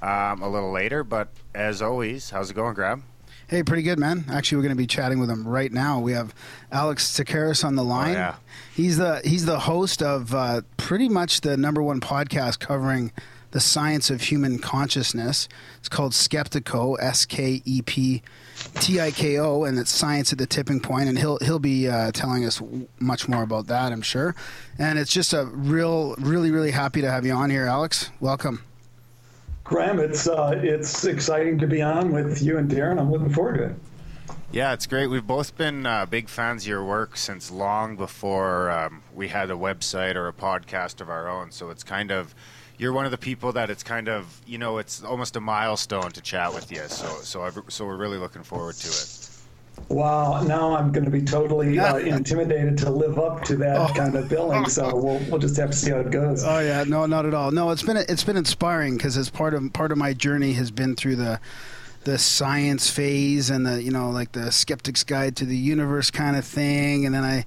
um, 0.00 0.40
a 0.40 0.48
little 0.48 0.72
later. 0.72 1.04
But 1.04 1.28
as 1.54 1.82
always, 1.82 2.30
how's 2.30 2.50
it 2.50 2.54
going, 2.54 2.72
Graham? 2.72 3.04
Hey, 3.46 3.62
pretty 3.62 3.82
good, 3.82 3.98
man. 3.98 4.24
Actually, 4.30 4.56
we're 4.56 4.62
going 4.62 4.74
to 4.74 4.82
be 4.82 4.86
chatting 4.86 5.20
with 5.20 5.28
him 5.28 5.46
right 5.46 5.70
now. 5.70 6.00
We 6.00 6.12
have 6.12 6.34
Alex 6.72 7.12
Tsakiris 7.12 7.62
on 7.62 7.76
the 7.76 7.84
line. 7.84 8.16
Oh, 8.16 8.18
yeah. 8.18 8.36
He's 8.74 8.96
the 8.96 9.20
he's 9.22 9.44
the 9.44 9.58
host 9.58 10.02
of 10.02 10.34
uh, 10.34 10.62
pretty 10.78 11.10
much 11.10 11.42
the 11.42 11.58
number 11.58 11.82
one 11.82 12.00
podcast 12.00 12.58
covering 12.58 13.12
the 13.50 13.60
science 13.60 14.08
of 14.08 14.22
human 14.22 14.58
consciousness. 14.58 15.46
It's 15.78 15.90
called 15.90 16.12
Skeptico, 16.12 16.96
S 17.02 17.26
K 17.26 17.60
E 17.66 17.82
P 17.82 18.22
T 18.80 19.00
I 19.00 19.10
K 19.10 19.38
O, 19.38 19.64
and 19.64 19.78
it's 19.78 19.90
science 19.90 20.32
at 20.32 20.38
the 20.38 20.46
tipping 20.46 20.80
point. 20.80 21.08
And 21.08 21.18
he'll 21.18 21.38
he'll 21.38 21.58
be 21.58 21.88
uh, 21.88 22.12
telling 22.12 22.44
us 22.44 22.58
w- 22.58 22.86
much 22.98 23.28
more 23.28 23.42
about 23.42 23.66
that, 23.66 23.92
I'm 23.92 24.02
sure. 24.02 24.34
And 24.78 24.98
it's 24.98 25.12
just 25.12 25.32
a 25.32 25.46
real, 25.46 26.14
really, 26.18 26.50
really 26.50 26.70
happy 26.70 27.00
to 27.00 27.10
have 27.10 27.26
you 27.26 27.32
on 27.32 27.50
here, 27.50 27.66
Alex. 27.66 28.10
Welcome. 28.20 28.62
Graham, 29.64 30.00
it's 30.00 30.26
uh, 30.26 30.58
it's 30.62 31.04
exciting 31.04 31.58
to 31.58 31.66
be 31.66 31.80
on 31.82 32.12
with 32.12 32.42
you 32.42 32.58
and 32.58 32.70
Darren. 32.70 32.98
I'm 32.98 33.12
looking 33.12 33.32
forward 33.32 33.58
to 33.58 33.64
it. 33.64 33.76
Yeah, 34.52 34.72
it's 34.72 34.86
great. 34.86 35.06
We've 35.06 35.26
both 35.26 35.56
been 35.56 35.86
uh, 35.86 36.06
big 36.06 36.28
fans 36.28 36.64
of 36.64 36.68
your 36.68 36.84
work 36.84 37.16
since 37.16 37.52
long 37.52 37.94
before 37.94 38.68
um, 38.70 39.02
we 39.14 39.28
had 39.28 39.48
a 39.48 39.54
website 39.54 40.16
or 40.16 40.26
a 40.26 40.32
podcast 40.32 41.00
of 41.00 41.08
our 41.08 41.28
own. 41.28 41.52
So 41.52 41.70
it's 41.70 41.84
kind 41.84 42.10
of 42.10 42.34
you're 42.80 42.94
one 42.94 43.04
of 43.04 43.10
the 43.10 43.18
people 43.18 43.52
that 43.52 43.68
it's 43.68 43.82
kind 43.82 44.08
of 44.08 44.40
you 44.46 44.56
know 44.56 44.78
it's 44.78 45.04
almost 45.04 45.36
a 45.36 45.40
milestone 45.40 46.10
to 46.12 46.20
chat 46.22 46.54
with 46.54 46.72
you. 46.72 46.82
So 46.88 47.06
so 47.22 47.42
I've, 47.42 47.60
so 47.68 47.84
we're 47.84 47.96
really 47.96 48.16
looking 48.16 48.42
forward 48.42 48.74
to 48.76 48.88
it. 48.88 49.26
Wow, 49.88 50.42
now 50.42 50.74
I'm 50.74 50.92
going 50.92 51.04
to 51.04 51.10
be 51.10 51.22
totally 51.22 51.78
uh, 51.78 51.96
intimidated 51.98 52.78
to 52.78 52.90
live 52.90 53.18
up 53.18 53.42
to 53.44 53.56
that 53.56 53.94
kind 53.94 54.14
of 54.14 54.28
billing. 54.28 54.66
So 54.66 54.96
we'll 54.96 55.20
we'll 55.28 55.38
just 55.38 55.56
have 55.58 55.70
to 55.70 55.76
see 55.76 55.90
how 55.90 55.98
it 55.98 56.10
goes. 56.10 56.42
Oh 56.42 56.60
yeah, 56.60 56.84
no, 56.84 57.04
not 57.04 57.26
at 57.26 57.34
all. 57.34 57.50
No, 57.50 57.70
it's 57.70 57.82
been 57.82 57.98
it's 57.98 58.24
been 58.24 58.38
inspiring 58.38 58.96
because 58.96 59.18
as 59.18 59.28
part 59.28 59.52
of 59.52 59.72
part 59.74 59.92
of 59.92 59.98
my 59.98 60.14
journey 60.14 60.54
has 60.54 60.70
been 60.70 60.96
through 60.96 61.16
the 61.16 61.38
the 62.04 62.16
science 62.16 62.88
phase 62.88 63.50
and 63.50 63.66
the 63.66 63.82
you 63.82 63.90
know 63.90 64.10
like 64.10 64.32
the 64.32 64.50
skeptic's 64.50 65.04
guide 65.04 65.36
to 65.36 65.44
the 65.44 65.56
universe 65.56 66.10
kind 66.10 66.34
of 66.34 66.46
thing, 66.46 67.04
and 67.04 67.14
then 67.14 67.24
I 67.24 67.44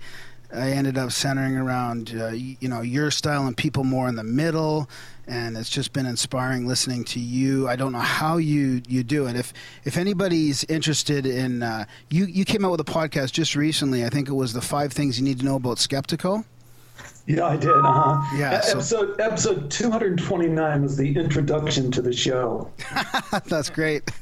I 0.54 0.70
ended 0.72 0.98
up 0.98 1.12
centering 1.12 1.58
around 1.58 2.14
uh, 2.16 2.28
you 2.30 2.68
know 2.68 2.82
your 2.82 3.10
style 3.12 3.48
and 3.48 3.56
people 3.58 3.84
more 3.84 4.08
in 4.08 4.16
the 4.16 4.24
middle, 4.24 4.90
and 5.28 5.58
it's 5.58 5.70
just 5.70 5.94
been 5.94 6.06
inspiring 6.06 6.68
listening 6.68 7.04
to 7.06 7.20
you. 7.20 7.68
I 7.68 7.76
don't 7.76 7.92
know 7.92 8.00
how 8.00 8.38
you 8.38 8.82
you 8.88 9.04
do 9.04 9.26
it. 9.28 9.36
If 9.36 9.54
if 9.84 9.98
anybody's 9.98 10.64
interested 10.66 11.26
in 11.26 11.64
uh, 11.64 11.86
you 12.10 12.26
you 12.26 12.46
came 12.46 12.64
out 12.66 12.72
with 12.72 12.82
a 12.82 12.86
podcast 12.86 13.32
just 13.32 13.56
recently. 13.56 14.06
I 14.06 14.10
think 14.10 14.30
it 14.30 14.34
was 14.34 14.54
the 14.54 14.62
five 14.62 14.94
things 14.94 15.18
you 15.18 15.26
need 15.26 15.40
to 15.40 15.46
know 15.46 15.56
about 15.56 15.78
Skeptiko. 15.78 16.46
Yeah, 17.26 17.46
I 17.46 17.56
did. 17.58 17.70
Uh-huh. 17.72 18.38
Yeah, 18.38 18.60
so- 18.62 18.74
Episode 18.78 19.20
episode 19.22 19.72
229 19.72 20.82
was 20.84 20.98
the 20.98 21.16
introduction 21.18 21.90
to 21.92 22.02
the 22.02 22.12
show. 22.14 22.70
That's 23.48 23.70
great. 23.70 24.12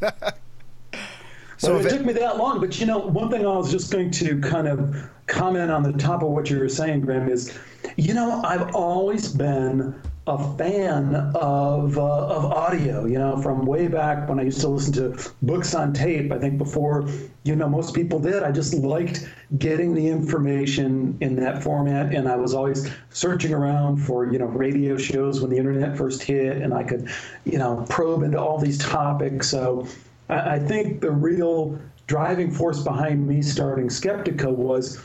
So 1.62 1.78
it, 1.78 1.86
it, 1.86 1.90
took 1.92 2.04
me 2.04 2.14
that 2.14 2.38
long, 2.38 2.60
but 2.60 2.80
you 2.80 2.88
know, 2.88 2.98
one 2.98 3.30
thing 3.30 3.46
I 3.46 3.56
was 3.56 3.70
just 3.70 3.92
going 3.92 4.10
to 4.10 4.42
kind 4.42 4.68
of 4.68 5.08
comment 5.28 5.70
on 5.70 5.84
the 5.84 5.94
top 5.94 6.24
of 6.24 6.30
what 6.30 6.50
you 6.50 6.58
were 6.58 6.68
saying, 6.68 7.02
Graham, 7.02 7.30
is, 7.30 7.56
you 7.98 8.16
know, 8.16 8.42
I've 8.44 8.74
always 8.74 9.28
been 9.32 9.94
a 10.26 10.58
fan 10.58 11.14
of 11.36 12.00
uh, 12.00 12.28
of 12.30 12.46
audio. 12.46 13.06
You 13.06 13.20
know, 13.20 13.40
from 13.44 13.68
way 13.68 13.88
back 13.88 14.28
when 14.28 14.40
I 14.40 14.44
used 14.44 14.60
to 14.62 14.70
listen 14.70 14.94
to 14.94 15.32
books 15.44 15.76
on 15.76 15.94
tape. 15.94 16.32
I 16.32 16.40
think 16.40 16.58
before, 16.58 17.08
you 17.44 17.56
know, 17.56 17.70
most 17.70 17.94
people 17.94 18.18
did. 18.18 18.42
I 18.42 18.52
just 18.52 18.74
liked 18.74 19.30
getting 19.60 19.94
the 19.94 20.08
information 20.08 21.16
in 21.22 21.36
that 21.36 21.62
format, 21.62 22.12
and 22.12 22.28
I 22.28 22.38
was 22.38 22.56
always 22.56 22.90
searching 23.12 23.54
around 23.54 23.98
for 23.98 24.32
you 24.34 24.40
know 24.40 24.48
radio 24.48 24.98
shows 24.98 25.42
when 25.42 25.52
the 25.52 25.58
internet 25.58 25.96
first 25.96 26.24
hit, 26.24 26.58
and 26.58 26.74
I 26.74 26.82
could, 26.82 27.08
you 27.46 27.60
know, 27.60 27.86
probe 27.88 28.24
into 28.24 28.40
all 28.40 28.58
these 28.58 28.80
topics. 28.80 29.48
So. 29.48 29.86
I 30.32 30.60
think 30.60 31.02
the 31.02 31.12
real 31.12 31.78
driving 32.08 32.52
force 32.52 32.82
behind 32.82 33.28
me 33.28 33.42
starting 33.42 33.90
Skeptiko 33.90 34.52
was 34.52 35.00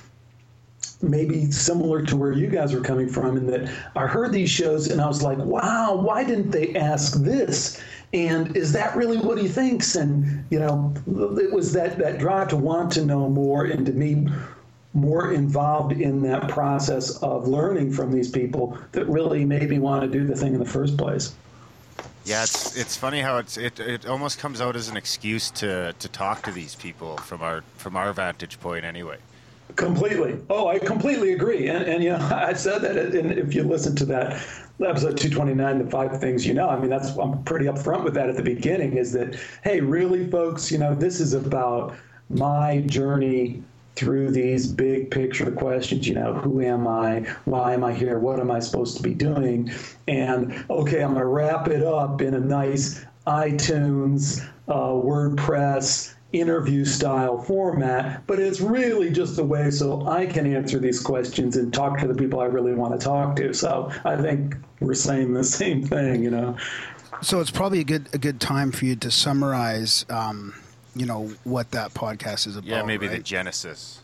maybe 1.03 1.51
similar 1.51 2.03
to 2.03 2.16
where 2.16 2.33
you 2.33 2.47
guys 2.47 2.72
were 2.72 2.81
coming 2.81 3.09
from 3.09 3.37
in 3.37 3.47
that 3.47 3.70
I 3.97 4.07
heard 4.07 4.33
these 4.33 4.51
shows 4.51 4.89
and 4.89 5.01
I 5.01 5.07
was 5.07 5.22
like, 5.22 5.39
wow, 5.39 5.97
why 5.97 6.24
didn't 6.24 6.51
they 6.51 6.74
ask 6.74 7.20
this? 7.22 7.83
And 8.12 8.57
is 8.57 8.72
that 8.72 8.97
really 8.97 9.18
what 9.18 9.37
he 9.37 9.49
thinks? 9.49 9.97
And, 9.97 10.45
you 10.51 10.59
know, 10.59 10.95
it 11.07 11.53
was 11.53 11.72
that, 11.72 11.99
that 11.99 12.18
drive 12.18 12.49
to 12.49 12.57
want 12.57 12.93
to 12.93 13.05
know 13.05 13.29
more 13.29 13.64
and 13.64 13.85
to 13.85 13.93
be 13.93 14.29
more 14.95 15.33
involved 15.33 15.93
in 15.93 16.22
that 16.22 16.49
process 16.49 17.18
of 17.18 17.47
learning 17.47 17.93
from 17.93 18.11
these 18.11 18.31
people 18.31 18.79
that 18.93 19.07
really 19.07 19.45
made 19.45 19.68
me 19.68 19.79
want 19.79 20.03
to 20.03 20.09
do 20.09 20.27
the 20.27 20.35
thing 20.35 20.55
in 20.55 20.61
the 20.61 20.64
first 20.64 20.97
place. 20.97 21.35
Yeah, 22.27 22.43
it's 22.43 22.77
it's 22.77 22.97
funny 22.97 23.20
how 23.20 23.39
it's 23.39 23.57
it, 23.57 23.79
it 23.79 24.05
almost 24.05 24.41
comes 24.41 24.61
out 24.61 24.74
as 24.74 24.89
an 24.89 24.97
excuse 24.97 25.49
to 25.53 25.95
to 25.97 26.09
talk 26.09 26.43
to 26.43 26.51
these 26.51 26.74
people 26.74 27.18
from 27.18 27.41
our 27.41 27.62
from 27.77 27.97
our 27.97 28.12
vantage 28.12 28.59
point 28.59 28.85
anyway. 28.85 29.18
Completely. 29.77 30.39
Oh, 30.51 30.66
I 30.66 30.81
completely 30.81 31.35
agree. 31.35 31.68
And, 31.68 31.85
and 31.85 32.03
you 32.03 32.11
know, 32.11 32.18
I 32.33 32.53
said 32.55 32.83
that, 32.83 32.97
and 32.97 33.33
if 33.33 33.55
you 33.55 33.62
listen 33.62 33.95
to 33.97 34.05
that 34.07 34.33
episode 34.85 35.16
229, 35.16 35.85
the 35.85 35.91
five 35.91 36.20
things 36.20 36.45
you 36.45 36.53
know, 36.53 36.68
I 36.68 36.79
mean, 36.79 36.91
that's 36.91 37.16
I'm 37.16 37.45
pretty 37.45 37.66
upfront 37.66 38.03
with 38.03 38.14
that 38.14 38.29
at 38.29 38.37
the 38.37 38.43
beginning. 38.43 38.97
Is 38.97 39.12
that 39.12 39.39
hey, 39.62 39.81
really, 39.81 40.29
folks? 40.29 40.72
You 40.72 40.79
know, 40.79 40.97
this 40.97 41.20
is 41.20 41.33
about 41.33 41.95
my 42.29 42.81
journey 42.81 43.62
through 43.97 44.30
these 44.30 44.66
big 44.66 45.11
picture 45.11 45.51
questions. 45.51 46.07
You 46.07 46.14
know, 46.14 46.34
who 46.34 46.61
am 46.61 46.86
I? 46.86 47.20
Why 47.47 47.74
am 47.74 47.82
I 47.82 47.92
here? 47.92 48.18
What 48.18 48.38
am 48.38 48.51
I 48.51 48.61
supposed 48.61 48.97
to 48.99 49.03
be 49.03 49.14
doing? 49.14 49.70
And 50.07 50.64
okay, 50.70 51.03
I'm 51.03 51.14
going 51.14 51.22
to 51.22 51.26
wrap 51.26 51.68
it 51.68 51.82
up 51.82 52.20
in 52.20 52.34
a 52.34 52.40
nice 52.40 53.05
iTunes, 53.26 54.47
uh, 54.68 54.74
WordPress 54.74 56.14
interview 56.32 56.84
style 56.84 57.38
format, 57.38 58.26
but 58.26 58.38
it's 58.38 58.61
really 58.61 59.11
just 59.11 59.38
a 59.38 59.44
way 59.44 59.70
so 59.70 60.07
I 60.07 60.26
can 60.26 60.53
answer 60.53 60.78
these 60.78 61.01
questions 61.01 61.57
and 61.57 61.72
talk 61.72 61.99
to 61.99 62.09
the 62.09 62.14
people 62.14 62.40
I 62.40 62.47
really 62.47 62.74
want 62.74 62.99
to 62.99 63.05
talk 63.05 63.36
to. 63.36 63.53
So 63.53 63.90
I 64.05 64.16
think 64.16 64.57
we're 64.80 64.94
saying 64.94 65.32
the 65.32 65.44
same 65.44 65.86
thing, 65.86 66.22
you 66.22 66.30
know. 66.30 66.57
so 67.22 67.40
it's 67.40 67.51
probably 67.51 67.80
a 67.80 67.84
good 67.84 68.09
a 68.12 68.18
good 68.18 68.40
time 68.40 68.72
for 68.72 68.84
you 68.84 68.97
to 68.97 69.11
summarize, 69.11 70.05
um, 70.11 70.55
you 70.97 71.07
know, 71.07 71.30
what 71.44 71.70
that 71.72 71.92
podcast 71.94 72.47
is 72.47 72.57
about. 72.57 72.68
Yeah, 72.68 72.82
maybe 72.82 73.07
the 73.07 73.18
genesis. 73.18 74.01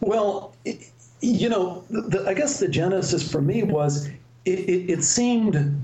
Well, 0.00 0.54
it, 0.64 0.90
you 1.20 1.48
know, 1.48 1.84
the, 1.90 2.24
I 2.26 2.34
guess 2.34 2.58
the 2.58 2.68
genesis 2.68 3.30
for 3.30 3.40
me 3.40 3.62
was 3.62 4.06
it, 4.44 4.58
it, 4.58 4.90
it 4.90 5.04
seemed 5.04 5.80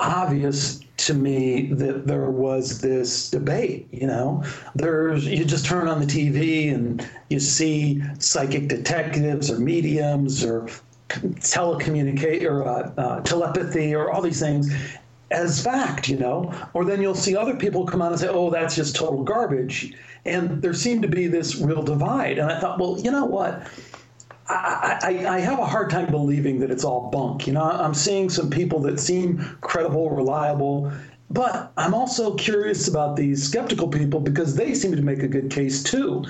obvious 0.00 0.80
to 0.98 1.14
me 1.14 1.66
that 1.72 2.06
there 2.06 2.30
was 2.30 2.80
this 2.80 3.30
debate. 3.30 3.88
You 3.92 4.06
know, 4.06 4.44
there's 4.74 5.26
you 5.26 5.44
just 5.44 5.66
turn 5.66 5.88
on 5.88 6.00
the 6.00 6.06
TV 6.06 6.72
and 6.74 7.06
you 7.30 7.40
see 7.40 8.02
psychic 8.18 8.68
detectives 8.68 9.50
or 9.50 9.58
mediums 9.58 10.44
or 10.44 10.68
telecommunicate 11.08 12.42
or 12.42 12.66
uh, 12.66 12.92
uh, 12.96 13.20
telepathy 13.20 13.94
or 13.94 14.10
all 14.10 14.20
these 14.20 14.40
things 14.40 14.70
as 15.30 15.62
fact, 15.62 16.08
you 16.08 16.16
know, 16.16 16.52
or 16.72 16.84
then 16.84 17.02
you'll 17.02 17.14
see 17.14 17.36
other 17.36 17.54
people 17.54 17.84
come 17.84 18.00
out 18.00 18.12
and 18.12 18.20
say, 18.20 18.28
"Oh, 18.28 18.50
that's 18.50 18.74
just 18.74 18.96
total 18.96 19.22
garbage," 19.22 19.94
and 20.24 20.62
there 20.62 20.74
seemed 20.74 21.02
to 21.02 21.08
be 21.08 21.26
this 21.26 21.56
real 21.56 21.82
divide. 21.82 22.38
And 22.38 22.50
I 22.50 22.60
thought, 22.60 22.78
well, 22.78 22.98
you 22.98 23.10
know 23.10 23.26
what? 23.26 23.66
I, 24.48 24.98
I, 25.02 25.36
I 25.36 25.40
have 25.40 25.58
a 25.58 25.66
hard 25.66 25.90
time 25.90 26.10
believing 26.10 26.58
that 26.60 26.70
it's 26.70 26.84
all 26.84 27.10
bunk. 27.10 27.46
You 27.46 27.52
know, 27.52 27.62
I'm 27.62 27.94
seeing 27.94 28.30
some 28.30 28.48
people 28.48 28.80
that 28.80 28.98
seem 28.98 29.38
credible, 29.60 30.10
reliable, 30.10 30.90
but 31.30 31.72
I'm 31.76 31.92
also 31.92 32.34
curious 32.34 32.88
about 32.88 33.16
these 33.16 33.46
skeptical 33.46 33.88
people 33.88 34.20
because 34.20 34.54
they 34.56 34.74
seem 34.74 34.96
to 34.96 35.02
make 35.02 35.22
a 35.22 35.28
good 35.28 35.50
case 35.50 35.82
too. 35.82 36.24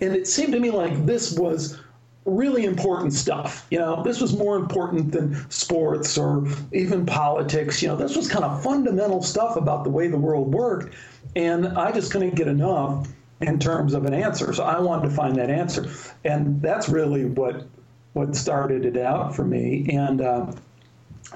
And 0.00 0.14
it 0.14 0.28
seemed 0.28 0.52
to 0.52 0.60
me 0.60 0.70
like 0.70 1.06
this 1.06 1.32
was 1.36 1.80
really 2.24 2.64
important 2.64 3.12
stuff. 3.12 3.66
You 3.70 3.78
know, 3.78 4.02
this 4.02 4.20
was 4.20 4.36
more 4.36 4.56
important 4.56 5.12
than 5.12 5.48
sports 5.50 6.16
or 6.16 6.46
even 6.72 7.04
politics. 7.04 7.82
You 7.82 7.88
know, 7.88 7.96
this 7.96 8.16
was 8.16 8.28
kind 8.28 8.44
of 8.44 8.62
fundamental 8.62 9.22
stuff 9.22 9.56
about 9.56 9.84
the 9.84 9.90
way 9.90 10.08
the 10.08 10.18
world 10.18 10.52
worked. 10.52 10.94
And 11.36 11.66
I 11.68 11.92
just 11.92 12.10
couldn't 12.10 12.34
get 12.34 12.48
enough 12.48 13.08
in 13.40 13.58
terms 13.58 13.94
of 13.94 14.06
an 14.06 14.14
answer. 14.14 14.52
So 14.52 14.64
I 14.64 14.78
wanted 14.80 15.08
to 15.08 15.14
find 15.14 15.36
that 15.36 15.50
answer. 15.50 15.90
And 16.24 16.60
that's 16.62 16.88
really 16.88 17.26
what 17.26 17.66
what 18.14 18.36
started 18.36 18.86
it 18.86 18.96
out 18.96 19.34
for 19.34 19.44
me. 19.44 19.86
And 19.90 20.20
uh, 20.20 20.52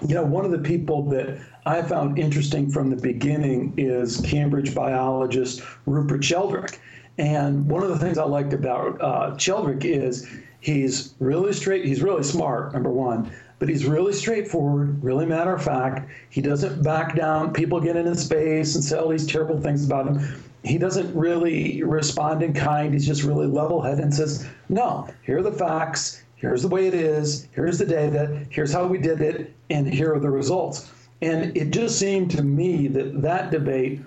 you 0.06 0.14
know, 0.14 0.22
one 0.22 0.44
of 0.44 0.52
the 0.52 0.58
people 0.58 1.02
that 1.10 1.40
I 1.66 1.82
found 1.82 2.18
interesting 2.18 2.70
from 2.70 2.88
the 2.88 2.96
beginning 2.96 3.74
is 3.76 4.20
Cambridge 4.20 4.74
biologist 4.74 5.60
Rupert 5.86 6.24
Sheldrake. 6.24 6.80
And 7.18 7.68
one 7.68 7.82
of 7.82 7.88
the 7.88 7.98
things 7.98 8.16
I 8.16 8.24
liked 8.24 8.52
about 8.52 9.00
uh, 9.00 9.36
Sheldrake 9.36 9.84
is 9.84 10.28
he's 10.60 11.14
really 11.18 11.52
straight, 11.52 11.84
he's 11.84 12.02
really 12.02 12.22
smart, 12.22 12.72
number 12.72 12.90
one, 12.90 13.30
but 13.58 13.68
he's 13.68 13.86
really 13.86 14.12
straightforward, 14.12 15.02
really 15.02 15.26
matter 15.26 15.54
of 15.54 15.62
fact. 15.62 16.08
He 16.30 16.40
doesn't 16.40 16.82
back 16.82 17.16
down. 17.16 17.52
People 17.52 17.80
get 17.80 17.96
into 17.96 18.14
space 18.14 18.74
and 18.74 18.84
say 18.84 18.96
all 18.96 19.08
these 19.08 19.26
terrible 19.26 19.60
things 19.60 19.84
about 19.84 20.06
him. 20.06 20.44
He 20.64 20.78
doesn't 20.78 21.14
really 21.14 21.82
respond 21.82 22.42
in 22.42 22.52
kind. 22.52 22.92
He's 22.92 23.06
just 23.06 23.22
really 23.22 23.46
level 23.46 23.80
headed 23.80 24.00
and 24.00 24.14
says, 24.14 24.46
No, 24.68 25.08
here 25.22 25.38
are 25.38 25.42
the 25.42 25.52
facts. 25.52 26.22
Here's 26.36 26.62
the 26.62 26.68
way 26.68 26.86
it 26.86 26.94
is. 26.94 27.48
Here's 27.52 27.78
the 27.78 27.86
data. 27.86 28.44
Here's 28.50 28.72
how 28.72 28.86
we 28.86 28.98
did 28.98 29.20
it. 29.20 29.52
And 29.70 29.92
here 29.92 30.14
are 30.14 30.20
the 30.20 30.30
results. 30.30 30.90
And 31.20 31.56
it 31.56 31.70
just 31.70 31.98
seemed 31.98 32.30
to 32.32 32.42
me 32.42 32.86
that 32.88 33.22
that 33.22 33.50
debate 33.50 34.02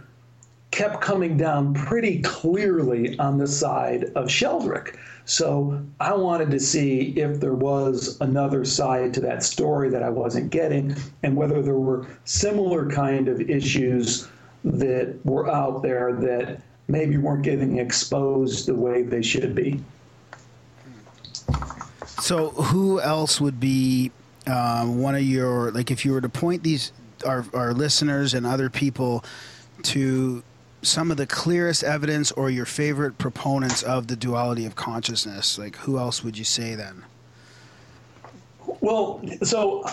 kept 0.81 0.99
coming 0.99 1.37
down 1.37 1.75
pretty 1.75 2.19
clearly 2.23 3.15
on 3.19 3.37
the 3.37 3.45
side 3.45 4.05
of 4.15 4.31
Sheldrake. 4.31 4.97
So 5.25 5.79
I 5.99 6.11
wanted 6.15 6.49
to 6.49 6.59
see 6.59 7.13
if 7.17 7.39
there 7.39 7.53
was 7.53 8.17
another 8.19 8.65
side 8.65 9.13
to 9.13 9.21
that 9.21 9.43
story 9.43 9.89
that 9.89 10.01
I 10.01 10.09
wasn't 10.09 10.49
getting 10.49 10.95
and 11.21 11.35
whether 11.35 11.61
there 11.61 11.77
were 11.77 12.07
similar 12.25 12.89
kind 12.89 13.27
of 13.27 13.39
issues 13.41 14.27
that 14.63 15.23
were 15.23 15.51
out 15.51 15.83
there 15.83 16.13
that 16.13 16.63
maybe 16.87 17.15
weren't 17.15 17.43
getting 17.43 17.77
exposed 17.77 18.65
the 18.65 18.73
way 18.73 19.03
they 19.03 19.21
should 19.21 19.53
be. 19.53 19.79
So, 22.21 22.49
who 22.49 22.99
else 22.99 23.39
would 23.39 23.59
be 23.59 24.11
uh, 24.47 24.87
one 24.87 25.13
of 25.13 25.21
your 25.21 25.69
like 25.69 25.91
if 25.91 26.05
you 26.05 26.13
were 26.13 26.21
to 26.21 26.29
point 26.29 26.63
these 26.63 26.91
our 27.23 27.45
our 27.53 27.71
listeners 27.71 28.33
and 28.33 28.47
other 28.47 28.71
people 28.71 29.23
to 29.83 30.43
some 30.81 31.11
of 31.11 31.17
the 31.17 31.27
clearest 31.27 31.83
evidence 31.83 32.31
or 32.31 32.49
your 32.49 32.65
favorite 32.65 33.17
proponents 33.17 33.83
of 33.83 34.07
the 34.07 34.15
duality 34.15 34.65
of 34.65 34.75
consciousness? 34.75 35.57
Like, 35.57 35.75
who 35.77 35.97
else 35.97 36.23
would 36.23 36.37
you 36.37 36.45
say 36.45 36.75
then? 36.75 37.03
Well, 38.79 39.21
so 39.43 39.83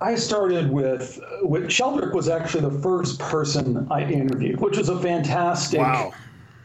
I 0.00 0.14
started 0.14 0.70
with, 0.70 1.20
with 1.42 1.70
Sheldrake 1.70 2.14
was 2.14 2.28
actually 2.28 2.62
the 2.70 2.80
first 2.80 3.18
person 3.18 3.86
I 3.90 4.04
interviewed, 4.04 4.60
which 4.60 4.76
was 4.78 4.88
a 4.88 4.98
fantastic. 5.00 5.80
Wow. 5.80 6.12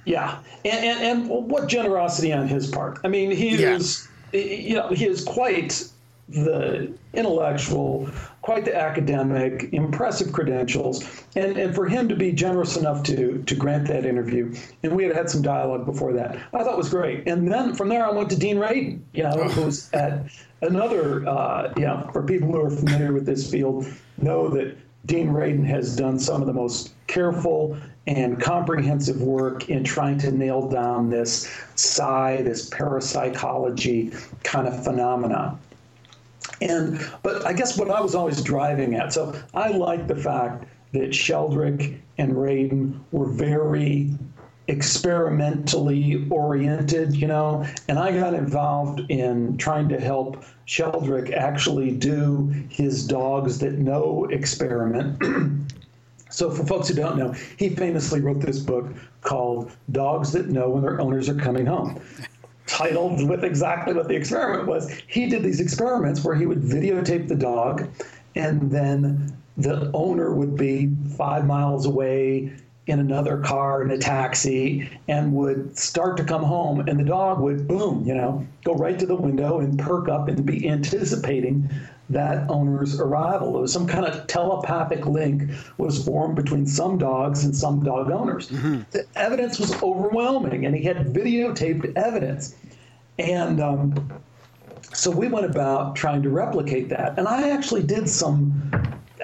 Yeah, 0.06 0.38
and, 0.64 0.86
and 0.86 1.28
and 1.30 1.50
what 1.50 1.68
generosity 1.68 2.32
on 2.32 2.48
his 2.48 2.70
part. 2.70 3.00
I 3.04 3.08
mean, 3.08 3.32
he 3.32 3.56
Yeah. 3.56 3.74
is, 3.74 4.08
you 4.34 4.76
know, 4.76 4.90
he 4.90 5.06
is 5.06 5.24
quite 5.24 5.84
the 6.28 6.92
intellectual, 7.14 8.10
quite 8.42 8.66
the 8.66 8.76
academic, 8.76 9.70
impressive 9.74 10.34
credentials, 10.34 11.24
and 11.36 11.58
and 11.58 11.76
for 11.76 11.86
him 11.88 12.10
to 12.10 12.16
be 12.16 12.32
generous 12.32 12.78
enough 12.78 13.04
to 13.04 13.44
to 13.44 13.56
grant 13.56 13.88
that 13.88 14.06
interview, 14.06 14.54
and 14.84 14.96
we 14.96 15.04
had 15.04 15.16
had 15.16 15.30
some 15.30 15.42
dialogue 15.42 15.86
before 15.86 16.14
that, 16.14 16.38
I 16.54 16.64
thought 16.64 16.78
was 16.78 16.90
great. 16.90 17.28
And 17.28 17.52
then 17.52 17.76
from 17.76 17.90
there, 17.90 18.06
I 18.06 18.12
went 18.12 18.30
to 18.32 18.36
Dean 18.36 18.58
Radin, 18.58 19.02
you 19.14 19.24
know, 19.24 19.32
who 19.32 19.66
was 19.66 19.92
at 19.94 20.26
another, 20.62 21.28
uh, 21.28 21.74
you 21.78 21.86
know, 21.86 22.10
for 22.12 22.24
people 22.24 22.52
who 22.52 22.62
are 22.62 22.72
familiar 22.72 23.14
with 23.14 23.26
this 23.26 23.50
field, 23.50 23.86
know 24.18 24.50
that 24.50 24.76
Dean 25.06 25.30
Radin 25.30 25.66
has 25.66 25.96
done 25.96 26.18
some 26.18 26.42
of 26.42 26.48
the 26.48 26.54
most 26.54 26.94
careful 27.08 27.78
and 28.08 28.42
comprehensive 28.42 29.22
work 29.22 29.70
in 29.70 29.84
trying 29.84 30.18
to 30.20 30.32
nail 30.32 30.68
down 30.68 31.10
this 31.10 31.50
psi, 31.76 32.42
this 32.42 32.70
parapsychology 32.70 34.12
kind 34.44 34.68
of 34.68 34.84
phenomena. 34.84 35.58
And 36.62 37.00
but 37.24 37.46
I 37.46 37.54
guess 37.54 37.78
what 37.78 37.90
I 37.90 38.02
was 38.02 38.16
always 38.16 38.42
driving 38.42 38.96
at, 38.96 39.14
so 39.14 39.40
I 39.54 39.70
like 39.70 40.08
the 40.08 40.16
fact 40.16 40.66
that 40.94 41.14
Sheldrake 41.14 42.02
and 42.18 42.34
Radin 42.34 43.00
were 43.12 43.28
very 43.28 44.12
experimentally 44.68 46.28
oriented, 46.30 47.16
you 47.16 47.28
know, 47.28 47.66
and 47.88 48.00
I 48.00 48.18
got 48.18 48.34
involved 48.34 49.02
in 49.10 49.58
trying 49.58 49.90
to 49.90 50.00
help 50.00 50.44
Sheldrake 50.66 51.32
actually 51.32 51.92
do 51.92 52.48
his 52.70 53.06
dogs 53.06 53.60
that 53.60 53.74
know 53.74 54.26
experiment. 54.32 55.22
So, 56.32 56.52
for 56.52 56.66
folks 56.66 56.90
who 56.90 56.96
don't 56.96 57.18
know, 57.18 57.32
he 57.58 57.70
famously 57.70 58.20
wrote 58.20 58.42
this 58.42 58.60
book 58.60 58.88
called 59.22 59.72
Dogs 59.94 60.34
That 60.34 60.50
Know 60.50 60.70
When 60.70 60.82
Their 60.82 61.00
Owners 61.00 61.30
Are 61.30 61.36
Coming 61.36 61.66
Home. 61.66 62.02
Titled 62.78 63.30
with 63.30 63.44
exactly 63.46 63.94
what 63.94 64.10
the 64.10 64.16
experiment 64.16 64.68
was. 64.68 64.92
He 65.08 65.28
did 65.28 65.44
these 65.44 65.62
experiments 65.62 66.24
where 66.24 66.36
he 66.36 66.46
would 66.46 66.62
videotape 66.62 67.30
the 67.30 67.36
dog, 67.36 67.88
and 68.36 68.70
then 68.70 69.36
the 69.56 69.90
owner 69.94 70.34
would 70.34 70.58
be 70.58 70.92
five 71.18 71.46
miles 71.46 71.86
away 71.86 72.52
in 72.88 73.00
another 73.00 73.38
car 73.38 73.82
in 73.82 73.92
a 73.92 73.98
taxi 73.98 74.90
and 75.08 75.34
would 75.34 75.78
start 75.78 76.18
to 76.18 76.24
come 76.24 76.44
home, 76.44 76.82
and 76.82 77.00
the 77.00 77.04
dog 77.04 77.40
would, 77.40 77.68
boom, 77.68 78.06
you 78.06 78.14
know, 78.14 78.46
go 78.64 78.74
right 78.76 79.00
to 79.00 79.06
the 79.06 79.16
window 79.16 79.60
and 79.60 79.80
perk 79.80 80.10
up 80.10 80.28
and 80.28 80.46
be 80.46 80.68
anticipating 80.68 81.70
that 82.10 82.48
owner's 82.50 83.00
arrival. 83.00 83.54
There 83.54 83.62
was 83.62 83.74
some 83.74 83.88
kind 83.88 84.06
of 84.06 84.28
telepathic 84.28 85.08
link 85.08 85.50
was 85.78 86.06
formed 86.06 86.36
between 86.36 86.68
some 86.68 87.00
dogs 87.00 87.44
and 87.44 87.56
some 87.56 87.84
dog 87.84 88.12
owners. 88.12 88.50
Mm-hmm. 88.50 88.82
The 88.92 89.06
evidence 89.16 89.58
was 89.58 89.82
overwhelming, 89.82 90.66
and 90.66 90.76
he 90.76 90.84
had 90.84 90.98
videotaped 91.08 91.96
evidence. 91.96 92.56
And 93.18 93.62
um, 93.62 94.22
so 94.94 95.12
we 95.12 95.28
went 95.28 95.46
about 95.46 95.96
trying 95.96 96.22
to 96.24 96.30
replicate 96.30 96.90
that. 96.90 97.18
And 97.18 97.28
I 97.28 97.50
actually 97.50 97.84
did 97.84 98.10
some 98.10 98.72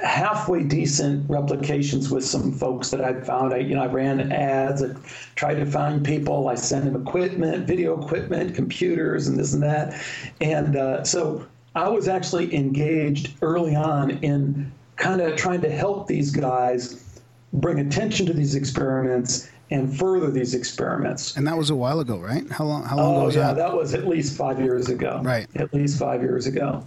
halfway 0.04 0.64
decent 0.64 1.30
replications 1.30 2.10
with 2.10 2.26
some 2.26 2.52
folks 2.52 2.90
that 2.90 3.02
I 3.02 3.22
found. 3.22 3.54
I, 3.54 3.58
you 3.58 3.76
know, 3.76 3.84
I 3.84 3.88
ran 3.88 4.32
ads, 4.32 4.84
I 4.84 4.96
tried 5.36 5.56
to 5.56 5.66
find 5.66 6.04
people, 6.04 6.48
I 6.48 6.56
sent 6.56 6.86
them 6.86 6.96
equipment, 6.96 7.68
video 7.68 8.02
equipment, 8.02 8.56
computers, 8.56 9.28
and 9.28 9.38
this 9.38 9.54
and 9.54 9.64
that. 9.64 10.02
And 10.40 10.76
uh, 10.76 11.04
so 11.04 11.46
I 11.76 11.88
was 11.88 12.08
actually 12.08 12.54
engaged 12.56 13.34
early 13.42 13.76
on 13.76 14.12
in 14.24 14.72
kind 14.96 15.22
of 15.22 15.36
trying 15.36 15.62
to 15.62 15.70
help 15.70 16.08
these 16.08 16.32
guys 16.32 17.22
bring 17.54 17.80
attention 17.80 18.26
to 18.26 18.34
these 18.34 18.56
experiments 18.56 19.50
and 19.72 19.98
further 19.98 20.30
these 20.30 20.54
experiments. 20.54 21.38
And 21.38 21.48
that 21.48 21.58
was 21.58 21.70
a 21.70 21.76
while 21.76 22.02
ago, 22.02 22.20
right? 22.20 22.50
How 22.52 22.66
long? 22.66 22.84
How 22.84 22.98
long 22.98 23.06
oh, 23.06 23.12
ago 23.12 23.22
Oh 23.22 23.26
was 23.26 23.36
yeah, 23.36 23.48
that? 23.48 23.56
that 23.56 23.76
was 23.76 23.94
at 23.94 24.08
least 24.08 24.38
five 24.38 24.60
years 24.60 24.90
ago. 24.90 25.22
Right. 25.24 25.48
At 25.56 25.74
least 25.74 25.98
five 25.98 26.22
years 26.22 26.46
ago. 26.46 26.86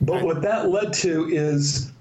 But 0.00 0.24
what 0.24 0.42
that 0.42 0.68
led 0.68 0.92
to 0.94 1.28
is, 1.30 1.92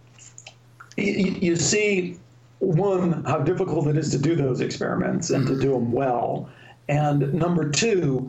y- 0.98 1.16
y- 1.18 1.38
you 1.42 1.56
see, 1.56 2.18
one 2.60 3.24
how 3.24 3.40
difficult 3.40 3.88
it 3.88 3.98
is 3.98 4.10
to 4.12 4.18
do 4.18 4.36
those 4.36 4.60
experiments 4.60 5.30
and 5.30 5.46
to 5.48 5.54
mm-hmm. 5.54 5.62
do 5.62 5.72
them 5.74 5.92
well, 5.92 6.50
and 6.90 7.34
number 7.34 7.70
two, 7.70 8.28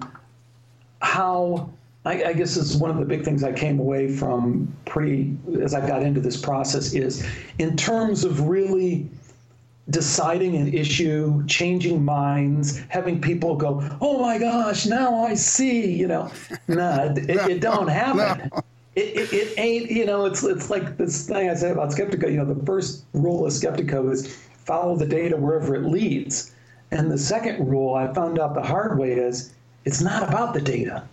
how 1.00 1.70
I, 2.04 2.24
I 2.24 2.32
guess 2.34 2.56
is 2.56 2.76
one 2.76 2.90
of 2.90 2.98
the 2.98 3.04
big 3.04 3.24
things 3.24 3.42
I 3.42 3.52
came 3.52 3.80
away 3.80 4.14
from 4.14 4.72
pretty 4.84 5.36
as 5.60 5.74
I 5.74 5.86
got 5.86 6.02
into 6.02 6.20
this 6.20 6.40
process 6.40 6.92
is 6.92 7.26
in 7.58 7.76
terms 7.76 8.24
of 8.24 8.48
really 8.48 9.08
deciding 9.90 10.56
an 10.56 10.72
issue, 10.72 11.44
changing 11.46 12.04
minds, 12.04 12.82
having 12.88 13.20
people 13.20 13.56
go, 13.56 13.82
"Oh 14.00 14.20
my 14.20 14.38
gosh, 14.38 14.86
now 14.86 15.24
I 15.24 15.34
see," 15.34 15.92
you 15.92 16.08
know. 16.08 16.30
Nah, 16.68 17.04
it, 17.04 17.30
it, 17.30 17.50
it 17.50 17.60
don't 17.60 17.88
happen. 17.88 18.50
It, 18.96 19.16
it, 19.16 19.32
it 19.32 19.54
ain't, 19.58 19.90
you 19.90 20.04
know, 20.04 20.24
it's 20.24 20.42
it's 20.42 20.68
like 20.70 20.96
this 20.96 21.26
thing 21.28 21.48
I 21.48 21.54
said 21.54 21.72
about 21.72 21.90
Skeptiko. 21.90 22.30
You 22.30 22.38
know, 22.38 22.52
the 22.52 22.66
first 22.66 23.04
rule 23.12 23.46
of 23.46 23.52
Skeptiko 23.52 24.10
is 24.10 24.34
follow 24.64 24.96
the 24.96 25.06
data 25.06 25.36
wherever 25.36 25.74
it 25.76 25.84
leads. 25.84 26.52
And 26.90 27.10
the 27.10 27.18
second 27.18 27.68
rule 27.68 27.94
I 27.94 28.12
found 28.12 28.38
out 28.38 28.54
the 28.54 28.62
hard 28.62 28.98
way 28.98 29.12
is 29.12 29.52
it's 29.84 30.00
not 30.00 30.28
about 30.28 30.54
the 30.54 30.60
data. 30.60 31.04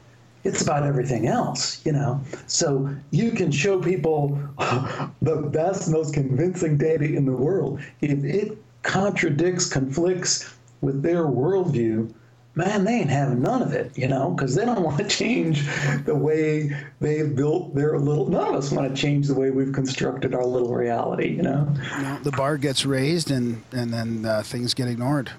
It's 0.44 0.62
about 0.62 0.84
everything 0.84 1.28
else, 1.28 1.84
you 1.86 1.94
know. 1.94 2.20
So 2.48 2.94
you 3.12 3.32
can 3.32 3.52
show 3.52 3.80
people 3.80 4.38
the 5.22 5.38
best, 5.52 5.90
most 5.90 6.14
convincing 6.14 6.78
data 6.78 7.06
in 7.06 7.26
the 7.26 7.32
world. 7.32 7.80
If 8.02 8.24
it 8.24 8.58
contradicts, 8.82 9.68
conflicts 9.70 10.54
with 10.82 11.02
their 11.02 11.24
worldview, 11.24 12.14
man, 12.56 12.84
they 12.84 13.00
ain't 13.00 13.10
having 13.10 13.42
none 13.42 13.62
of 13.62 13.74
it, 13.74 13.98
you 13.98 14.08
know, 14.08 14.32
because 14.32 14.54
they 14.54 14.66
don't 14.66 14.82
want 14.84 14.98
to 14.98 15.08
change 15.08 15.66
the 16.06 16.16
way 16.16 16.72
they've 17.00 17.36
built 17.36 17.74
their 17.74 17.98
little. 17.98 18.28
None 18.28 18.50
of 18.50 18.56
us 18.56 18.72
want 18.72 18.94
to 18.94 19.02
change 19.02 19.28
the 19.28 19.36
way 19.36 19.50
we've 19.50 19.74
constructed 19.74 20.34
our 20.34 20.46
little 20.46 20.74
reality, 20.74 21.30
you 21.30 21.42
know. 21.42 21.74
No, 22.02 22.20
the 22.22 22.32
bar 22.32 22.58
gets 22.58 22.86
raised, 22.86 23.32
and 23.32 23.64
and 23.72 23.94
then 23.94 24.26
uh, 24.26 24.44
things 24.44 24.74
get 24.74 24.88
ignored. 24.88 25.32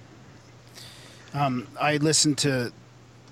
Um, 1.35 1.67
I 1.81 1.97
listened 1.97 2.39
to 2.39 2.73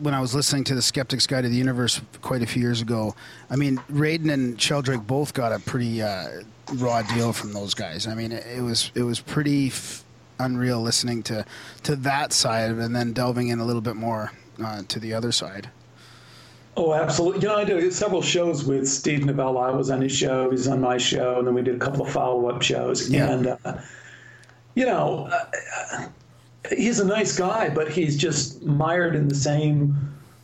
when 0.02 0.14
I 0.14 0.20
was 0.20 0.34
listening 0.34 0.64
to 0.64 0.74
the 0.74 0.82
Skeptic's 0.82 1.26
Guide 1.26 1.42
to 1.42 1.48
the 1.48 1.56
Universe 1.56 2.00
quite 2.20 2.42
a 2.42 2.46
few 2.46 2.60
years 2.60 2.80
ago. 2.80 3.14
I 3.50 3.56
mean, 3.56 3.78
Radin 3.90 4.32
and 4.32 4.60
Sheldrake 4.60 5.06
both 5.06 5.32
got 5.32 5.52
a 5.52 5.58
pretty 5.60 6.02
uh, 6.02 6.42
raw 6.74 7.02
deal 7.02 7.32
from 7.32 7.52
those 7.52 7.74
guys. 7.74 8.06
I 8.06 8.14
mean, 8.14 8.32
it, 8.32 8.44
it 8.46 8.62
was 8.62 8.90
it 8.94 9.02
was 9.02 9.20
pretty 9.20 9.68
f- 9.68 10.04
unreal 10.38 10.80
listening 10.82 11.22
to 11.24 11.44
to 11.84 11.96
that 11.96 12.32
side, 12.32 12.70
and 12.70 12.94
then 12.94 13.12
delving 13.12 13.48
in 13.48 13.60
a 13.60 13.64
little 13.64 13.82
bit 13.82 13.96
more 13.96 14.32
uh, 14.62 14.82
to 14.88 14.98
the 14.98 15.14
other 15.14 15.32
side. 15.32 15.70
Oh, 16.74 16.94
absolutely. 16.94 17.42
You 17.42 17.48
know, 17.48 17.56
I 17.56 17.64
did 17.64 17.92
several 17.92 18.22
shows 18.22 18.64
with 18.64 18.88
Steve 18.88 19.26
Novella. 19.26 19.60
I 19.60 19.70
was 19.72 19.90
on 19.90 20.00
his 20.00 20.12
show, 20.12 20.50
he's 20.50 20.66
on 20.68 20.80
my 20.80 20.96
show, 20.96 21.38
and 21.38 21.46
then 21.46 21.54
we 21.54 21.62
did 21.62 21.76
a 21.76 21.78
couple 21.78 22.06
of 22.06 22.10
follow 22.10 22.48
up 22.48 22.62
shows. 22.62 23.10
Yeah. 23.10 23.30
And, 23.30 23.46
uh, 23.46 23.78
you 24.74 24.86
know, 24.86 25.28
uh, 25.30 26.06
he's 26.70 27.00
a 27.00 27.04
nice 27.04 27.36
guy, 27.36 27.68
but 27.68 27.90
he's 27.90 28.16
just 28.16 28.62
mired 28.62 29.14
in 29.14 29.28
the 29.28 29.34
same 29.34 29.96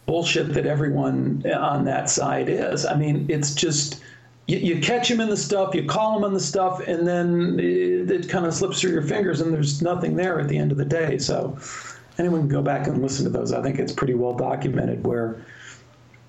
bullshit 0.06 0.54
that 0.54 0.66
everyone 0.66 1.44
on 1.52 1.84
that 1.84 2.08
side 2.10 2.48
is. 2.48 2.86
I 2.86 2.96
mean, 2.96 3.26
it's 3.28 3.54
just. 3.54 4.02
You, 4.46 4.56
you 4.56 4.80
catch 4.80 5.10
him 5.10 5.20
in 5.20 5.28
the 5.28 5.36
stuff, 5.36 5.74
you 5.74 5.84
call 5.84 6.16
him 6.16 6.24
on 6.24 6.32
the 6.32 6.40
stuff, 6.40 6.80
and 6.88 7.06
then 7.06 7.60
it, 7.60 8.10
it 8.10 8.28
kind 8.30 8.46
of 8.46 8.54
slips 8.54 8.80
through 8.80 8.92
your 8.92 9.02
fingers, 9.02 9.42
and 9.42 9.52
there's 9.52 9.82
nothing 9.82 10.16
there 10.16 10.40
at 10.40 10.48
the 10.48 10.56
end 10.56 10.72
of 10.72 10.78
the 10.78 10.86
day. 10.86 11.18
So, 11.18 11.58
anyone 12.16 12.40
can 12.40 12.48
go 12.48 12.62
back 12.62 12.86
and 12.86 13.02
listen 13.02 13.24
to 13.24 13.30
those. 13.30 13.52
I 13.52 13.60
think 13.60 13.78
it's 13.78 13.92
pretty 13.92 14.14
well 14.14 14.32
documented 14.32 15.06
where 15.06 15.44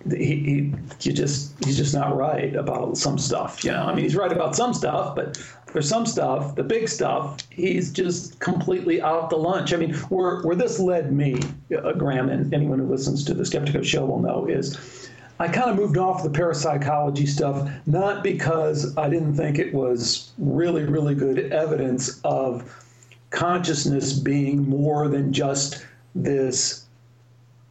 he, 0.10 0.16
he 0.18 0.74
you 1.02 1.14
just 1.14 1.54
he's 1.64 1.78
just 1.78 1.94
not 1.94 2.16
right 2.16 2.56
about 2.56 2.98
some 2.98 3.18
stuff 3.18 3.64
you 3.64 3.72
know 3.72 3.84
i 3.84 3.94
mean 3.94 4.04
he's 4.04 4.16
right 4.16 4.32
about 4.32 4.56
some 4.56 4.74
stuff 4.74 5.16
but 5.16 5.38
for 5.72 5.82
some 5.82 6.06
stuff 6.06 6.56
the 6.56 6.64
big 6.64 6.88
stuff 6.90 7.38
he's 7.50 7.92
just 7.92 8.40
completely 8.40 9.02
out 9.02 9.30
the 9.30 9.36
lunch. 9.36 9.74
I 9.74 9.78
mean 9.78 9.94
where 9.94 10.42
where 10.42 10.56
this 10.56 10.80
led 10.80 11.12
me 11.14 11.42
uh, 11.76 11.94
graham 11.94 12.30
and 12.30 12.54
anyone 12.54 12.80
who 12.80 12.88
listens 12.88 13.24
to 13.26 13.34
the 13.34 13.44
Skeptiko 13.44 13.84
show 13.84 14.06
will 14.06 14.20
know 14.20 14.46
is 14.48 15.10
i 15.40 15.48
kind 15.48 15.70
of 15.70 15.76
moved 15.76 15.98
off 15.98 16.24
the 16.24 16.30
parapsychology 16.30 17.26
stuff 17.26 17.70
not 17.86 18.24
because 18.24 18.98
i 18.98 19.08
didn't 19.10 19.36
think 19.36 19.60
it 19.60 19.74
was 19.74 20.32
really 20.38 20.84
really 20.86 21.16
good 21.16 21.52
evidence 21.52 22.20
of 22.24 22.86
consciousness 23.30 24.14
being 24.14 24.68
more 24.68 25.08
than 25.08 25.32
just 25.32 25.86
this 26.16 26.79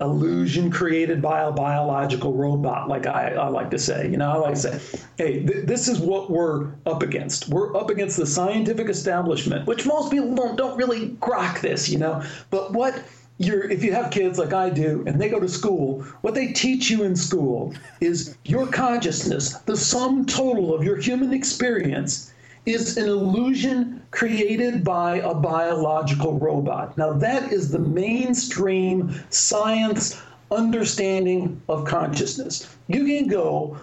illusion 0.00 0.70
created 0.70 1.20
by 1.20 1.42
a 1.42 1.50
biological 1.50 2.32
robot, 2.32 2.88
like 2.88 3.06
I, 3.06 3.32
I 3.32 3.48
like 3.48 3.70
to 3.72 3.78
say. 3.78 4.08
You 4.08 4.16
know, 4.16 4.30
I 4.30 4.36
like 4.36 4.54
to 4.54 4.60
say, 4.60 4.98
hey, 5.16 5.44
th- 5.44 5.66
this 5.66 5.88
is 5.88 5.98
what 5.98 6.30
we're 6.30 6.72
up 6.86 7.02
against. 7.02 7.48
We're 7.48 7.76
up 7.76 7.90
against 7.90 8.16
the 8.16 8.26
scientific 8.26 8.88
establishment, 8.88 9.66
which 9.66 9.86
most 9.86 10.10
people 10.10 10.34
don't 10.34 10.56
don't 10.56 10.76
really 10.76 11.10
grok 11.20 11.60
this, 11.60 11.88
you 11.88 11.98
know. 11.98 12.22
But 12.50 12.72
what 12.72 13.02
you're 13.38 13.68
if 13.70 13.82
you 13.82 13.92
have 13.92 14.10
kids 14.10 14.38
like 14.38 14.52
I 14.52 14.70
do 14.70 15.04
and 15.06 15.20
they 15.20 15.28
go 15.28 15.40
to 15.40 15.48
school, 15.48 16.02
what 16.20 16.34
they 16.34 16.52
teach 16.52 16.90
you 16.90 17.02
in 17.02 17.16
school 17.16 17.74
is 18.00 18.36
your 18.44 18.66
consciousness, 18.68 19.54
the 19.60 19.76
sum 19.76 20.26
total 20.26 20.74
of 20.74 20.84
your 20.84 20.96
human 20.96 21.32
experience 21.32 22.32
is 22.68 22.98
an 22.98 23.08
illusion 23.08 24.02
created 24.10 24.84
by 24.84 25.16
a 25.16 25.34
biological 25.34 26.38
robot. 26.38 26.96
Now 26.98 27.12
that 27.14 27.52
is 27.52 27.70
the 27.70 27.78
mainstream 27.78 29.14
science 29.30 30.20
understanding 30.50 31.60
of 31.68 31.86
consciousness. 31.86 32.68
You 32.86 33.04
can 33.04 33.26
go 33.26 33.78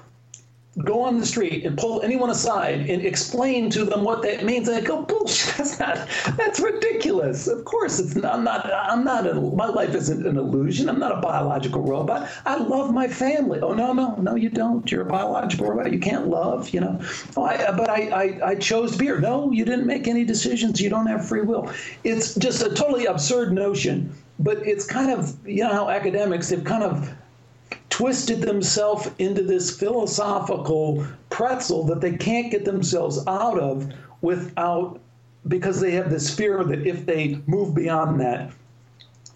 go 0.83 1.01
on 1.01 1.19
the 1.19 1.25
street 1.25 1.65
and 1.65 1.77
pull 1.77 2.01
anyone 2.01 2.29
aside 2.29 2.89
and 2.89 3.05
explain 3.05 3.69
to 3.69 3.85
them 3.85 4.03
what 4.03 4.21
that 4.23 4.43
means. 4.43 4.67
And 4.67 4.77
I 4.77 4.81
go, 4.81 5.03
bullshit. 5.03 5.55
That's 5.57 5.79
not. 5.79 6.07
That's 6.35 6.59
ridiculous. 6.59 7.47
Of 7.47 7.63
course, 7.63 7.99
it's 7.99 8.15
not. 8.15 8.33
I'm 8.33 8.43
not. 8.43 8.71
I'm 8.73 9.03
not. 9.03 9.25
A, 9.25 9.33
my 9.35 9.67
life 9.67 9.95
isn't 9.95 10.25
an 10.25 10.37
illusion. 10.37 10.89
I'm 10.89 10.99
not 10.99 11.13
a 11.13 11.21
biological 11.21 11.81
robot. 11.81 12.29
I 12.45 12.57
love 12.57 12.93
my 12.93 13.07
family. 13.07 13.59
Oh 13.61 13.73
no, 13.73 13.93
no, 13.93 14.15
no, 14.15 14.35
you 14.35 14.49
don't. 14.49 14.89
You're 14.91 15.03
a 15.03 15.05
biological 15.05 15.67
robot. 15.67 15.93
You 15.93 15.99
can't 15.99 16.27
love. 16.27 16.69
You 16.69 16.81
know. 16.81 17.01
Oh, 17.37 17.43
I, 17.43 17.71
but 17.71 17.89
I, 17.89 18.09
I, 18.09 18.49
I 18.49 18.55
chose 18.55 18.97
beer. 18.97 19.19
No, 19.19 19.51
you 19.51 19.63
didn't 19.63 19.87
make 19.87 20.07
any 20.07 20.25
decisions. 20.25 20.81
You 20.81 20.89
don't 20.89 21.07
have 21.07 21.25
free 21.27 21.41
will. 21.41 21.71
It's 22.03 22.35
just 22.35 22.61
a 22.61 22.73
totally 22.73 23.05
absurd 23.05 23.53
notion. 23.53 24.13
But 24.39 24.57
it's 24.67 24.85
kind 24.85 25.11
of 25.11 25.35
you 25.47 25.63
know 25.63 25.71
how 25.71 25.89
academics 25.89 26.49
have 26.49 26.65
kind 26.65 26.83
of 26.83 27.15
twisted 27.95 28.41
themselves 28.41 29.09
into 29.19 29.41
this 29.41 29.79
philosophical 29.79 31.07
pretzel 31.29 31.85
that 31.85 32.01
they 32.01 32.11
can't 32.17 32.51
get 32.51 32.65
themselves 32.65 33.25
out 33.25 33.57
of 33.57 33.89
without 34.19 34.99
because 35.47 35.79
they 35.79 35.91
have 35.91 36.09
this 36.09 36.29
fear 36.29 36.61
that 36.65 36.85
if 36.85 37.05
they 37.05 37.39
move 37.47 37.73
beyond 37.73 38.19
that 38.19 38.51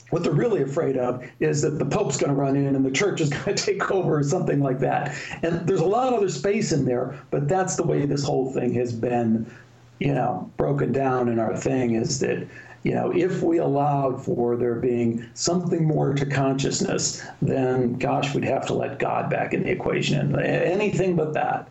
what 0.10 0.24
they're 0.24 0.34
really 0.34 0.62
afraid 0.62 0.98
of 0.98 1.24
is 1.40 1.62
that 1.62 1.80
the 1.80 1.86
pope's 1.86 2.18
going 2.18 2.34
to 2.34 2.36
run 2.36 2.58
in 2.58 2.76
and 2.76 2.86
the 2.86 2.92
church 2.92 3.22
is 3.22 3.30
going 3.46 3.56
to 3.56 3.64
take 3.64 3.90
over 3.92 4.18
or 4.18 4.24
something 4.24 4.60
like 4.60 4.80
that. 4.80 5.16
And 5.42 5.66
there's 5.66 5.80
a 5.80 5.86
lot 5.86 6.10
of 6.10 6.16
other 6.16 6.28
space 6.28 6.74
in 6.74 6.84
there 6.84 7.18
but 7.32 7.48
that's 7.48 7.78
the 7.78 7.84
way 7.84 8.06
this 8.06 8.26
whole 8.26 8.52
thing 8.52 8.74
has 8.74 8.92
been 8.92 9.50
you 10.00 10.14
know 10.14 10.52
broken 10.58 10.92
down 10.92 11.30
in 11.30 11.40
our 11.40 11.56
thing 11.56 11.96
is 11.96 12.20
that 12.20 12.46
you 12.84 12.94
know, 12.94 13.12
if 13.12 13.42
we 13.42 13.58
allowed 13.58 14.24
for 14.24 14.56
there 14.56 14.76
being 14.76 15.30
something 15.34 15.86
more 15.86 16.14
to 16.14 16.26
consciousness, 16.26 17.24
then 17.42 17.94
gosh, 17.94 18.34
we'd 18.34 18.46
have 18.46 18.66
to 18.68 18.74
let 18.74 19.00
God 19.00 19.30
back 19.30 19.54
in 19.54 19.64
the 19.64 19.72
equation 19.72 20.40
anything 20.40 21.16
but 21.16 21.34
that. 21.34 21.70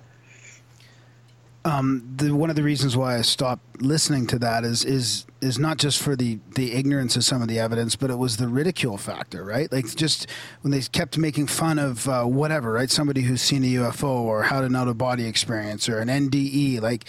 Um, 1.64 2.14
the, 2.16 2.34
one 2.34 2.50
of 2.50 2.56
the 2.56 2.62
reasons 2.62 2.96
why 2.96 3.18
I 3.18 3.22
stopped 3.22 3.82
listening 3.82 4.26
to 4.28 4.38
that 4.38 4.64
is 4.64 4.84
is 4.84 5.26
is 5.40 5.58
not 5.58 5.76
just 5.76 6.00
for 6.00 6.16
the 6.16 6.38
the 6.54 6.72
ignorance 6.72 7.16
of 7.16 7.24
some 7.24 7.42
of 7.42 7.48
the 7.48 7.58
evidence, 7.58 7.94
but 7.96 8.10
it 8.10 8.16
was 8.16 8.36
the 8.36 8.48
ridicule 8.48 8.96
factor, 8.96 9.44
right? 9.44 9.70
Like 9.70 9.94
just 9.94 10.28
when 10.62 10.70
they 10.70 10.80
kept 10.80 11.18
making 11.18 11.48
fun 11.48 11.78
of 11.78 12.08
uh, 12.08 12.24
whatever, 12.24 12.72
right? 12.72 12.90
Somebody 12.90 13.22
who's 13.22 13.42
seen 13.42 13.64
a 13.64 13.66
UFO 13.66 14.04
or 14.04 14.44
had 14.44 14.64
an 14.64 14.76
out 14.76 14.88
of 14.88 14.98
body 14.98 15.26
experience 15.26 15.88
or 15.88 15.98
an 15.98 16.08
NDE, 16.08 16.80
like 16.80 17.06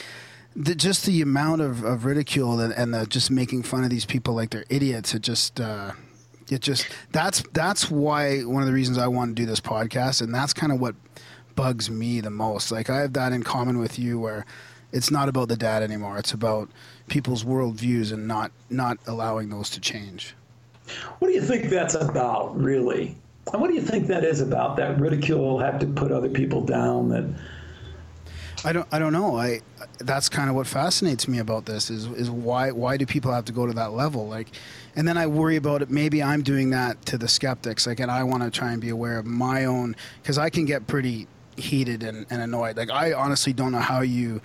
the, 0.59 0.75
just 0.75 1.05
the 1.05 1.21
amount 1.21 1.61
of, 1.61 1.83
of 1.83 2.05
ridicule 2.05 2.59
and, 2.59 2.73
and 2.73 2.93
the, 2.93 3.05
just 3.05 3.31
making 3.31 3.63
fun 3.63 3.83
of 3.83 3.89
these 3.89 4.05
people 4.05 4.33
like 4.33 4.49
they're 4.49 4.65
idiots. 4.69 5.15
It 5.15 5.21
just, 5.21 5.59
uh, 5.59 5.93
it 6.51 6.61
just 6.61 6.87
that's 7.11 7.43
that's 7.53 7.89
why 7.89 8.41
one 8.41 8.61
of 8.61 8.67
the 8.67 8.73
reasons 8.73 8.97
I 8.97 9.07
want 9.07 9.35
to 9.35 9.41
do 9.41 9.45
this 9.45 9.59
podcast, 9.59 10.21
and 10.21 10.33
that's 10.33 10.53
kind 10.53 10.71
of 10.71 10.79
what 10.79 10.95
bugs 11.55 11.89
me 11.89 12.21
the 12.21 12.29
most. 12.29 12.71
Like 12.71 12.89
I 12.89 13.01
have 13.01 13.13
that 13.13 13.31
in 13.31 13.43
common 13.43 13.79
with 13.79 13.97
you, 13.99 14.19
where 14.19 14.45
it's 14.91 15.11
not 15.11 15.29
about 15.29 15.47
the 15.47 15.55
dad 15.55 15.83
anymore. 15.83 16.17
It's 16.17 16.33
about 16.33 16.69
people's 17.07 17.43
worldviews 17.43 18.11
and 18.11 18.27
not 18.27 18.51
not 18.69 18.97
allowing 19.07 19.49
those 19.49 19.69
to 19.71 19.79
change. 19.79 20.35
What 21.19 21.27
do 21.27 21.33
you 21.35 21.41
think 21.41 21.69
that's 21.69 21.93
about, 21.93 22.59
really? 22.59 23.15
And 23.53 23.61
what 23.61 23.69
do 23.69 23.75
you 23.75 23.81
think 23.81 24.07
that 24.07 24.23
is 24.23 24.41
about? 24.41 24.75
That 24.77 24.99
ridicule, 24.99 25.59
have 25.59 25.79
to 25.79 25.87
put 25.87 26.11
other 26.11 26.29
people 26.29 26.61
down. 26.61 27.09
That 27.09 27.25
I 28.65 28.73
don't. 28.73 28.87
I 28.91 28.99
don't 28.99 29.13
know. 29.13 29.37
I. 29.37 29.61
That's 29.99 30.29
kind 30.29 30.49
of 30.49 30.55
what 30.55 30.67
fascinates 30.67 31.27
me 31.27 31.39
about 31.39 31.65
this 31.65 31.89
is 31.89 32.05
is 32.07 32.29
why 32.29 32.71
why 32.71 32.97
do 32.97 33.05
people 33.05 33.31
have 33.31 33.45
to 33.45 33.51
go 33.53 33.65
to 33.65 33.73
that 33.73 33.93
level? 33.93 34.27
Like, 34.27 34.49
and 34.95 35.07
then 35.07 35.17
I 35.17 35.27
worry 35.27 35.55
about 35.55 35.81
it. 35.81 35.89
Maybe 35.89 36.21
I'm 36.21 36.41
doing 36.41 36.69
that 36.71 37.05
to 37.07 37.17
the 37.17 37.27
skeptics. 37.27 37.87
Like, 37.87 37.99
and 37.99 38.11
I 38.11 38.23
want 38.23 38.43
to 38.43 38.51
try 38.51 38.71
and 38.71 38.81
be 38.81 38.89
aware 38.89 39.17
of 39.17 39.25
my 39.25 39.65
own 39.65 39.95
because 40.21 40.37
I 40.37 40.49
can 40.49 40.65
get 40.65 40.87
pretty 40.87 41.27
heated 41.57 42.03
and, 42.03 42.25
and 42.29 42.41
annoyed. 42.41 42.77
Like, 42.77 42.91
I 42.91 43.13
honestly 43.13 43.53
don't 43.53 43.71
know 43.71 43.79
how 43.79 44.01
you 44.01 44.41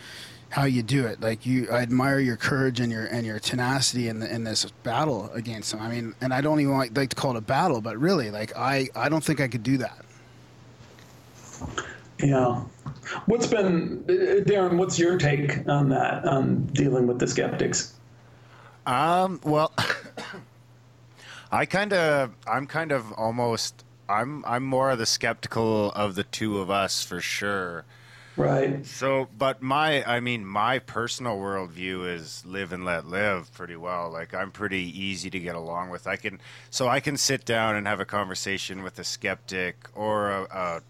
how 0.50 0.64
you 0.64 0.84
do 0.84 1.04
it. 1.06 1.20
Like, 1.20 1.44
you, 1.44 1.68
I 1.70 1.78
admire 1.78 2.20
your 2.20 2.36
courage 2.36 2.78
and 2.78 2.92
your 2.92 3.06
and 3.06 3.26
your 3.26 3.40
tenacity 3.40 4.08
in 4.08 4.20
the, 4.20 4.32
in 4.32 4.44
this 4.44 4.66
battle 4.82 5.30
against 5.32 5.72
them. 5.72 5.80
I 5.80 5.88
mean, 5.88 6.14
and 6.20 6.32
I 6.32 6.40
don't 6.40 6.60
even 6.60 6.76
like, 6.76 6.96
like 6.96 7.10
to 7.10 7.16
call 7.16 7.32
it 7.32 7.38
a 7.38 7.40
battle, 7.40 7.80
but 7.80 7.98
really, 7.98 8.30
like, 8.30 8.56
I 8.56 8.88
I 8.94 9.08
don't 9.08 9.24
think 9.24 9.40
I 9.40 9.48
could 9.48 9.62
do 9.62 9.78
that. 9.78 10.04
Yeah. 12.20 12.64
What's 13.26 13.46
been, 13.46 14.04
Darren, 14.04 14.76
what's 14.76 14.98
your 14.98 15.18
take 15.18 15.68
on 15.68 15.88
that, 15.90 16.24
on 16.24 16.64
dealing 16.66 17.06
with 17.06 17.18
the 17.18 17.26
skeptics? 17.26 17.94
Um, 18.86 19.40
well, 19.44 19.72
I 21.52 21.66
kind 21.66 21.92
of, 21.92 22.34
I'm 22.46 22.66
kind 22.66 22.92
of 22.92 23.12
almost, 23.12 23.84
I'm, 24.08 24.44
I'm 24.44 24.64
more 24.64 24.90
of 24.90 24.98
the 24.98 25.06
skeptical 25.06 25.90
of 25.92 26.14
the 26.14 26.24
two 26.24 26.58
of 26.58 26.70
us 26.70 27.02
for 27.02 27.20
sure. 27.20 27.84
Right. 28.36 28.84
So, 28.84 29.28
but 29.38 29.62
my, 29.62 30.02
I 30.04 30.18
mean, 30.18 30.44
my 30.44 30.80
personal 30.80 31.38
worldview 31.38 32.12
is 32.12 32.44
live 32.44 32.72
and 32.72 32.84
let 32.84 33.06
live 33.06 33.52
pretty 33.54 33.76
well. 33.76 34.10
Like, 34.10 34.34
I'm 34.34 34.50
pretty 34.50 34.82
easy 34.98 35.30
to 35.30 35.38
get 35.38 35.54
along 35.54 35.90
with. 35.90 36.06
I 36.08 36.16
can, 36.16 36.40
so 36.70 36.88
I 36.88 36.98
can 36.98 37.16
sit 37.16 37.44
down 37.44 37.76
and 37.76 37.86
have 37.86 38.00
a 38.00 38.04
conversation 38.04 38.82
with 38.82 38.98
a 38.98 39.04
skeptic 39.04 39.88
or 39.94 40.30
a, 40.30 40.42
a 40.42 40.82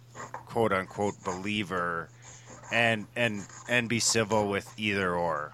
quote 0.46 0.72
unquote 0.72 1.14
believer 1.24 2.08
and 2.72 3.06
and 3.16 3.46
and 3.68 3.88
be 3.88 4.00
civil 4.00 4.48
with 4.48 4.72
either 4.76 5.14
or. 5.14 5.52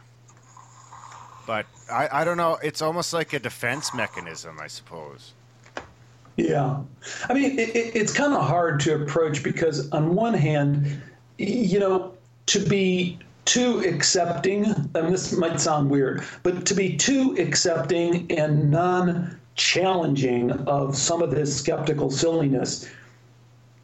But 1.46 1.66
I, 1.90 2.08
I 2.20 2.24
don't 2.24 2.36
know 2.36 2.58
it's 2.62 2.82
almost 2.82 3.12
like 3.12 3.32
a 3.32 3.38
defense 3.38 3.94
mechanism 3.94 4.58
i 4.60 4.66
suppose. 4.66 5.32
Yeah. 6.36 6.80
I 7.28 7.34
mean 7.34 7.58
it, 7.58 7.70
it, 7.70 7.96
it's 7.96 8.12
kind 8.12 8.32
of 8.32 8.46
hard 8.46 8.80
to 8.80 9.02
approach 9.02 9.42
because 9.42 9.90
on 9.90 10.14
one 10.14 10.34
hand 10.34 11.02
you 11.38 11.78
know 11.78 12.14
to 12.46 12.60
be 12.60 13.18
too 13.44 13.80
accepting 13.80 14.66
and 14.66 15.12
this 15.12 15.32
might 15.32 15.60
sound 15.60 15.90
weird 15.90 16.22
but 16.42 16.66
to 16.66 16.74
be 16.74 16.96
too 16.96 17.34
accepting 17.38 18.30
and 18.30 18.70
non 18.70 19.38
challenging 19.56 20.52
of 20.68 20.96
some 20.96 21.20
of 21.20 21.30
this 21.30 21.54
skeptical 21.54 22.10
silliness 22.10 22.88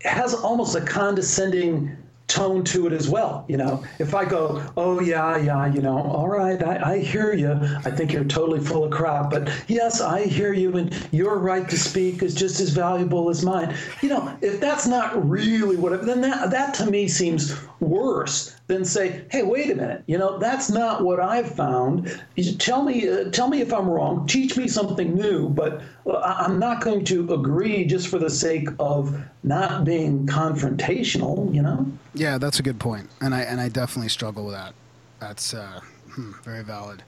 has 0.02 0.34
almost 0.34 0.76
a 0.76 0.80
condescending 0.80 1.96
tone 2.28 2.64
to 2.64 2.86
it 2.86 2.92
as 2.92 3.08
well. 3.08 3.44
You 3.48 3.56
know, 3.56 3.84
if 3.98 4.14
I 4.14 4.24
go, 4.24 4.62
oh 4.76 5.00
yeah, 5.00 5.36
yeah, 5.36 5.66
you 5.66 5.80
know, 5.80 5.98
all 5.98 6.28
right, 6.28 6.62
I, 6.62 6.94
I 6.94 6.98
hear 6.98 7.32
you. 7.32 7.52
I 7.84 7.90
think 7.90 8.12
you're 8.12 8.24
totally 8.24 8.60
full 8.60 8.84
of 8.84 8.90
crap, 8.90 9.30
but 9.30 9.50
yes, 9.68 10.00
I 10.00 10.24
hear 10.24 10.52
you, 10.52 10.76
and 10.76 10.94
your 11.12 11.38
right 11.38 11.68
to 11.68 11.78
speak 11.78 12.22
is 12.22 12.34
just 12.34 12.60
as 12.60 12.70
valuable 12.70 13.30
as 13.30 13.44
mine. 13.44 13.74
You 14.02 14.08
know, 14.08 14.36
if 14.40 14.60
that's 14.60 14.86
not 14.86 15.28
really 15.28 15.76
what, 15.76 16.04
then 16.04 16.20
that 16.22 16.50
that 16.50 16.74
to 16.74 16.90
me 16.90 17.08
seems 17.08 17.56
worse 17.80 18.56
than 18.66 18.84
say, 18.84 19.24
hey, 19.30 19.42
wait 19.42 19.70
a 19.70 19.74
minute, 19.76 20.02
you 20.06 20.18
know, 20.18 20.38
that's 20.38 20.68
not 20.68 21.04
what 21.04 21.20
I've 21.20 21.54
found. 21.54 22.20
Tell 22.58 22.82
me, 22.82 23.08
uh, 23.08 23.30
tell 23.30 23.48
me 23.48 23.60
if 23.60 23.72
I'm 23.72 23.88
wrong. 23.88 24.26
Teach 24.26 24.56
me 24.56 24.66
something 24.66 25.14
new, 25.14 25.48
but 25.48 25.82
I'm 26.24 26.58
not 26.58 26.80
going 26.80 27.04
to 27.06 27.32
agree 27.32 27.84
just 27.84 28.08
for 28.08 28.18
the 28.18 28.30
sake 28.30 28.68
of 28.80 29.16
not 29.44 29.84
being 29.84 30.26
confrontational. 30.26 31.54
You 31.54 31.62
know. 31.62 31.92
Yeah, 32.16 32.38
that's 32.38 32.58
a 32.58 32.62
good 32.62 32.80
point, 32.80 33.10
and 33.20 33.34
I 33.34 33.42
and 33.42 33.60
I 33.60 33.68
definitely 33.68 34.08
struggle 34.08 34.46
with 34.46 34.54
that. 34.54 34.74
That's 35.20 35.52
uh, 35.52 35.80
hmm, 36.10 36.32
very 36.42 36.64
valid. 36.64 37.02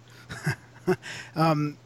um, 1.36 1.78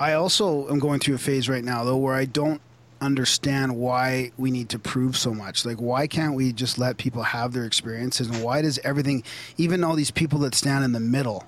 I 0.00 0.14
also 0.14 0.68
am 0.68 0.78
going 0.78 0.98
through 0.98 1.16
a 1.16 1.18
phase 1.18 1.48
right 1.48 1.62
now 1.62 1.84
though 1.84 1.98
where 1.98 2.14
I 2.14 2.24
don't 2.24 2.62
understand 3.02 3.76
why 3.76 4.32
we 4.38 4.50
need 4.50 4.70
to 4.70 4.78
prove 4.78 5.16
so 5.16 5.34
much. 5.34 5.66
Like, 5.66 5.78
why 5.78 6.06
can't 6.06 6.34
we 6.34 6.52
just 6.52 6.78
let 6.78 6.96
people 6.96 7.22
have 7.22 7.52
their 7.52 7.64
experiences? 7.64 8.28
And 8.28 8.42
why 8.42 8.62
does 8.62 8.78
everything, 8.78 9.24
even 9.58 9.84
all 9.84 9.96
these 9.96 10.10
people 10.10 10.38
that 10.40 10.54
stand 10.54 10.84
in 10.84 10.92
the 10.92 11.00
middle, 11.00 11.44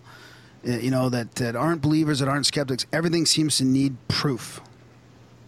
uh, 0.68 0.72
you 0.72 0.90
know, 0.90 1.08
that, 1.08 1.36
that 1.36 1.56
aren't 1.56 1.80
believers, 1.80 2.18
that 2.18 2.28
aren't 2.28 2.46
skeptics, 2.46 2.84
everything 2.92 3.24
seems 3.24 3.56
to 3.58 3.64
need 3.64 3.96
proof. 4.08 4.60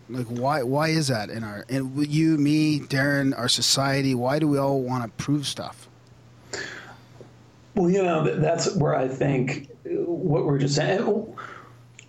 Like, 0.08 0.26
why? 0.26 0.62
Why 0.62 0.88
is 0.88 1.08
that 1.08 1.30
in 1.30 1.42
our, 1.42 1.64
in 1.68 1.92
you, 2.08 2.38
me, 2.38 2.80
Darren, 2.80 3.36
our 3.36 3.48
society? 3.48 4.14
Why 4.14 4.38
do 4.38 4.48
we 4.48 4.58
all 4.58 4.80
want 4.80 5.04
to 5.04 5.24
prove 5.24 5.46
stuff? 5.46 5.88
Well, 7.74 7.90
you 7.90 8.02
know, 8.02 8.24
that's 8.38 8.74
where 8.76 8.94
I 8.94 9.08
think 9.08 9.68
what 9.84 10.46
we're 10.46 10.58
just 10.58 10.76
saying, 10.76 11.34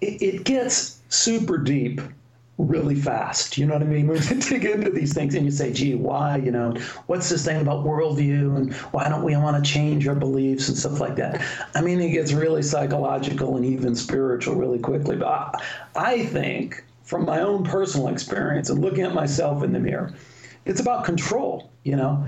it, 0.02 0.22
it 0.22 0.44
gets 0.44 1.00
super 1.10 1.58
deep 1.58 2.02
really 2.58 2.96
fast. 2.96 3.58
You 3.58 3.66
know 3.66 3.74
what 3.74 3.84
I 3.84 3.86
mean? 3.86 4.08
You 4.28 4.42
dig 4.42 4.66
into 4.66 4.90
these 4.92 5.14
things 5.14 5.36
and 5.36 5.46
you 5.46 5.52
say, 5.52 5.72
gee, 5.72 5.96
why? 5.96 6.38
You 6.38 6.52
know, 6.52 6.74
what's 7.08 7.30
this 7.30 7.46
thing 7.46 7.62
about 7.62 7.86
worldview 7.86 8.58
and 8.58 8.74
why 8.74 9.10
don't 9.10 9.24
we 9.24 9.36
want 9.36 9.64
to 9.64 9.72
change 9.72 10.08
our 10.08 10.16
beliefs 10.16 10.68
and 10.68 10.78
stuff 10.78 11.00
like 11.00 11.16
that? 11.18 11.44
I 11.76 11.82
mean, 11.82 12.00
it 12.00 12.12
gets 12.12 12.34
really 12.34 12.64
psychological 12.64 13.58
and 13.58 13.66
even 13.66 13.96
spiritual 13.96 14.56
really 14.56 14.80
quickly. 14.80 15.16
But 15.18 15.28
I, 15.28 15.64
I 15.96 16.26
think 16.26 16.84
from 17.08 17.26
my 17.26 17.40
own 17.40 17.64
personal 17.64 18.10
experience 18.10 18.70
and 18.70 18.82
looking 18.82 19.06
at 19.06 19.14
myself 19.14 19.64
in 19.64 19.72
the 19.72 19.80
mirror, 19.80 20.14
it's 20.66 20.82
about 20.82 21.06
control. 21.06 21.72
You 21.84 21.96
know, 21.96 22.28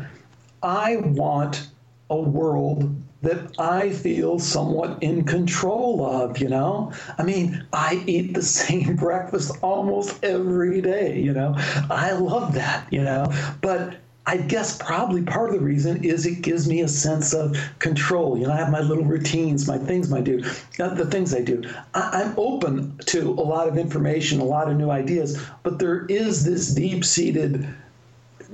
I 0.63 0.95
want 0.95 1.67
a 2.09 2.17
world 2.17 2.95
that 3.21 3.59
I 3.59 3.89
feel 3.89 4.39
somewhat 4.39 5.03
in 5.03 5.25
control 5.25 6.05
of, 6.05 6.37
you 6.37 6.47
know? 6.47 6.93
I 7.17 7.23
mean, 7.23 7.65
I 7.73 8.01
eat 8.07 8.33
the 8.33 8.41
same 8.59 8.95
breakfast 8.95 9.51
almost 9.61 10.23
every 10.23 10.79
day, 10.79 11.19
you 11.19 11.33
know? 11.33 11.55
I 11.89 12.13
love 12.13 12.53
that, 12.53 12.87
you 12.89 13.03
know? 13.03 13.25
But 13.61 13.97
I 14.29 14.37
guess 14.37 14.77
probably 14.77 15.23
part 15.23 15.49
of 15.49 15.55
the 15.55 15.65
reason 15.65 16.03
is 16.03 16.27
it 16.27 16.43
gives 16.43 16.69
me 16.69 16.81
a 16.81 16.87
sense 16.87 17.33
of 17.33 17.57
control. 17.79 18.37
You 18.37 18.45
know, 18.45 18.53
I 18.53 18.57
have 18.57 18.69
my 18.69 18.79
little 18.79 19.03
routines, 19.03 19.67
my 19.67 19.79
things 19.79 20.13
I 20.13 20.21
do, 20.21 20.43
uh, 20.79 20.93
the 20.93 21.07
things 21.07 21.33
I 21.33 21.41
do. 21.41 21.63
I, 21.95 22.21
I'm 22.21 22.35
open 22.37 22.95
to 23.07 23.31
a 23.31 23.41
lot 23.41 23.67
of 23.67 23.75
information, 23.75 24.39
a 24.39 24.43
lot 24.43 24.69
of 24.69 24.77
new 24.77 24.91
ideas, 24.91 25.43
but 25.63 25.79
there 25.79 26.05
is 26.05 26.45
this 26.45 26.67
deep 26.67 27.03
seated 27.05 27.67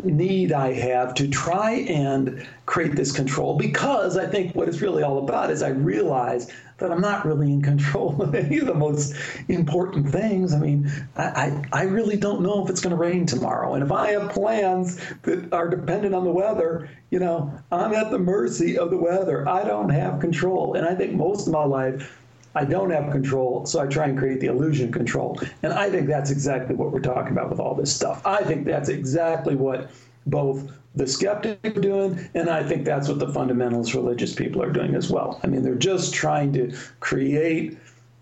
need 0.04 0.52
I 0.52 0.74
have 0.74 1.14
to 1.16 1.28
try 1.28 1.72
and 1.72 2.46
create 2.66 2.96
this 2.96 3.12
control 3.12 3.58
because 3.58 4.18
I 4.18 4.28
think 4.28 4.56
what 4.56 4.68
it's 4.68 4.82
really 4.82 5.04
all 5.04 5.20
about 5.20 5.52
is 5.52 5.62
I 5.62 5.70
realize 5.70 6.52
that 6.78 6.92
I'm 6.92 7.02
not 7.02 7.26
really 7.26 7.52
in 7.52 7.62
control 7.62 8.22
of 8.22 8.36
any 8.36 8.58
of 8.58 8.68
the 8.68 8.74
most 8.74 9.16
important 9.48 10.10
things. 10.10 10.54
I 10.54 10.60
mean, 10.60 10.92
I, 11.16 11.64
I, 11.72 11.84
really 11.84 12.18
don't 12.18 12.42
know 12.42 12.64
if 12.64 12.70
it's 12.70 12.82
going 12.82 12.92
to 12.92 12.98
rain 12.98 13.26
tomorrow. 13.26 13.76
And 13.76 13.84
if 13.84 13.92
I 13.92 14.12
have 14.12 14.32
plans 14.32 15.00
that 15.22 15.54
are 15.54 15.70
dependent 15.70 16.14
on 16.14 16.26
the 16.26 16.32
weather, 16.32 16.90
you 17.12 17.20
know, 17.20 17.54
I'm 17.72 17.94
at 17.94 18.12
the 18.12 18.20
mercy 18.20 18.78
of 18.78 18.90
the 18.90 18.98
weather. 18.98 19.48
I 19.48 19.64
don't 19.64 19.90
have 19.90 20.20
control. 20.20 20.74
And 20.74 20.86
I 20.86 20.96
think 20.96 21.14
most 21.14 21.48
of 21.48 21.54
my 21.54 21.64
life, 21.64 22.20
I 22.56 22.66
don't 22.66 22.90
have 22.90 23.12
control, 23.12 23.66
so 23.66 23.80
I 23.82 23.88
try 23.88 24.06
and 24.08 24.18
create 24.18 24.40
the 24.40 24.48
illusion 24.48 24.92
control. 24.92 25.40
And 25.62 25.74
I 25.74 25.90
think 25.90 26.08
that's 26.08 26.32
exactly 26.32 26.76
what 26.76 26.92
we're 26.92 27.02
talking 27.02 27.34
about 27.34 27.50
with 27.50 27.60
all 27.60 27.76
this 27.76 27.94
stuff. 27.94 28.26
I 28.26 28.44
think 28.44 28.66
that's 28.66 28.90
exactly 28.90 29.56
what 29.56 29.92
both 30.26 30.72
the 30.96 31.06
skeptics 31.06 31.60
are 31.66 31.82
doing, 31.82 32.30
and 32.34 32.50
I 32.50 32.64
think 32.64 32.86
that's 32.86 33.10
what 33.10 33.20
the 33.20 33.28
fundamentalist 33.28 33.94
religious 33.94 34.34
people 34.34 34.64
are 34.64 34.72
doing 34.72 34.96
as 34.96 35.12
well. 35.12 35.42
I 35.44 35.48
mean, 35.48 35.62
they're 35.62 35.76
just 35.76 36.14
trying 36.14 36.54
to 36.54 36.74
create 37.02 37.78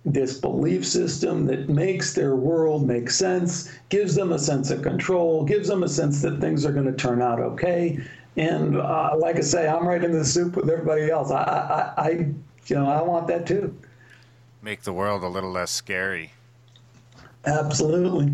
this 0.06 0.40
belief 0.40 0.86
system 0.86 1.46
that 1.46 1.70
makes 1.70 2.14
their 2.14 2.36
world 2.36 2.86
make 2.86 3.10
sense, 3.10 3.72
gives 3.90 4.16
them 4.16 4.34
a 4.34 4.40
sense 4.40 4.70
of 4.72 4.82
control, 4.82 5.46
gives 5.46 5.68
them 5.68 5.84
a 5.84 5.88
sense 5.88 6.22
that 6.24 6.42
things 6.42 6.66
are 6.66 6.74
going 6.74 6.86
to 6.86 6.94
turn 6.94 7.22
out 7.22 7.40
okay. 7.40 8.00
And 8.36 8.78
uh, 8.78 9.16
like 9.18 9.38
I 9.38 9.42
say, 9.42 9.68
I'm 9.68 9.88
right 9.88 10.04
in 10.04 10.12
the 10.12 10.26
soup 10.26 10.56
with 10.56 10.70
everybody 10.70 11.10
else. 11.10 11.32
I, 11.32 11.44
I, 11.44 12.02
I, 12.02 12.10
you 12.66 12.76
know, 12.76 12.90
I 12.90 13.02
want 13.02 13.28
that 13.28 13.46
too. 13.46 13.74
Make 14.64 14.84
the 14.84 14.94
world 14.94 15.24
a 15.24 15.28
little 15.28 15.52
less 15.52 15.72
scary. 15.72 16.32
Absolutely. 17.46 18.32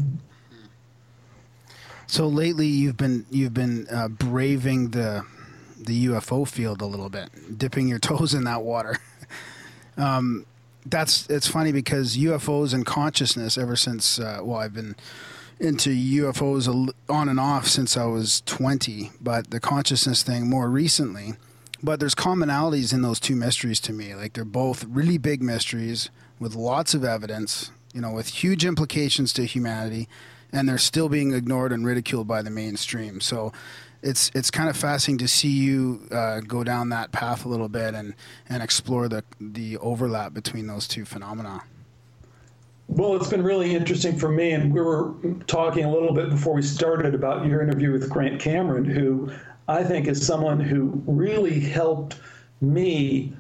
So 2.05 2.27
lately, 2.27 2.67
you've 2.67 2.97
been 2.97 3.25
you've 3.31 3.55
been 3.55 3.87
uh, 3.91 4.09
braving 4.09 4.89
the 4.89 5.25
the 5.79 6.05
UFO 6.05 6.47
field 6.47 6.83
a 6.83 6.85
little 6.85 7.09
bit, 7.09 7.57
dipping 7.57 7.87
your 7.87 7.97
toes 8.09 8.35
in 8.35 8.43
that 8.43 8.61
water. 8.61 8.97
um, 9.97 10.45
that's 10.85 11.27
it's 11.31 11.47
funny 11.47 11.71
because 11.71 12.15
UFOs 12.15 12.75
and 12.75 12.85
consciousness. 12.85 13.57
Ever 13.57 13.75
since 13.75 14.19
uh, 14.19 14.41
well, 14.43 14.59
I've 14.59 14.73
been 14.73 14.95
into 15.59 15.89
UFOs 15.89 16.93
on 17.09 17.27
and 17.27 17.39
off 17.39 17.67
since 17.67 17.97
I 17.97 18.05
was 18.05 18.41
twenty, 18.41 19.09
but 19.19 19.49
the 19.49 19.59
consciousness 19.59 20.21
thing 20.21 20.47
more 20.47 20.69
recently. 20.69 21.33
But 21.81 21.99
there's 21.99 22.15
commonalities 22.15 22.93
in 22.93 23.01
those 23.01 23.19
two 23.19 23.35
mysteries 23.35 23.79
to 23.81 23.93
me. 23.93 24.13
Like 24.13 24.33
they're 24.33 24.45
both 24.45 24.83
really 24.83 25.17
big 25.17 25.41
mysteries 25.41 26.09
with 26.39 26.55
lots 26.55 26.93
of 26.93 27.03
evidence, 27.03 27.71
you 27.93 28.01
know, 28.01 28.11
with 28.11 28.27
huge 28.27 28.65
implications 28.65 29.31
to 29.33 29.45
humanity, 29.45 30.09
and 30.51 30.67
they're 30.67 30.77
still 30.77 31.09
being 31.09 31.33
ignored 31.33 31.71
and 31.71 31.85
ridiculed 31.85 32.27
by 32.27 32.41
the 32.41 32.49
mainstream. 32.49 33.21
So 33.21 33.53
it's 34.01 34.31
it's 34.33 34.51
kind 34.51 34.69
of 34.69 34.77
fascinating 34.77 35.19
to 35.19 35.27
see 35.27 35.49
you 35.49 36.07
uh, 36.11 36.41
go 36.41 36.63
down 36.63 36.89
that 36.89 37.11
path 37.11 37.45
a 37.45 37.49
little 37.49 37.69
bit 37.69 37.93
and 37.93 38.13
and 38.47 38.63
explore 38.63 39.07
the 39.07 39.23
the 39.39 39.77
overlap 39.77 40.33
between 40.33 40.67
those 40.67 40.87
two 40.87 41.05
phenomena. 41.05 41.63
Well, 42.87 43.15
it's 43.15 43.29
been 43.29 43.43
really 43.43 43.75
interesting 43.75 44.17
for 44.17 44.29
me, 44.29 44.51
and 44.51 44.73
we 44.73 44.81
were 44.81 45.13
talking 45.45 45.85
a 45.85 45.91
little 45.91 46.11
bit 46.11 46.31
before 46.31 46.55
we 46.55 46.63
started 46.63 47.13
about 47.13 47.45
your 47.45 47.61
interview 47.61 47.91
with 47.91 48.09
Grant 48.09 48.41
Cameron, 48.41 48.83
who 48.83 49.31
I 49.69 49.83
think 49.83 50.07
is 50.07 50.25
someone 50.25 50.59
who 50.59 51.01
really 51.05 51.59
helped 51.59 52.19
me 52.59 53.33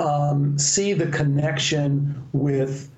um, 0.00 0.58
see 0.58 0.92
the 0.92 1.06
connection 1.06 2.28
with 2.32 2.90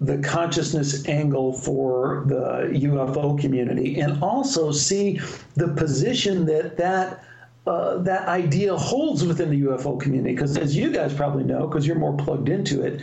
the 0.00 0.18
consciousness 0.18 1.06
angle 1.08 1.52
for 1.52 2.24
the 2.26 2.70
UFO 2.86 3.38
community, 3.38 4.00
and 4.00 4.22
also 4.22 4.72
see 4.72 5.20
the 5.54 5.68
position 5.68 6.46
that 6.46 6.76
that 6.76 7.24
uh, 7.66 7.98
that 7.98 8.26
idea 8.28 8.76
holds 8.76 9.24
within 9.24 9.50
the 9.50 9.62
UFO 9.62 10.00
community. 10.00 10.34
Because 10.34 10.56
as 10.56 10.76
you 10.76 10.92
guys 10.92 11.12
probably 11.14 11.44
know, 11.44 11.66
because 11.66 11.86
you're 11.86 11.96
more 11.96 12.16
plugged 12.16 12.48
into 12.48 12.82
it, 12.82 13.00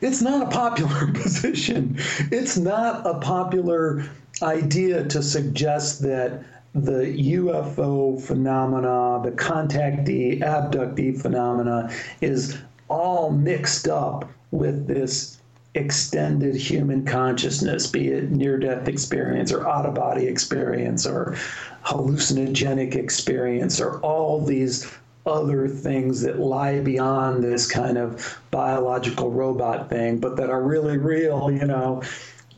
it's 0.00 0.22
not 0.22 0.46
a 0.46 0.50
popular 0.50 1.12
position. 1.12 1.96
It's 2.30 2.56
not 2.56 3.06
a 3.06 3.18
popular 3.20 4.04
idea 4.42 5.04
to 5.04 5.22
suggest 5.22 6.02
that 6.02 6.44
the 6.84 7.34
UFO 7.34 8.20
phenomena, 8.20 9.20
the 9.22 9.36
contactee, 9.36 10.40
abductee 10.40 11.20
phenomena, 11.20 11.90
is 12.20 12.58
all 12.88 13.30
mixed 13.30 13.88
up 13.88 14.30
with 14.50 14.86
this 14.86 15.38
extended 15.74 16.54
human 16.56 17.04
consciousness, 17.04 17.86
be 17.86 18.08
it 18.08 18.30
near 18.30 18.58
death 18.58 18.88
experience 18.88 19.52
or 19.52 19.68
out 19.68 19.86
of 19.86 19.94
body 19.94 20.26
experience 20.26 21.06
or 21.06 21.36
hallucinogenic 21.84 22.94
experience 22.94 23.80
or 23.80 24.00
all 24.00 24.44
these 24.44 24.90
other 25.26 25.68
things 25.68 26.22
that 26.22 26.40
lie 26.40 26.80
beyond 26.80 27.44
this 27.44 27.70
kind 27.70 27.98
of 27.98 28.38
biological 28.50 29.30
robot 29.30 29.90
thing, 29.90 30.18
but 30.18 30.36
that 30.36 30.50
are 30.50 30.62
really 30.62 30.96
real, 30.96 31.50
you 31.50 31.66
know. 31.66 32.02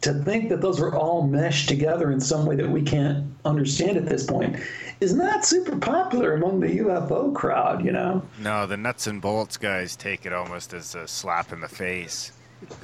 To 0.03 0.14
think 0.14 0.48
that 0.48 0.61
those 0.61 0.80
are 0.80 0.94
all 0.94 1.26
meshed 1.26 1.68
together 1.68 2.11
in 2.11 2.20
some 2.20 2.46
way 2.46 2.57
that 2.57 2.68
we 2.68 2.82
can't 2.82 3.26
understand 3.44 3.98
at 3.98 4.07
this 4.07 4.24
point 4.24 4.57
is 5.01 5.14
not 5.14 5.44
super 5.44 5.76
popular 5.76 6.34
among 6.34 6.61
the 6.61 6.78
UFO 6.78 7.34
crowd, 7.34 7.84
you 7.84 7.92
know. 7.92 8.22
No, 8.38 8.66
the 8.66 8.76
nuts 8.76 9.07
and 9.07 9.20
bolts 9.20 9.57
guys 9.57 9.96
take 9.96 10.25
it 10.26 10.33
almost 10.33 10.72
as 10.72 10.95
a 10.95 11.07
slap 11.07 11.53
in 11.53 11.61
the 11.61 11.68
face. 11.68 12.33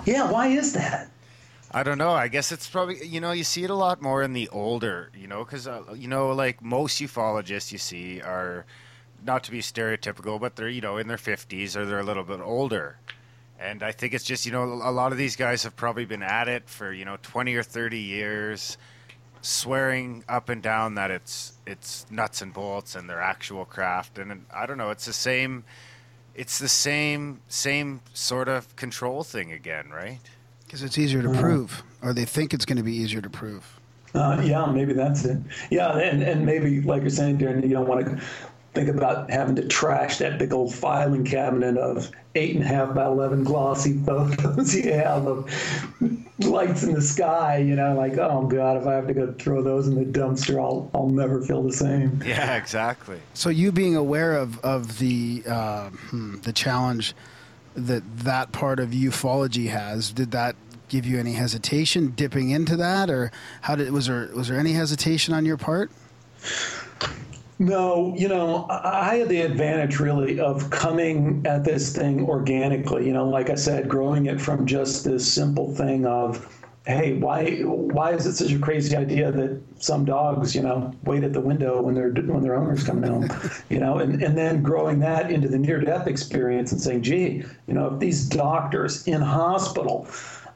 Yeah, 0.04 0.30
why 0.30 0.48
is 0.48 0.72
that? 0.74 1.10
I 1.72 1.82
don't 1.82 1.98
know. 1.98 2.12
I 2.12 2.28
guess 2.28 2.52
it's 2.52 2.68
probably 2.68 3.04
you 3.06 3.20
know 3.20 3.32
you 3.32 3.44
see 3.44 3.64
it 3.64 3.70
a 3.70 3.74
lot 3.74 4.00
more 4.00 4.22
in 4.22 4.32
the 4.32 4.48
older, 4.48 5.10
you 5.14 5.26
know, 5.26 5.44
because 5.44 5.66
uh, 5.66 5.82
you 5.94 6.08
know 6.08 6.32
like 6.32 6.62
most 6.62 7.00
ufologists 7.00 7.72
you 7.72 7.78
see 7.78 8.20
are 8.20 8.64
not 9.24 9.44
to 9.44 9.50
be 9.50 9.60
stereotypical, 9.60 10.40
but 10.40 10.56
they're 10.56 10.68
you 10.68 10.80
know 10.80 10.96
in 10.96 11.08
their 11.08 11.18
fifties 11.18 11.76
or 11.76 11.84
they're 11.84 11.98
a 11.98 12.04
little 12.04 12.24
bit 12.24 12.40
older, 12.40 12.98
and 13.58 13.82
I 13.82 13.92
think 13.92 14.14
it's 14.14 14.24
just 14.24 14.46
you 14.46 14.52
know 14.52 14.64
a 14.64 14.92
lot 14.92 15.12
of 15.12 15.18
these 15.18 15.36
guys 15.36 15.62
have 15.64 15.76
probably 15.76 16.04
been 16.04 16.22
at 16.22 16.48
it 16.48 16.68
for 16.68 16.92
you 16.92 17.04
know 17.04 17.16
twenty 17.22 17.54
or 17.54 17.62
thirty 17.62 18.00
years, 18.00 18.76
swearing 19.42 20.24
up 20.28 20.48
and 20.48 20.62
down 20.62 20.94
that 20.96 21.10
it's 21.10 21.52
it's 21.66 22.06
nuts 22.10 22.42
and 22.42 22.52
bolts 22.52 22.94
and 22.94 23.08
their 23.08 23.20
actual 23.20 23.64
craft, 23.64 24.18
and 24.18 24.44
I 24.52 24.66
don't 24.66 24.78
know. 24.78 24.90
It's 24.90 25.06
the 25.06 25.12
same. 25.12 25.64
It's 26.34 26.58
the 26.58 26.68
same 26.68 27.40
same 27.48 28.00
sort 28.12 28.48
of 28.48 28.74
control 28.76 29.24
thing 29.24 29.52
again, 29.52 29.88
right? 29.90 30.20
Because 30.64 30.82
it's 30.82 30.98
easier 30.98 31.22
to 31.22 31.30
prove, 31.30 31.82
or 32.02 32.12
they 32.12 32.24
think 32.24 32.52
it's 32.52 32.64
going 32.64 32.76
to 32.76 32.82
be 32.82 32.94
easier 32.94 33.20
to 33.20 33.30
prove. 33.30 33.80
Uh, 34.14 34.40
yeah, 34.44 34.64
maybe 34.66 34.92
that's 34.92 35.24
it. 35.24 35.38
Yeah, 35.70 35.96
and, 35.98 36.22
and 36.22 36.44
maybe, 36.46 36.80
like 36.80 37.02
you're 37.02 37.10
saying, 37.10 37.38
Darren, 37.38 37.62
you 37.62 37.74
don't 37.74 37.86
want 37.86 38.06
to 38.06 38.22
think 38.76 38.88
about 38.90 39.30
having 39.30 39.56
to 39.56 39.66
trash 39.66 40.18
that 40.18 40.38
big 40.38 40.52
old 40.52 40.72
filing 40.72 41.24
cabinet 41.24 41.78
of 41.78 42.10
eight 42.34 42.54
and 42.54 42.62
a 42.62 42.68
half 42.68 42.94
by 42.94 43.06
11 43.06 43.42
glossy 43.42 43.98
photos 44.04 44.74
you 44.76 44.92
have 44.92 45.26
of 45.26 45.50
lights 46.40 46.82
in 46.82 46.92
the 46.92 47.00
sky, 47.00 47.56
you 47.56 47.74
know, 47.74 47.94
like, 47.94 48.18
oh, 48.18 48.46
God, 48.46 48.76
if 48.76 48.86
I 48.86 48.92
have 48.92 49.06
to 49.06 49.14
go 49.14 49.32
throw 49.32 49.62
those 49.62 49.88
in 49.88 49.94
the 49.94 50.04
dumpster, 50.04 50.60
I'll, 50.60 50.90
I'll 50.94 51.08
never 51.08 51.40
feel 51.40 51.62
the 51.62 51.72
same. 51.72 52.22
Yeah, 52.24 52.56
exactly. 52.56 53.18
So 53.32 53.48
you 53.48 53.72
being 53.72 53.96
aware 53.96 54.36
of 54.36 54.58
of 54.60 54.98
the 54.98 55.42
uh, 55.48 55.88
hmm, 55.88 56.40
the 56.40 56.52
challenge 56.52 57.14
that 57.74 58.02
that 58.18 58.52
part 58.52 58.78
of 58.78 58.90
ufology 58.90 59.68
has, 59.68 60.12
did 60.12 60.32
that 60.32 60.56
give 60.88 61.06
you 61.06 61.18
any 61.18 61.32
hesitation 61.32 62.12
dipping 62.14 62.50
into 62.50 62.76
that, 62.76 63.08
or 63.08 63.32
how 63.62 63.74
did 63.74 63.90
was 63.90 64.06
there 64.06 64.28
was 64.34 64.48
there 64.48 64.58
any 64.58 64.72
hesitation 64.72 65.32
on 65.32 65.46
your 65.46 65.56
part? 65.56 65.90
No, 67.58 68.14
you 68.16 68.28
know, 68.28 68.66
I 68.68 69.16
had 69.16 69.30
the 69.30 69.40
advantage 69.40 69.98
really 69.98 70.38
of 70.38 70.68
coming 70.70 71.42
at 71.46 71.64
this 71.64 71.94
thing 71.96 72.28
organically. 72.28 73.06
You 73.06 73.14
know, 73.14 73.26
like 73.26 73.48
I 73.48 73.54
said, 73.54 73.88
growing 73.88 74.26
it 74.26 74.40
from 74.40 74.66
just 74.66 75.04
this 75.04 75.30
simple 75.32 75.74
thing 75.74 76.04
of, 76.04 76.54
hey, 76.86 77.14
why 77.14 77.60
why 77.62 78.12
is 78.12 78.26
it 78.26 78.34
such 78.34 78.52
a 78.52 78.58
crazy 78.58 78.94
idea 78.94 79.32
that 79.32 79.58
some 79.78 80.04
dogs, 80.04 80.54
you 80.54 80.60
know, 80.60 80.92
wait 81.04 81.24
at 81.24 81.32
the 81.32 81.40
window 81.40 81.80
when 81.80 81.94
their 81.94 82.10
when 82.10 82.42
their 82.42 82.56
owner's 82.56 82.84
come 82.84 83.02
home, 83.02 83.30
you 83.70 83.78
know, 83.78 83.98
and 84.00 84.22
and 84.22 84.36
then 84.36 84.62
growing 84.62 84.98
that 84.98 85.30
into 85.30 85.48
the 85.48 85.58
near 85.58 85.80
death 85.80 86.06
experience 86.06 86.72
and 86.72 86.80
saying, 86.80 87.02
gee, 87.02 87.42
you 87.66 87.74
know, 87.74 87.94
if 87.94 87.98
these 88.00 88.28
doctors 88.28 89.06
in 89.08 89.22
hospital 89.22 90.06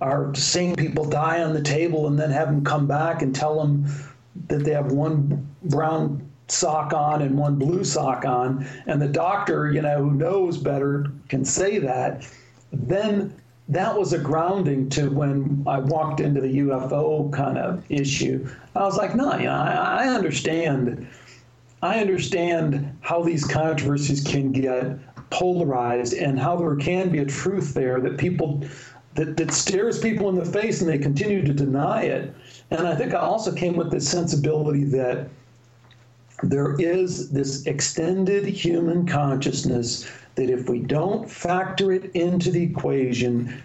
are 0.03 0.35
seeing 0.35 0.77
people 0.77 1.07
die 1.07 1.43
on 1.43 1.55
the 1.55 1.63
table 1.63 2.07
and 2.09 2.19
then 2.19 2.31
have 2.31 2.49
them 2.49 2.63
come 2.63 2.87
back 2.87 3.23
and 3.23 3.35
tell 3.35 3.59
them 3.59 3.87
that 4.49 4.65
they 4.65 4.73
have 4.73 4.93
one 4.93 5.47
brown 5.63 6.30
sock 6.51 6.93
on 6.93 7.23
and 7.23 7.39
one 7.39 7.57
blue 7.57 7.85
sock 7.85 8.25
on, 8.25 8.67
and 8.87 9.01
the 9.01 9.09
doctor, 9.09 9.71
you 9.71 9.83
know, 9.83 9.99
who 9.99 10.13
knows 10.13 10.59
better 10.59 11.11
can 11.29 11.45
say 11.45 11.79
that, 11.79 12.27
then 12.73 13.35
that 13.69 13.97
was 13.97 14.13
a 14.13 14.19
grounding 14.19 14.89
to 14.91 15.09
when 15.11 15.63
I 15.67 15.79
walked 15.79 16.21
into 16.21 16.41
the 16.41 16.59
UFO 16.59 17.33
kind 17.33 17.57
of 17.57 17.85
issue. 17.89 18.49
I 18.75 18.81
was 18.81 18.97
like, 18.97 19.15
no, 19.15 19.37
you 19.37 19.45
know, 19.45 19.53
I, 19.53 20.05
I 20.05 20.09
understand. 20.09 21.07
I 21.83 22.01
understand 22.01 22.95
how 23.01 23.23
these 23.23 23.47
controversies 23.47 24.23
can 24.23 24.53
get 24.53 24.99
polarized 25.31 26.13
and 26.15 26.39
how 26.39 26.57
there 26.57 26.77
can 26.77 27.11
be 27.11 27.21
a 27.21 27.25
truth 27.25 27.73
there 27.73 28.01
that 28.01 28.19
people 28.19 28.63
that, 29.15 29.37
that 29.37 29.53
stares 29.53 29.99
people 29.99 30.29
in 30.29 30.35
the 30.35 30.45
face 30.45 30.81
and 30.81 30.91
they 30.91 30.99
continue 30.99 31.45
to 31.45 31.53
deny 31.53 32.03
it. 32.03 32.35
And 32.71 32.87
I 32.87 32.95
think 32.95 33.15
I 33.15 33.19
also 33.19 33.53
came 33.53 33.77
with 33.77 33.91
this 33.91 34.09
sensibility 34.09 34.85
that 34.85 35.29
there 36.43 36.81
is 36.81 37.31
this 37.31 37.67
extended 37.67 38.47
human 38.47 39.07
consciousness 39.07 40.11
that 40.37 40.51
if 40.51 40.69
we 40.69 40.81
don't 40.81 41.31
factor 41.31 41.93
it 41.93 42.15
into 42.15 42.51
the 42.51 42.63
equation, 42.63 43.63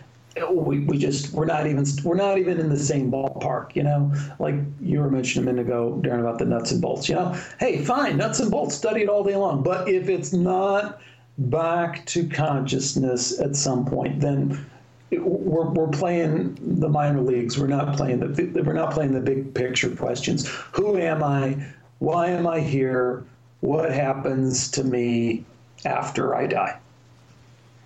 we, 0.52 0.80
we 0.80 0.98
just 0.98 1.32
we're 1.34 1.46
not 1.46 1.68
even 1.68 1.86
we're 2.04 2.16
not 2.16 2.38
even 2.38 2.60
in 2.60 2.70
the 2.70 2.78
same 2.78 3.12
ballpark, 3.12 3.76
you 3.76 3.84
know. 3.84 4.14
Like 4.40 4.56
you 4.82 5.00
were 5.00 5.10
mentioning 5.10 5.48
a 5.48 5.54
minute 5.54 5.68
ago, 5.68 6.00
Darren, 6.04 6.20
about 6.20 6.40
the 6.40 6.46
nuts 6.46 6.72
and 6.72 6.82
bolts. 6.82 7.08
You 7.08 7.16
know, 7.16 7.42
hey, 7.60 7.84
fine, 7.84 8.18
nuts 8.18 8.40
and 8.40 8.52
bolts, 8.52 8.76
study 8.76 9.02
it 9.02 9.10
all 9.10 9.24
day 9.24 9.36
long. 9.36 9.64
But 9.64 9.88
if 9.88 10.10
it's 10.10 10.34
not 10.34 11.02
back 11.38 12.06
to 12.08 12.28
consciousness 12.28 13.40
at 13.40 13.56
some 13.56 13.86
point, 13.86 14.20
then 14.20 14.66
we're, 15.12 15.70
we're 15.70 15.88
playing 15.88 16.58
the 16.80 16.90
minor 16.90 17.22
leagues. 17.22 17.58
We're 17.58 17.68
not 17.68 17.96
playing 17.96 18.20
the 18.20 18.62
we're 18.64 18.74
not 18.74 18.92
playing 18.92 19.14
the 19.14 19.22
big 19.22 19.54
picture 19.54 19.96
questions. 19.96 20.48
Who 20.74 20.98
am 20.98 21.24
I? 21.24 21.58
Why 22.00 22.28
am 22.28 22.46
I 22.46 22.60
here? 22.60 23.24
What 23.62 23.92
happens 23.92 24.70
to 24.72 24.84
me 24.84 25.46
after 25.86 26.36
I 26.36 26.48
die? 26.48 26.80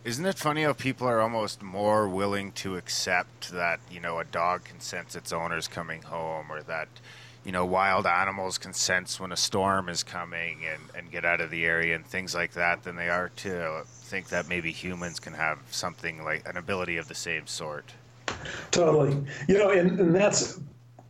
Isn't 0.04 0.26
it 0.26 0.38
funny 0.38 0.64
how 0.64 0.74
people 0.74 1.08
are 1.08 1.22
almost 1.22 1.62
more 1.62 2.08
willing 2.08 2.52
to 2.54 2.78
accept 2.78 3.52
that, 3.52 3.80
you 3.92 4.00
know, 4.00 4.20
a 4.20 4.24
dog 4.24 4.64
can 4.64 4.80
sense 4.80 5.16
its 5.16 5.32
owner's 5.32 5.68
coming 5.68 6.02
home 6.02 6.52
or 6.52 6.64
that, 6.64 6.88
you 7.44 7.52
know, 7.52 7.66
wild 7.66 8.08
animals 8.08 8.58
can 8.58 8.74
sense 8.74 9.20
when 9.20 9.32
a 9.32 9.38
storm 9.38 9.90
is 9.90 10.02
coming 10.02 10.66
and, 10.66 10.82
and 10.98 11.12
get 11.12 11.26
out 11.26 11.42
of 11.42 11.52
the 11.52 11.66
area 11.66 11.96
and 11.96 12.06
things 12.06 12.34
like 12.34 12.54
that 12.54 12.84
than 12.84 12.96
they 12.96 13.10
are 13.10 13.30
to 13.38 13.84
think 13.86 14.30
that 14.30 14.48
maybe 14.48 14.72
humans 14.72 15.20
can 15.20 15.34
have 15.34 15.60
something 15.70 16.24
like 16.24 16.48
an 16.48 16.58
ability 16.58 16.98
of 16.98 17.08
the 17.08 17.16
same 17.16 17.46
sort. 17.46 17.94
Totally. 18.72 19.18
You 19.48 19.58
know, 19.58 19.70
and, 19.70 20.00
and 20.00 20.16
that's 20.16 20.60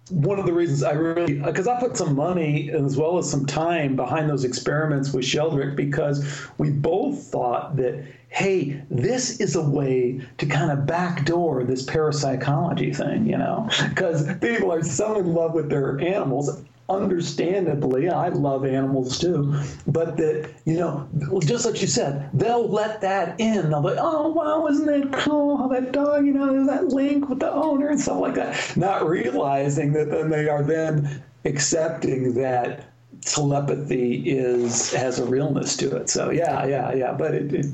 one 0.09 0.39
of 0.39 0.45
the 0.45 0.53
reasons 0.53 0.83
I 0.83 0.91
really, 0.93 1.35
because 1.39 1.67
I 1.67 1.79
put 1.79 1.97
some 1.97 2.15
money 2.15 2.71
as 2.71 2.97
well 2.97 3.17
as 3.17 3.29
some 3.29 3.45
time 3.45 3.95
behind 3.95 4.29
those 4.29 4.43
experiments 4.43 5.13
with 5.13 5.25
Sheldrake 5.25 5.75
because 5.75 6.47
we 6.57 6.71
both 6.71 7.23
thought 7.23 7.75
that, 7.77 8.03
hey, 8.29 8.81
this 8.89 9.39
is 9.39 9.55
a 9.55 9.61
way 9.61 10.21
to 10.37 10.45
kind 10.45 10.71
of 10.71 10.85
backdoor 10.85 11.63
this 11.63 11.83
parapsychology 11.83 12.93
thing, 12.93 13.27
you 13.27 13.37
know, 13.37 13.69
because 13.89 14.33
people 14.37 14.71
are 14.71 14.83
so 14.83 15.19
in 15.19 15.33
love 15.33 15.53
with 15.53 15.69
their 15.69 15.99
animals. 15.99 16.61
Understandably, 16.89 18.09
I 18.09 18.29
love 18.29 18.65
animals 18.65 19.19
too, 19.19 19.53
but 19.85 20.17
that 20.17 20.51
you 20.65 20.77
know, 20.77 21.07
just 21.45 21.65
like 21.65 21.81
you 21.81 21.87
said, 21.87 22.29
they'll 22.33 22.67
let 22.67 23.01
that 23.01 23.39
in. 23.39 23.69
They'll 23.69 23.81
be, 23.83 23.93
oh 23.97 24.29
wow, 24.29 24.67
isn't 24.67 24.85
that 24.87 25.19
cool? 25.19 25.57
How 25.57 25.67
that 25.67 25.91
dog, 25.91 26.25
you 26.25 26.33
know, 26.33 26.51
there's 26.51 26.67
that 26.67 26.87
link 26.87 27.29
with 27.29 27.39
the 27.39 27.51
owner 27.51 27.89
and 27.89 28.01
stuff 28.01 28.19
like 28.19 28.35
that. 28.35 28.75
Not 28.75 29.07
realizing 29.07 29.93
that 29.93 30.09
then 30.09 30.29
they 30.31 30.49
are 30.49 30.63
then 30.63 31.23
accepting 31.45 32.33
that 32.35 32.89
telepathy 33.21 34.23
is 34.29 34.91
has 34.93 35.19
a 35.19 35.25
realness 35.25 35.77
to 35.77 35.95
it. 35.95 36.09
So 36.09 36.31
yeah, 36.31 36.65
yeah, 36.65 36.93
yeah. 36.93 37.13
But 37.13 37.35
it, 37.35 37.53
it 37.53 37.65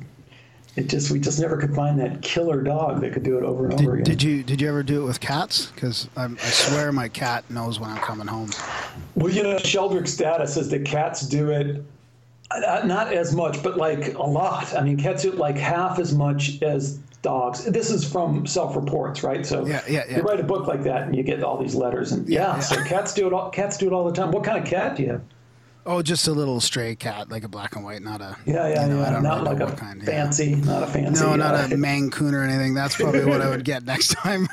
it 0.75 0.87
just 0.89 1.11
we 1.11 1.19
just 1.19 1.39
never 1.39 1.57
could 1.57 1.73
find 1.73 1.99
that 1.99 2.21
killer 2.21 2.61
dog 2.61 3.01
that 3.01 3.13
could 3.13 3.23
do 3.23 3.37
it 3.37 3.43
over 3.43 3.65
and 3.65 3.73
over 3.73 3.93
again. 3.93 4.03
did 4.03 4.21
you 4.21 4.43
did 4.43 4.61
you 4.61 4.67
ever 4.67 4.83
do 4.83 5.03
it 5.03 5.05
with 5.05 5.19
cats? 5.19 5.67
Because 5.67 6.09
I 6.17 6.35
swear 6.37 6.91
my 6.91 7.07
cat 7.07 7.49
knows 7.49 7.79
when 7.79 7.89
I'm 7.89 7.97
coming 7.97 8.27
home. 8.27 8.51
Well, 9.15 9.31
you 9.31 9.43
know, 9.43 9.57
Sheldrake's 9.57 10.17
data 10.17 10.47
says 10.47 10.69
that 10.69 10.85
cats 10.85 11.21
do 11.21 11.51
it 11.51 11.85
uh, 12.51 12.81
not 12.85 13.11
as 13.11 13.33
much, 13.33 13.61
but 13.63 13.77
like 13.77 14.13
a 14.13 14.23
lot. 14.23 14.75
I 14.75 14.83
mean, 14.83 14.97
cats 14.97 15.23
do 15.23 15.29
it 15.29 15.37
like 15.37 15.57
half 15.57 15.99
as 15.99 16.13
much 16.13 16.61
as 16.61 16.97
dogs. 17.21 17.65
This 17.65 17.89
is 17.89 18.09
from 18.09 18.45
self-reports, 18.45 19.23
right? 19.23 19.45
So 19.45 19.65
Yeah, 19.65 19.81
yeah, 19.87 20.03
yeah. 20.07 20.17
you 20.17 20.23
write 20.23 20.39
a 20.39 20.43
book 20.43 20.67
like 20.67 20.83
that, 20.83 21.03
and 21.03 21.15
you 21.15 21.23
get 21.23 21.43
all 21.43 21.57
these 21.57 21.75
letters, 21.75 22.11
and 22.11 22.27
yeah, 22.29 22.55
yeah. 22.55 22.59
so 22.59 22.83
cats 22.83 23.13
do 23.13 23.27
it. 23.27 23.33
All, 23.33 23.49
cats 23.49 23.77
do 23.77 23.87
it 23.87 23.93
all 23.93 24.05
the 24.05 24.13
time. 24.13 24.31
What 24.31 24.43
kind 24.43 24.57
of 24.57 24.65
cat 24.65 24.95
do 24.95 25.03
you 25.03 25.09
have? 25.09 25.21
Oh, 25.87 26.01
just 26.01 26.27
a 26.27 26.31
little 26.31 26.59
stray 26.59 26.95
cat, 26.95 27.29
like 27.29 27.43
a 27.43 27.47
black 27.47 27.75
and 27.75 27.85
white, 27.85 28.01
not 28.01 28.19
a. 28.19 28.35
Yeah, 28.45 28.67
yeah, 28.67 28.87
you 28.87 28.93
know, 28.95 29.03
I 29.03 29.11
don't 29.11 29.21
Not 29.23 29.35
really 29.41 29.45
like 29.49 29.57
know 29.59 29.65
a 29.65 29.69
what 29.69 29.77
kind, 29.77 29.99
yeah. 30.01 30.05
fancy, 30.05 30.55
not 30.55 30.81
a 30.83 30.87
fancy. 30.87 31.23
No, 31.23 31.35
not 31.35 31.53
uh, 31.53 31.73
a 31.73 31.77
Maine 31.77 32.09
Coon 32.09 32.33
or 32.33 32.43
anything. 32.43 32.73
That's 32.73 32.95
probably 32.95 33.23
what 33.25 33.41
I 33.41 33.49
would 33.49 33.63
get 33.63 33.83
next 33.85 34.09
time. 34.13 34.47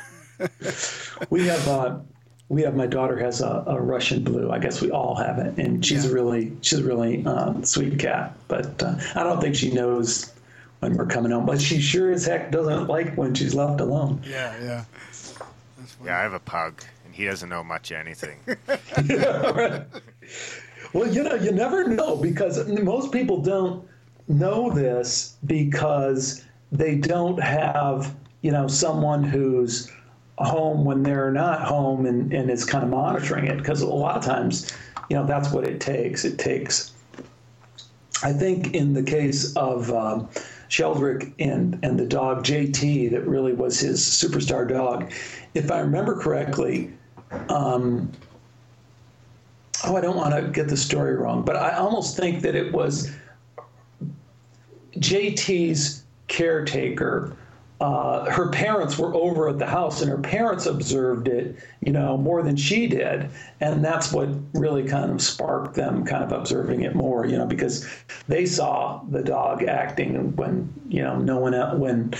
We 1.31 1.47
have 1.47 1.67
uh, 1.67 1.97
we 2.49 2.61
have 2.61 2.75
my 2.75 2.85
daughter 2.85 3.17
has 3.17 3.41
a, 3.41 3.63
a 3.65 3.81
Russian 3.81 4.23
blue. 4.23 4.51
I 4.51 4.59
guess 4.59 4.79
we 4.81 4.91
all 4.91 5.15
have 5.15 5.39
it, 5.39 5.57
and 5.57 5.83
she's 5.83 6.05
a 6.05 6.07
Yeah. 6.09 6.13
really 6.13 6.51
she's 6.61 6.79
a 6.79 6.83
really 6.83 7.25
uh, 7.25 7.59
sweet 7.63 7.97
cat. 7.97 8.35
But 8.47 8.83
uh, 8.83 8.95
I 9.15 9.23
don't 9.23 9.41
think 9.41 9.55
she 9.55 9.71
knows 9.71 10.31
when 10.81 10.95
we're 10.95 11.07
coming 11.07 11.31
home. 11.31 11.47
But 11.47 11.59
she 11.59 11.81
sure 11.81 12.11
as 12.11 12.25
heck 12.27 12.51
doesn't 12.51 12.87
like 12.87 13.15
when 13.15 13.33
she's 13.33 13.55
left 13.55 13.81
alone. 13.81 14.21
yeah, 14.27 14.55
yeah. 14.61 14.85
Yeah, 16.05 16.19
I 16.19 16.21
have 16.21 16.33
a 16.33 16.39
pug, 16.39 16.83
and 17.05 17.15
he 17.15 17.25
doesn't 17.25 17.49
know 17.49 17.63
much 17.63 17.91
anything. 17.91 18.37
Well, 20.93 21.07
you 21.11 21.23
know, 21.23 21.33
you 21.33 21.51
never 21.51 21.87
know 21.87 22.15
because 22.15 22.67
most 22.69 23.11
people 23.11 23.41
don't 23.41 23.87
know 24.27 24.69
this 24.69 25.37
because 25.45 26.45
they 26.71 26.95
don't 26.95 27.41
have, 27.41 28.15
you 28.41 28.51
know, 28.51 28.67
someone 28.67 29.23
who's 29.23 29.91
home 30.37 30.85
when 30.85 31.03
they're 31.03 31.31
not 31.31 31.61
home 31.61 32.05
and, 32.05 32.31
and 32.31 32.49
is 32.49 32.63
kind 32.63 32.83
of 32.83 32.91
monitoring 32.91 33.47
it. 33.47 33.57
Because 33.57 33.81
a 33.81 33.87
lot 33.87 34.17
of 34.17 34.23
times, 34.23 34.71
you 35.09 35.15
know, 35.15 35.25
that's 35.25 35.51
what 35.51 35.63
it 35.63 35.81
takes. 35.81 36.25
It 36.25 36.37
takes, 36.37 36.91
I 38.21 38.31
think, 38.31 38.75
in 38.75 38.93
the 38.93 39.03
case 39.03 39.55
of 39.55 39.91
um, 39.91 40.29
Sheldrake 40.67 41.33
and, 41.39 41.79
and 41.83 41.99
the 41.99 42.05
dog 42.05 42.43
Jaytee, 42.43 43.09
that 43.11 43.27
really 43.27 43.53
was 43.53 43.79
his 43.79 43.99
superstar 44.01 44.67
dog. 44.67 45.11
If 45.55 45.71
I 45.71 45.79
remember 45.79 46.19
correctly, 46.19 46.93
oh, 49.83 49.95
I 49.95 50.01
don't 50.01 50.15
want 50.15 50.33
to 50.33 50.49
get 50.49 50.67
the 50.67 50.77
story 50.77 51.15
wrong, 51.15 51.43
but 51.43 51.55
I 51.55 51.77
almost 51.77 52.17
think 52.17 52.41
that 52.41 52.55
it 52.55 52.71
was 52.71 53.11
Jaytee's 54.97 56.03
caretaker. 56.27 57.35
Uh, 57.81 58.29
her 58.31 58.49
parents 58.49 58.97
were 58.97 59.13
over 59.13 59.49
at 59.49 59.59
the 59.59 59.65
house, 59.65 60.01
and 60.01 60.09
her 60.09 60.17
parents 60.17 60.65
observed 60.65 61.27
it, 61.27 61.57
you 61.81 61.91
know, 61.91 62.17
more 62.17 62.41
than 62.41 62.55
she 62.55 62.87
did, 62.87 63.29
and 63.59 63.83
that's 63.83 64.13
what 64.13 64.29
really 64.53 64.83
kind 64.83 65.11
of 65.11 65.21
sparked 65.21 65.75
them 65.75 66.05
kind 66.05 66.23
of 66.23 66.31
observing 66.31 66.83
it 66.83 66.95
more, 66.95 67.25
you 67.25 67.37
know, 67.37 67.45
because 67.45 67.85
they 68.27 68.45
saw 68.45 69.01
the 69.09 69.21
dog 69.21 69.63
acting 69.63 70.33
when, 70.37 70.73
you 70.87 71.01
know, 71.01 71.17
no 71.17 71.39
one 71.39 71.53
when 71.79 72.13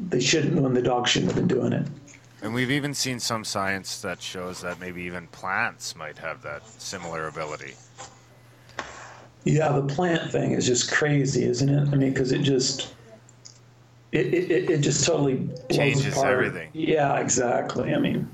they 0.00 0.20
shouldn't, 0.20 0.60
when 0.60 0.72
the 0.72 0.82
dog 0.82 1.06
shouldn't 1.06 1.32
have 1.32 1.36
been 1.36 1.58
doing 1.58 1.72
it. 1.74 1.86
And 2.44 2.52
we've 2.52 2.70
even 2.70 2.92
seen 2.92 3.18
some 3.20 3.42
science 3.42 4.02
that 4.02 4.20
shows 4.20 4.60
that 4.60 4.78
maybe 4.78 5.00
even 5.04 5.26
plants 5.28 5.96
might 5.96 6.18
have 6.18 6.42
that 6.42 6.62
similar 6.68 7.26
ability. 7.28 7.72
Yeah, 9.44 9.72
the 9.72 9.82
plant 9.82 10.30
thing 10.30 10.52
is 10.52 10.66
just 10.66 10.92
crazy, 10.92 11.44
isn't 11.44 11.68
it? 11.70 11.88
I 11.90 11.96
mean, 11.96 12.12
because 12.12 12.32
it 12.32 12.42
just 12.42 12.92
it, 14.12 14.26
it, 14.26 14.50
it- 14.50 14.70
it 14.70 14.78
just 14.82 15.06
totally 15.06 15.36
blows 15.36 15.66
Changes 15.70 16.12
apart. 16.12 16.32
everything. 16.32 16.68
Yeah, 16.74 17.18
exactly. 17.18 17.94
I 17.94 17.98
mean, 17.98 18.28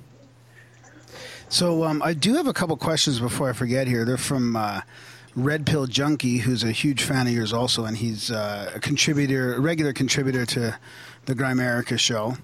So 1.48 1.84
um, 1.84 2.02
I 2.02 2.12
do 2.12 2.34
have 2.34 2.48
a 2.48 2.52
couple 2.52 2.76
questions 2.76 3.20
before 3.20 3.48
I 3.48 3.52
forget 3.52 3.86
here. 3.86 4.04
They're 4.04 4.16
from 4.16 4.56
uh, 4.56 4.80
Red 5.36 5.66
Pill 5.66 5.86
Junkie, 5.86 6.38
who's 6.38 6.64
a 6.64 6.72
huge 6.72 7.02
fan 7.04 7.28
of 7.28 7.32
yours 7.32 7.52
also, 7.52 7.84
and 7.84 7.96
he's 7.96 8.32
uh, 8.32 8.72
a 8.74 8.80
contributor, 8.80 9.54
a 9.54 9.60
regular 9.60 9.92
contributor 9.92 10.44
to 10.46 10.76
the 11.26 11.34
Grimerica 11.36 11.96
show. 11.96 12.36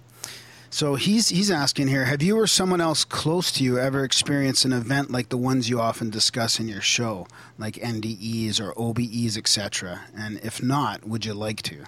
So 0.77 0.97
he's 0.97 1.31
he's 1.31 1.51
asking 1.51 1.89
here: 1.89 2.05
Have 2.05 2.23
you 2.23 2.39
or 2.39 2.47
someone 2.47 2.83
else 2.83 3.03
close 3.03 3.51
to 3.53 3.65
you 3.65 3.79
ever 3.79 4.05
experienced 4.05 4.67
an 4.67 4.75
event 4.75 5.11
like 5.11 5.31
the 5.31 5.39
ones 5.39 5.71
you 5.71 5.81
often 5.81 6.11
discuss 6.11 6.61
in 6.61 6.69
your 6.69 6.83
show, 6.83 7.27
like 7.57 7.77
NDEs 7.77 8.61
or 8.61 8.75
OBEs, 8.75 9.39
etc.? 9.39 10.03
And 10.15 10.39
if 10.43 10.63
not, 10.63 11.09
would 11.09 11.25
you 11.25 11.33
like 11.33 11.63
to? 11.63 11.87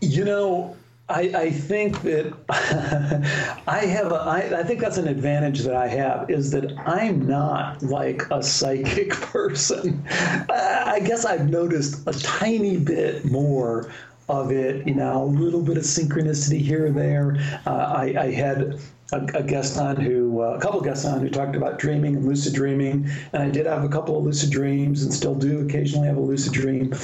you 0.00 0.24
know, 0.24 0.74
I, 1.08 1.20
I 1.20 1.50
think 1.52 2.02
that 2.02 2.34
I 3.68 3.78
have 3.78 4.10
a, 4.10 4.16
I, 4.16 4.60
I 4.60 4.62
think 4.64 4.80
that's 4.80 4.98
an 4.98 5.06
advantage 5.06 5.60
that 5.60 5.76
I 5.76 5.86
have 5.86 6.28
is 6.28 6.50
that 6.50 6.76
I'm 6.84 7.28
not 7.28 7.80
like 7.80 8.22
a 8.32 8.42
psychic 8.42 9.10
person. 9.30 10.04
I 10.10 10.80
I 10.90 10.98
guess 10.98 11.24
I've 11.24 11.48
noticed 11.48 12.02
a 12.08 12.12
tiny 12.12 12.76
bit 12.76 13.24
more 13.24 13.92
of 14.30 14.52
it. 14.52 14.86
You 14.86 14.94
know, 14.94 15.22
a 15.22 15.24
little 15.24 15.62
bit 15.62 15.76
of 15.76 15.82
synchronicity 15.82 16.60
here 16.60 16.86
or 16.86 16.90
there. 16.90 17.36
Uh, 17.66 17.70
I, 17.70 18.14
I 18.18 18.30
had 18.30 18.78
a, 19.12 19.18
a 19.34 19.42
guest 19.42 19.76
on 19.78 19.96
who, 19.96 20.42
uh, 20.42 20.54
a 20.54 20.60
couple 20.60 20.80
guests 20.80 21.04
on 21.04 21.20
who 21.20 21.28
talked 21.28 21.56
about 21.56 21.78
dreaming 21.78 22.16
and 22.16 22.26
lucid 22.26 22.54
dreaming, 22.54 23.10
and 23.32 23.42
I 23.42 23.50
did 23.50 23.66
have 23.66 23.84
a 23.84 23.88
couple 23.88 24.16
of 24.16 24.24
lucid 24.24 24.50
dreams, 24.50 25.02
and 25.02 25.12
still 25.12 25.34
do 25.34 25.60
occasionally 25.66 26.06
have 26.06 26.16
a 26.16 26.20
lucid 26.20 26.52
dream. 26.52 26.94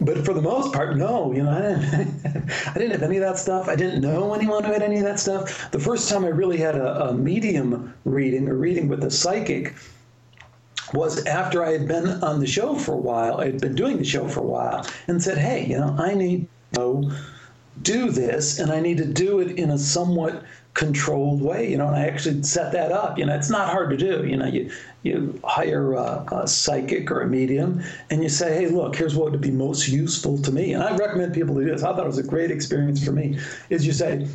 But 0.00 0.24
for 0.24 0.32
the 0.32 0.42
most 0.42 0.72
part, 0.72 0.96
no. 0.96 1.32
You 1.32 1.42
know, 1.42 1.50
I 1.50 1.60
didn't, 1.96 2.52
I 2.68 2.74
didn't 2.74 2.92
have 2.92 3.02
any 3.02 3.16
of 3.16 3.22
that 3.22 3.38
stuff. 3.38 3.68
I 3.68 3.74
didn't 3.74 4.00
know 4.00 4.32
anyone 4.32 4.62
who 4.62 4.72
had 4.72 4.82
any 4.82 4.98
of 4.98 5.04
that 5.04 5.18
stuff. 5.18 5.70
The 5.72 5.80
first 5.80 6.08
time 6.08 6.24
I 6.24 6.28
really 6.28 6.58
had 6.58 6.76
a, 6.76 7.08
a 7.08 7.14
medium 7.14 7.92
reading, 8.04 8.48
or 8.48 8.54
reading 8.54 8.88
with 8.88 9.02
a 9.02 9.10
psychic, 9.10 9.74
was 10.94 11.24
after 11.26 11.64
I 11.64 11.72
had 11.72 11.86
been 11.88 12.22
on 12.22 12.40
the 12.40 12.46
show 12.46 12.74
for 12.74 12.92
a 12.92 12.98
while. 12.98 13.40
I 13.40 13.46
had 13.46 13.60
been 13.60 13.74
doing 13.74 13.98
the 13.98 14.04
show 14.04 14.28
for 14.28 14.40
a 14.40 14.44
while, 14.44 14.86
and 15.08 15.22
said, 15.22 15.38
"Hey, 15.38 15.66
you 15.66 15.78
know, 15.78 15.96
I 15.98 16.14
need 16.14 16.46
to 16.74 17.10
do 17.82 18.10
this, 18.10 18.58
and 18.58 18.70
I 18.70 18.80
need 18.80 18.98
to 18.98 19.06
do 19.06 19.40
it 19.40 19.52
in 19.52 19.70
a 19.70 19.78
somewhat 19.78 20.42
controlled 20.74 21.42
way." 21.42 21.70
You 21.70 21.78
know, 21.78 21.86
and 21.86 21.96
I 21.96 22.06
actually 22.06 22.42
set 22.42 22.72
that 22.72 22.92
up. 22.92 23.18
You 23.18 23.26
know, 23.26 23.34
it's 23.34 23.50
not 23.50 23.68
hard 23.68 23.90
to 23.90 23.96
do. 23.96 24.26
You 24.26 24.36
know, 24.36 24.46
you 24.46 24.70
you 25.02 25.40
hire 25.44 25.94
a, 25.94 26.24
a 26.32 26.48
psychic 26.48 27.10
or 27.10 27.22
a 27.22 27.26
medium, 27.26 27.82
and 28.10 28.22
you 28.22 28.28
say, 28.28 28.54
"Hey, 28.54 28.66
look, 28.68 28.96
here's 28.96 29.16
what 29.16 29.30
would 29.30 29.40
be 29.40 29.50
most 29.50 29.88
useful 29.88 30.38
to 30.42 30.52
me." 30.52 30.72
And 30.72 30.82
I 30.82 30.96
recommend 30.96 31.34
people 31.34 31.54
to 31.56 31.64
do 31.64 31.70
this. 31.70 31.82
I 31.82 31.92
thought 31.92 32.04
it 32.04 32.06
was 32.06 32.18
a 32.18 32.22
great 32.22 32.50
experience 32.50 33.04
for 33.04 33.12
me. 33.12 33.38
Is 33.70 33.86
you 33.86 33.92
say, 33.92 34.26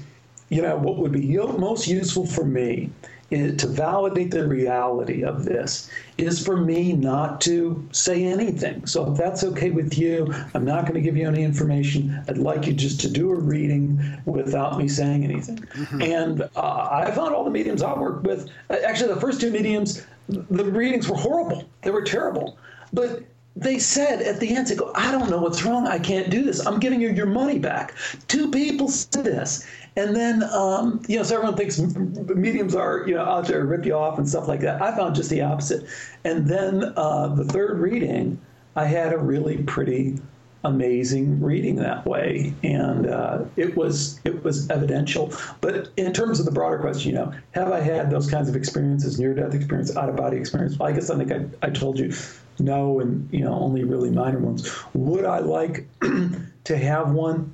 you 0.50 0.62
know, 0.62 0.78
what 0.78 0.98
would 0.98 1.12
be 1.12 1.38
most 1.38 1.88
useful 1.88 2.26
for 2.26 2.46
me 2.46 2.90
is 3.34 3.58
to 3.58 3.68
validate 3.68 4.32
the 4.32 4.48
reality 4.48 5.24
of 5.24 5.44
this 5.44 5.90
is 6.18 6.44
for 6.46 6.58
me 6.58 6.94
not 6.94 7.42
to 7.42 7.88
say 7.92 8.24
anything. 8.24 8.86
So 8.86 9.12
if 9.12 9.18
that's 9.18 9.44
okay 9.44 9.72
with 9.72 9.98
you, 9.98 10.32
I'm 10.54 10.64
not 10.64 10.84
going 10.84 10.94
to 10.94 11.02
give 11.02 11.18
you 11.18 11.28
any 11.28 11.44
information. 11.44 12.24
I'd 12.28 12.38
like 12.38 12.68
you 12.68 12.74
just 12.74 13.02
to 13.02 13.10
do 13.10 13.32
a 13.32 13.36
reading 13.36 14.22
without 14.26 14.78
me 14.78 14.88
saying 14.88 15.24
anything. 15.24 15.66
And 16.02 16.44
uh, 16.56 16.90
I 16.92 17.12
found 17.12 17.34
all 17.34 17.44
the 17.44 17.50
mediums 17.50 17.82
I 17.82 17.94
worked 17.98 18.24
with, 18.24 18.50
uh, 18.70 18.78
actually, 18.86 19.14
the 19.14 19.20
first 19.20 19.42
two 19.42 19.52
mediums, 19.52 20.06
the 20.30 20.66
readings 20.66 21.10
were 21.10 21.18
horrible. 21.18 21.68
They 21.82 21.92
were 21.92 22.04
terrible. 22.04 22.58
But 22.94 23.24
they 23.56 23.78
said 23.78 24.22
at 24.22 24.40
the 24.40 24.56
end, 24.56 24.68
they 24.68 24.76
go, 24.76 24.92
I 24.96 25.12
don't 25.12 25.30
know 25.30 25.38
what's 25.38 25.64
wrong. 25.64 25.88
I 25.88 26.00
can't 26.00 26.30
do 26.30 26.44
this. 26.44 26.66
I'm 26.66 26.80
giving 26.80 27.00
you 27.00 27.10
your 27.10 27.28
money 27.28 27.60
back. 27.60 27.94
Two 28.28 28.50
people 28.50 28.88
said 28.88 29.24
this. 29.24 29.68
And 29.96 30.16
then, 30.16 30.44
um, 30.44 31.04
you 31.08 31.18
know, 31.18 31.24
so 31.24 31.36
everyone 31.36 31.56
thinks 31.56 31.80
mediums 31.80 32.74
are, 32.74 33.04
you 33.08 33.14
know, 33.14 33.24
out 33.24 33.46
there 33.48 33.64
rip 33.64 33.86
you 33.86 33.94
off 33.94 34.18
and 34.18 34.28
stuff 34.28 34.48
like 34.48 34.62
that. 34.62 34.82
I 34.82 34.96
found 34.96 35.16
just 35.16 35.30
the 35.30 35.42
opposite. 35.42 35.86
And 36.24 36.48
then 36.48 36.94
uh, 36.98 37.28
the 37.28 37.46
third 37.46 37.80
reading, 37.80 38.42
I 38.76 38.86
had 38.86 39.14
a 39.14 39.20
really 39.20 39.58
pretty 39.64 40.20
amazing 40.64 41.42
reading 41.42 41.76
that 41.76 42.06
way, 42.06 42.54
and 42.64 43.08
uh, 43.08 43.44
it 43.56 43.76
was 43.76 44.20
it 44.24 44.44
was 44.44 44.70
evidential. 44.70 45.34
But 45.62 45.90
in 45.98 46.14
terms 46.14 46.40
of 46.40 46.46
the 46.46 46.52
broader 46.52 46.78
question, 46.78 47.12
you 47.12 47.18
know, 47.18 47.34
have 47.52 47.72
I 47.72 47.80
had 47.80 48.10
those 48.10 48.30
kinds 48.30 48.50
of 48.50 48.56
experiences, 48.56 49.20
near 49.20 49.34
death 49.34 49.54
experience, 49.54 49.96
out 49.96 50.10
of 50.10 50.16
body 50.16 50.38
experience? 50.38 50.78
Well, 50.78 50.90
I 50.90 50.94
guess 50.94 51.10
I 51.10 51.18
think 51.18 51.32
I, 51.32 51.68
I 51.68 51.70
told 51.70 52.00
you 52.00 52.14
no, 52.60 53.00
and 53.00 53.28
you 53.32 53.44
know, 53.44 53.54
only 53.54 53.84
really 53.84 54.10
minor 54.10 54.40
ones. 54.40 54.72
Would 54.94 55.26
I 55.26 55.40
like 55.40 55.88
to 56.64 56.78
have 56.78 57.12
one? 57.12 57.54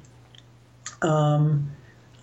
Um, 1.02 1.72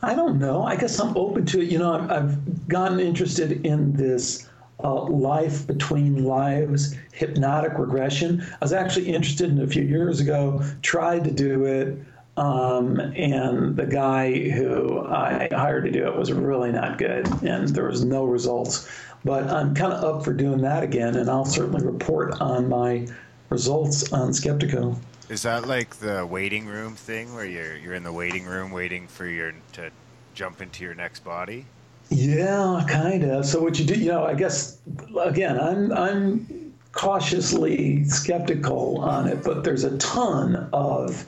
I 0.02 0.14
don't 0.14 0.38
know. 0.38 0.62
I 0.62 0.76
guess 0.76 0.98
I'm 1.00 1.16
open 1.16 1.46
to 1.46 1.60
it. 1.60 1.70
You 1.70 1.78
know, 1.78 1.94
I've, 1.94 2.10
I've 2.10 2.68
gotten 2.68 3.00
interested 3.00 3.64
in 3.64 3.94
this 3.94 4.45
uh, 4.82 5.04
life 5.04 5.66
between 5.66 6.24
lives 6.24 6.96
hypnotic 7.12 7.78
regression. 7.78 8.42
I 8.42 8.58
was 8.60 8.72
actually 8.72 9.14
interested 9.14 9.50
in 9.50 9.60
a 9.62 9.66
few 9.66 9.82
years 9.82 10.20
ago, 10.20 10.62
tried 10.82 11.24
to 11.24 11.30
do 11.30 11.64
it, 11.64 11.98
um, 12.36 13.00
and 13.00 13.76
the 13.76 13.86
guy 13.86 14.50
who 14.50 15.06
I 15.06 15.48
hired 15.50 15.84
to 15.84 15.90
do 15.90 16.06
it 16.06 16.16
was 16.16 16.32
really 16.32 16.72
not 16.72 16.98
good, 16.98 17.26
and 17.42 17.68
there 17.68 17.86
was 17.86 18.04
no 18.04 18.24
results. 18.24 18.90
But 19.24 19.48
I'm 19.48 19.74
kind 19.74 19.92
of 19.92 20.04
up 20.04 20.24
for 20.24 20.32
doing 20.32 20.60
that 20.60 20.82
again, 20.82 21.16
and 21.16 21.30
I'll 21.30 21.46
certainly 21.46 21.84
report 21.84 22.40
on 22.40 22.68
my 22.68 23.08
results 23.48 24.12
on 24.12 24.30
Skeptiko. 24.30 24.96
Is 25.28 25.42
that 25.42 25.66
like 25.66 25.96
the 25.96 26.24
waiting 26.24 26.66
room 26.66 26.94
thing 26.94 27.34
where 27.34 27.46
you're 27.46 27.76
you're 27.76 27.94
in 27.94 28.04
the 28.04 28.12
waiting 28.12 28.44
room 28.44 28.70
waiting 28.70 29.08
for 29.08 29.26
your 29.26 29.52
to 29.72 29.90
jump 30.34 30.60
into 30.60 30.84
your 30.84 30.94
next 30.94 31.24
body? 31.24 31.64
Yeah, 32.10 32.84
kind 32.88 33.24
of. 33.24 33.46
So 33.46 33.60
what 33.60 33.78
you 33.78 33.84
do, 33.84 33.94
you 33.94 34.10
know, 34.10 34.24
I 34.24 34.34
guess 34.34 34.78
again, 35.18 35.58
I'm 35.58 35.92
I'm 35.92 36.74
cautiously 36.92 38.04
skeptical 38.04 39.00
on 39.00 39.28
it, 39.28 39.42
but 39.42 39.64
there's 39.64 39.84
a 39.84 39.96
ton 39.98 40.68
of 40.72 41.24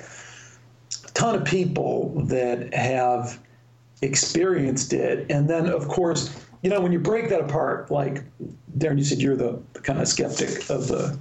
ton 1.15 1.35
of 1.35 1.45
people 1.45 2.11
that 2.27 2.73
have 2.73 3.39
experienced 4.03 4.93
it, 4.93 5.31
and 5.31 5.51
then 5.51 5.67
of 5.67 5.89
course, 5.89 6.35
you 6.63 6.71
know, 6.71 6.81
when 6.81 6.93
you 6.93 7.01
break 7.01 7.29
that 7.31 7.41
apart, 7.41 7.91
like 7.91 8.23
Darren, 8.79 8.99
you 8.99 9.05
said 9.05 9.19
you're 9.19 9.37
the, 9.37 9.61
the 9.73 9.81
kind 9.81 10.01
of 10.01 10.07
skeptic 10.07 10.71
of 10.71 10.87
the 10.87 11.19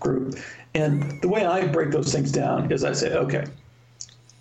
group, 0.00 0.36
and 0.74 1.20
the 1.20 1.28
way 1.28 1.44
I 1.44 1.66
break 1.66 1.90
those 1.90 2.12
things 2.12 2.32
down 2.32 2.72
is 2.72 2.84
I 2.84 2.92
say, 2.92 3.12
okay, 3.12 3.44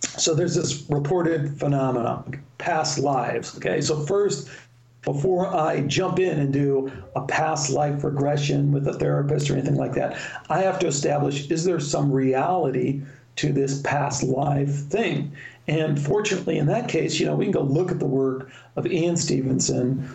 so 0.02 0.34
there's 0.34 0.56
this 0.56 0.86
reported 0.90 1.60
phenomenon, 1.60 2.44
past 2.57 2.99
lives. 2.99 3.56
Okay, 3.57 3.82
so 3.82 4.06
first, 4.06 4.49
before 5.03 5.48
I 5.48 5.82
jump 5.82 6.19
in 6.19 6.40
and 6.40 6.52
do 6.52 6.91
a 7.15 7.22
past 7.22 7.69
life 7.69 8.03
regression 8.03 8.72
with 8.72 8.88
a 8.88 8.94
therapist 8.94 9.49
or 9.49 9.53
anything 9.53 9.76
like 9.76 9.94
that, 9.94 10.19
I 10.49 10.61
have 10.61 10.80
to 10.80 10.88
establish 10.88 11.49
is 11.49 11.64
there 11.64 11.80
some 11.80 12.11
reality 12.11 13.02
to 13.38 13.53
this 13.53 13.82
past 13.84 14.24
life 14.24 14.74
thing? 14.88 15.32
And 15.68 15.99
fortunately, 15.99 16.57
in 16.57 16.65
that 16.68 16.88
case, 16.90 17.19
you 17.19 17.26
know, 17.26 17.36
we 17.36 17.45
can 17.45 17.52
go 17.52 17.61
look 17.61 17.91
at 17.91 17.99
the 17.99 18.06
work 18.06 18.49
of 18.76 18.88
Ian 18.88 19.18
Stevenson, 19.18 20.10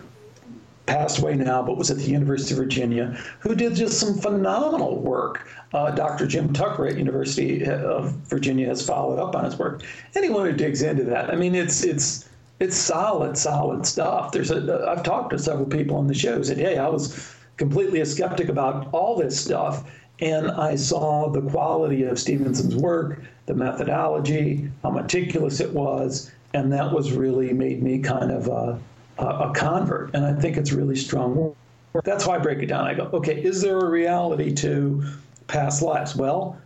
passed 0.85 1.19
away 1.19 1.35
now, 1.35 1.61
but 1.61 1.77
was 1.77 1.89
at 1.91 1.97
the 1.97 2.03
University 2.03 2.53
of 2.53 2.59
Virginia, 2.59 3.17
who 3.39 3.55
did 3.55 3.75
just 3.75 3.99
some 3.99 4.17
phenomenal 4.17 4.99
work. 4.99 5.47
Uh, 5.73 5.91
Dr. 5.91 6.27
Jim 6.27 6.53
Tucker 6.53 6.87
at 6.87 6.97
University 6.97 7.65
of 7.65 8.11
Virginia 8.27 8.67
has 8.67 8.85
followed 8.85 9.19
up 9.19 9.35
on 9.35 9.45
his 9.45 9.57
work. 9.57 9.83
Anyone 10.15 10.45
who 10.45 10.51
digs 10.53 10.81
into 10.81 11.03
that, 11.05 11.31
I 11.31 11.35
mean, 11.35 11.55
it's 11.55 11.83
it's 11.83 12.29
it's 12.59 12.75
solid, 12.75 13.37
solid 13.37 13.85
stuff. 13.85 14.31
There's 14.31 14.51
a 14.51 14.87
I've 14.89 15.03
talked 15.03 15.31
to 15.31 15.39
several 15.39 15.65
people 15.65 15.97
on 15.97 16.07
the 16.07 16.13
show 16.13 16.37
who 16.37 16.43
said, 16.43 16.57
"Hey, 16.57 16.77
I 16.77 16.87
was 16.87 17.33
completely 17.57 18.01
a 18.01 18.05
skeptic 18.05 18.49
about 18.49 18.89
all 18.91 19.15
this 19.15 19.39
stuff." 19.39 19.89
And 20.19 20.51
I 20.51 20.75
saw 20.75 21.29
the 21.29 21.41
quality 21.41 22.03
of 22.03 22.19
Stevenson's 22.19 22.75
work, 22.75 23.21
the 23.47 23.55
methodology, 23.55 24.69
how 24.83 24.91
meticulous 24.91 25.59
it 25.59 25.73
was, 25.73 26.31
and 26.53 26.71
that 26.71 26.93
was 26.93 27.11
really 27.11 27.51
made 27.51 27.81
me 27.81 27.99
kind 27.99 28.31
of 28.31 28.47
a, 28.47 28.79
a, 29.17 29.25
a 29.25 29.53
convert. 29.55 30.13
And 30.13 30.25
I 30.25 30.33
think 30.33 30.57
it's 30.57 30.71
really 30.71 30.95
strong. 30.95 31.55
That's 32.03 32.25
why 32.25 32.35
I 32.35 32.39
break 32.39 32.59
it 32.59 32.67
down. 32.67 32.85
I 32.85 32.93
go, 32.93 33.09
okay, 33.13 33.41
is 33.41 33.61
there 33.61 33.77
a 33.77 33.89
reality 33.89 34.53
to 34.55 35.03
past 35.47 35.81
lives? 35.81 36.15
Well, 36.15 36.57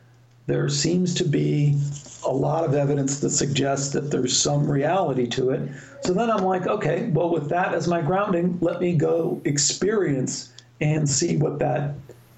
there 0.45 0.69
seems 0.69 1.13
to 1.15 1.25
be 1.25 1.77
a 2.25 2.31
lot 2.31 2.63
of 2.63 2.73
evidence 2.73 3.19
that 3.19 3.31
suggests 3.31 3.91
that 3.91 4.09
there's 4.11 4.37
some 4.37 4.69
reality 4.69 5.27
to 5.27 5.49
it. 5.49 5.69
So 6.01 6.13
then 6.13 6.31
I'm 6.31 6.43
like, 6.43 6.67
okay, 6.67 7.09
well, 7.09 7.29
with 7.29 7.49
that 7.49 7.73
as 7.73 7.87
my 7.87 8.01
grounding, 8.01 8.57
let 8.61 8.79
me 8.79 8.95
go 8.95 9.41
experience 9.43 10.53
and 10.79 11.09
see 11.09 11.35
what 11.35 11.59
that, 11.59 11.95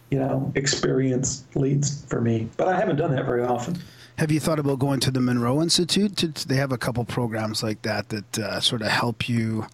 you 0.10 0.18
know, 0.18 0.52
experience 0.56 1.44
leads 1.54 2.04
for 2.06 2.22
me. 2.22 2.50
But 2.58 2.68
I 2.68 2.76
haven't 2.76 2.96
done 2.96 3.12
that 3.12 3.26
very 3.26 3.44
often. 3.44 3.78
Have 4.20 4.34
you 4.34 4.42
thought 4.42 4.60
about 4.60 4.80
going 4.80 5.00
to 5.00 5.12
the 5.12 5.22
Monroe 5.22 5.62
Institute? 5.62 6.44
They 6.46 6.58
have 6.58 6.74
a 6.74 6.78
couple 6.78 7.06
programs 7.06 7.64
like 7.64 7.82
that 7.84 8.10
that 8.10 8.38
uh, 8.40 8.60
sort 8.60 8.82
of 8.82 8.90
help 8.90 9.30
you, 9.30 9.66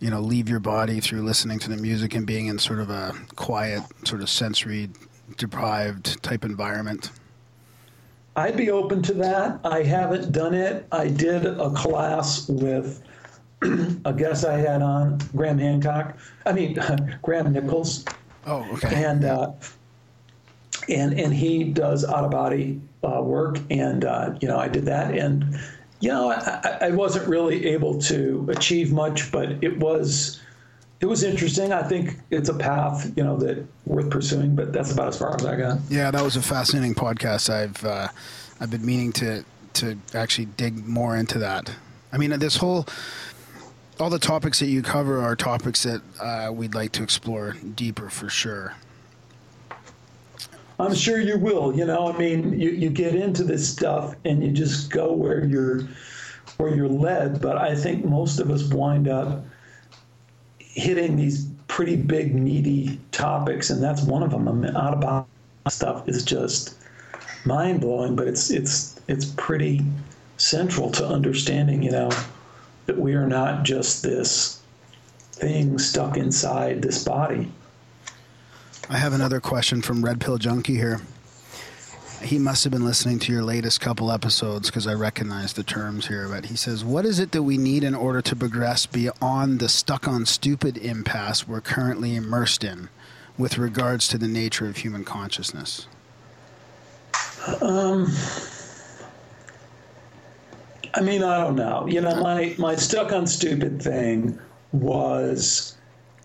you 0.00 0.10
know, 0.10 0.18
leave 0.18 0.48
your 0.48 0.58
body 0.58 0.98
through 0.98 1.22
listening 1.22 1.60
to 1.60 1.70
the 1.70 1.76
music 1.76 2.16
and 2.16 2.26
being 2.26 2.46
in 2.46 2.58
sort 2.58 2.80
of 2.80 2.90
a 2.90 3.14
quiet, 3.36 3.84
sort 4.02 4.20
of 4.20 4.28
sensory 4.28 4.90
deprived 5.36 6.20
type 6.24 6.44
environment. 6.44 7.12
I'd 8.34 8.56
be 8.56 8.68
open 8.72 9.00
to 9.02 9.14
that. 9.14 9.60
I 9.64 9.84
haven't 9.84 10.32
done 10.32 10.54
it. 10.54 10.88
I 10.90 11.06
did 11.06 11.46
a 11.46 11.70
class 11.70 12.48
with 12.48 13.00
a 13.62 14.12
guest 14.12 14.44
I 14.44 14.58
had 14.58 14.82
on, 14.82 15.18
Graham 15.36 15.58
Hancock. 15.58 16.18
I 16.46 16.52
mean, 16.52 16.76
Graham 17.22 17.52
Nicholls, 17.52 18.04
Oh, 18.44 18.66
okay. 18.72 19.04
and 19.04 19.24
uh, 19.24 19.52
and 20.88 21.18
and 21.18 21.32
he 21.34 21.64
does 21.64 22.04
out 22.04 22.24
of 22.24 22.30
body 22.30 22.80
uh, 23.02 23.20
work, 23.22 23.58
and 23.70 24.04
uh, 24.04 24.34
you 24.40 24.48
know 24.48 24.58
I 24.58 24.68
did 24.68 24.84
that, 24.86 25.14
and 25.16 25.58
you 26.00 26.08
know 26.10 26.30
I, 26.30 26.78
I- 26.82 26.90
wasn't 26.90 27.28
really 27.28 27.66
able 27.66 28.00
to 28.02 28.46
achieve 28.50 28.92
much, 28.92 29.30
but 29.32 29.62
it 29.62 29.78
was 29.78 30.40
it 31.00 31.06
was 31.06 31.22
interesting. 31.22 31.72
I 31.72 31.82
think 31.82 32.18
it's 32.30 32.48
a 32.48 32.54
path 32.54 33.12
you 33.16 33.24
know 33.24 33.36
that 33.38 33.64
worth 33.86 34.10
pursuing, 34.10 34.54
but 34.56 34.72
that's 34.72 34.92
about 34.92 35.08
as 35.08 35.18
far 35.18 35.34
as 35.34 35.44
I 35.44 35.56
got. 35.56 35.78
Yeah, 35.90 36.10
that 36.10 36.22
was 36.22 36.36
a 36.36 36.42
fascinating 36.42 36.94
podcast. 36.94 37.50
I've 37.50 37.84
uh, 37.84 38.08
I've 38.60 38.70
been 38.70 38.84
meaning 38.84 39.12
to 39.14 39.44
to 39.74 39.98
actually 40.14 40.46
dig 40.46 40.86
more 40.86 41.16
into 41.16 41.38
that. 41.40 41.70
I 42.12 42.16
mean, 42.16 42.30
this 42.38 42.56
whole 42.56 42.86
all 44.00 44.10
the 44.10 44.18
topics 44.18 44.58
that 44.60 44.66
you 44.66 44.82
cover 44.82 45.20
are 45.22 45.36
topics 45.36 45.82
that 45.84 46.00
uh, 46.20 46.50
we'd 46.52 46.74
like 46.74 46.92
to 46.92 47.02
explore 47.02 47.52
deeper 47.74 48.08
for 48.10 48.28
sure. 48.28 48.74
I'm 50.78 50.94
sure 50.94 51.20
you 51.20 51.38
will. 51.38 51.74
You 51.76 51.84
know, 51.84 52.12
I 52.12 52.18
mean, 52.18 52.58
you, 52.58 52.70
you 52.70 52.90
get 52.90 53.14
into 53.14 53.44
this 53.44 53.68
stuff 53.68 54.14
and 54.24 54.42
you 54.42 54.50
just 54.50 54.90
go 54.90 55.12
where 55.12 55.44
you're 55.44 55.82
where 56.56 56.74
you're 56.74 56.88
led. 56.88 57.40
But 57.40 57.58
I 57.58 57.74
think 57.74 58.04
most 58.04 58.40
of 58.40 58.50
us 58.50 58.64
wind 58.72 59.08
up 59.08 59.44
hitting 60.58 61.16
these 61.16 61.46
pretty 61.68 61.96
big, 61.96 62.34
meaty 62.34 63.00
topics, 63.12 63.70
and 63.70 63.82
that's 63.82 64.02
one 64.02 64.22
of 64.22 64.30
them. 64.30 64.48
I 64.48 64.52
mean, 64.52 64.76
out 64.76 65.04
of 65.04 65.72
stuff 65.72 66.08
is 66.08 66.24
just 66.24 66.76
mind 67.44 67.80
blowing, 67.80 68.16
but 68.16 68.26
it's 68.26 68.50
it's 68.50 69.00
it's 69.08 69.26
pretty 69.36 69.80
central 70.36 70.90
to 70.92 71.06
understanding. 71.06 71.82
You 71.82 71.92
know, 71.92 72.10
that 72.86 72.98
we 72.98 73.14
are 73.14 73.26
not 73.26 73.62
just 73.64 74.02
this 74.02 74.60
thing 75.32 75.78
stuck 75.78 76.16
inside 76.16 76.82
this 76.82 77.04
body. 77.04 77.50
I 78.90 78.98
have 78.98 79.14
another 79.14 79.40
question 79.40 79.80
from 79.80 80.04
Red 80.04 80.20
Pill 80.20 80.36
Junkie 80.36 80.76
here. 80.76 81.00
He 82.20 82.38
must 82.38 82.64
have 82.64 82.72
been 82.72 82.84
listening 82.84 83.18
to 83.20 83.32
your 83.32 83.42
latest 83.42 83.80
couple 83.80 84.12
episodes 84.12 84.68
because 84.68 84.86
I 84.86 84.92
recognize 84.92 85.54
the 85.54 85.62
terms 85.62 86.06
here. 86.08 86.28
But 86.28 86.46
he 86.46 86.56
says, 86.56 86.84
What 86.84 87.06
is 87.06 87.18
it 87.18 87.32
that 87.32 87.42
we 87.42 87.56
need 87.56 87.82
in 87.82 87.94
order 87.94 88.20
to 88.20 88.36
progress 88.36 88.84
beyond 88.84 89.58
the 89.60 89.70
stuck 89.70 90.06
on 90.06 90.26
stupid 90.26 90.76
impasse 90.76 91.48
we're 91.48 91.62
currently 91.62 92.14
immersed 92.14 92.62
in 92.62 92.90
with 93.38 93.56
regards 93.56 94.06
to 94.08 94.18
the 94.18 94.28
nature 94.28 94.68
of 94.68 94.76
human 94.76 95.04
consciousness? 95.04 95.86
Um, 97.62 98.06
I 100.94 101.00
mean, 101.00 101.22
I 101.22 101.38
don't 101.38 101.56
know. 101.56 101.86
You 101.88 102.02
know, 102.02 102.16
my 102.22 102.54
my 102.58 102.76
stuck 102.76 103.12
on 103.12 103.26
stupid 103.26 103.82
thing 103.82 104.38
was 104.72 105.73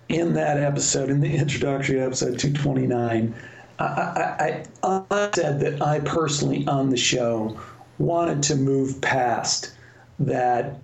in 0.10 0.34
that 0.34 0.58
episode, 0.58 1.10
in 1.10 1.22
the 1.22 1.34
introductory 1.36 2.02
episode 2.02 2.38
229. 2.40 3.34
I, 3.78 3.84
I, 3.84 4.66
I, 4.84 5.30
said 5.34 5.60
that 5.62 5.82
I 5.82 6.00
personally 6.00 6.68
on 6.68 6.90
the 6.90 6.98
show 6.98 7.58
wanted 7.98 8.44
to 8.44 8.56
move 8.56 9.00
past 9.00 9.74
that, 10.20 10.80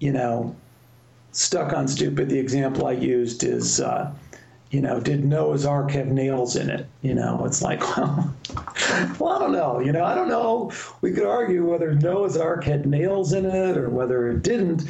you 0.00 0.12
know, 0.12 0.56
stuck 1.32 1.72
on 1.72 1.86
stupid. 1.86 2.28
The 2.28 2.38
example 2.38 2.86
I 2.86 2.92
used 2.92 3.44
is, 3.44 3.80
uh, 3.80 4.12
you 4.70 4.80
know, 4.80 4.98
did 4.98 5.24
Noah's 5.24 5.64
Ark 5.64 5.90
have 5.92 6.08
nails 6.08 6.56
in 6.56 6.70
it? 6.70 6.86
You 7.02 7.14
know, 7.14 7.44
it's 7.44 7.62
like, 7.62 7.80
well, 7.96 8.34
well, 9.18 9.28
I 9.28 9.38
don't 9.38 9.52
know. 9.52 9.80
You 9.80 9.92
know, 9.92 10.04
I 10.04 10.14
don't 10.14 10.28
know. 10.28 10.72
We 11.02 11.12
could 11.12 11.26
argue 11.26 11.68
whether 11.68 11.94
Noah's 11.94 12.36
Ark 12.36 12.64
had 12.64 12.86
nails 12.86 13.32
in 13.32 13.44
it 13.44 13.76
or 13.76 13.90
whether 13.90 14.28
it 14.28 14.42
didn't. 14.42 14.84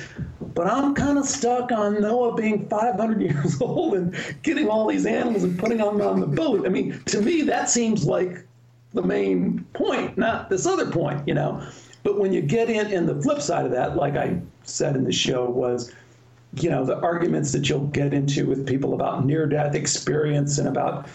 But 0.54 0.66
I'm 0.66 0.94
kind 0.94 1.18
of 1.18 1.26
stuck 1.26 1.72
on 1.72 2.00
Noah 2.00 2.34
being 2.34 2.68
500 2.68 3.20
years 3.20 3.60
old 3.60 3.94
and 3.94 4.16
getting 4.42 4.68
all 4.68 4.86
these 4.86 5.06
animals 5.06 5.44
and 5.44 5.58
putting 5.58 5.78
them 5.78 6.00
on 6.00 6.20
the 6.20 6.26
boat. 6.26 6.66
I 6.66 6.68
mean, 6.68 7.00
to 7.06 7.20
me, 7.20 7.42
that 7.42 7.70
seems 7.70 8.04
like 8.04 8.44
the 8.92 9.02
main 9.02 9.64
point, 9.72 10.18
not 10.18 10.50
this 10.50 10.66
other 10.66 10.90
point, 10.90 11.26
you 11.26 11.34
know. 11.34 11.66
But 12.02 12.18
when 12.18 12.32
you 12.32 12.40
get 12.40 12.70
in, 12.70 12.92
and 12.92 13.08
the 13.08 13.20
flip 13.22 13.40
side 13.40 13.66
of 13.66 13.72
that, 13.72 13.96
like 13.96 14.16
I 14.16 14.40
said 14.64 14.96
in 14.96 15.04
the 15.04 15.12
show, 15.12 15.48
was 15.48 15.92
you 16.54 16.70
know, 16.70 16.84
the 16.84 16.98
arguments 17.00 17.52
that 17.52 17.68
you'll 17.68 17.86
get 17.88 18.12
into 18.12 18.46
with 18.46 18.66
people 18.66 18.94
about 18.94 19.24
near 19.24 19.46
death 19.46 19.74
experience 19.74 20.58
and 20.58 20.66
about, 20.66 21.08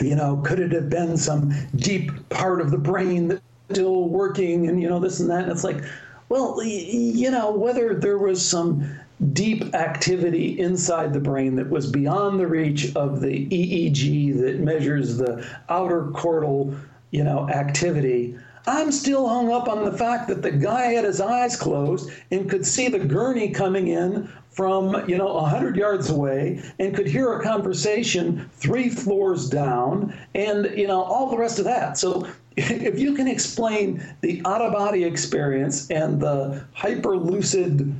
you 0.00 0.14
know, 0.14 0.38
could 0.44 0.60
it 0.60 0.72
have 0.72 0.88
been 0.88 1.16
some 1.16 1.52
deep 1.76 2.10
part 2.30 2.60
of 2.60 2.70
the 2.70 2.78
brain 2.78 3.28
that's 3.28 3.42
still 3.70 4.08
working 4.08 4.68
and, 4.68 4.80
you 4.80 4.88
know, 4.88 4.98
this 4.98 5.20
and 5.20 5.28
that. 5.28 5.42
And 5.42 5.52
it's 5.52 5.64
like, 5.64 5.84
well, 6.28 6.62
you 6.62 7.30
know, 7.30 7.50
whether 7.52 7.94
there 7.94 8.18
was 8.18 8.46
some 8.46 8.98
deep 9.32 9.74
activity 9.74 10.58
inside 10.58 11.12
the 11.12 11.20
brain 11.20 11.54
that 11.56 11.70
was 11.70 11.90
beyond 11.90 12.38
the 12.40 12.46
reach 12.46 12.94
of 12.96 13.20
the 13.20 13.46
EEG 13.46 14.40
that 14.40 14.60
measures 14.60 15.16
the 15.16 15.46
outer 15.68 16.10
cortical, 16.12 16.74
you 17.10 17.22
know, 17.22 17.48
activity. 17.48 18.36
I'm 18.66 18.90
still 18.90 19.28
hung 19.28 19.52
up 19.52 19.68
on 19.68 19.84
the 19.84 19.96
fact 19.96 20.28
that 20.28 20.42
the 20.42 20.50
guy 20.50 20.92
had 20.92 21.04
his 21.04 21.20
eyes 21.20 21.56
closed 21.56 22.10
and 22.30 22.48
could 22.48 22.66
see 22.66 22.88
the 22.88 22.98
gurney 22.98 23.50
coming 23.50 23.88
in 23.88 24.32
from, 24.50 25.08
you 25.08 25.18
know, 25.18 25.34
100 25.34 25.76
yards 25.76 26.10
away 26.10 26.62
and 26.78 26.94
could 26.94 27.06
hear 27.06 27.34
a 27.34 27.42
conversation 27.42 28.48
three 28.54 28.88
floors 28.88 29.50
down 29.50 30.14
and, 30.34 30.66
you 30.78 30.86
know, 30.86 31.02
all 31.02 31.28
the 31.28 31.36
rest 31.36 31.58
of 31.58 31.64
that. 31.66 31.98
So 31.98 32.26
if 32.56 32.98
you 32.98 33.14
can 33.14 33.26
explain 33.26 34.04
the 34.20 34.40
out 34.44 34.60
of 34.60 34.72
body 34.72 35.04
experience 35.04 35.90
and 35.90 36.20
the 36.20 36.64
hyper 36.72 37.16
lucid 37.16 37.94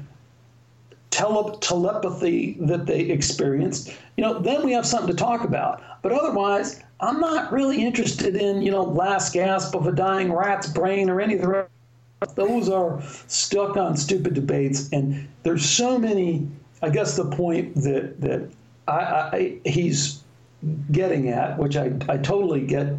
tele- 1.10 1.58
telepathy 1.60 2.56
that 2.60 2.86
they 2.86 3.00
experienced, 3.00 3.92
you 4.16 4.22
know, 4.22 4.38
then 4.38 4.64
we 4.64 4.72
have 4.72 4.86
something 4.86 5.10
to 5.10 5.16
talk 5.16 5.44
about. 5.44 5.82
But 6.02 6.12
otherwise, 6.12 6.82
I'm 7.00 7.20
not 7.20 7.52
really 7.52 7.84
interested 7.84 8.36
in, 8.36 8.62
you 8.62 8.70
know, 8.70 8.84
last 8.84 9.32
gasp 9.32 9.74
of 9.74 9.86
a 9.86 9.92
dying 9.92 10.32
rat's 10.32 10.68
brain 10.68 11.10
or 11.10 11.20
any 11.20 11.34
of 11.34 11.40
the 11.40 11.48
rest. 11.48 11.70
Those 12.36 12.68
are 12.68 13.02
stuck 13.26 13.76
on 13.76 13.96
stupid 13.96 14.34
debates, 14.34 14.88
and 14.92 15.28
there's 15.42 15.68
so 15.68 15.98
many. 15.98 16.48
I 16.80 16.88
guess 16.90 17.16
the 17.16 17.26
point 17.26 17.74
that 17.82 18.20
that 18.20 18.48
I, 18.88 18.92
I, 18.92 19.58
he's 19.64 20.22
getting 20.90 21.28
at, 21.28 21.58
which 21.58 21.76
I, 21.76 21.92
I 22.08 22.16
totally 22.16 22.66
get 22.66 22.94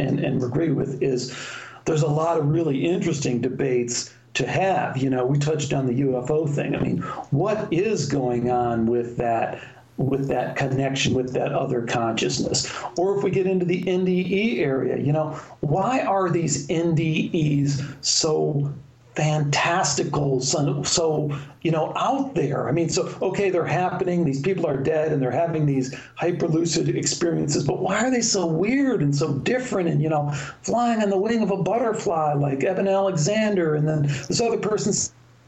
and, 0.00 0.20
and 0.20 0.42
agree 0.42 0.72
with, 0.72 1.02
is 1.02 1.36
there's 1.84 2.02
a 2.02 2.08
lot 2.08 2.38
of 2.38 2.46
really 2.46 2.84
interesting 2.84 3.40
debates 3.40 4.12
to 4.34 4.46
have. 4.46 4.96
You 4.96 5.10
know, 5.10 5.26
we 5.26 5.38
touched 5.38 5.72
on 5.72 5.86
the 5.86 6.00
UFO 6.02 6.48
thing. 6.48 6.74
I 6.74 6.80
mean, 6.80 6.98
what 7.30 7.72
is 7.72 8.06
going 8.06 8.50
on 8.50 8.86
with 8.86 9.16
that? 9.18 9.60
with 10.00 10.28
that 10.28 10.56
connection 10.56 11.12
with 11.12 11.34
that 11.34 11.52
other 11.52 11.82
consciousness. 11.82 12.72
Or 12.96 13.18
if 13.18 13.22
we 13.22 13.30
get 13.30 13.46
into 13.46 13.66
the 13.66 13.82
NDE 13.82 14.58
area, 14.60 14.96
you 14.96 15.12
know, 15.12 15.38
why 15.60 16.00
are 16.00 16.30
these 16.30 16.66
NDEs 16.68 17.96
so 18.00 18.72
fantastical, 19.20 20.40
so, 20.40 20.82
so 20.82 21.38
you 21.60 21.70
know, 21.70 21.92
out 21.94 22.34
there? 22.34 22.70
I 22.70 22.72
mean, 22.72 22.88
so 22.88 23.14
okay, 23.20 23.50
they're 23.50 23.66
happening, 23.66 24.24
these 24.24 24.40
people 24.40 24.66
are 24.66 24.78
dead 24.78 25.12
and 25.12 25.20
they're 25.20 25.30
having 25.30 25.66
these 25.66 25.94
hyperlucid 26.18 26.88
experiences, 26.96 27.64
but 27.64 27.80
why 27.80 28.02
are 28.02 28.10
they 28.10 28.22
so 28.22 28.46
weird 28.46 29.02
and 29.02 29.14
so 29.14 29.34
different 29.40 29.90
and 29.90 30.02
you 30.02 30.08
know, 30.08 30.30
flying 30.62 31.02
on 31.02 31.10
the 31.10 31.18
wing 31.18 31.42
of 31.42 31.50
a 31.50 31.62
butterfly 31.62 32.32
like 32.32 32.64
Eben 32.64 32.88
Alexander 32.88 33.74
and 33.74 33.86
then 33.86 34.02
this 34.02 34.40
other 34.40 34.56
person 34.56 34.94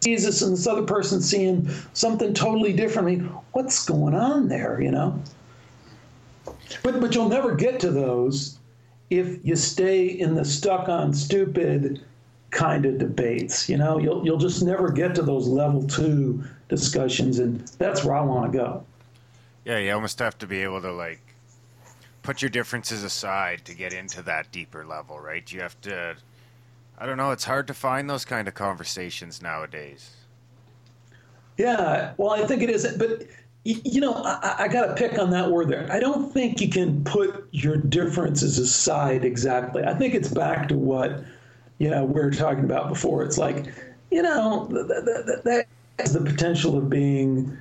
Jesus 0.02 0.42
and 0.42 0.52
this 0.52 0.66
other 0.66 0.82
person 0.82 1.22
seeing 1.22 1.66
something 1.94 2.34
totally 2.34 2.74
different. 2.74 3.08
I 3.08 3.10
mean, 3.12 3.24
what's 3.52 3.86
going 3.86 4.14
on 4.14 4.48
there, 4.48 4.82
you 4.82 4.90
know? 4.90 5.18
But 6.82 7.00
but 7.00 7.14
you'll 7.14 7.30
never 7.30 7.54
get 7.54 7.80
to 7.80 7.90
those 7.90 8.58
if 9.08 9.38
you 9.46 9.56
stay 9.56 10.06
in 10.08 10.34
the 10.34 10.44
stuck 10.44 10.90
on 10.90 11.14
stupid 11.14 12.02
kind 12.52 12.86
of 12.86 12.98
debates. 12.98 13.68
You 13.68 13.76
know, 13.76 13.98
you'll 13.98 14.24
you'll 14.24 14.38
just 14.38 14.62
never 14.62 14.90
get 14.90 15.16
to 15.16 15.22
those 15.22 15.48
level 15.48 15.84
two 15.86 16.44
discussions, 16.68 17.40
and 17.40 17.66
that's 17.78 18.04
where 18.04 18.14
I 18.14 18.20
want 18.20 18.52
to 18.52 18.56
go. 18.56 18.84
Yeah, 19.64 19.78
you 19.78 19.92
almost 19.92 20.18
have 20.20 20.38
to 20.38 20.46
be 20.46 20.62
able 20.62 20.80
to 20.82 20.92
like 20.92 21.20
put 22.22 22.40
your 22.40 22.50
differences 22.50 23.02
aside 23.02 23.64
to 23.64 23.74
get 23.74 23.92
into 23.92 24.22
that 24.22 24.52
deeper 24.52 24.84
level, 24.86 25.18
right? 25.18 25.50
You 25.52 25.60
have 25.60 25.80
to 25.82 26.16
I 27.02 27.06
don't 27.06 27.16
know, 27.16 27.32
it's 27.32 27.44
hard 27.44 27.66
to 27.66 27.74
find 27.74 28.08
those 28.08 28.24
kind 28.24 28.46
of 28.46 28.54
conversations 28.54 29.42
nowadays. 29.42 30.10
Yeah, 31.58 32.12
well, 32.16 32.30
I 32.30 32.46
think 32.46 32.62
it 32.62 32.70
is, 32.70 32.86
but 32.96 33.24
you 33.64 34.00
know, 34.00 34.14
I, 34.14 34.54
I 34.60 34.68
got 34.68 34.86
to 34.86 34.94
pick 34.94 35.18
on 35.18 35.30
that 35.30 35.50
word 35.50 35.68
there. 35.68 35.86
I 35.90 35.98
don't 35.98 36.32
think 36.32 36.60
you 36.60 36.68
can 36.68 37.02
put 37.04 37.48
your 37.50 37.76
differences 37.76 38.58
aside 38.58 39.24
exactly. 39.24 39.84
I 39.84 39.94
think 39.94 40.14
it's 40.14 40.28
back 40.28 40.68
to 40.68 40.76
what 40.76 41.24
you 41.82 41.90
know 41.90 42.04
we 42.04 42.20
were 42.20 42.30
talking 42.30 42.64
about 42.64 42.88
before. 42.88 43.24
It's 43.24 43.38
like, 43.38 43.66
you 44.12 44.22
know, 44.22 44.68
th- 44.70 44.86
th- 44.86 45.26
th- 45.26 45.42
that 45.42 45.66
has 45.98 46.12
the 46.12 46.20
potential 46.20 46.78
of 46.78 46.88
being 46.88 47.58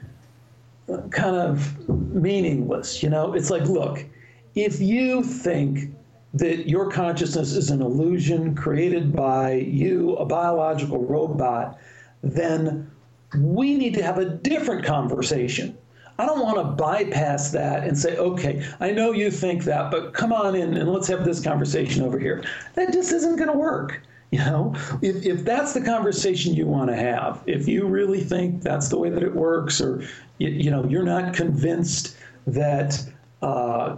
kind 1.09 1.35
of 1.35 1.89
meaningless. 1.89 3.01
You 3.01 3.09
know, 3.09 3.33
it's 3.33 3.49
like, 3.49 3.63
look, 3.63 4.05
if 4.53 4.79
you 4.79 5.23
think 5.23 5.95
that 6.35 6.69
your 6.69 6.91
consciousness 6.91 7.53
is 7.53 7.71
an 7.71 7.81
illusion 7.81 8.53
created 8.53 9.11
by 9.11 9.53
you, 9.53 10.15
a 10.17 10.25
biological 10.25 10.99
robot, 10.99 11.79
then 12.21 12.91
we 13.39 13.73
need 13.73 13.95
to 13.95 14.03
have 14.03 14.19
a 14.19 14.25
different 14.25 14.85
conversation. 14.85 15.75
I 16.19 16.27
don't 16.27 16.41
want 16.41 16.57
to 16.57 16.63
bypass 16.63 17.49
that 17.53 17.85
and 17.85 17.97
say, 17.97 18.17
okay, 18.17 18.63
I 18.79 18.91
know 18.91 19.13
you 19.13 19.31
think 19.31 19.63
that, 19.63 19.89
but 19.89 20.13
come 20.13 20.31
on 20.31 20.53
in 20.53 20.77
and 20.77 20.93
let's 20.93 21.07
have 21.07 21.25
this 21.25 21.41
conversation 21.41 22.03
over 22.03 22.19
here. 22.19 22.43
That 22.75 22.93
just 22.93 23.11
isn't 23.11 23.37
going 23.37 23.51
to 23.51 23.57
work. 23.57 23.99
You 24.37 24.39
know, 24.39 24.73
if, 25.01 25.25
if 25.25 25.43
that's 25.43 25.73
the 25.73 25.81
conversation 25.81 26.53
you 26.53 26.65
want 26.65 26.89
to 26.89 26.95
have, 26.95 27.43
if 27.47 27.67
you 27.67 27.85
really 27.85 28.21
think 28.21 28.61
that's 28.61 28.87
the 28.87 28.97
way 28.97 29.09
that 29.09 29.23
it 29.23 29.35
works, 29.35 29.81
or 29.81 30.07
you, 30.37 30.47
you 30.47 30.71
know, 30.71 30.85
you're 30.85 31.03
not 31.03 31.33
convinced 31.33 32.15
that 32.47 33.03
uh, 33.41 33.97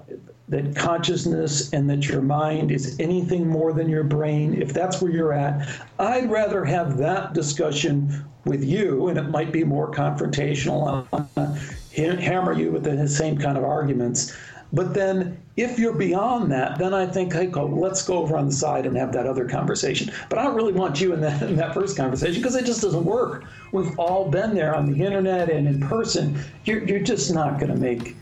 that 0.50 0.76
consciousness 0.76 1.72
and 1.72 1.88
that 1.90 2.08
your 2.08 2.22
mind 2.22 2.72
is 2.72 3.00
anything 3.00 3.48
more 3.48 3.74
than 3.74 3.88
your 3.88 4.04
brain, 4.04 4.60
if 4.60 4.74
that's 4.74 5.02
where 5.02 5.12
you're 5.12 5.34
at, 5.34 5.70
I'd 6.00 6.30
rather 6.32 6.66
have 6.66 6.98
that 6.98 7.34
discussion 7.34 8.26
with 8.46 8.64
you, 8.64 9.10
and 9.10 9.18
it 9.18 9.30
might 9.30 9.52
be 9.52 9.64
more 9.64 9.92
confrontational, 9.92 11.08
uh, 11.38 12.16
hammer 12.18 12.54
you 12.54 12.72
with 12.72 12.84
the 12.84 13.08
same 13.08 13.38
kind 13.38 13.58
of 13.58 13.64
arguments, 13.64 14.36
But 14.74 14.96
then 14.96 15.38
if 15.56 15.78
you're 15.78 15.94
beyond 15.94 16.52
that, 16.52 16.80
then 16.80 16.96
I 16.96 17.06
think, 17.06 17.34
hey, 17.34 17.48
let's 17.48 18.02
go 18.02 18.18
over 18.18 18.36
on 18.36 18.48
the 18.48 18.52
side 18.52 18.88
and 18.88 18.98
have 18.98 19.14
that 19.14 19.28
other 19.28 19.48
conversation. 19.48 20.12
But 20.30 20.40
I 20.40 20.44
don't 20.44 20.56
really 20.56 20.74
want 20.74 21.00
you 21.00 21.14
in 21.14 21.22
that, 21.22 21.44
in 21.44 21.56
that 21.58 21.76
first 21.76 21.96
conversation 21.96 22.42
because 22.42 22.56
it 22.56 22.66
just 22.66 22.82
doesn't 22.82 23.06
work. 23.06 23.46
We've 23.72 23.98
all 24.00 24.32
been 24.32 24.56
there 24.56 24.76
on 24.76 24.92
the 24.92 25.06
internet 25.06 25.50
and 25.50 25.68
in 25.68 25.80
person. 25.80 26.40
You're, 26.66 26.84
you're 26.86 27.02
just 27.02 27.32
not 27.32 27.60
going 27.60 27.72
to 27.72 27.80
make 27.80 28.16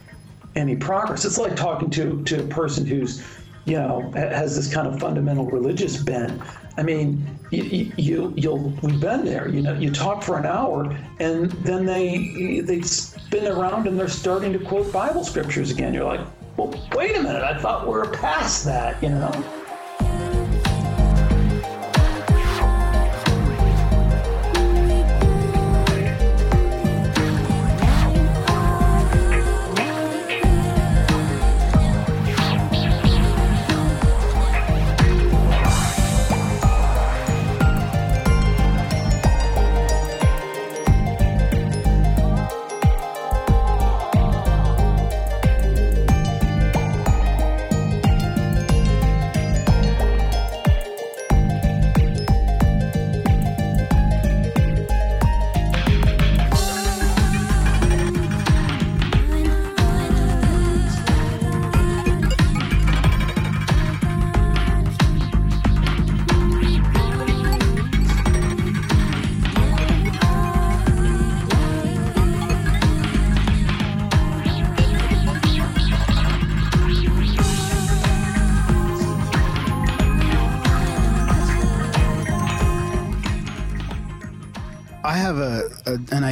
any 0.55 0.75
progress. 0.75 1.23
It's 1.23 1.37
like 1.37 1.55
talking 1.55 1.89
to, 1.91 2.21
to 2.23 2.43
a 2.43 2.47
person 2.47 2.85
who's, 2.85 3.23
you 3.63 3.77
know, 3.77 4.11
has 4.11 4.55
this 4.57 4.71
kind 4.73 4.87
of 4.87 4.99
fundamental 4.99 5.45
religious 5.45 5.95
bent. 5.95 6.41
I 6.77 6.83
mean, 6.83 7.39
you, 7.51 7.91
you 7.97 8.33
you'll 8.37 8.59
we've 8.81 8.99
been 8.99 9.25
there. 9.25 9.49
You 9.49 9.61
know, 9.61 9.73
you 9.73 9.91
talk 9.91 10.23
for 10.23 10.37
an 10.37 10.45
hour, 10.45 10.97
and 11.19 11.51
then 11.51 11.85
they 11.85 12.61
they 12.61 12.81
spin 12.81 13.47
around 13.47 13.87
and 13.87 13.99
they're 13.99 14.07
starting 14.07 14.53
to 14.53 14.59
quote 14.59 14.91
Bible 14.91 15.23
scriptures 15.23 15.69
again. 15.69 15.93
You're 15.93 16.05
like, 16.05 16.21
well, 16.57 16.73
wait 16.93 17.15
a 17.15 17.23
minute. 17.23 17.43
I 17.43 17.57
thought 17.57 17.85
we 17.85 17.93
were 17.93 18.07
past 18.07 18.65
that. 18.65 19.01
You 19.01 19.09
know. 19.09 19.60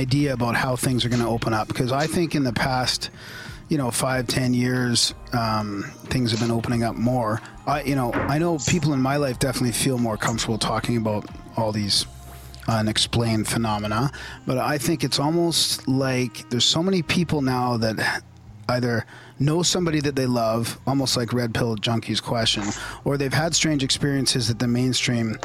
Idea 0.09 0.33
about 0.33 0.55
how 0.55 0.75
things 0.75 1.05
are 1.05 1.09
going 1.09 1.21
to 1.21 1.27
open 1.27 1.53
up 1.53 1.67
because 1.67 1.91
I 1.91 2.07
think 2.07 2.33
in 2.33 2.43
the 2.43 2.51
past, 2.51 3.11
you 3.67 3.77
know, 3.77 3.91
five 3.91 4.25
ten 4.25 4.55
years, 4.55 5.13
um, 5.33 5.83
things 6.05 6.31
have 6.31 6.39
been 6.39 6.49
opening 6.49 6.81
up 6.81 6.95
more. 6.95 7.41
I 7.67 7.83
you 7.83 7.93
know 7.93 8.11
I 8.11 8.39
know 8.39 8.57
people 8.57 8.93
in 8.93 9.01
my 9.03 9.17
life 9.17 9.37
definitely 9.37 9.73
feel 9.73 9.99
more 9.99 10.17
comfortable 10.17 10.57
talking 10.57 10.97
about 10.97 11.29
all 11.55 11.71
these 11.71 12.07
unexplained 12.67 13.47
phenomena, 13.47 14.11
but 14.47 14.57
I 14.57 14.79
think 14.79 15.03
it's 15.03 15.19
almost 15.19 15.87
like 15.87 16.49
there's 16.49 16.65
so 16.65 16.81
many 16.81 17.03
people 17.03 17.43
now 17.43 17.77
that 17.77 18.23
either 18.67 19.05
know 19.37 19.61
somebody 19.61 19.99
that 20.01 20.15
they 20.15 20.25
love, 20.25 20.79
almost 20.87 21.15
like 21.17 21.33
Red 21.33 21.53
Pill 21.53 21.75
Junkie's 21.75 22.19
question, 22.19 22.63
or 23.05 23.15
they've 23.15 23.31
had 23.31 23.53
strange 23.53 23.83
experiences 23.83 24.47
that 24.47 24.57
the 24.57 24.67
mainstream 24.67 25.37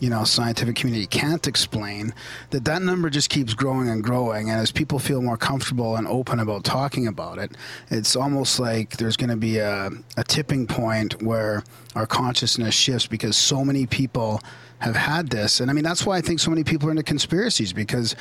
you 0.00 0.10
know 0.10 0.24
scientific 0.24 0.76
community 0.76 1.06
can't 1.06 1.46
explain 1.46 2.12
that 2.50 2.64
that 2.64 2.82
number 2.82 3.08
just 3.10 3.30
keeps 3.30 3.54
growing 3.54 3.88
and 3.88 4.02
growing. 4.02 4.50
And 4.50 4.58
as 4.58 4.72
people 4.72 4.98
feel 4.98 5.22
more 5.22 5.36
comfortable 5.36 5.96
and 5.96 6.08
open 6.08 6.40
about 6.40 6.64
talking 6.64 7.06
about 7.06 7.38
it 7.38 7.56
it's 7.90 8.16
almost 8.16 8.58
like 8.58 8.96
there's 8.96 9.16
going 9.16 9.30
to 9.30 9.36
be 9.36 9.58
a, 9.58 9.90
a 10.16 10.24
tipping 10.24 10.66
point 10.66 11.22
where 11.22 11.62
our 11.94 12.06
consciousness 12.06 12.74
shifts 12.74 13.06
because 13.06 13.36
so 13.36 13.64
many 13.64 13.86
people 13.86 14.40
have 14.78 14.96
had 14.96 15.28
this. 15.28 15.60
And 15.60 15.70
i 15.70 15.74
mean 15.74 15.84
that's 15.84 16.06
why 16.06 16.16
i 16.16 16.20
think 16.20 16.40
so 16.40 16.50
many 16.50 16.64
people 16.64 16.88
are 16.88 16.92
into 16.92 17.02
conspiracies 17.02 17.72
because 17.72 18.16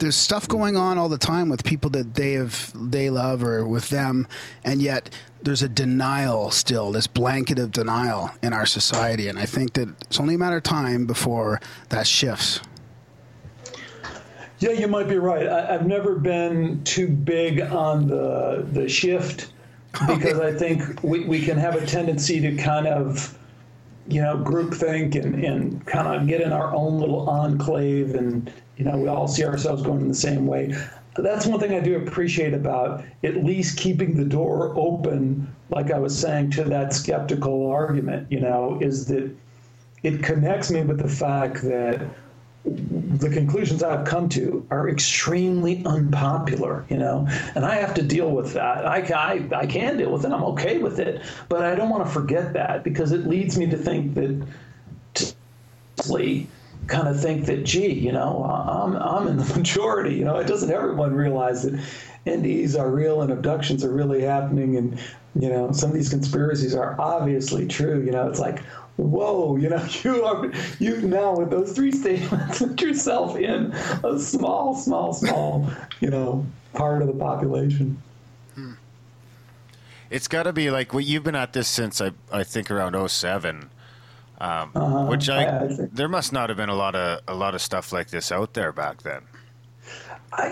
there's 0.00 0.16
stuff 0.16 0.48
going 0.48 0.76
on 0.76 0.98
all 0.98 1.08
the 1.08 1.18
time 1.18 1.48
with 1.48 1.62
people 1.62 1.90
that 1.90 2.14
they 2.14 2.32
have 2.32 2.72
they 2.74 3.10
love 3.10 3.44
or 3.44 3.66
with 3.66 3.88
them 3.90 4.26
and 4.64 4.82
yet 4.82 5.10
there's 5.42 5.62
a 5.62 5.68
denial 5.68 6.50
still 6.50 6.90
this 6.90 7.06
blanket 7.06 7.58
of 7.58 7.70
denial 7.70 8.30
in 8.42 8.52
our 8.52 8.66
society 8.66 9.28
and 9.28 9.38
i 9.38 9.46
think 9.46 9.72
that 9.74 9.88
it's 10.02 10.18
only 10.18 10.34
a 10.34 10.38
matter 10.38 10.56
of 10.56 10.62
time 10.62 11.06
before 11.06 11.60
that 11.90 12.06
shifts 12.06 12.60
Yeah, 14.58 14.72
you 14.72 14.88
might 14.88 15.08
be 15.08 15.16
right. 15.16 15.46
I, 15.46 15.74
I've 15.74 15.86
never 15.86 16.16
been 16.16 16.84
too 16.84 17.08
big 17.08 17.62
on 17.62 18.06
the 18.06 18.66
the 18.72 18.88
shift 18.88 19.52
because 20.06 20.38
I 20.38 20.52
think 20.52 21.02
we, 21.02 21.24
we 21.24 21.40
can 21.40 21.56
have 21.56 21.74
a 21.74 21.86
tendency 21.86 22.40
to 22.40 22.54
kind 22.56 22.86
of, 22.86 23.36
you 24.12 24.20
know, 24.20 24.36
groupthink 24.36 25.14
and, 25.14 25.44
and 25.44 25.86
kind 25.86 26.08
of 26.08 26.26
get 26.26 26.40
in 26.40 26.52
our 26.52 26.74
own 26.74 26.98
little 26.98 27.28
enclave 27.28 28.14
and, 28.14 28.52
you 28.76 28.84
know, 28.84 28.96
we 28.96 29.08
all 29.08 29.28
see 29.28 29.44
ourselves 29.44 29.82
going 29.82 30.00
in 30.00 30.08
the 30.08 30.14
same 30.14 30.46
way. 30.46 30.74
That's 31.16 31.46
one 31.46 31.60
thing 31.60 31.74
I 31.74 31.80
do 31.80 31.96
appreciate 31.96 32.54
about 32.54 33.04
at 33.24 33.44
least 33.44 33.76
keeping 33.76 34.16
the 34.16 34.24
door 34.24 34.72
open, 34.76 35.54
like 35.68 35.90
I 35.90 35.98
was 35.98 36.18
saying, 36.18 36.52
to 36.52 36.64
that 36.64 36.94
skeptical 36.94 37.70
argument, 37.70 38.30
you 38.30 38.40
know, 38.40 38.78
is 38.80 39.06
that 39.06 39.30
it 40.02 40.22
connects 40.22 40.70
me 40.70 40.82
with 40.82 40.98
the 40.98 41.08
fact 41.08 41.62
that 41.62 42.02
the 42.64 43.30
conclusions 43.30 43.82
I've 43.82 44.04
come 44.04 44.28
to 44.30 44.66
are 44.70 44.88
extremely 44.88 45.82
unpopular, 45.84 46.84
you 46.88 46.98
know, 46.98 47.26
and 47.54 47.64
I 47.64 47.76
have 47.76 47.94
to 47.94 48.02
deal 48.02 48.30
with 48.30 48.52
that. 48.52 48.86
I, 48.86 48.98
I, 48.98 49.60
I 49.60 49.66
can 49.66 49.96
deal 49.96 50.12
with 50.12 50.24
it. 50.24 50.32
I'm 50.32 50.44
okay 50.44 50.78
with 50.78 50.98
it, 50.98 51.22
but 51.48 51.62
I 51.64 51.74
don't 51.74 51.88
want 51.88 52.04
to 52.06 52.10
forget 52.10 52.52
that 52.52 52.84
because 52.84 53.12
it 53.12 53.26
leads 53.26 53.56
me 53.56 53.66
to 53.70 53.76
think 53.76 54.14
that, 54.14 54.46
to 55.14 55.34
kind 56.86 57.08
of 57.08 57.20
think 57.20 57.46
that, 57.46 57.64
gee, 57.64 57.92
you 57.92 58.12
know, 58.12 58.44
I'm, 58.44 58.96
I'm 58.96 59.28
in 59.28 59.36
the 59.38 59.44
majority. 59.56 60.14
You 60.14 60.24
know, 60.24 60.36
it 60.36 60.46
doesn't 60.46 60.70
everyone 60.70 61.14
realize 61.14 61.62
that 61.62 61.80
NDEs 62.26 62.78
are 62.78 62.90
real 62.90 63.22
and 63.22 63.32
abductions 63.32 63.84
are 63.84 63.92
really 63.92 64.22
happening, 64.22 64.76
and 64.76 64.98
you 65.34 65.48
know, 65.48 65.72
some 65.72 65.90
of 65.90 65.94
these 65.94 66.08
conspiracies 66.10 66.74
are 66.74 67.00
obviously 67.00 67.66
true. 67.66 68.02
You 68.04 68.10
know, 68.10 68.28
it's 68.28 68.40
like, 68.40 68.62
whoa, 68.96 69.56
you 69.56 69.68
know, 69.68 69.84
you 70.04 70.24
are 70.24 70.50
you 70.78 71.00
now 71.02 71.36
with 71.36 71.50
those 71.50 71.72
three 71.72 71.92
statements 71.92 72.58
put 72.66 72.80
yourself 72.80 73.36
in 73.36 73.72
a 74.04 74.18
small, 74.18 74.74
small, 74.74 75.12
small, 75.12 75.70
you 76.00 76.10
know, 76.10 76.44
part 76.74 77.02
of 77.02 77.08
the 77.08 77.14
population. 77.14 78.00
It's 80.10 80.26
got 80.26 80.42
to 80.42 80.52
be 80.52 80.70
like 80.72 80.92
well, 80.92 81.00
you've 81.00 81.22
been 81.22 81.36
at 81.36 81.52
this 81.52 81.68
since 81.68 82.00
I 82.00 82.10
I 82.32 82.42
think 82.44 82.70
around 82.70 82.96
07. 83.08 83.70
Um, 84.40 84.70
which 85.08 85.28
I, 85.28 85.44
Uh-huh. 85.44 85.82
I- 85.82 85.88
there 85.92 86.08
must 86.08 86.32
not 86.32 86.48
have 86.48 86.56
been 86.56 86.70
a 86.70 86.74
lot 86.74 86.94
of 86.94 87.20
a 87.28 87.34
lot 87.34 87.54
of 87.54 87.60
stuff 87.60 87.92
like 87.92 88.08
this 88.08 88.32
out 88.32 88.54
there 88.54 88.72
back 88.72 89.02
then. 89.02 89.20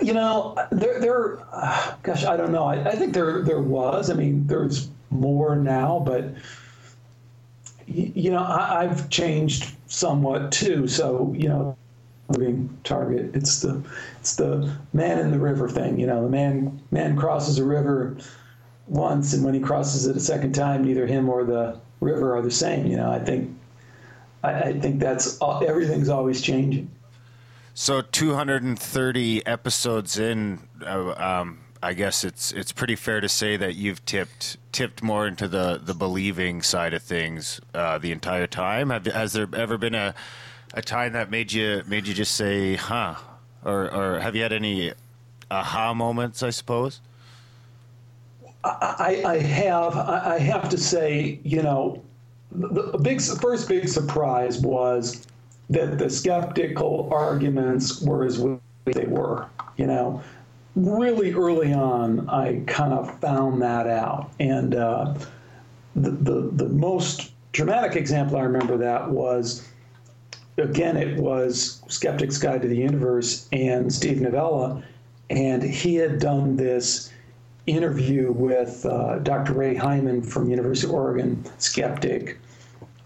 You 0.03 0.13
know, 0.13 0.55
there, 0.71 0.99
there, 0.99 1.39
uh, 1.53 1.93
gosh, 2.03 2.23
I 2.25 2.35
don't 2.37 2.51
know. 2.51 2.65
I, 2.65 2.89
I 2.89 2.95
think 2.95 3.13
there, 3.13 3.41
there 3.43 3.61
was. 3.61 4.09
I 4.09 4.13
mean, 4.13 4.45
there's 4.45 4.89
more 5.09 5.55
now, 5.55 6.03
but 6.05 6.25
you 7.89 8.31
know, 8.31 8.43
I, 8.43 8.83
I've 8.83 9.09
changed 9.09 9.75
somewhat 9.87 10.51
too. 10.51 10.87
So, 10.87 11.33
you 11.37 11.49
know, 11.49 11.77
being 12.37 12.77
target, 12.83 13.35
it's 13.35 13.61
the, 13.61 13.83
it's 14.19 14.35
the 14.35 14.75
man 14.93 15.19
in 15.19 15.31
the 15.31 15.39
river 15.39 15.67
thing. 15.67 15.99
You 15.99 16.07
know, 16.07 16.23
the 16.23 16.29
man, 16.29 16.79
man 16.91 17.17
crosses 17.17 17.57
a 17.57 17.65
river 17.65 18.17
once, 18.87 19.33
and 19.33 19.43
when 19.43 19.53
he 19.53 19.59
crosses 19.59 20.05
it 20.07 20.15
a 20.15 20.19
second 20.19 20.53
time, 20.53 20.83
neither 20.83 21.07
him 21.07 21.29
or 21.29 21.43
the 21.43 21.79
river 21.99 22.35
are 22.35 22.41
the 22.41 22.51
same. 22.51 22.85
You 22.85 22.97
know, 22.97 23.11
I 23.11 23.19
think, 23.19 23.57
I, 24.43 24.61
I 24.61 24.79
think 24.79 24.99
that's 24.99 25.41
everything's 25.41 26.09
always 26.09 26.41
changing. 26.41 26.89
So 27.73 28.01
230 28.01 29.45
episodes 29.45 30.19
in, 30.19 30.59
uh, 30.85 31.13
um, 31.17 31.59
I 31.81 31.93
guess 31.93 32.23
it's 32.23 32.51
it's 32.51 32.71
pretty 32.71 32.95
fair 32.95 33.21
to 33.21 33.29
say 33.29 33.55
that 33.55 33.75
you've 33.75 34.03
tipped 34.05 34.57
tipped 34.71 35.01
more 35.01 35.27
into 35.27 35.47
the, 35.47 35.79
the 35.81 35.93
believing 35.93 36.61
side 36.61 36.93
of 36.93 37.01
things 37.01 37.61
uh, 37.73 37.97
the 37.97 38.11
entire 38.11 38.47
time. 38.47 38.89
Have, 38.89 39.05
has 39.05 39.33
there 39.33 39.47
ever 39.53 39.77
been 39.77 39.95
a 39.95 40.13
a 40.73 40.81
time 40.81 41.13
that 41.13 41.31
made 41.31 41.53
you 41.53 41.83
made 41.87 42.05
you 42.05 42.13
just 42.13 42.35
say, 42.35 42.75
"Huh," 42.75 43.15
or 43.63 43.89
or 43.91 44.19
have 44.19 44.35
you 44.35 44.43
had 44.43 44.51
any 44.51 44.93
aha 45.49 45.93
moments? 45.93 46.43
I 46.43 46.49
suppose. 46.49 47.01
I, 48.63 49.23
I 49.25 49.37
have. 49.37 49.95
I, 49.95 50.37
have 50.37 50.67
to 50.67 50.77
say, 50.77 51.39
you 51.43 51.63
know, 51.63 52.03
the, 52.51 52.91
the 52.91 52.97
big 52.97 53.21
first 53.21 53.69
big 53.69 53.87
surprise 53.87 54.59
was 54.59 55.25
that 55.69 55.97
the 55.97 56.09
skeptical 56.09 57.07
arguments 57.09 58.01
were 58.01 58.25
as 58.25 58.37
weak 58.37 58.59
as 58.87 58.95
they 58.95 59.05
were. 59.05 59.47
You 59.77 59.87
know, 59.87 60.21
really 60.79 61.33
early 61.33 61.73
on, 61.73 62.29
I 62.29 62.61
kind 62.67 62.93
of 62.93 63.19
found 63.19 63.61
that 63.61 63.87
out. 63.87 64.31
And 64.39 64.75
uh, 64.75 65.15
the, 65.95 66.11
the, 66.11 66.49
the 66.53 66.69
most 66.69 67.31
dramatic 67.51 67.95
example 67.95 68.37
I 68.37 68.41
remember 68.41 68.77
that 68.77 69.09
was 69.09 69.67
again, 70.57 70.97
it 70.97 71.17
was 71.17 71.81
Skeptic's 71.87 72.37
Guide 72.37 72.61
to 72.61 72.67
the 72.67 72.77
Universe 72.77 73.47
and 73.51 73.91
Steve 73.91 74.21
Novella, 74.21 74.83
and 75.29 75.63
he 75.63 75.95
had 75.95 76.19
done 76.19 76.55
this 76.55 77.11
interview 77.67 78.31
with 78.31 78.85
uh, 78.85 79.19
Dr. 79.19 79.53
Ray 79.53 79.75
Hyman 79.75 80.21
from 80.21 80.49
University 80.49 80.87
of 80.87 80.93
Oregon, 80.93 81.43
skeptic, 81.59 82.39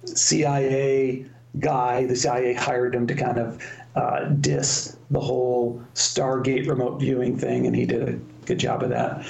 CIA 0.06 1.26
guy. 1.60 2.06
The 2.06 2.16
CIA 2.16 2.54
hired 2.54 2.96
him 2.96 3.08
to 3.08 3.16
kind 3.16 3.38
of 3.38 3.62
uh, 3.96 4.26
diss 4.26 4.98
the 5.12 5.20
whole 5.20 5.82
Stargate 5.94 6.68
remote 6.68 7.00
viewing 7.00 7.38
thing, 7.38 7.68
and 7.68 7.76
he 7.76 7.86
did 7.86 8.10
a 8.10 8.14
good 8.46 8.58
job 8.58 8.84
of 8.84 8.90
that. 8.90 9.26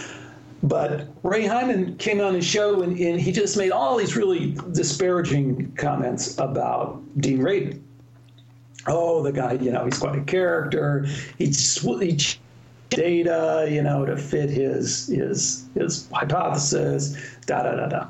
But 0.64 1.08
Ray 1.24 1.46
Hyman 1.46 1.98
came 1.98 2.22
on 2.22 2.34
his 2.34 2.46
show 2.46 2.84
and, 2.84 2.98
and 2.98 3.20
he 3.20 3.34
just 3.34 3.58
made 3.58 3.72
all 3.72 3.98
these 3.98 4.16
really 4.16 4.58
disparaging 4.72 5.74
comments 5.74 6.38
about 6.38 7.02
Dean 7.20 7.40
Radin 7.40 7.82
oh, 8.88 9.24
the 9.24 9.32
guy, 9.32 9.54
you 9.54 9.72
know, 9.72 9.86
he's 9.86 10.00
quite 10.00 10.18
a 10.18 10.24
character. 10.24 11.06
He, 11.38 11.48
he 11.48 12.18
data, 12.90 13.68
you 13.70 13.82
know, 13.82 14.06
to 14.06 14.18
fit 14.18 14.50
his 14.50 15.08
his 15.08 15.66
his 15.74 16.08
hypothesis. 16.12 17.16
Da 17.46 17.64
da 17.64 17.76
da 17.76 17.88
da. 17.88 18.08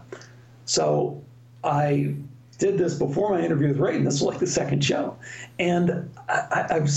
So 0.65 1.21
I 1.63 2.15
did 2.57 2.77
this 2.77 2.95
before 2.95 3.31
my 3.31 3.41
interview 3.41 3.69
with 3.69 3.77
Radin. 3.77 4.03
This 4.03 4.21
was 4.21 4.23
like 4.23 4.39
the 4.39 4.47
second 4.47 4.83
show, 4.83 5.15
and 5.59 6.09
I, 6.29 6.67
I've 6.69 6.89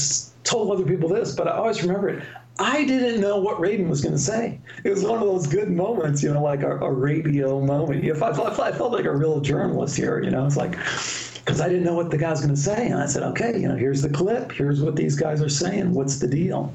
told 0.44 0.70
other 0.70 0.84
people 0.84 1.08
this, 1.08 1.34
but 1.34 1.48
I 1.48 1.52
always 1.52 1.82
remember 1.82 2.08
it. 2.08 2.24
I 2.58 2.84
didn't 2.84 3.20
know 3.20 3.36
what 3.38 3.58
Radin 3.58 3.88
was 3.88 4.00
going 4.00 4.14
to 4.14 4.20
say. 4.20 4.58
It 4.82 4.88
was 4.90 5.04
one 5.04 5.20
of 5.20 5.26
those 5.26 5.46
good 5.46 5.70
moments, 5.70 6.22
you 6.22 6.32
know, 6.32 6.42
like 6.42 6.62
a, 6.62 6.78
a 6.78 6.90
radio 6.90 7.60
moment. 7.60 8.04
If 8.04 8.22
I, 8.22 8.32
felt- 8.32 8.58
I 8.58 8.72
felt 8.72 8.92
like 8.92 9.04
a 9.04 9.14
real 9.14 9.40
journalist 9.40 9.94
here, 9.94 10.22
you 10.22 10.30
know, 10.30 10.46
it's 10.46 10.56
like 10.56 10.72
because 10.72 11.60
I 11.60 11.68
didn't 11.68 11.84
know 11.84 11.94
what 11.94 12.10
the 12.10 12.18
guy's 12.18 12.40
going 12.40 12.54
to 12.54 12.60
say, 12.60 12.86
and 12.86 13.00
I 13.00 13.06
said, 13.06 13.22
okay, 13.24 13.60
you 13.60 13.68
know, 13.68 13.76
here's 13.76 14.02
the 14.02 14.08
clip. 14.08 14.52
Here's 14.52 14.80
what 14.82 14.96
these 14.96 15.16
guys 15.16 15.42
are 15.42 15.48
saying. 15.48 15.92
What's 15.92 16.18
the 16.18 16.26
deal? 16.26 16.74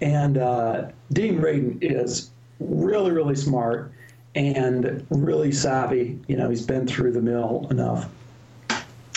And 0.00 0.36
uh, 0.36 0.88
Dean 1.12 1.38
Radin 1.38 1.78
is 1.80 2.30
really, 2.60 3.12
really 3.12 3.34
smart 3.34 3.92
and 4.34 5.06
really 5.10 5.52
savvy. 5.52 6.18
You 6.28 6.36
know, 6.36 6.48
he's 6.48 6.66
been 6.66 6.86
through 6.86 7.12
the 7.12 7.22
mill 7.22 7.66
enough. 7.70 8.08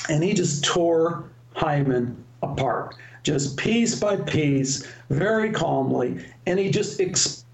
And 0.10 0.24
he 0.24 0.34
just 0.34 0.64
tore 0.64 1.26
Hyman 1.56 2.24
apart, 2.42 2.96
just 3.24 3.58
piece 3.58 4.00
by 4.00 4.18
piece, 4.18 4.88
very 5.10 5.52
calmly. 5.52 6.26
And 6.48 6.60
he 6.60 6.72
just 6.72 7.00
ex- 7.00 7.46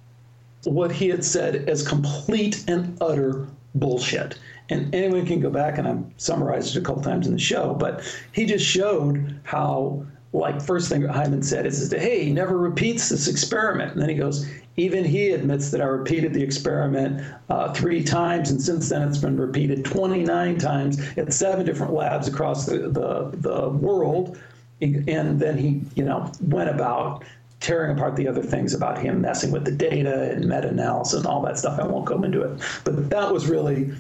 what 0.64 0.92
he 0.92 1.08
had 1.10 1.24
said 1.24 1.70
as 1.70 1.88
complete 1.88 2.64
and 2.68 2.98
utter 3.02 3.48
bullshit. 3.76 4.40
And 4.70 4.94
anyone 4.94 5.26
can 5.26 5.40
go 5.40 5.50
back 5.50 5.78
and 5.78 5.88
I've 5.88 6.04
summarized 6.18 6.76
it 6.76 6.80
a 6.80 6.84
couple 6.84 7.02
times 7.02 7.28
in 7.28 7.34
the 7.34 7.40
show, 7.40 7.74
but 7.74 8.02
he 8.32 8.46
just 8.46 8.66
showed 8.66 9.40
how, 9.44 10.06
like, 10.34 10.62
first 10.62 10.90
thing 10.90 11.04
Hyman 11.04 11.42
said 11.42 11.66
is, 11.66 11.92
hey, 11.92 12.26
he 12.26 12.34
never 12.34 12.58
repeats 12.58 13.10
this 13.10 13.28
experiment. 13.28 13.94
And 13.94 14.02
then 14.02 14.10
he 14.10 14.16
goes, 14.16 14.46
even 14.78 15.04
he 15.04 15.32
admits 15.32 15.72
that 15.72 15.82
I 15.82 15.86
repeated 15.86 16.36
the 16.36 16.44
experiment 16.44 17.24
uh, 17.50 17.74
three 17.74 18.04
times, 18.04 18.52
and 18.52 18.62
since 18.62 18.90
then 18.90 19.02
it's 19.02 19.18
been 19.18 19.36
repeated 19.36 19.84
29 19.84 20.60
times 20.60 21.00
at 21.18 21.34
seven 21.34 21.66
different 21.66 21.94
labs 21.94 22.28
across 22.28 22.68
the, 22.68 22.90
the, 22.90 23.32
the 23.34 23.70
world. 23.70 24.38
And 24.80 25.40
then 25.40 25.58
he, 25.58 25.82
you 25.96 26.06
know, 26.06 26.32
went 26.42 26.70
about 26.70 27.24
tearing 27.60 27.98
apart 27.98 28.16
the 28.16 28.28
other 28.28 28.44
things 28.44 28.76
about 28.76 29.00
him 29.00 29.22
messing 29.22 29.50
with 29.50 29.66
the 29.66 29.72
data 29.72 30.30
and 30.32 30.48
meta-analysis 30.48 31.18
and 31.18 31.26
all 31.26 31.42
that 31.42 31.58
stuff. 31.58 31.80
I 31.80 31.88
won't 31.88 32.06
go 32.06 32.22
into 32.22 32.42
it, 32.44 32.62
but 32.84 33.10
that 33.10 33.34
was 33.34 33.48
really 33.48 33.92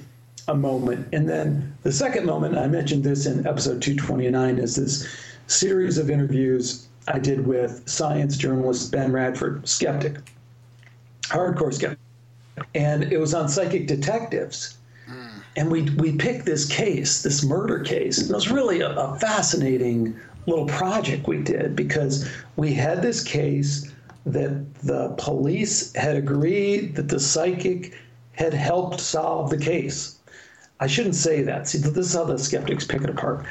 a 0.48 0.54
moment. 0.54 1.08
And 1.12 1.28
then 1.28 1.76
the 1.82 1.92
second 1.92 2.28
moment, 2.28 2.56
I 2.56 2.68
mentioned 2.68 3.04
this 3.04 3.26
in 3.26 3.48
episode 3.48 3.82
229, 3.82 4.60
is 4.60 4.76
this 4.76 5.08
series 5.48 5.98
of 5.98 6.12
interviews 6.12 6.88
I 7.08 7.18
did 7.18 7.48
with 7.48 7.90
science 7.90 8.38
journalist 8.38 8.92
Ben 8.92 9.12
Radford, 9.12 9.68
skeptic, 9.68 10.20
hardcore 11.30 11.74
skeptic, 11.74 12.00
and 12.76 13.04
it 13.12 13.20
was 13.20 13.34
on 13.34 13.50
psychic 13.50 13.88
detectives. 13.88 14.78
Hmm. 15.08 15.40
And 15.56 15.72
we 15.72 15.84
we 15.92 16.16
picked 16.16 16.46
this 16.46 16.66
case, 16.66 17.22
this 17.24 17.44
murder 17.44 17.80
case, 17.80 18.20
and 18.20 18.30
it 18.30 18.36
was 18.36 18.50
really 18.50 18.82
a, 18.82 18.90
a 18.92 19.20
fascinating 19.20 20.20
little 20.46 20.66
project 20.66 21.28
we 21.28 21.42
did 21.44 21.76
because 21.76 22.30
we 22.56 22.74
had 22.74 23.02
this 23.02 23.24
case 23.24 23.92
that 24.26 24.74
the 24.84 25.14
police 25.18 25.94
had 25.94 26.16
agreed 26.16 26.96
that 26.96 27.10
the 27.10 27.20
psychic 27.20 27.94
had 28.34 28.54
helped 28.54 29.00
solve 29.00 29.50
the 29.50 29.58
case. 29.58 30.20
I 30.80 30.88
shouldn't 30.88 31.16
say 31.16 31.42
that. 31.44 31.68
See, 31.68 31.80
this 31.80 32.08
is 32.08 32.14
how 32.14 32.26
the 32.26 32.38
skeptics 32.38 32.86
pick 32.86 33.02
it 33.02 33.10
apart. 33.10 33.46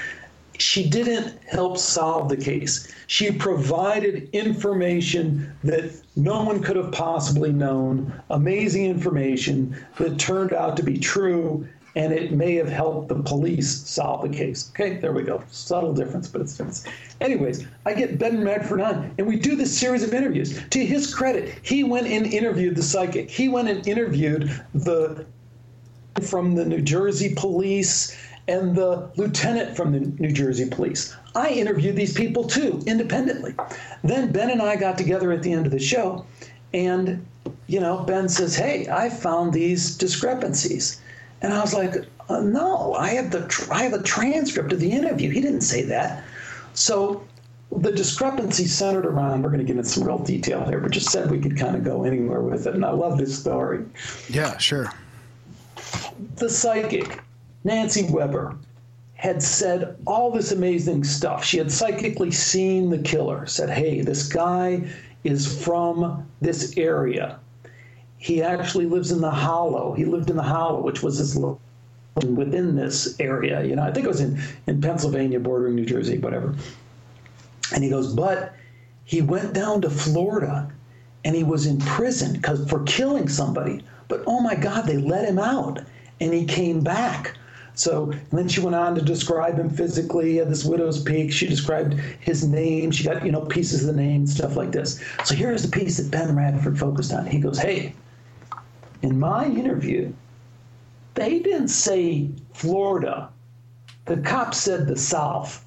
She 0.58 0.88
didn't 0.88 1.42
help 1.44 1.78
solve 1.78 2.28
the 2.28 2.36
case. 2.36 2.92
She 3.06 3.30
provided 3.30 4.28
information 4.32 5.54
that 5.64 5.92
no 6.16 6.42
one 6.42 6.62
could 6.62 6.76
have 6.76 6.92
possibly 6.92 7.52
known, 7.52 8.12
amazing 8.30 8.86
information 8.86 9.76
that 9.98 10.18
turned 10.18 10.52
out 10.52 10.76
to 10.76 10.82
be 10.82 10.98
true, 10.98 11.66
and 11.94 12.12
it 12.12 12.32
may 12.32 12.54
have 12.54 12.68
helped 12.68 13.08
the 13.08 13.22
police 13.22 13.88
solve 13.88 14.22
the 14.22 14.36
case. 14.36 14.70
Okay, 14.70 14.96
there 14.96 15.12
we 15.12 15.22
go. 15.22 15.42
Subtle 15.50 15.94
difference, 15.94 16.28
but 16.28 16.42
it's 16.42 16.56
different. 16.56 16.84
Anyways, 17.20 17.66
I 17.86 17.94
get 17.94 18.18
Ben 18.18 18.44
Radford 18.44 18.82
on, 18.82 19.14
and 19.16 19.26
we 19.26 19.36
do 19.36 19.56
this 19.56 19.76
series 19.76 20.02
of 20.02 20.12
interviews. 20.12 20.60
To 20.68 20.84
his 20.84 21.14
credit, 21.14 21.54
he 21.62 21.84
went 21.84 22.06
and 22.06 22.26
interviewed 22.26 22.76
the 22.76 22.82
psychic. 22.82 23.30
He 23.30 23.48
went 23.48 23.68
and 23.68 23.86
interviewed 23.88 24.62
the 24.74 25.24
from 26.22 26.54
the 26.54 26.64
New 26.64 26.80
Jersey 26.80 27.34
police 27.34 28.16
and 28.48 28.74
the 28.76 29.08
lieutenant 29.16 29.76
from 29.76 29.92
the 29.92 30.00
New 30.00 30.30
Jersey 30.32 30.68
police. 30.68 31.14
I 31.34 31.50
interviewed 31.50 31.96
these 31.96 32.12
people 32.14 32.44
too, 32.44 32.82
independently. 32.86 33.54
Then 34.04 34.30
Ben 34.32 34.50
and 34.50 34.62
I 34.62 34.76
got 34.76 34.96
together 34.96 35.32
at 35.32 35.42
the 35.42 35.52
end 35.52 35.66
of 35.66 35.72
the 35.72 35.78
show, 35.78 36.24
and 36.72 37.24
you 37.66 37.80
know, 37.80 37.98
Ben 38.04 38.28
says, 38.28 38.56
"Hey, 38.56 38.88
I 38.88 39.08
found 39.10 39.52
these 39.52 39.96
discrepancies," 39.96 41.00
and 41.42 41.52
I 41.52 41.60
was 41.60 41.74
like, 41.74 41.94
uh, 42.28 42.40
"No, 42.40 42.94
I 42.94 43.10
have 43.10 43.30
the 43.30 43.46
tr- 43.48 43.72
I 43.72 43.82
have 43.82 43.92
a 43.92 44.02
transcript 44.02 44.72
of 44.72 44.80
the 44.80 44.90
interview. 44.92 45.30
He 45.30 45.40
didn't 45.40 45.62
say 45.62 45.82
that." 45.82 46.22
So 46.74 47.22
the 47.72 47.90
discrepancy 47.90 48.66
centered 48.66 49.04
around. 49.06 49.42
We're 49.42 49.50
going 49.50 49.58
to 49.58 49.64
get 49.64 49.76
into 49.76 49.88
some 49.88 50.04
real 50.04 50.18
detail 50.18 50.64
here, 50.64 50.78
but 50.78 50.92
just 50.92 51.10
said 51.10 51.30
we 51.30 51.40
could 51.40 51.58
kind 51.58 51.74
of 51.74 51.82
go 51.84 52.04
anywhere 52.04 52.40
with 52.40 52.66
it, 52.68 52.74
and 52.74 52.84
I 52.84 52.90
love 52.90 53.18
this 53.18 53.36
story 53.38 53.84
Yeah, 54.28 54.56
sure. 54.58 54.92
the 56.36 56.48
psychic, 56.48 57.20
Nancy 57.66 58.04
Weber, 58.04 58.56
had 59.14 59.42
said 59.42 59.96
all 60.06 60.30
this 60.30 60.52
amazing 60.52 61.02
stuff. 61.02 61.44
She 61.44 61.58
had 61.58 61.72
psychically 61.72 62.30
seen 62.30 62.90
the 62.90 62.98
killer, 62.98 63.44
said, 63.46 63.70
hey, 63.70 64.02
this 64.02 64.28
guy 64.28 64.88
is 65.24 65.64
from 65.64 66.28
this 66.40 66.76
area. 66.76 67.40
He 68.18 68.40
actually 68.40 68.86
lives 68.86 69.10
in 69.10 69.20
the 69.20 69.32
Hollow. 69.32 69.94
He 69.94 70.04
lived 70.04 70.30
in 70.30 70.36
the 70.36 70.44
Hollow, 70.44 70.80
which 70.80 71.02
was 71.02 71.36
within 72.14 72.76
this 72.76 73.18
area. 73.18 73.64
You 73.64 73.74
know, 73.74 73.82
I 73.82 73.92
think 73.92 74.04
it 74.04 74.10
was 74.10 74.20
in, 74.20 74.40
in 74.68 74.80
Pennsylvania, 74.80 75.40
bordering 75.40 75.74
New 75.74 75.86
Jersey, 75.86 76.18
whatever. 76.18 76.54
And 77.74 77.82
he 77.82 77.90
goes, 77.90 78.14
but 78.14 78.54
he 79.04 79.22
went 79.22 79.54
down 79.54 79.80
to 79.80 79.90
Florida 79.90 80.70
and 81.24 81.34
he 81.34 81.42
was 81.42 81.66
in 81.66 81.78
prison 81.78 82.34
because 82.34 82.68
for 82.70 82.84
killing 82.84 83.28
somebody. 83.28 83.82
But 84.06 84.22
oh 84.28 84.38
my 84.38 84.54
God, 84.54 84.86
they 84.86 84.98
let 84.98 85.28
him 85.28 85.40
out 85.40 85.80
and 86.20 86.32
he 86.32 86.44
came 86.44 86.80
back. 86.80 87.36
So 87.76 88.10
then 88.32 88.48
she 88.48 88.60
went 88.60 88.74
on 88.74 88.94
to 88.94 89.02
describe 89.02 89.58
him 89.58 89.68
physically 89.68 90.40
at 90.40 90.48
this 90.48 90.64
widow's 90.64 91.02
peak. 91.02 91.30
She 91.30 91.46
described 91.46 91.92
his 92.20 92.42
name. 92.42 92.90
She 92.90 93.04
got 93.04 93.24
you 93.24 93.30
know 93.30 93.42
pieces 93.42 93.86
of 93.86 93.94
the 93.94 94.02
name, 94.02 94.26
stuff 94.26 94.56
like 94.56 94.72
this. 94.72 94.98
So 95.24 95.34
here's 95.34 95.62
the 95.62 95.68
piece 95.68 95.98
that 95.98 96.10
Ben 96.10 96.34
Radford 96.34 96.78
focused 96.78 97.12
on. 97.12 97.26
He 97.26 97.38
goes, 97.38 97.58
"Hey, 97.58 97.94
in 99.02 99.20
my 99.20 99.44
interview, 99.44 100.10
they 101.14 101.40
didn't 101.40 101.68
say 101.68 102.30
Florida. 102.54 103.28
The 104.06 104.16
cops 104.18 104.58
said 104.58 104.86
the 104.86 104.96
South." 104.96 105.62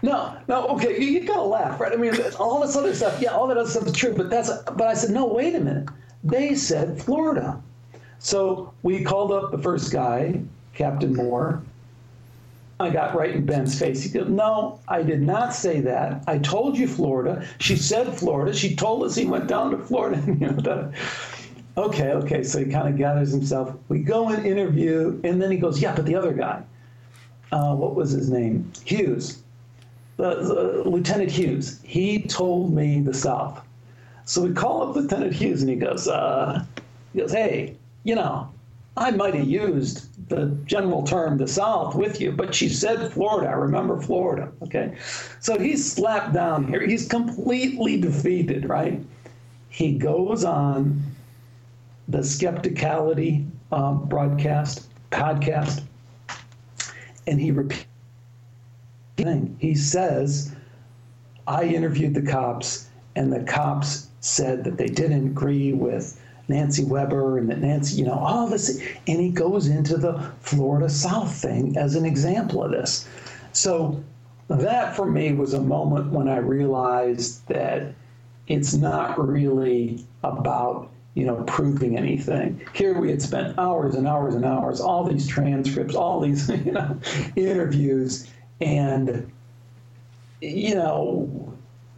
No, 0.00 0.36
no, 0.48 0.66
okay, 0.68 0.98
you, 0.98 1.06
you 1.08 1.20
gotta 1.20 1.42
laugh, 1.42 1.78
right? 1.78 1.92
I 1.92 1.96
mean, 1.96 2.14
all 2.40 2.60
this 2.60 2.74
other 2.74 2.94
stuff, 2.94 3.20
yeah, 3.20 3.30
all 3.34 3.46
that 3.48 3.58
other 3.58 3.68
stuff 3.68 3.86
is 3.86 3.92
true, 3.92 4.14
but 4.14 4.30
that's, 4.30 4.50
but 4.50 4.88
I 4.88 4.94
said, 4.94 5.10
no, 5.10 5.26
wait 5.26 5.54
a 5.54 5.60
minute. 5.60 5.88
They 6.24 6.56
said 6.56 7.00
Florida. 7.00 7.62
So 8.18 8.72
we 8.82 9.04
called 9.04 9.30
up 9.30 9.52
the 9.52 9.58
first 9.58 9.92
guy, 9.92 10.40
Captain 10.74 11.14
Moore. 11.14 11.62
I 12.80 12.90
got 12.90 13.14
right 13.14 13.34
in 13.34 13.46
Ben's 13.46 13.78
face. 13.78 14.02
He 14.02 14.08
goes, 14.08 14.28
No, 14.28 14.80
I 14.88 15.02
did 15.02 15.22
not 15.22 15.54
say 15.54 15.80
that. 15.80 16.24
I 16.26 16.38
told 16.38 16.76
you 16.76 16.88
Florida. 16.88 17.46
She 17.58 17.76
said 17.76 18.12
Florida. 18.12 18.52
She 18.52 18.74
told 18.74 19.04
us 19.04 19.14
he 19.14 19.24
went 19.24 19.46
down 19.46 19.70
to 19.70 19.78
Florida. 19.78 20.92
Okay, 21.76 22.10
okay. 22.10 22.42
So 22.42 22.58
he 22.58 22.70
kind 22.70 22.86
of 22.86 22.98
gathers 22.98 23.30
himself. 23.30 23.74
We 23.88 24.00
go 24.00 24.28
and 24.28 24.44
interview, 24.44 25.18
and 25.24 25.40
then 25.40 25.50
he 25.50 25.56
goes, 25.56 25.80
Yeah, 25.80 25.94
but 25.94 26.04
the 26.04 26.14
other 26.14 26.32
guy, 26.32 26.62
uh, 27.50 27.74
what 27.74 27.94
was 27.94 28.10
his 28.10 28.30
name? 28.30 28.70
Hughes. 28.84 29.42
The, 30.18 30.34
the, 30.34 30.88
Lieutenant 30.88 31.30
Hughes. 31.30 31.80
He 31.82 32.22
told 32.22 32.74
me 32.74 33.00
the 33.00 33.14
South. 33.14 33.64
So 34.26 34.42
we 34.42 34.52
call 34.52 34.88
up 34.88 34.94
Lieutenant 34.94 35.32
Hughes 35.32 35.62
and 35.62 35.70
he 35.70 35.76
goes, 35.76 36.06
uh, 36.06 36.62
he 37.12 37.20
goes, 37.20 37.32
hey, 37.32 37.76
you 38.04 38.14
know, 38.14 38.50
I 38.96 39.10
might 39.10 39.34
have 39.34 39.48
used 39.48 40.08
the 40.32 40.46
general 40.64 41.02
term 41.02 41.36
the 41.36 41.46
South 41.46 41.94
with 41.94 42.20
you, 42.20 42.32
but 42.32 42.54
she 42.54 42.68
said 42.68 43.12
Florida. 43.12 43.48
I 43.48 43.52
remember 43.52 44.00
Florida. 44.00 44.50
Okay. 44.62 44.96
So 45.40 45.58
he's 45.58 45.92
slapped 45.92 46.32
down 46.32 46.66
here. 46.66 46.80
He's 46.86 47.06
completely 47.06 48.00
defeated, 48.00 48.68
right? 48.68 49.00
He 49.68 49.92
goes 49.92 50.44
on 50.44 51.02
the 52.08 52.18
Skepticality 52.18 53.46
um, 53.70 54.06
broadcast, 54.06 54.88
podcast, 55.10 55.82
and 57.26 57.40
he 57.40 57.50
repeats. 57.50 57.86
He 59.58 59.74
says, 59.74 60.54
I 61.46 61.64
interviewed 61.64 62.14
the 62.14 62.22
cops, 62.22 62.88
and 63.14 63.32
the 63.32 63.44
cops 63.44 64.08
said 64.20 64.64
that 64.64 64.78
they 64.78 64.86
didn't 64.86 65.26
agree 65.28 65.72
with 65.72 66.20
Nancy 66.48 66.84
Weber 66.84 67.38
and 67.38 67.48
that 67.50 67.60
Nancy, 67.60 67.96
you 67.96 68.04
know, 68.04 68.18
all 68.18 68.46
this. 68.46 68.82
And 69.06 69.20
he 69.20 69.30
goes 69.30 69.68
into 69.68 69.96
the 69.96 70.18
Florida 70.40 70.88
South 70.88 71.34
thing 71.34 71.76
as 71.76 71.94
an 71.94 72.04
example 72.04 72.64
of 72.64 72.70
this. 72.70 73.08
So 73.52 74.02
that 74.48 74.96
for 74.96 75.06
me 75.06 75.32
was 75.32 75.54
a 75.54 75.60
moment 75.60 76.12
when 76.12 76.28
I 76.28 76.38
realized 76.38 77.46
that 77.48 77.94
it's 78.48 78.74
not 78.74 79.18
really 79.18 80.04
about 80.22 80.90
you 81.14 81.26
know 81.26 81.42
proving 81.44 81.96
anything 81.96 82.60
here 82.72 82.98
we 82.98 83.10
had 83.10 83.20
spent 83.20 83.58
hours 83.58 83.94
and 83.94 84.08
hours 84.08 84.34
and 84.34 84.44
hours 84.44 84.80
all 84.80 85.04
these 85.04 85.26
transcripts 85.26 85.94
all 85.94 86.20
these 86.20 86.48
you 86.64 86.72
know 86.72 86.98
interviews 87.36 88.30
and 88.60 89.30
you 90.40 90.74
know 90.74 91.54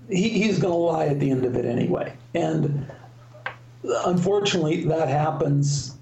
he, 0.09 0.29
he's 0.29 0.59
going 0.59 0.73
to 0.73 0.79
lie 0.79 1.07
at 1.07 1.21
the 1.21 1.31
end 1.31 1.45
of 1.45 1.57
it 1.57 1.65
anyway 1.65 2.13
and 2.35 2.91
unfortunately 4.07 4.85
that 4.85 5.09
happens 5.09 5.97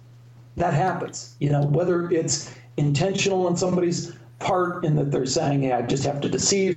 that 0.56 0.74
happens 0.74 1.34
you 1.40 1.50
know 1.50 1.62
whether 1.62 2.10
it's 2.10 2.54
intentional 2.76 3.46
on 3.46 3.56
somebody's 3.56 4.12
part 4.38 4.84
in 4.84 4.96
that 4.96 5.10
they're 5.10 5.26
saying 5.26 5.62
hey 5.62 5.72
i 5.72 5.82
just 5.82 6.04
have 6.04 6.20
to 6.20 6.28
deceive 6.28 6.76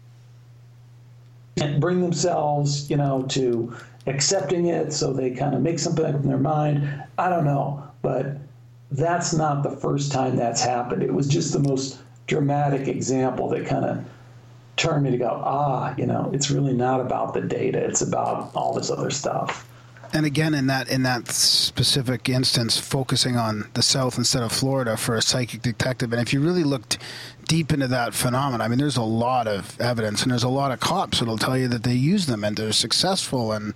and 1.61 1.79
bring 1.79 2.01
themselves, 2.01 2.89
you 2.89 2.97
know, 2.97 3.23
to 3.29 3.73
accepting 4.07 4.67
it 4.67 4.93
so 4.93 5.13
they 5.13 5.31
kind 5.31 5.55
of 5.55 5.61
make 5.61 5.79
something 5.79 6.05
up 6.05 6.15
in 6.15 6.27
their 6.27 6.37
mind. 6.37 7.03
I 7.17 7.29
don't 7.29 7.45
know, 7.45 7.83
but 8.01 8.37
that's 8.91 9.33
not 9.33 9.63
the 9.63 9.71
first 9.71 10.11
time 10.11 10.35
that's 10.35 10.61
happened. 10.61 11.01
It 11.01 11.13
was 11.13 11.27
just 11.27 11.53
the 11.53 11.59
most 11.59 11.99
dramatic 12.27 12.87
example 12.87 13.49
that 13.49 13.65
kind 13.65 13.85
of 13.85 14.05
turned 14.75 15.03
me 15.03 15.11
to 15.11 15.17
go, 15.17 15.41
ah, 15.43 15.95
you 15.97 16.05
know, 16.05 16.29
it's 16.33 16.51
really 16.51 16.73
not 16.73 16.99
about 16.99 17.33
the 17.33 17.41
data. 17.41 17.79
It's 17.79 18.01
about 18.01 18.51
all 18.53 18.73
this 18.73 18.91
other 18.91 19.09
stuff. 19.09 19.64
And 20.13 20.25
again, 20.25 20.53
in 20.53 20.67
that 20.67 20.89
in 20.89 21.03
that 21.03 21.27
specific 21.27 22.29
instance, 22.29 22.77
focusing 22.77 23.35
on 23.35 23.69
the 23.73 23.81
South 23.81 24.17
instead 24.17 24.43
of 24.43 24.51
Florida 24.51 24.95
for 24.97 25.15
a 25.15 25.21
psychic 25.21 25.61
detective. 25.61 26.13
And 26.13 26.21
if 26.21 26.31
you 26.31 26.39
really 26.39 26.63
looked 26.63 26.97
deep 27.47 27.71
into 27.71 27.87
that 27.87 28.13
phenomenon, 28.13 28.61
I 28.65 28.67
mean, 28.67 28.79
there's 28.79 28.97
a 28.97 29.03
lot 29.03 29.47
of 29.47 29.79
evidence, 29.79 30.23
and 30.23 30.31
there's 30.31 30.43
a 30.43 30.49
lot 30.49 30.71
of 30.71 30.79
cops 30.79 31.19
that'll 31.19 31.37
tell 31.37 31.57
you 31.57 31.67
that 31.69 31.83
they 31.83 31.93
use 31.93 32.25
them 32.27 32.43
and 32.43 32.55
they're 32.55 32.71
successful. 32.71 33.51
And 33.51 33.73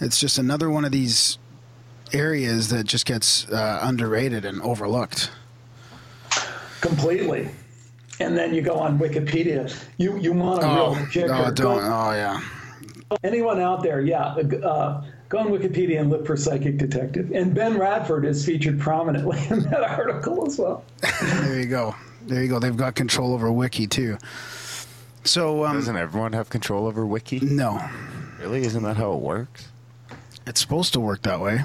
it's 0.00 0.18
just 0.20 0.38
another 0.38 0.68
one 0.70 0.84
of 0.84 0.92
these 0.92 1.38
areas 2.12 2.68
that 2.68 2.84
just 2.84 3.06
gets 3.06 3.48
uh, 3.48 3.80
underrated 3.82 4.44
and 4.44 4.60
overlooked. 4.62 5.30
Completely. 6.80 7.50
And 8.20 8.36
then 8.36 8.54
you 8.54 8.62
go 8.62 8.74
on 8.74 8.98
Wikipedia. 8.98 9.72
You 9.96 10.18
you 10.18 10.32
want 10.32 10.62
a 10.62 10.66
real 10.66 11.06
kicker. 11.12 11.32
oh, 11.32 11.50
don't, 11.52 11.84
oh, 11.84 12.12
yeah. 12.12 12.40
anyone 13.22 13.60
out 13.60 13.82
there, 13.82 14.00
yeah, 14.00 14.34
uh, 14.64 15.02
go 15.28 15.38
on 15.38 15.48
Wikipedia 15.48 16.00
and 16.00 16.10
look 16.10 16.26
for 16.26 16.36
psychic 16.36 16.78
detective. 16.78 17.30
And 17.32 17.54
Ben 17.54 17.78
Radford 17.78 18.24
is 18.24 18.44
featured 18.44 18.78
prominently 18.80 19.38
in 19.50 19.60
that 19.70 19.82
article 19.82 20.46
as 20.46 20.58
well. 20.58 20.84
There 21.22 21.60
you 21.60 21.66
go. 21.66 21.94
There 22.26 22.42
you 22.42 22.48
go. 22.48 22.58
They've 22.58 22.76
got 22.76 22.94
control 22.94 23.32
over 23.34 23.50
Wiki 23.52 23.86
too. 23.86 24.18
So 25.24 25.64
um, 25.64 25.74
Doesn't 25.76 25.96
everyone 25.96 26.32
have 26.32 26.48
control 26.48 26.86
over 26.86 27.04
Wiki? 27.06 27.40
no, 27.40 27.80
Really? 28.38 28.62
Isn't 28.64 28.82
that 28.84 28.96
how 28.96 29.12
it 29.14 29.20
works? 29.20 29.68
it's 30.46 30.60
supposed 30.60 30.92
to 30.94 31.00
work 31.00 31.22
that 31.22 31.40
way. 31.40 31.60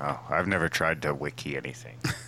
Oh, 0.00 0.18
I've 0.30 0.48
never 0.48 0.68
tried 0.68 1.02
to 1.02 1.12
wiki 1.14 1.56
anything. 1.56 1.98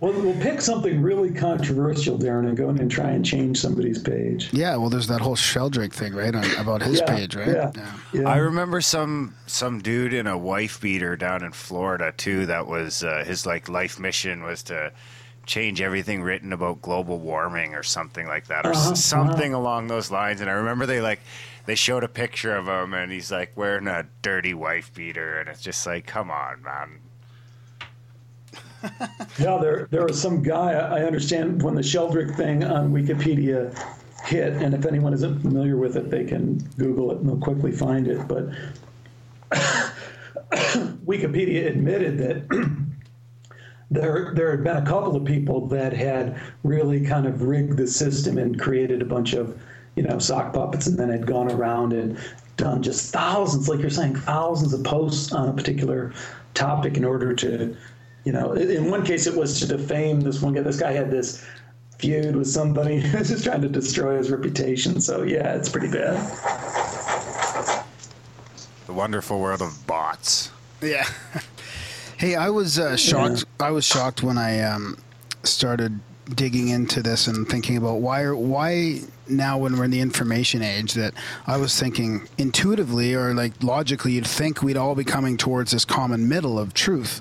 Well, 0.00 0.14
we'll 0.14 0.40
pick 0.40 0.62
something 0.62 1.02
really 1.02 1.30
controversial, 1.30 2.18
Darren, 2.18 2.48
and 2.48 2.56
go 2.56 2.70
in 2.70 2.78
and 2.78 2.90
try 2.90 3.10
and 3.10 3.22
change 3.24 3.58
somebody's 3.60 3.98
page. 3.98 4.48
Yeah, 4.50 4.76
well, 4.76 4.88
there's 4.88 5.08
that 5.08 5.20
whole 5.20 5.36
Sheldrake 5.36 5.92
thing, 5.92 6.14
right, 6.14 6.34
on, 6.34 6.44
about 6.58 6.80
his 6.80 7.00
Yeah, 7.00 7.16
page, 7.16 7.36
right? 7.36 7.48
Yeah. 7.48 7.72
yeah. 8.14 8.28
I 8.28 8.38
remember 8.38 8.80
some 8.80 9.34
some 9.46 9.80
dude 9.80 10.14
in 10.14 10.26
a 10.26 10.38
wife 10.38 10.80
beater 10.80 11.16
down 11.16 11.44
in 11.44 11.52
Florida 11.52 12.14
too. 12.16 12.46
That 12.46 12.66
was 12.66 13.04
uh, 13.04 13.24
his 13.26 13.44
like 13.44 13.68
life 13.68 14.00
mission 14.00 14.42
was 14.42 14.62
to 14.64 14.90
change 15.44 15.82
everything 15.82 16.22
written 16.22 16.52
about 16.52 16.80
global 16.80 17.18
warming 17.18 17.74
or 17.74 17.82
something 17.82 18.26
like 18.26 18.46
that, 18.46 18.64
or 18.64 18.70
Uh-huh, 18.70 18.94
something 18.94 19.52
along 19.52 19.88
those 19.88 20.10
lines. 20.10 20.40
And 20.40 20.48
I 20.48 20.54
remember 20.54 20.86
they 20.86 21.02
like 21.02 21.20
they 21.66 21.74
showed 21.74 22.04
a 22.04 22.08
picture 22.08 22.56
of 22.56 22.66
him, 22.66 22.94
and 22.94 23.12
he's 23.12 23.30
like 23.30 23.54
wearing 23.54 23.86
a 23.86 24.06
dirty 24.22 24.54
wife 24.54 24.94
beater, 24.94 25.38
and 25.40 25.48
it's 25.50 25.60
just 25.60 25.86
like, 25.86 26.06
come 26.06 26.30
on, 26.30 26.62
man. 26.62 27.00
Yeah, 29.38 29.58
there 29.58 29.88
there 29.90 30.04
was 30.04 30.20
some 30.20 30.42
guy. 30.42 30.72
I 30.72 31.04
understand 31.04 31.62
when 31.62 31.74
the 31.74 31.82
Sheldrake 31.82 32.34
thing 32.36 32.62
on 32.62 32.92
Wikipedia 32.92 33.74
hit, 34.24 34.54
and 34.54 34.74
if 34.74 34.84
anyone 34.84 35.14
isn't 35.14 35.40
familiar 35.40 35.76
with 35.76 35.96
it, 35.96 36.10
they 36.10 36.24
can 36.24 36.58
Google 36.76 37.10
it 37.12 37.18
and 37.18 37.28
they'll 37.28 37.38
quickly 37.38 37.72
find 37.72 38.06
it. 38.06 38.28
But 38.28 38.48
Wikipedia 41.06 41.68
admitted 41.68 42.18
that 42.18 42.76
there 43.90 44.32
there 44.34 44.50
had 44.50 44.64
been 44.64 44.76
a 44.76 44.84
couple 44.84 45.16
of 45.16 45.24
people 45.24 45.66
that 45.68 45.92
had 45.92 46.38
really 46.62 47.04
kind 47.04 47.26
of 47.26 47.42
rigged 47.42 47.78
the 47.78 47.86
system 47.86 48.36
and 48.36 48.60
created 48.60 49.00
a 49.00 49.06
bunch 49.06 49.32
of 49.32 49.58
you 49.96 50.02
know 50.02 50.18
sock 50.18 50.52
puppets, 50.52 50.86
and 50.86 50.98
then 50.98 51.08
had 51.08 51.26
gone 51.26 51.50
around 51.50 51.92
and 51.92 52.18
done 52.56 52.82
just 52.82 53.12
thousands, 53.12 53.68
like 53.68 53.80
you're 53.80 53.88
saying, 53.88 54.16
thousands 54.16 54.74
of 54.74 54.84
posts 54.84 55.32
on 55.32 55.48
a 55.48 55.52
particular 55.52 56.12
topic 56.52 56.96
in 56.96 57.04
order 57.04 57.34
to 57.34 57.74
you 58.24 58.32
know, 58.32 58.52
in 58.52 58.70
in 58.70 58.90
one 58.90 59.04
case 59.04 59.26
it 59.26 59.34
was 59.34 59.58
to 59.60 59.66
defame 59.66 60.20
this 60.20 60.42
one 60.42 60.54
guy. 60.54 60.62
This 60.62 60.78
guy 60.78 60.92
had 60.92 61.10
this 61.10 61.44
feud 61.98 62.36
with 62.36 62.48
somebody 62.48 63.00
who 63.00 63.18
was 63.18 63.28
just 63.28 63.44
trying 63.44 63.62
to 63.62 63.68
destroy 63.68 64.16
his 64.16 64.30
reputation. 64.30 65.00
So 65.00 65.22
yeah, 65.22 65.54
it's 65.54 65.68
pretty 65.68 65.90
bad. 65.90 66.16
The 68.86 68.92
wonderful 68.92 69.38
world 69.38 69.62
of 69.62 69.86
bots. 69.86 70.50
Yeah. 70.82 71.06
hey, 72.16 72.34
I 72.34 72.50
was 72.50 72.78
uh, 72.78 72.96
shocked. 72.96 73.44
I 73.60 73.70
was 73.70 73.84
shocked 73.84 74.22
when 74.22 74.36
I 74.36 74.60
um, 74.62 74.98
started 75.44 76.00
digging 76.34 76.68
into 76.68 77.02
this 77.02 77.26
and 77.26 77.48
thinking 77.48 77.76
about 77.76 78.00
why 78.00 78.22
are 78.22 78.36
why 78.36 79.00
now 79.28 79.58
when 79.58 79.76
we're 79.76 79.84
in 79.84 79.90
the 79.90 80.00
information 80.00 80.62
age 80.62 80.94
that 80.94 81.12
I 81.46 81.56
was 81.56 81.78
thinking 81.78 82.28
intuitively 82.38 83.14
or 83.14 83.34
like 83.34 83.62
logically 83.62 84.12
you'd 84.12 84.26
think 84.26 84.62
we'd 84.62 84.76
all 84.76 84.94
be 84.94 85.04
coming 85.04 85.36
towards 85.36 85.72
this 85.72 85.84
common 85.84 86.28
middle 86.28 86.58
of 86.58 86.72
truth 86.74 87.20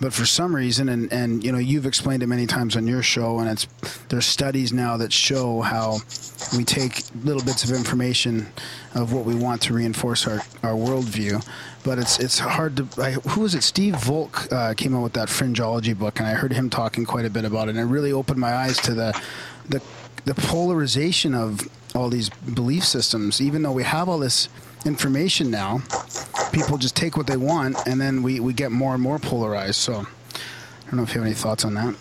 but 0.00 0.12
for 0.12 0.26
some 0.26 0.54
reason 0.54 0.88
and 0.88 1.12
and 1.12 1.44
you 1.44 1.52
know 1.52 1.58
you've 1.58 1.86
explained 1.86 2.22
it 2.22 2.26
many 2.26 2.46
times 2.46 2.76
on 2.76 2.86
your 2.86 3.02
show 3.02 3.38
and 3.38 3.48
it's 3.48 3.66
there's 4.08 4.26
studies 4.26 4.72
now 4.72 4.96
that 4.96 5.12
show 5.12 5.60
how 5.60 5.98
we 6.56 6.64
take 6.64 7.02
little 7.24 7.42
bits 7.42 7.64
of 7.64 7.70
information 7.70 8.46
of 8.94 9.12
what 9.12 9.24
we 9.24 9.34
want 9.34 9.62
to 9.62 9.72
reinforce 9.72 10.26
our 10.26 10.40
our 10.62 10.74
worldview. 10.74 11.46
But 11.84 11.98
it's 11.98 12.18
it's 12.18 12.38
hard 12.38 12.76
to 12.76 13.02
I, 13.02 13.12
who 13.12 13.42
was 13.42 13.54
it? 13.54 13.62
Steve 13.62 13.96
volk 13.96 14.50
uh, 14.52 14.74
came 14.74 14.94
out 14.94 15.02
with 15.02 15.12
that 15.14 15.28
fringeology 15.28 15.96
book 15.96 16.18
and 16.18 16.28
i 16.28 16.32
heard 16.32 16.52
him 16.52 16.70
talking 16.70 17.04
quite 17.04 17.24
a 17.24 17.30
bit 17.30 17.44
about 17.44 17.68
it 17.68 17.76
and 17.76 17.78
it 17.78 17.84
really 17.84 18.12
opened 18.12 18.40
my 18.40 18.54
eyes 18.54 18.78
to 18.78 18.94
the 18.94 19.20
the 19.68 19.82
the 20.24 20.34
polarization 20.34 21.34
of 21.34 21.60
all 21.94 22.08
these 22.08 22.30
belief 22.30 22.84
systems. 22.84 23.40
Even 23.40 23.62
though 23.62 23.72
we 23.72 23.84
have 23.84 24.08
all 24.08 24.18
this 24.18 24.48
information 24.84 25.50
now 25.50 25.80
people 26.52 26.76
just 26.78 26.94
take 26.96 27.16
what 27.16 27.26
they 27.26 27.36
want 27.36 27.76
and 27.86 28.00
then 28.00 28.22
we, 28.22 28.40
we 28.40 28.52
get 28.52 28.70
more 28.70 28.94
and 28.94 29.02
more 29.02 29.18
polarized 29.18 29.76
so 29.76 29.94
i 29.94 30.84
don't 30.86 30.96
know 30.96 31.02
if 31.02 31.14
you 31.14 31.20
have 31.20 31.26
any 31.26 31.34
thoughts 31.34 31.64
on 31.64 31.74
that 31.74 31.94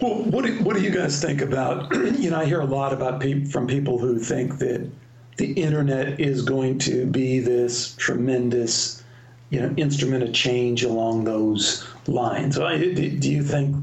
Well, 0.00 0.22
what 0.24 0.46
do, 0.46 0.58
what 0.62 0.76
do 0.76 0.82
you 0.82 0.90
guys 0.90 1.20
think 1.20 1.42
about? 1.42 1.94
You 2.20 2.30
know, 2.30 2.38
I 2.38 2.46
hear 2.46 2.60
a 2.60 2.64
lot 2.64 2.92
about 2.92 3.20
peop 3.20 3.48
from 3.48 3.66
people 3.66 3.98
who 3.98 4.18
think 4.18 4.58
that 4.58 4.88
the 5.36 5.52
internet 5.52 6.20
is 6.20 6.42
going 6.42 6.78
to 6.80 7.06
be 7.06 7.38
this 7.38 7.94
tremendous, 7.96 9.02
you 9.50 9.60
know, 9.60 9.74
instrument 9.76 10.22
of 10.22 10.32
change 10.32 10.84
along 10.84 11.24
those 11.24 11.86
lines. 12.06 12.56
Do 12.56 13.28
you 13.30 13.42
think 13.42 13.76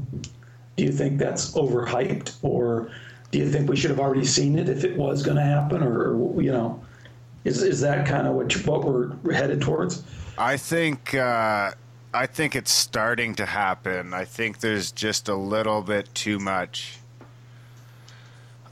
do 0.76 0.84
you 0.84 0.92
think 0.92 1.18
that's 1.18 1.52
overhyped, 1.52 2.36
or 2.42 2.90
do 3.32 3.38
you 3.38 3.50
think 3.50 3.68
we 3.68 3.76
should 3.76 3.90
have 3.90 3.98
already 3.98 4.24
seen 4.24 4.58
it 4.58 4.68
if 4.68 4.84
it 4.84 4.96
was 4.96 5.24
going 5.24 5.36
to 5.36 5.42
happen, 5.42 5.82
or 5.82 6.40
you 6.40 6.52
know, 6.52 6.80
is 7.48 7.62
is 7.62 7.80
that 7.80 8.06
kind 8.06 8.26
of 8.28 8.34
what 8.34 8.54
you- 8.54 8.62
what 8.62 8.84
we're 8.84 9.32
headed 9.32 9.60
towards? 9.60 10.02
I 10.36 10.56
think 10.56 11.14
uh, 11.14 11.72
I 12.14 12.26
think 12.26 12.54
it's 12.54 12.70
starting 12.72 13.34
to 13.36 13.46
happen. 13.46 14.14
I 14.14 14.24
think 14.24 14.60
there's 14.60 14.92
just 14.92 15.28
a 15.28 15.34
little 15.34 15.82
bit 15.82 16.14
too 16.14 16.38
much. 16.38 16.98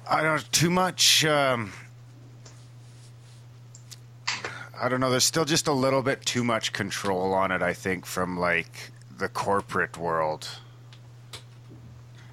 I 0.09 0.23
don't 0.23 0.51
too 0.53 0.70
much. 0.70 1.24
Um, 1.24 1.73
I 4.81 4.89
don't 4.89 5.01
know. 5.01 5.11
There's 5.11 5.24
still 5.24 5.44
just 5.47 5.66
a 5.66 5.73
little 5.73 6.03
bit 6.03 6.24
too 6.24 6.44
much 6.44 6.73
control 6.73 7.32
on 7.32 7.51
it. 7.51 7.62
I 7.62 7.73
think 7.73 8.07
from 8.07 8.39
like 8.39 8.90
the 9.19 9.28
corporate 9.28 9.97
world, 9.97 10.48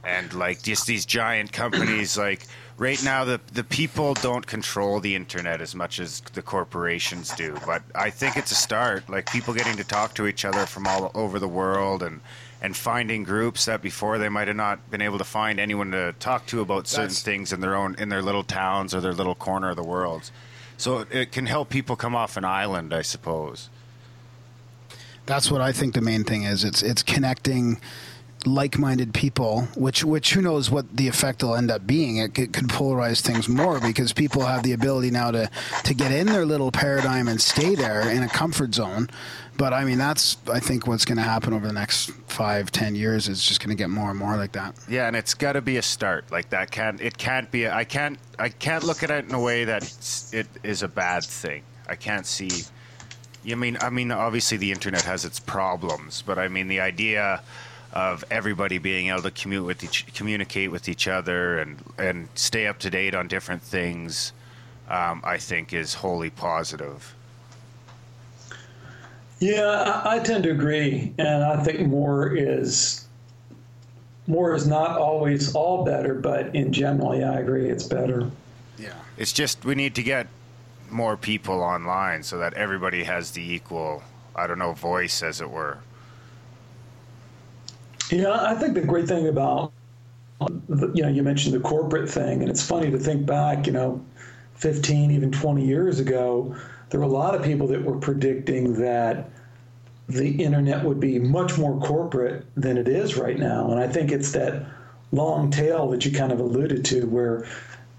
and 0.03 0.31
like 0.33 0.61
just 0.61 0.85
these 0.85 1.05
giant 1.05 1.51
companies. 1.53 2.17
Like 2.17 2.45
right 2.77 3.01
now, 3.03 3.23
the 3.23 3.39
the 3.53 3.63
people 3.63 4.13
don't 4.15 4.45
control 4.45 4.99
the 4.99 5.15
internet 5.15 5.61
as 5.61 5.75
much 5.75 5.99
as 5.99 6.21
the 6.33 6.41
corporations 6.41 7.31
do. 7.35 7.57
But 7.65 7.83
I 7.95 8.09
think 8.09 8.37
it's 8.37 8.51
a 8.51 8.55
start. 8.55 9.09
Like 9.09 9.31
people 9.31 9.53
getting 9.53 9.77
to 9.77 9.83
talk 9.83 10.13
to 10.15 10.27
each 10.27 10.45
other 10.45 10.65
from 10.65 10.87
all 10.87 11.11
over 11.13 11.39
the 11.39 11.47
world 11.47 12.03
and. 12.03 12.21
And 12.65 12.77
finding 12.77 13.23
groups 13.25 13.65
that 13.65 13.81
before 13.81 14.17
they 14.17 14.29
might 14.29 14.47
have 14.47 14.55
not 14.55 14.89
been 14.89 15.01
able 15.01 15.17
to 15.17 15.25
find 15.25 15.59
anyone 15.59 15.91
to 15.91 16.13
talk 16.17 16.45
to 16.45 16.61
about 16.61 16.87
certain 16.87 17.07
That's- 17.09 17.21
things 17.21 17.51
in 17.51 17.59
their 17.59 17.75
own 17.75 17.93
in 17.95 18.07
their 18.07 18.21
little 18.21 18.45
towns 18.45 18.93
or 18.95 19.01
their 19.01 19.11
little 19.11 19.35
corner 19.35 19.71
of 19.71 19.75
the 19.75 19.83
world. 19.83 20.31
So 20.77 20.99
it, 20.99 21.11
it 21.11 21.31
can 21.33 21.45
help 21.45 21.67
people 21.67 21.97
come 21.97 22.15
off 22.15 22.37
an 22.37 22.45
island, 22.45 22.93
I 22.93 23.01
suppose. 23.01 23.69
That's 25.25 25.51
what 25.51 25.59
I 25.59 25.73
think 25.73 25.93
the 25.93 25.99
main 25.99 26.23
thing 26.23 26.43
is. 26.43 26.63
It's 26.63 26.81
it's 26.81 27.03
connecting 27.03 27.81
like-minded 28.47 29.13
people, 29.13 29.61
which 29.75 30.03
which 30.03 30.33
who 30.33 30.41
knows 30.41 30.69
what 30.69 30.95
the 30.95 31.07
effect 31.07 31.43
will 31.43 31.55
end 31.55 31.71
up 31.71 31.85
being. 31.85 32.17
It 32.17 32.33
could, 32.33 32.51
polarize 32.53 33.21
things 33.21 33.49
more 33.49 33.79
because 33.79 34.13
people 34.13 34.41
have 34.41 34.63
the 34.63 34.71
ability 34.71 35.11
now 35.11 35.31
to 35.31 35.49
to 35.83 35.93
get 35.93 36.11
in 36.11 36.27
their 36.27 36.45
little 36.45 36.71
paradigm 36.71 37.27
and 37.27 37.39
stay 37.39 37.75
there 37.75 38.09
in 38.09 38.23
a 38.23 38.29
comfort 38.29 38.73
zone. 38.73 39.09
But 39.57 39.73
I 39.73 39.85
mean, 39.85 39.97
that's 39.97 40.37
I 40.51 40.59
think 40.59 40.87
what's 40.87 41.05
going 41.05 41.17
to 41.17 41.23
happen 41.23 41.53
over 41.53 41.67
the 41.67 41.73
next 41.73 42.11
five, 42.27 42.71
ten 42.71 42.95
years 42.95 43.27
is 43.27 43.45
just 43.45 43.59
going 43.59 43.69
to 43.69 43.75
get 43.75 43.89
more 43.89 44.09
and 44.09 44.17
more 44.17 44.35
like 44.37 44.53
that. 44.53 44.75
Yeah, 44.89 45.07
and 45.07 45.15
it's 45.15 45.33
got 45.33 45.53
to 45.53 45.61
be 45.61 45.77
a 45.77 45.81
start. 45.81 46.31
Like 46.31 46.49
that 46.49 46.71
can't 46.71 46.99
it 47.01 47.17
can't 47.17 47.51
be. 47.51 47.67
I 47.67 47.83
can't 47.83 48.17
I 48.39 48.49
can't 48.49 48.83
look 48.83 49.03
at 49.03 49.11
it 49.11 49.25
in 49.25 49.33
a 49.33 49.39
way 49.39 49.65
that 49.65 49.83
it 50.31 50.47
is 50.63 50.83
a 50.83 50.87
bad 50.87 51.23
thing. 51.23 51.63
I 51.87 51.95
can't 51.95 52.25
see. 52.25 52.63
I 53.49 53.55
mean, 53.55 53.77
I 53.81 53.89
mean, 53.89 54.11
obviously 54.11 54.57
the 54.57 54.71
internet 54.71 55.03
has 55.03 55.25
its 55.25 55.39
problems, 55.39 56.23
but 56.25 56.39
I 56.39 56.47
mean 56.47 56.67
the 56.67 56.79
idea 56.79 57.43
of 57.93 58.23
everybody 58.31 58.79
being 58.79 59.09
able 59.09 59.21
to 59.21 59.31
commute 59.31 59.63
with 59.63 59.83
each, 59.83 60.11
communicate 60.13 60.71
with 60.71 60.89
each 60.89 61.07
other 61.07 61.59
and 61.59 61.77
and 61.97 62.27
stay 62.35 62.67
up 62.67 62.79
to 62.79 62.89
date 62.89 63.13
on 63.13 63.27
different 63.27 63.61
things, 63.61 64.33
um, 64.89 65.21
I 65.23 65.37
think 65.37 65.73
is 65.73 65.93
wholly 65.93 66.31
positive. 66.31 67.15
Yeah, 69.39 70.01
I, 70.05 70.15
I 70.15 70.19
tend 70.19 70.43
to 70.45 70.51
agree, 70.51 71.13
and 71.19 71.43
I 71.43 71.63
think 71.63 71.87
more 71.87 72.35
is 72.35 73.07
more 74.25 74.55
is 74.55 74.65
not 74.65 74.97
always 74.97 75.53
all 75.53 75.83
better, 75.83 76.15
but 76.15 76.55
in 76.55 76.71
general, 76.73 77.15
yeah, 77.15 77.31
I 77.31 77.39
agree, 77.39 77.69
it's 77.69 77.83
better. 77.83 78.29
Yeah. 78.79 78.93
It's 79.17 79.33
just 79.33 79.63
we 79.65 79.75
need 79.75 79.95
to 79.95 80.03
get 80.03 80.27
more 80.89 81.17
people 81.17 81.61
online 81.61 82.23
so 82.23 82.37
that 82.37 82.53
everybody 82.53 83.03
has 83.03 83.31
the 83.31 83.53
equal, 83.53 84.03
I 84.35 84.47
don't 84.47 84.59
know, 84.59 84.73
voice 84.73 85.21
as 85.21 85.41
it 85.41 85.49
were. 85.49 85.79
Yeah, 88.13 88.43
I 88.43 88.53
think 88.53 88.75
the 88.75 88.81
great 88.81 89.07
thing 89.07 89.27
about, 89.27 89.71
you 90.39 91.01
know, 91.01 91.07
you 91.07 91.23
mentioned 91.23 91.55
the 91.55 91.59
corporate 91.59 92.07
thing, 92.07 92.41
and 92.41 92.49
it's 92.49 92.61
funny 92.61 92.91
to 92.91 92.99
think 92.99 93.25
back, 93.25 93.65
you 93.65 93.73
know, 93.73 94.05
15, 94.53 95.09
even 95.09 95.31
20 95.31 95.65
years 95.65 95.99
ago, 95.99 96.55
there 96.91 96.99
were 96.99 97.07
a 97.07 97.09
lot 97.09 97.33
of 97.33 97.41
people 97.41 97.65
that 97.67 97.83
were 97.83 97.97
predicting 97.97 98.75
that 98.75 99.31
the 100.07 100.29
internet 100.29 100.83
would 100.83 100.99
be 100.99 101.17
much 101.17 101.57
more 101.57 101.79
corporate 101.79 102.45
than 102.55 102.77
it 102.77 102.87
is 102.87 103.17
right 103.17 103.39
now. 103.39 103.71
And 103.71 103.79
I 103.79 103.87
think 103.87 104.11
it's 104.11 104.31
that 104.33 104.63
long 105.11 105.49
tail 105.49 105.89
that 105.89 106.05
you 106.05 106.11
kind 106.11 106.31
of 106.31 106.39
alluded 106.39 106.85
to, 106.85 107.07
where, 107.07 107.47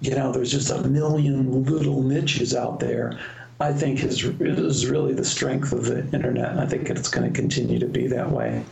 you 0.01 0.15
know, 0.15 0.31
there's 0.31 0.53
just 0.53 0.71
a 0.71 0.87
million 0.87 1.65
little 1.65 2.05
niches 2.05 2.55
out 2.55 2.79
there. 2.79 3.19
I 3.59 3.73
think 3.73 4.05
is, 4.05 4.23
is 4.23 4.87
really 4.87 5.13
the 5.13 5.25
strength 5.25 5.73
of 5.73 5.87
the 5.87 6.07
internet. 6.13 6.53
And 6.53 6.61
I 6.61 6.67
think 6.67 6.89
it's 6.89 7.09
going 7.09 7.33
to 7.33 7.37
continue 7.37 7.81
to 7.81 7.87
be 7.87 8.07
that 8.07 8.31
way 8.31 8.65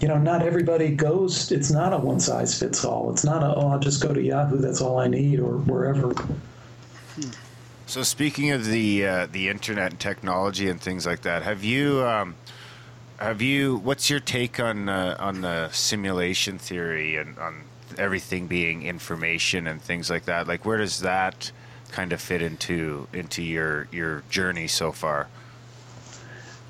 you 0.00 0.08
know, 0.08 0.18
not 0.18 0.42
everybody 0.42 0.94
goes. 0.94 1.50
It's 1.50 1.70
not 1.70 1.92
a 1.92 1.98
one 1.98 2.20
size 2.20 2.58
fits 2.58 2.84
all. 2.84 3.10
It's 3.10 3.24
not 3.24 3.42
a 3.42 3.54
oh, 3.54 3.68
I'll 3.68 3.78
just 3.78 4.02
go 4.02 4.12
to 4.12 4.20
Yahoo. 4.20 4.58
That's 4.58 4.80
all 4.80 4.98
I 4.98 5.06
need, 5.06 5.40
or 5.40 5.58
wherever. 5.58 6.12
So 7.86 8.02
speaking 8.02 8.50
of 8.50 8.66
the 8.66 9.06
uh, 9.06 9.26
the 9.30 9.48
internet 9.48 9.92
and 9.92 10.00
technology 10.00 10.68
and 10.68 10.80
things 10.80 11.06
like 11.06 11.22
that, 11.22 11.42
have 11.44 11.64
you 11.64 12.04
um, 12.04 12.34
have 13.18 13.40
you 13.40 13.76
what's 13.76 14.10
your 14.10 14.20
take 14.20 14.60
on 14.60 14.88
uh, 14.88 15.16
on 15.18 15.40
the 15.40 15.70
simulation 15.70 16.58
theory 16.58 17.16
and 17.16 17.38
on 17.38 17.62
everything 17.96 18.46
being 18.46 18.82
information 18.82 19.66
and 19.66 19.80
things 19.80 20.10
like 20.10 20.26
that? 20.26 20.46
Like 20.46 20.66
where 20.66 20.78
does 20.78 21.00
that 21.00 21.50
kind 21.92 22.12
of 22.12 22.20
fit 22.20 22.42
into 22.42 23.08
into 23.14 23.42
your 23.42 23.88
your 23.90 24.24
journey 24.28 24.66
so 24.66 24.92
far? 24.92 25.28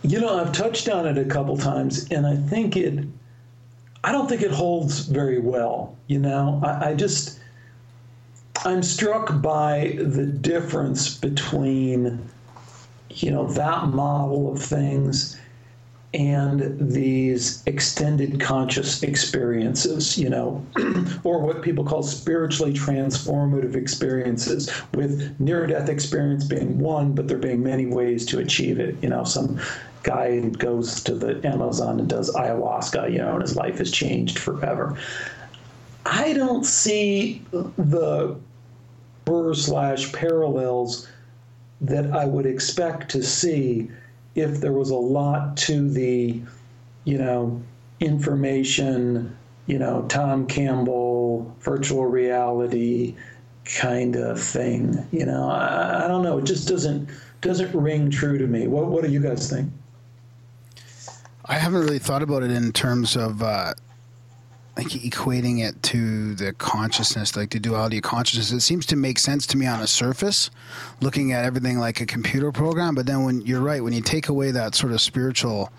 You 0.07 0.21
know, 0.21 0.39
I've 0.39 0.53
touched 0.53 0.89
on 0.89 1.05
it 1.07 1.19
a 1.19 1.25
couple 1.25 1.57
times, 1.57 2.07
and 2.13 2.25
I 2.27 2.37
think 2.37 2.77
it. 2.77 3.05
I 4.05 4.13
don't 4.13 4.29
think 4.29 4.43
it 4.43 4.53
holds 4.53 5.01
very 5.01 5.41
well. 5.41 5.97
You 6.07 6.21
know, 6.21 6.61
I, 6.65 6.91
I 6.91 6.95
just. 6.95 7.41
I'm 8.65 8.83
struck 8.83 9.43
by 9.43 9.97
the 9.99 10.25
difference 10.25 11.15
between, 11.17 12.27
you 13.11 13.31
know, 13.31 13.47
that 13.53 13.89
model 13.89 14.53
of 14.53 14.63
things 14.63 15.39
and 16.15 16.91
these 16.91 17.63
extended 17.67 18.41
conscious 18.41 19.03
experiences, 19.03 20.17
you 20.17 20.31
know, 20.31 20.65
or 21.25 21.41
what 21.41 21.63
people 21.63 21.85
call 21.85 22.03
spiritually 22.03 22.73
transformative 22.73 23.75
experiences, 23.75 24.71
with 24.95 25.39
near 25.39 25.67
death 25.67 25.89
experience 25.89 26.45
being 26.45 26.79
one, 26.79 27.13
but 27.13 27.29
there 27.29 27.39
being 27.39 27.63
many 27.63 27.87
ways 27.87 28.25
to 28.27 28.39
achieve 28.39 28.81
it. 28.81 28.97
You 29.03 29.11
know, 29.11 29.25
some 29.25 29.61
guy 30.07 30.41
goes 30.41 31.03
to 31.03 31.15
the 31.15 31.47
Amazon 31.47 31.99
and 31.99 32.09
does 32.09 32.33
ayahuasca, 32.35 33.13
you 33.13 33.19
know, 33.19 33.33
and 33.33 33.43
his 33.43 33.57
life 33.57 33.79
has 33.79 33.91
changed 33.91 34.39
forever. 34.39 34.97
I 36.07 36.33
don't 36.33 36.65
see 36.65 37.43
the 37.53 38.37
spur 39.27 39.55
slash 39.55 40.13
parallels 40.13 41.09
that 41.81 42.13
I 42.13 42.25
would 42.25 42.47
expect 42.47 43.11
to 43.11 43.23
see 43.23 43.91
if 44.37 44.61
there 44.61 44.73
was 44.73 44.91
a 44.91 44.97
lot 44.97 45.57
to 45.59 45.91
the, 45.91 46.41
you 47.05 47.19
know, 47.19 47.61
information, 47.99 49.37
you 49.67 49.81
know, 49.81 50.07
Tom 50.09 50.47
Campbell, 50.47 51.53
virtual 51.61 52.07
reality 52.07 53.17
kind 53.65 54.15
of 54.15 54.41
thing. 54.41 55.05
You 55.11 55.27
know, 55.27 55.51
I, 55.51 56.05
I 56.05 56.09
don't 56.09 56.23
know. 56.23 56.39
It 56.39 56.45
just 56.45 56.69
doesn't 56.69 57.11
doesn't 57.41 57.75
ring 57.75 58.11
true 58.11 58.39
to 58.39 58.47
me. 58.47 58.69
What 58.69 58.87
What 58.87 59.05
do 59.05 59.11
you 59.11 59.21
guys 59.21 59.51
think? 59.51 59.73
I 61.49 61.55
haven't 61.55 61.81
really 61.81 61.99
thought 61.99 62.23
about 62.23 62.43
it 62.43 62.51
in 62.51 62.73
terms 62.73 63.17
of 63.17 63.43
uh, 63.43 63.75
like 64.77 64.89
equating 64.89 65.67
it 65.67 65.81
to 65.85 66.35
the 66.35 66.53
consciousness, 66.55 67.37
like 67.37 67.51
the 67.51 67.61
duality 67.61 67.99
of 67.99 68.03
consciousness. 68.03 68.53
It 68.53 68.61
seems 68.61 68.85
to 68.87 68.97
make 68.97 69.19
sense 69.19 69.47
to 69.49 69.57
me 69.57 69.67
on 69.67 69.81
a 69.81 69.87
surface, 69.87 70.51
looking 71.01 71.33
at 71.33 71.45
everything 71.45 71.79
like 71.79 72.01
a 72.01 72.07
computer 72.07 72.53
program. 72.53 72.95
But 72.95 73.07
then 73.07 73.25
when 73.25 73.41
you're 73.43 73.61
right, 73.61 73.83
when 73.83 73.93
you 73.93 74.03
take 74.03 74.29
away 74.29 74.51
that 74.51 74.75
sort 74.75 74.93
of 74.93 75.01
spiritual 75.01 75.73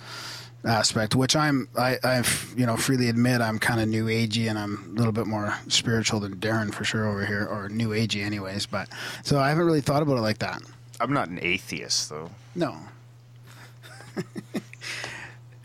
aspect, 0.64 1.16
which 1.16 1.36
I'm, 1.36 1.68
I, 1.78 1.98
I 2.04 2.24
you 2.56 2.66
know, 2.66 2.76
freely 2.76 3.10
admit 3.10 3.42
I'm 3.42 3.60
kind 3.60 3.80
of 3.80 3.88
new 3.88 4.06
agey 4.06 4.50
and 4.50 4.58
I'm 4.58 4.94
a 4.96 4.98
little 4.98 5.12
bit 5.12 5.28
more 5.28 5.54
spiritual 5.68 6.20
than 6.20 6.38
Darren 6.38 6.74
for 6.74 6.84
sure 6.84 7.08
over 7.08 7.26
here, 7.26 7.46
or 7.46 7.70
new 7.70 7.90
agey 7.90 8.24
anyways. 8.24 8.66
But 8.66 8.90
so 9.22 9.40
I 9.40 9.50
haven't 9.50 9.66
really 9.66 9.82
thought 9.82 10.02
about 10.02 10.18
it 10.18 10.22
like 10.22 10.40
that. 10.40 10.62
I'm 11.00 11.14
not 11.14 11.28
an 11.28 11.40
atheist 11.42 12.10
though. 12.10 12.32
No. 12.56 12.78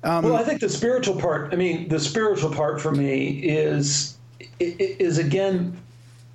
Um, 0.05 0.25
well, 0.25 0.35
I 0.37 0.43
think 0.43 0.61
the 0.61 0.69
spiritual 0.69 1.15
part. 1.21 1.53
I 1.53 1.57
mean, 1.57 1.89
the 1.89 2.01
spiritual 2.01 2.51
part 2.53 2.81
for 2.81 2.91
me 2.93 3.29
is 3.41 4.17
i- 4.41 4.47
i- 4.81 4.97
is 4.99 5.19
again. 5.19 5.77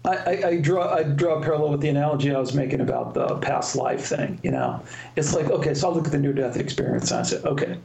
I, 0.06 0.16
I, 0.16 0.48
I 0.48 0.58
draw 0.62 0.94
I 0.94 1.04
draw 1.04 1.40
a 1.40 1.42
parallel 1.44 1.72
with 1.72 1.82
the 1.82 1.90
analogy 1.90 2.34
I 2.34 2.40
was 2.40 2.54
making 2.54 2.80
about 2.80 3.14
the 3.14 3.38
past 3.40 3.76
life 3.76 4.06
thing. 4.06 4.40
You 4.42 4.52
know, 4.52 4.82
it's 5.18 5.34
like 5.34 5.48
okay, 5.48 5.74
so 5.74 5.90
I'll 5.90 5.96
look 5.96 6.06
at 6.06 6.12
the 6.14 6.20
near 6.20 6.32
death 6.34 6.56
experience 6.56 7.12
and 7.12 7.20
I 7.20 7.24
say, 7.24 7.42
okay, 7.44 7.78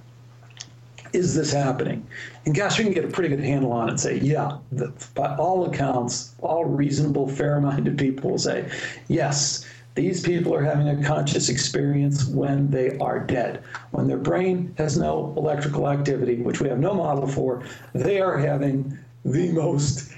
is 1.13 1.35
this 1.35 1.53
happening? 1.53 2.07
And 2.47 2.55
gosh, 2.55 2.79
we 2.79 2.85
can 2.85 2.93
get 2.93 3.05
a 3.05 3.09
pretty 3.09 3.29
good 3.35 3.45
handle 3.45 3.73
on 3.73 3.89
it 3.89 3.93
and 3.93 4.01
say, 4.01 4.19
yeah, 4.21 4.59
the, 4.71 4.93
by 5.15 5.35
all 5.37 5.67
accounts, 5.67 6.35
all 6.41 6.65
reasonable, 6.65 7.27
fair 7.29 7.61
minded 7.61 7.99
people 7.99 8.31
will 8.31 8.39
say, 8.39 8.71
yes, 9.09 9.67
these 9.95 10.23
people 10.23 10.55
are 10.55 10.63
having 10.63 10.89
a 10.89 11.05
conscious 11.07 11.49
experience 11.49 12.27
when 12.27 12.71
they 12.71 12.97
are 12.99 13.21
dead. 13.21 13.63
When 13.91 14.07
their 14.09 14.19
brain 14.19 14.75
has 14.79 14.97
no 14.97 15.35
electrical 15.37 15.89
activity, 15.89 16.37
which 16.37 16.61
we 16.61 16.69
have 16.69 16.79
no 16.79 16.95
model 16.95 17.27
for, 17.27 17.63
they 17.93 18.21
are 18.21 18.39
having 18.39 18.99
the 19.25 19.53
most 19.53 20.13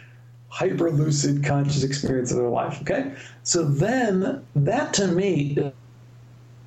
hyper 0.49 0.91
lucid 0.91 1.43
conscious 1.43 1.83
experience 1.83 2.31
of 2.31 2.37
their 2.37 2.49
life. 2.49 2.81
Okay? 2.83 3.13
So 3.43 3.65
then 3.65 4.45
that 4.55 4.95
to 4.95 5.09
me 5.09 5.57
is 5.57 5.73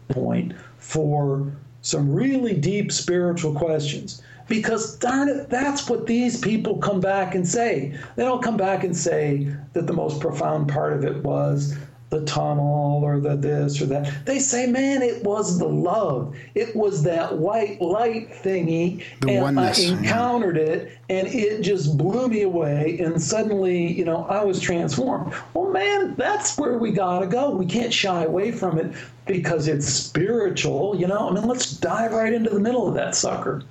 point 0.09 0.53
for 0.77 1.53
some 1.81 2.13
really 2.13 2.53
deep 2.53 2.91
spiritual 2.91 3.53
questions. 3.53 4.21
Because 4.49 4.97
darn 4.97 5.29
it, 5.29 5.49
that's 5.49 5.89
what 5.89 6.07
these 6.07 6.39
people 6.39 6.77
come 6.77 6.99
back 7.01 7.35
and 7.35 7.47
say. 7.47 7.97
They 8.15 8.23
don't 8.23 8.43
come 8.43 8.57
back 8.57 8.84
and 8.84 8.95
say 8.95 9.53
that 9.73 9.88
the 9.88 9.93
most 9.93 10.21
profound 10.21 10.69
part 10.69 10.93
of 10.93 11.03
it 11.03 11.23
was 11.23 11.77
the 12.09 12.23
tunnel 12.25 13.01
or 13.03 13.19
the 13.19 13.35
this 13.35 13.81
or 13.81 13.85
that. 13.88 14.25
They 14.25 14.39
say, 14.39 14.65
man, 14.65 15.01
it 15.01 15.23
was 15.23 15.59
the 15.59 15.67
love. 15.67 16.35
It 16.55 16.75
was 16.75 17.03
that 17.03 17.38
white 17.38 17.81
light 17.81 18.29
thingy. 18.31 19.03
The 19.21 19.31
and 19.31 19.41
oneness, 19.41 19.79
I 19.79 19.93
encountered 19.93 20.57
it 20.57 20.97
and 21.09 21.27
it 21.27 21.61
just 21.61 21.97
blew 21.97 22.29
me 22.29 22.43
away. 22.43 22.99
And 22.99 23.21
suddenly, 23.21 23.91
you 23.91 24.05
know, 24.05 24.25
I 24.25 24.43
was 24.43 24.61
transformed. 24.61 25.34
Well, 25.53 25.71
man, 25.71 26.15
that's 26.15 26.57
where 26.57 26.77
we 26.77 26.91
got 26.91 27.19
to 27.19 27.27
go. 27.27 27.51
We 27.51 27.65
can't 27.65 27.93
shy 27.93 28.23
away 28.23 28.51
from 28.51 28.77
it 28.77 28.93
because 29.25 29.67
it's 29.67 29.88
spiritual. 29.88 30.95
You 30.95 31.07
know, 31.07 31.29
I 31.29 31.34
mean, 31.34 31.45
let's 31.45 31.71
dive 31.71 32.13
right 32.13 32.34
into 32.34 32.49
the 32.49 32.59
middle 32.59 32.88
of 32.88 32.93
that 32.95 33.15
sucker. 33.15 33.63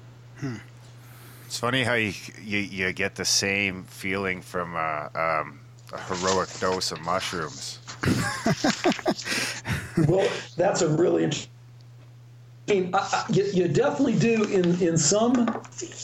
It's 1.46 1.58
funny 1.58 1.84
how 1.84 1.94
you 1.94 2.12
you, 2.42 2.58
you 2.58 2.92
get 2.92 3.14
the 3.14 3.24
same 3.24 3.84
feeling 3.84 4.42
from 4.42 4.76
uh, 4.76 5.08
um, 5.14 5.60
a 5.96 6.14
heroic 6.14 6.48
dose 6.60 6.92
of 6.92 7.00
mushrooms. 7.02 7.78
Well, 10.06 10.28
that's 10.56 10.82
a 10.82 10.88
really 10.88 11.24
interesting. 11.24 11.50
I 12.68 12.72
mean, 12.72 12.90
I, 12.94 13.24
you, 13.30 13.44
you 13.44 13.68
definitely 13.68 14.18
do 14.18 14.44
in 14.44 14.80
in 14.82 14.98
some 14.98 15.62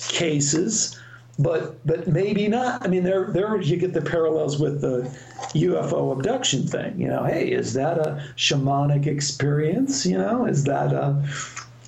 cases, 0.08 0.98
but 1.38 1.84
but 1.86 2.06
maybe 2.06 2.48
not. 2.48 2.84
I 2.84 2.88
mean, 2.88 3.02
there 3.02 3.26
there 3.32 3.60
you 3.60 3.76
get 3.76 3.92
the 3.92 4.00
parallels 4.00 4.58
with 4.58 4.80
the 4.80 5.10
UFO 5.54 6.16
abduction 6.16 6.66
thing. 6.66 6.98
You 6.98 7.08
know, 7.08 7.24
hey, 7.24 7.50
is 7.50 7.74
that 7.74 7.98
a 7.98 8.24
shamanic 8.36 9.06
experience? 9.06 10.06
You 10.06 10.18
know, 10.18 10.46
is 10.46 10.64
that 10.64 10.92
a 10.92 11.22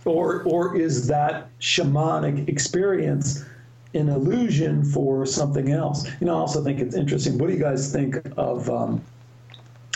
or 0.05 0.43
or 0.43 0.77
is 0.77 1.07
that 1.07 1.49
shamanic 1.61 2.49
experience 2.49 3.45
an 3.95 4.09
illusion 4.09 4.85
for 4.85 5.25
something 5.27 5.71
else? 5.71 6.07
You 6.21 6.27
know, 6.27 6.37
I 6.37 6.41
also 6.41 6.62
think 6.62 6.81
it's 6.81 6.95
interesting. 6.95 7.39
What 7.39 7.49
do 7.49 7.55
you 7.55 7.61
guys 7.61 7.93
think 7.93 8.16
of? 8.37 8.69
Um, 8.69 9.03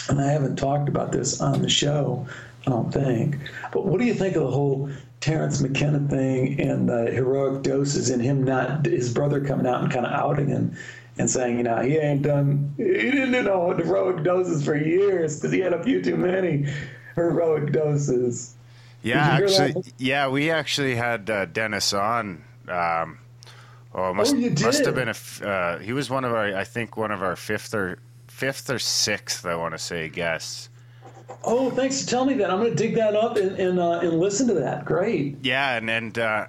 and 0.09 0.21
I 0.21 0.31
haven't 0.31 0.57
talked 0.57 0.89
about 0.89 1.13
this 1.13 1.41
on 1.41 1.61
the 1.63 1.69
show, 1.69 2.27
I 2.67 2.71
don't 2.71 2.93
think. 2.93 3.37
But 3.73 3.85
what 3.87 4.01
do 4.01 4.07
you 4.07 4.15
think 4.15 4.37
of 4.37 4.43
the 4.43 4.51
whole 4.51 4.91
Terence 5.21 5.61
McKenna 5.61 6.01
thing 6.09 6.61
and 6.61 6.89
the 6.89 7.11
heroic 7.11 7.63
doses 7.63 8.11
and 8.11 8.23
him 8.23 8.45
not 8.45 8.87
his 8.87 9.13
brother 9.13 9.45
coming 9.45 9.67
out 9.67 9.83
and 9.83 9.93
kind 9.93 10.07
of 10.07 10.13
outing 10.13 10.49
him 10.49 10.77
and 11.19 11.31
saying, 11.31 11.59
you 11.59 11.65
know, 11.65 11.79
he 11.83 11.97
ain't 11.97 12.23
done, 12.23 12.73
he 12.77 12.85
didn't 12.85 13.33
do 13.33 13.43
no 13.43 13.73
heroic 13.73 14.23
doses 14.23 14.65
for 14.65 14.77
years 14.77 15.37
because 15.37 15.53
he 15.53 15.59
had 15.59 15.73
a 15.73 15.83
few 15.83 16.01
too 16.01 16.17
many 16.17 16.67
heroic 17.17 17.73
doses. 17.73 18.55
Yeah, 19.03 19.39
Did 19.39 19.51
you 19.51 19.55
hear 19.57 19.65
actually, 19.67 19.83
that? 19.83 19.93
yeah, 19.99 20.29
we 20.29 20.51
actually 20.51 20.95
had 20.95 21.29
uh, 21.29 21.47
Dennis 21.47 21.93
on. 21.93 22.45
Um, 22.69 23.19
oh, 24.05 24.11
it 24.11 24.15
must 24.15 24.37
you 24.37 24.51
must 24.65 24.85
have 24.85 24.95
been 24.95 25.09
a. 25.09 25.47
Uh, 25.47 25.79
he 25.79 25.93
was 25.93 26.11
one 26.11 26.25
of 26.25 26.33
our, 26.33 26.57
I 26.57 26.65
think, 26.65 26.97
one 26.97 27.11
of 27.11 27.23
our 27.23 27.37
fifth 27.37 27.75
or 27.75 27.99
fifth 28.27 28.71
or 28.71 28.79
sixth. 28.79 29.45
I 29.47 29.57
want 29.57 29.75
to 29.75 29.79
say 29.79 30.09
guests. 30.09 30.69
Oh, 31.45 31.71
thanks 31.71 32.03
for 32.03 32.09
telling 32.09 32.29
me 32.29 32.35
that. 32.35 32.51
I'm 32.51 32.59
going 32.59 32.71
to 32.71 32.77
dig 32.77 32.95
that 32.97 33.15
up 33.15 33.37
and 33.37 33.59
and, 33.59 33.79
uh, 33.79 34.01
and 34.01 34.19
listen 34.19 34.47
to 34.49 34.55
that. 34.55 34.85
Great. 34.85 35.37
Yeah, 35.43 35.77
and 35.77 35.91
and 35.91 36.19
uh, 36.19 36.47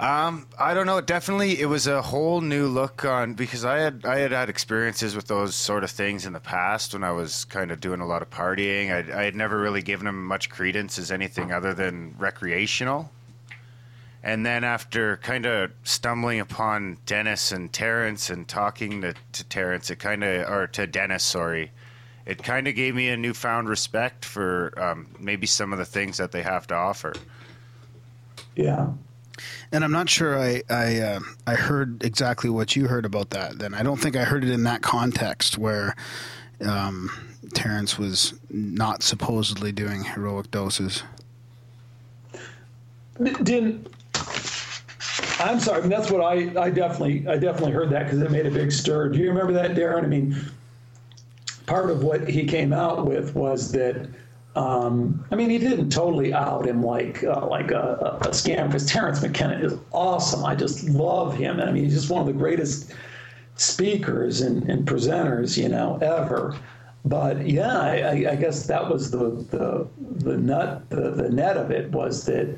um, 0.00 0.46
I 0.58 0.72
don't 0.72 0.86
know. 0.86 1.02
Definitely, 1.02 1.60
it 1.60 1.66
was 1.66 1.86
a 1.86 2.00
whole 2.00 2.40
new 2.40 2.66
look 2.68 3.04
on 3.04 3.34
because 3.34 3.66
I 3.66 3.78
had 3.78 4.06
I 4.06 4.18
had 4.18 4.32
had 4.32 4.48
experiences 4.48 5.14
with 5.14 5.26
those 5.26 5.54
sort 5.54 5.84
of 5.84 5.90
things 5.90 6.24
in 6.24 6.32
the 6.32 6.40
past 6.40 6.94
when 6.94 7.04
I 7.04 7.12
was 7.12 7.44
kind 7.44 7.70
of 7.70 7.80
doing 7.80 8.00
a 8.00 8.06
lot 8.06 8.22
of 8.22 8.30
partying. 8.30 8.90
I, 8.90 9.20
I 9.20 9.24
had 9.24 9.36
never 9.36 9.60
really 9.60 9.82
given 9.82 10.06
them 10.06 10.26
much 10.26 10.48
credence 10.48 10.98
as 10.98 11.12
anything 11.12 11.52
other 11.52 11.74
than 11.74 12.14
recreational. 12.18 13.10
And 14.22 14.44
then 14.44 14.64
after 14.64 15.16
kind 15.18 15.46
of 15.46 15.70
stumbling 15.82 16.40
upon 16.40 16.98
Dennis 17.06 17.52
and 17.52 17.72
Terence 17.72 18.28
and 18.28 18.46
talking 18.46 19.00
to, 19.00 19.14
to 19.32 19.44
Terence, 19.44 19.90
it 19.90 19.96
kind 19.96 20.22
of 20.22 20.48
or 20.48 20.66
to 20.68 20.86
Dennis, 20.86 21.24
sorry, 21.24 21.72
it 22.26 22.42
kind 22.42 22.68
of 22.68 22.74
gave 22.74 22.94
me 22.94 23.08
a 23.08 23.16
newfound 23.16 23.68
respect 23.68 24.24
for 24.24 24.74
um, 24.80 25.06
maybe 25.18 25.46
some 25.46 25.72
of 25.72 25.78
the 25.78 25.86
things 25.86 26.18
that 26.18 26.32
they 26.32 26.42
have 26.42 26.66
to 26.66 26.74
offer. 26.74 27.14
Yeah. 28.54 28.88
And 29.72 29.84
I'm 29.84 29.92
not 29.92 30.10
sure 30.10 30.38
I 30.38 30.62
I, 30.68 30.98
uh, 31.00 31.20
I 31.46 31.54
heard 31.54 32.04
exactly 32.04 32.50
what 32.50 32.76
you 32.76 32.88
heard 32.88 33.06
about 33.06 33.30
that. 33.30 33.58
Then 33.58 33.72
I 33.72 33.82
don't 33.82 33.98
think 33.98 34.16
I 34.16 34.24
heard 34.24 34.44
it 34.44 34.50
in 34.50 34.64
that 34.64 34.82
context 34.82 35.56
where 35.56 35.96
um, 36.60 37.10
Terence 37.54 37.98
was 37.98 38.34
not 38.50 39.02
supposedly 39.02 39.72
doing 39.72 40.04
heroic 40.04 40.50
doses. 40.50 41.04
didn't 43.42 43.88
I'm 45.40 45.58
sorry. 45.60 45.78
I 45.78 45.80
mean, 45.80 45.90
that's 45.90 46.10
what 46.10 46.20
I, 46.20 46.52
I 46.60 46.70
definitely 46.70 47.26
I 47.26 47.36
definitely 47.36 47.72
heard 47.72 47.90
that 47.90 48.04
because 48.04 48.20
it 48.20 48.30
made 48.30 48.46
a 48.46 48.50
big 48.50 48.70
stir. 48.72 49.08
Do 49.08 49.18
you 49.18 49.28
remember 49.28 49.52
that, 49.54 49.72
Darren? 49.72 50.04
I 50.04 50.06
mean, 50.06 50.36
part 51.66 51.90
of 51.90 52.02
what 52.02 52.28
he 52.28 52.46
came 52.46 52.72
out 52.72 53.06
with 53.06 53.34
was 53.34 53.72
that. 53.72 54.08
Um, 54.56 55.24
I 55.30 55.36
mean, 55.36 55.48
he 55.48 55.58
didn't 55.58 55.90
totally 55.90 56.34
out 56.34 56.66
him 56.66 56.82
like 56.82 57.22
uh, 57.22 57.46
like 57.46 57.70
a, 57.70 58.18
a, 58.22 58.28
scam 58.30 58.66
because 58.66 58.84
Terence 58.84 59.22
McKenna 59.22 59.64
is 59.64 59.74
awesome. 59.92 60.44
I 60.44 60.56
just 60.56 60.88
love 60.88 61.36
him. 61.36 61.60
I 61.60 61.70
mean, 61.70 61.84
he's 61.84 61.94
just 61.94 62.10
one 62.10 62.20
of 62.20 62.26
the 62.26 62.32
greatest 62.32 62.92
speakers 63.54 64.40
and, 64.40 64.68
and 64.68 64.84
presenters, 64.88 65.56
you 65.56 65.68
know, 65.68 65.98
ever. 66.02 66.58
But 67.04 67.46
yeah, 67.46 67.78
I, 67.78 67.96
I- 67.98 68.32
I 68.32 68.34
guess 68.36 68.66
that 68.66 68.90
was 68.90 69.12
the 69.12 69.30
the 69.50 69.86
the 70.24 70.36
nut 70.36 70.90
the, 70.90 71.12
the 71.12 71.30
net 71.30 71.56
of 71.56 71.70
it 71.70 71.92
was 71.92 72.26
that 72.26 72.48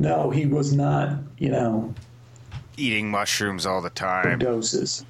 no, 0.00 0.30
he 0.30 0.46
was 0.46 0.72
not, 0.72 1.16
you 1.38 1.48
know, 1.50 1.94
Eating 2.76 3.10
mushrooms 3.10 3.66
all 3.66 3.80
the 3.80 3.90
time. 3.90 4.38
doses. 4.38 5.04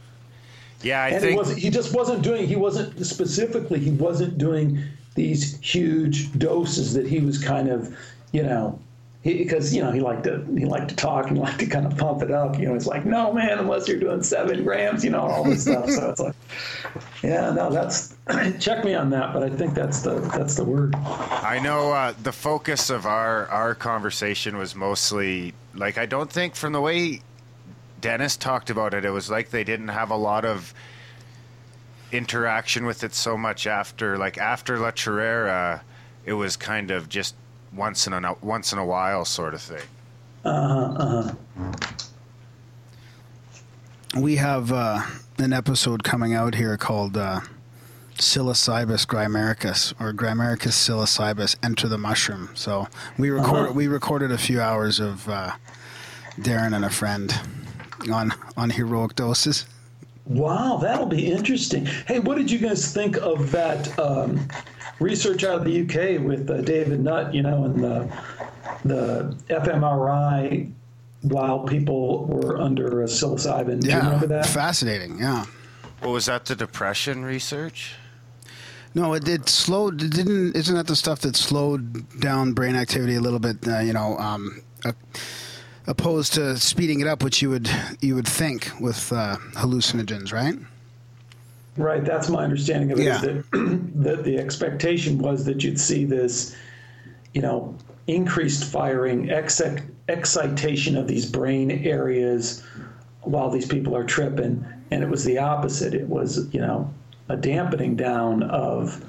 Yeah, 0.82 1.02
I 1.02 1.08
and 1.08 1.20
think 1.20 1.46
he 1.46 1.60
he 1.62 1.70
just 1.70 1.94
wasn't 1.94 2.22
doing 2.22 2.46
he 2.46 2.56
wasn't 2.56 3.04
specifically 3.04 3.78
he 3.80 3.90
wasn't 3.90 4.38
doing 4.38 4.82
these 5.14 5.58
huge 5.60 6.32
doses 6.38 6.92
that 6.94 7.06
he 7.06 7.20
was 7.20 7.42
kind 7.42 7.68
of 7.68 7.96
you 8.32 8.42
know 8.42 8.78
because 9.22 9.74
you 9.74 9.82
know 9.82 9.90
he 9.90 10.00
liked 10.00 10.24
to 10.24 10.44
he 10.56 10.64
liked 10.64 10.88
to 10.90 10.94
talk 10.94 11.28
and 11.28 11.38
liked 11.38 11.58
to 11.58 11.66
kind 11.66 11.86
of 11.86 11.96
pump 11.96 12.22
it 12.22 12.30
up 12.30 12.58
you 12.58 12.66
know 12.66 12.74
it's 12.74 12.86
like 12.86 13.04
no 13.04 13.32
man 13.32 13.58
unless 13.58 13.88
you're 13.88 13.98
doing 13.98 14.22
seven 14.22 14.62
grams 14.62 15.02
you 15.02 15.10
know 15.10 15.22
all 15.22 15.42
this 15.42 15.62
stuff 15.62 15.88
so 15.90 16.10
it's 16.10 16.20
like 16.20 16.34
yeah 17.24 17.50
no 17.50 17.70
that's 17.70 18.14
check 18.60 18.84
me 18.84 18.94
on 18.94 19.10
that 19.10 19.32
but 19.32 19.42
i 19.42 19.48
think 19.48 19.74
that's 19.74 20.02
the 20.02 20.20
that's 20.36 20.54
the 20.54 20.64
word 20.64 20.94
I 20.94 21.58
know 21.60 21.92
uh, 21.92 22.12
the 22.22 22.32
focus 22.32 22.90
of 22.90 23.06
our 23.06 23.46
our 23.48 23.74
conversation 23.74 24.56
was 24.56 24.74
mostly 24.74 25.54
like 25.74 25.96
I 25.96 26.06
don't 26.06 26.30
think 26.30 26.54
from 26.54 26.72
the 26.72 26.80
way 26.80 27.22
Dennis 28.06 28.36
talked 28.36 28.70
about 28.70 28.94
it, 28.94 29.04
it 29.04 29.10
was 29.10 29.28
like 29.30 29.50
they 29.50 29.64
didn't 29.64 29.88
have 29.88 30.10
a 30.12 30.16
lot 30.16 30.44
of 30.44 30.72
interaction 32.12 32.86
with 32.86 33.02
it 33.02 33.12
so 33.12 33.36
much 33.36 33.66
after 33.66 34.16
like 34.16 34.38
after 34.38 34.78
La 34.78 34.92
Chorrera, 34.92 35.82
it 36.24 36.34
was 36.34 36.56
kind 36.56 36.92
of 36.92 37.08
just 37.08 37.34
once 37.74 38.06
in 38.06 38.12
a 38.12 38.34
once 38.42 38.72
in 38.72 38.78
a 38.78 38.84
while 38.86 39.24
sort 39.24 39.54
of 39.54 39.60
thing. 39.60 39.82
Uh 40.44 41.32
huh. 41.34 41.72
We 44.16 44.36
have 44.36 44.70
uh, 44.70 45.02
an 45.38 45.52
episode 45.52 46.04
coming 46.04 46.32
out 46.32 46.54
here 46.54 46.76
called 46.76 47.16
uh, 47.16 47.40
Psilocybus 48.14 49.04
grymaricus 49.06 49.92
or 50.00 50.12
Grymaricus 50.12 50.74
psilocybus 50.78 51.56
enter 51.60 51.88
the 51.88 51.98
mushroom. 51.98 52.50
So 52.54 52.86
we 53.18 53.30
record 53.30 53.64
Uh-huh. 53.64 53.72
we 53.72 53.88
recorded 53.88 54.30
a 54.30 54.38
few 54.38 54.60
hours 54.60 55.00
of 55.00 55.28
uh, 55.28 55.50
Darren 56.38 56.72
and 56.72 56.84
a 56.84 56.90
friend 56.90 57.34
on 58.10 58.32
on 58.56 58.70
heroic 58.70 59.14
doses. 59.14 59.66
Wow, 60.26 60.78
that'll 60.82 61.06
be 61.06 61.30
interesting. 61.30 61.86
Hey, 61.86 62.18
what 62.18 62.36
did 62.36 62.50
you 62.50 62.58
guys 62.58 62.92
think 62.92 63.16
of 63.18 63.52
that 63.52 63.96
um, 63.98 64.48
research 64.98 65.44
out 65.44 65.58
of 65.58 65.64
the 65.64 65.82
UK 65.82 66.20
with 66.20 66.50
uh, 66.50 66.62
David 66.62 67.00
Nutt? 67.00 67.32
You 67.32 67.42
know, 67.42 67.64
and 67.64 67.82
the 67.82 68.12
the 68.84 69.36
fMRI 69.48 70.72
while 71.22 71.60
people 71.60 72.24
were 72.26 72.60
under 72.60 73.02
uh, 73.02 73.06
psilocybin. 73.06 73.80
Do 73.80 73.88
you 73.88 73.96
remember 73.96 74.26
that? 74.26 74.46
fascinating. 74.46 75.18
Yeah. 75.18 75.46
Well, 76.02 76.12
was 76.12 76.26
that? 76.26 76.44
The 76.44 76.56
depression 76.56 77.24
research? 77.24 77.94
No, 78.94 79.12
it 79.14 79.24
did 79.24 79.48
slowed. 79.48 80.02
It 80.02 80.12
didn't. 80.12 80.56
Isn't 80.56 80.74
that 80.74 80.86
the 80.86 80.96
stuff 80.96 81.20
that 81.20 81.36
slowed 81.36 82.18
down 82.18 82.52
brain 82.52 82.74
activity 82.74 83.14
a 83.14 83.20
little 83.20 83.38
bit? 83.38 83.66
Uh, 83.66 83.80
you 83.80 83.92
know, 83.92 84.16
um, 84.18 84.62
uh, 84.84 84.92
opposed 85.86 86.34
to 86.34 86.56
speeding 86.56 87.00
it 87.00 87.06
up, 87.06 87.22
which 87.22 87.40
you 87.42 87.50
would 87.50 87.68
you 88.00 88.14
would 88.14 88.28
think 88.28 88.70
with 88.80 89.12
uh, 89.12 89.36
hallucinogens, 89.54 90.32
right? 90.32 90.56
Right, 91.76 92.04
that's 92.04 92.28
my 92.30 92.42
understanding 92.42 92.90
of 92.92 92.98
it. 92.98 93.02
Is 93.06 93.06
Yeah. 93.06 93.20
that, 93.52 93.90
that 94.02 94.24
the 94.24 94.38
expectation 94.38 95.18
was 95.18 95.44
that 95.44 95.62
you'd 95.62 95.78
see 95.78 96.04
this, 96.04 96.56
you 97.34 97.42
know, 97.42 97.74
increased 98.06 98.64
firing, 98.64 99.26
exci- 99.26 99.82
excitation 100.08 100.96
of 100.96 101.06
these 101.06 101.30
brain 101.30 101.70
areas 101.70 102.62
while 103.22 103.50
these 103.50 103.66
people 103.66 103.94
are 103.94 104.04
tripping, 104.04 104.64
and 104.90 105.02
it 105.02 105.08
was 105.10 105.24
the 105.24 105.36
opposite. 105.38 105.92
It 105.92 106.08
was, 106.08 106.48
you 106.54 106.60
know, 106.60 106.90
a 107.28 107.36
dampening 107.36 107.94
down 107.96 108.42
of 108.44 109.04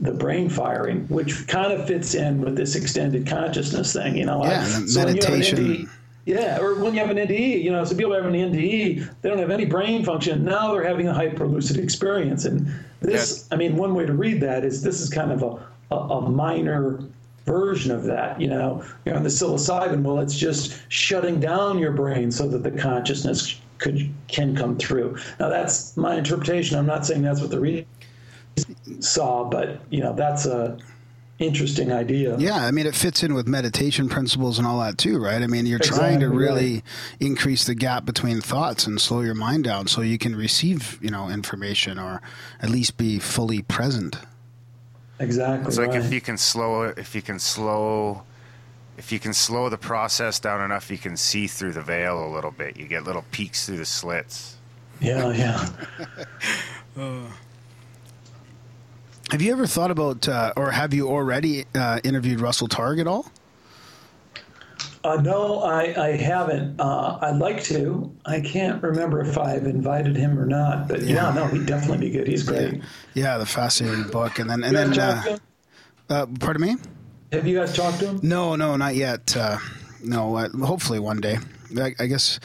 the 0.00 0.12
brain 0.12 0.48
firing, 0.48 1.06
which 1.08 1.46
kind 1.46 1.72
of 1.72 1.86
fits 1.86 2.14
in 2.14 2.40
with 2.40 2.56
this 2.56 2.74
extended 2.74 3.26
consciousness 3.26 3.92
thing. 3.92 4.16
You 4.16 4.24
know, 4.26 4.42
Yeah, 4.44 4.60
I- 4.62 4.64
so 4.86 5.04
when 5.04 5.16
you 5.16 5.22
have 5.22 5.32
an 5.34 5.38
meditation. 5.40 5.90
Yeah, 6.24 6.60
or 6.60 6.76
when 6.76 6.94
you 6.94 7.00
have 7.00 7.10
an 7.10 7.16
NDE, 7.16 7.62
you 7.62 7.72
know, 7.72 7.84
so 7.84 7.96
people 7.96 8.14
have 8.14 8.24
an 8.24 8.34
NDE, 8.34 9.10
they 9.22 9.28
don't 9.28 9.38
have 9.38 9.50
any 9.50 9.64
brain 9.64 10.04
function. 10.04 10.44
Now 10.44 10.72
they're 10.72 10.86
having 10.86 11.08
a 11.08 11.12
hyperlucid 11.12 11.78
experience, 11.78 12.44
and 12.44 12.72
this, 13.00 13.48
I 13.50 13.56
mean, 13.56 13.76
one 13.76 13.94
way 13.94 14.06
to 14.06 14.12
read 14.12 14.40
that 14.40 14.64
is 14.64 14.82
this 14.82 15.00
is 15.00 15.10
kind 15.10 15.32
of 15.32 15.42
a, 15.42 15.94
a, 15.94 15.96
a 15.96 16.30
minor 16.30 17.00
version 17.44 17.90
of 17.90 18.04
that. 18.04 18.40
You 18.40 18.48
know, 18.48 18.84
you're 19.04 19.16
on 19.16 19.24
the 19.24 19.28
psilocybin. 19.28 20.02
Well, 20.02 20.20
it's 20.20 20.38
just 20.38 20.80
shutting 20.88 21.40
down 21.40 21.78
your 21.78 21.92
brain 21.92 22.30
so 22.30 22.46
that 22.48 22.62
the 22.62 22.70
consciousness 22.70 23.58
could 23.78 24.12
can 24.28 24.54
come 24.54 24.78
through. 24.78 25.18
Now 25.40 25.48
that's 25.48 25.96
my 25.96 26.14
interpretation. 26.14 26.78
I'm 26.78 26.86
not 26.86 27.04
saying 27.04 27.22
that's 27.22 27.40
what 27.40 27.50
the 27.50 27.58
reading 27.58 27.86
saw, 29.00 29.44
but 29.44 29.80
you 29.90 30.00
know, 30.00 30.14
that's 30.14 30.46
a 30.46 30.78
interesting 31.38 31.92
idea. 31.92 32.36
Yeah, 32.38 32.56
I 32.56 32.70
mean, 32.70 32.86
it 32.86 32.94
fits 32.94 33.22
in 33.22 33.34
with 33.34 33.46
meditation 33.46 34.08
principles 34.08 34.58
and 34.58 34.66
all 34.66 34.80
that 34.80 34.98
too, 34.98 35.18
right? 35.18 35.42
I 35.42 35.46
mean, 35.46 35.66
you're 35.66 35.78
trying 35.78 36.20
to 36.20 36.28
really 36.28 36.74
right. 36.74 36.84
increase 37.20 37.64
the 37.64 37.74
gap 37.74 38.04
between 38.04 38.40
thoughts 38.40 38.86
and 38.86 39.00
slow 39.00 39.20
your 39.20 39.34
mind 39.34 39.64
down 39.64 39.86
so 39.86 40.00
you 40.00 40.18
can 40.18 40.36
receive, 40.36 40.98
you 41.02 41.10
know, 41.10 41.28
information 41.28 41.98
or 41.98 42.22
at 42.60 42.70
least 42.70 42.96
be 42.96 43.18
fully 43.18 43.62
present. 43.62 44.16
Exactly. 45.18 45.68
It's 45.68 45.78
like 45.78 45.90
right. 45.90 46.04
if 46.04 46.12
you 46.12 46.20
can 46.20 46.36
slow 46.36 46.82
it, 46.82 46.98
if 46.98 47.14
you 47.14 47.22
can 47.22 47.38
slow, 47.38 48.22
if 48.98 49.12
you 49.12 49.18
can 49.18 49.32
slow 49.32 49.68
the 49.68 49.78
process 49.78 50.40
down 50.40 50.62
enough, 50.62 50.90
you 50.90 50.98
can 50.98 51.16
see 51.16 51.46
through 51.46 51.72
the 51.72 51.82
veil 51.82 52.24
a 52.24 52.30
little 52.32 52.50
bit. 52.50 52.76
You 52.76 52.86
get 52.86 53.04
little 53.04 53.24
peeks 53.30 53.66
through 53.66 53.78
the 53.78 53.84
slits. 53.84 54.56
yeah, 55.00 55.32
yeah. 55.32 55.68
Uh, 56.94 57.22
Have 59.32 59.40
you 59.40 59.50
ever 59.50 59.66
thought 59.66 59.90
about, 59.90 60.28
uh, 60.28 60.52
or 60.58 60.72
have 60.72 60.92
you 60.92 61.08
already 61.08 61.64
uh, 61.74 62.00
interviewed 62.04 62.38
Russell 62.38 62.68
Targ 62.68 63.00
at 63.00 63.06
all? 63.06 63.32
Uh, 65.02 65.22
no, 65.22 65.60
I, 65.60 66.08
I 66.08 66.16
haven't. 66.18 66.78
Uh, 66.78 67.18
I'd 67.22 67.38
like 67.38 67.62
to. 67.64 68.14
I 68.26 68.42
can't 68.42 68.82
remember 68.82 69.22
if 69.22 69.38
I've 69.38 69.64
invited 69.64 70.16
him 70.16 70.38
or 70.38 70.44
not, 70.44 70.86
but 70.86 71.00
yeah, 71.00 71.32
no, 71.32 71.46
he'd 71.46 71.64
definitely 71.64 72.10
be 72.10 72.10
good. 72.10 72.26
He's 72.26 72.42
great. 72.42 72.82
Yeah, 73.14 73.38
the 73.38 73.46
fascinating 73.46 74.10
book, 74.10 74.38
and 74.38 74.50
then 74.50 74.62
and 74.64 74.76
then, 74.76 74.98
uh, 74.98 75.38
uh, 76.10 76.26
pardon 76.38 76.60
me. 76.60 76.76
Have 77.32 77.46
you 77.46 77.58
guys 77.58 77.74
talked 77.74 78.00
to 78.00 78.08
him? 78.08 78.20
No, 78.22 78.54
no, 78.54 78.76
not 78.76 78.96
yet. 78.96 79.34
Uh, 79.34 79.56
no, 80.04 80.36
uh, 80.36 80.50
hopefully 80.62 80.98
one 80.98 81.22
day. 81.22 81.38
I, 81.78 81.94
I 81.98 82.04
guess 82.04 82.38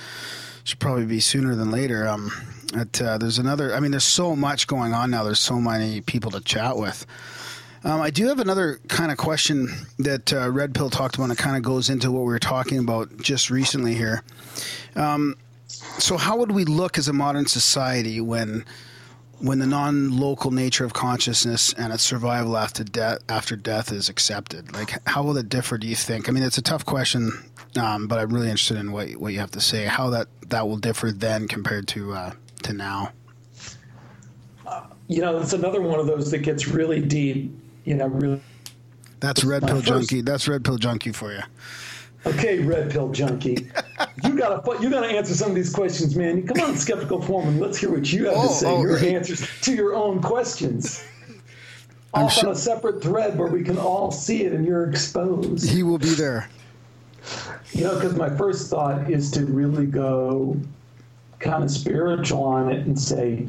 should 0.63 0.79
probably 0.79 1.05
be 1.05 1.19
sooner 1.19 1.53
than 1.53 1.69
later. 1.69 2.07
Um, 2.07 2.31
uh, 2.75 3.17
there's 3.17 3.39
another. 3.39 3.73
I 3.73 3.79
mean, 3.79 3.91
there's 3.91 4.03
so 4.03 4.35
much 4.35 4.67
going 4.67 4.93
on 4.93 5.11
now. 5.11 5.23
There's 5.23 5.39
so 5.39 5.59
many 5.59 6.01
people 6.01 6.31
to 6.31 6.41
chat 6.41 6.77
with. 6.77 7.05
Um, 7.83 8.01
I 8.01 8.09
do 8.09 8.27
have 8.27 8.39
another 8.39 8.79
kind 8.87 9.11
of 9.11 9.17
question 9.17 9.69
that 9.99 10.33
uh, 10.33 10.49
Red 10.49 10.73
Pill 10.73 10.89
talked 10.89 11.15
about. 11.15 11.25
and 11.25 11.33
It 11.33 11.37
kind 11.37 11.55
of 11.55 11.63
goes 11.63 11.89
into 11.89 12.11
what 12.11 12.21
we 12.21 12.27
were 12.27 12.39
talking 12.39 12.79
about 12.79 13.15
just 13.17 13.49
recently 13.49 13.93
here. 13.93 14.23
Um, 14.95 15.35
so, 15.67 16.17
how 16.17 16.37
would 16.37 16.51
we 16.51 16.65
look 16.65 16.97
as 16.97 17.07
a 17.07 17.13
modern 17.13 17.45
society 17.45 18.19
when 18.19 18.65
when 19.39 19.59
the 19.59 19.67
non-local 19.67 20.51
nature 20.51 20.83
of 20.83 20.93
consciousness 20.93 21.71
and 21.73 21.93
its 21.93 22.03
survival 22.03 22.57
after 22.57 22.83
death 22.83 23.19
after 23.29 23.55
death 23.55 23.91
is 23.91 24.09
accepted 24.09 24.73
like 24.73 24.97
how 25.07 25.21
will 25.21 25.37
it 25.37 25.47
differ 25.47 25.77
do 25.77 25.85
you 25.85 25.95
think 25.95 26.27
i 26.27 26.31
mean 26.31 26.41
it's 26.41 26.57
a 26.57 26.61
tough 26.61 26.83
question 26.83 27.31
um, 27.79 28.07
but 28.07 28.17
i'm 28.17 28.33
really 28.33 28.49
interested 28.49 28.77
in 28.77 28.91
what, 28.91 29.11
what 29.11 29.33
you 29.33 29.39
have 29.39 29.51
to 29.51 29.61
say 29.61 29.85
how 29.85 30.09
that 30.09 30.27
that 30.47 30.67
will 30.67 30.77
differ 30.77 31.11
then 31.11 31.47
compared 31.47 31.87
to 31.87 32.13
uh, 32.13 32.31
to 32.63 32.73
now 32.73 33.11
You 35.07 35.21
know, 35.21 35.39
it's 35.39 35.53
another 35.53 35.81
one 35.81 35.99
of 35.99 36.05
those 36.07 36.29
that 36.31 36.39
gets 36.39 36.67
really 36.67 36.99
deep. 37.01 37.55
You 37.85 37.95
know, 37.95 38.07
really. 38.07 38.41
that's 39.21 39.43
red 39.45 39.63
pill 39.65 39.77
first- 39.77 39.87
junkie 39.87 40.21
that's 40.21 40.47
red 40.47 40.63
pill 40.65 40.77
junkie 40.77 41.11
for 41.13 41.31
you 41.31 41.39
Okay, 42.25 42.59
red 42.59 42.91
pill 42.91 43.09
junkie, 43.09 43.69
you 44.25 44.35
gotta 44.37 44.81
you 44.81 44.89
gotta 44.89 45.07
answer 45.07 45.33
some 45.33 45.49
of 45.51 45.55
these 45.55 45.71
questions, 45.73 46.15
man. 46.17 46.45
Come 46.45 46.59
on, 46.59 46.75
skeptical 46.75 47.21
foreman. 47.21 47.57
Let's 47.59 47.77
hear 47.77 47.89
what 47.89 48.11
you 48.11 48.25
have 48.25 48.33
Oh, 48.35 48.47
to 48.49 48.53
say. 48.53 48.67
oh, 48.67 48.81
your 48.81 48.97
hey. 48.97 49.15
answers 49.15 49.47
to 49.61 49.73
your 49.73 49.95
own 49.95 50.21
questions. 50.21 51.01
I'm 52.13 52.25
Off 52.25 52.33
sure- 52.33 52.47
on 52.47 52.51
a 52.55 52.57
separate 52.57 53.01
thread 53.01 53.37
where 53.37 53.47
we 53.47 53.63
can 53.63 53.77
all 53.77 54.11
see 54.11 54.43
it 54.43 54.51
and 54.51 54.65
you're 54.65 54.89
exposed. 54.89 55.69
he 55.69 55.83
will 55.83 55.99
be 55.99 56.09
there 56.15 56.49
You 57.71 57.83
know, 57.85 57.95
because 57.95 58.15
my 58.15 58.29
first 58.29 58.69
thought 58.69 59.09
is 59.09 59.31
to 59.31 59.45
really 59.45 59.85
go 59.85 60.57
kind 61.39 61.63
of 61.63 61.71
spiritual 61.71 62.43
on 62.43 62.71
it 62.71 62.85
and 62.85 62.99
say 62.99 63.47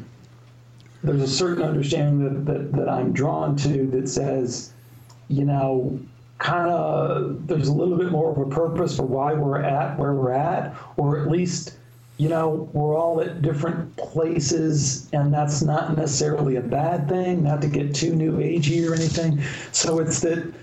there's 1.03 1.21
a 1.21 1.27
certain 1.27 1.63
understanding 1.63 2.45
that, 2.45 2.51
that, 2.51 2.71
that 2.73 2.89
I'm 2.89 3.13
drawn 3.13 3.55
to 3.57 3.87
that 3.87 4.09
says, 4.09 4.73
you 5.27 5.45
know, 5.45 5.99
kind 6.39 6.69
of 6.71 7.47
there's 7.47 7.67
a 7.67 7.73
little 7.73 7.97
bit 7.97 8.11
more 8.11 8.31
of 8.31 8.37
a 8.37 8.45
purpose 8.49 8.95
for 8.95 9.03
why 9.03 9.33
we're 9.33 9.61
at 9.61 9.97
where 9.97 10.13
we're 10.13 10.31
at, 10.31 10.75
or 10.97 11.19
at 11.19 11.29
least, 11.29 11.77
you 12.17 12.29
know, 12.29 12.69
we're 12.73 12.97
all 12.97 13.21
at 13.21 13.41
different 13.41 13.95
places, 13.95 15.09
and 15.13 15.33
that's 15.33 15.61
not 15.61 15.97
necessarily 15.97 16.57
a 16.57 16.61
bad 16.61 17.07
thing, 17.07 17.43
not 17.43 17.61
to 17.61 17.67
get 17.67 17.95
too 17.95 18.15
new 18.15 18.37
agey 18.37 18.89
or 18.89 18.93
anything. 18.93 19.41
So 19.71 19.99
it's 19.99 20.19
that 20.21 20.53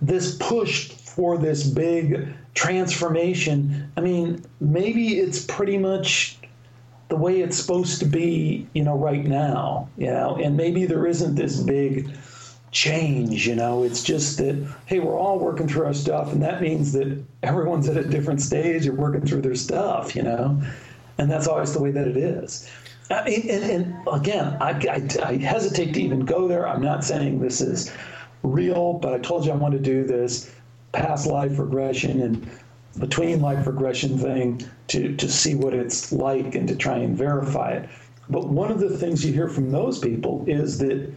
this 0.00 0.36
push 0.36 0.90
for 0.90 1.38
this 1.38 1.66
big 1.66 2.28
transformation. 2.56 3.92
I 3.96 4.00
mean, 4.00 4.44
maybe 4.60 5.18
it's 5.18 5.44
pretty 5.44 5.78
much 5.78 6.38
the 7.08 7.16
way 7.16 7.40
it's 7.40 7.56
supposed 7.56 8.00
to 8.00 8.06
be, 8.06 8.66
you 8.72 8.82
know, 8.82 8.96
right 8.96 9.24
now, 9.24 9.88
you 9.96 10.06
know, 10.06 10.36
and 10.42 10.56
maybe 10.56 10.86
there 10.86 11.06
isn't 11.06 11.36
this 11.36 11.60
big 11.60 12.10
change, 12.72 13.46
you 13.46 13.54
know, 13.54 13.84
it's 13.84 14.02
just 14.02 14.38
that, 14.38 14.56
hey, 14.86 14.98
we're 14.98 15.16
all 15.16 15.38
working 15.38 15.68
through 15.68 15.84
our 15.84 15.94
stuff, 15.94 16.32
and 16.32 16.42
that 16.42 16.60
means 16.60 16.92
that 16.92 17.22
everyone's 17.44 17.88
at 17.88 17.96
a 17.96 18.02
different 18.02 18.40
stage 18.40 18.86
of 18.86 18.96
working 18.96 19.24
through 19.24 19.42
their 19.42 19.54
stuff, 19.54 20.16
you 20.16 20.22
know, 20.22 20.60
and 21.18 21.30
that's 21.30 21.46
always 21.46 21.72
the 21.72 21.80
way 21.80 21.92
that 21.92 22.08
it 22.08 22.16
is. 22.16 22.68
I 23.08 23.22
mean, 23.24 23.48
and, 23.48 23.64
and 23.64 23.96
again, 24.10 24.56
I, 24.60 24.70
I, 24.70 25.08
I 25.24 25.36
hesitate 25.36 25.94
to 25.94 26.02
even 26.02 26.24
go 26.24 26.48
there. 26.48 26.66
I'm 26.66 26.82
not 26.82 27.04
saying 27.04 27.38
this 27.38 27.60
is 27.60 27.92
real, 28.42 28.94
but 28.94 29.14
I 29.14 29.18
told 29.18 29.46
you 29.46 29.52
I 29.52 29.56
want 29.56 29.74
to 29.74 29.80
do 29.80 30.04
this 30.04 30.52
past 30.96 31.26
life 31.26 31.58
regression 31.58 32.22
and 32.22 32.50
between 32.98 33.40
life 33.40 33.66
regression 33.66 34.18
thing 34.18 34.62
to, 34.88 35.14
to 35.16 35.28
see 35.28 35.54
what 35.54 35.74
it's 35.74 36.10
like 36.12 36.54
and 36.54 36.66
to 36.68 36.74
try 36.74 36.96
and 36.96 37.16
verify 37.16 37.72
it. 37.72 37.88
But 38.30 38.48
one 38.48 38.70
of 38.70 38.80
the 38.80 38.96
things 38.96 39.24
you 39.24 39.32
hear 39.32 39.48
from 39.48 39.70
those 39.70 39.98
people 39.98 40.44
is 40.46 40.78
that 40.78 41.12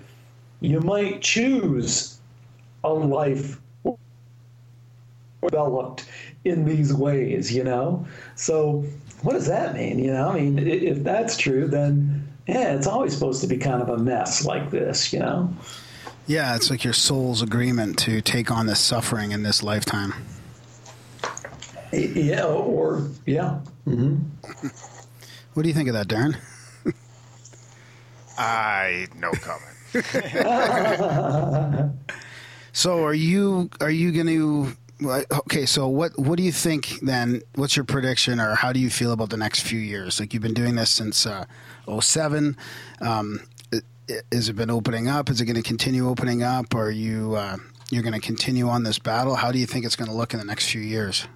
you 0.60 0.82
might 0.82 1.22
choose 1.22 2.20
a 2.84 2.94
life 2.94 3.60
developed 5.42 6.06
in 6.44 6.66
these 6.66 6.94
ways, 6.94 7.54
you 7.54 7.64
know? 7.64 8.06
So 8.36 8.84
what 9.22 9.34
does 9.34 9.48
that 9.48 9.74
mean? 9.74 10.00
You 10.00 10.12
know, 10.12 10.30
I 10.30 10.40
mean, 10.42 10.60
if 10.60 11.04
that's 11.04 11.38
true, 11.38 11.68
then 11.68 12.28
yeah, 12.48 12.74
it's 12.74 12.88
always 12.88 13.14
supposed 13.14 13.42
to 13.42 13.48
be 13.48 13.58
kind 13.58 13.82
of 13.82 13.90
a 13.90 13.98
mess 13.98 14.46
like 14.46 14.70
this, 14.72 15.14
you 15.14 15.20
know? 15.20 15.54
Yeah 16.30 16.56
it's 16.56 16.70
like 16.70 16.84
your 16.86 16.94
soul's 16.94 17.42
agreement 17.42 17.98
to 18.00 18.22
take 18.22 18.50
on 18.52 18.68
this 18.68 18.80
suffering 18.80 19.32
in 19.34 19.44
this 19.44 19.62
lifetime 19.64 20.14
Yeah, 21.92 22.46
or 22.46 23.10
yeah. 23.26 23.60
what 25.54 25.64
do 25.64 25.68
you 25.68 25.74
think 25.74 25.90
of 25.90 25.96
that 25.96 26.08
darren 26.08 26.38
I 28.38 29.08
no 29.18 29.32
comment. 29.32 29.66
So 32.72 33.04
are 33.04 33.14
you 33.16 33.70
are 33.82 33.90
you 33.92 34.12
going 34.14 34.28
to 34.28 34.72
okay, 35.32 35.66
so 35.66 35.88
what 35.90 36.18
what 36.18 36.38
do 36.38 36.44
you 36.44 36.52
think 36.52 37.00
then? 37.02 37.42
What's 37.56 37.76
your 37.76 37.84
prediction 37.84 38.40
or 38.40 38.56
how 38.56 38.72
do 38.72 38.80
you 38.80 38.90
feel 38.90 39.12
about 39.12 39.32
the 39.32 39.38
next 39.38 39.62
few 39.62 39.80
years? 39.80 40.20
Like 40.20 40.34
you've 40.34 40.44
been 40.44 40.54
doing 40.54 40.76
this 40.76 40.90
since 40.92 41.26
uh 41.26 41.46
07. 42.00 42.56
Um 43.02 43.40
i- 43.42 43.42
i- 43.42 43.46
has 44.32 44.50
it 44.50 44.56
been 44.56 44.70
opening 44.70 45.08
up? 45.08 45.30
Is 45.30 45.42
it 45.42 45.46
going 45.46 45.56
to 45.56 45.64
continue 45.64 46.08
opening 46.08 46.44
up 46.44 46.76
are 46.76 46.92
you 46.92 47.36
uh 47.36 47.58
you're 47.92 48.04
going 48.04 48.14
to 48.14 48.20
continue 48.20 48.70
on 48.70 48.84
this 48.84 49.00
battle? 49.00 49.36
How 49.36 49.52
do 49.52 49.58
you 49.58 49.66
think 49.66 49.86
it's 49.86 49.96
going 49.96 50.10
to 50.10 50.16
look 50.16 50.34
in 50.34 50.40
the 50.40 50.46
next 50.46 50.70
few 50.70 50.82
years? 50.82 51.28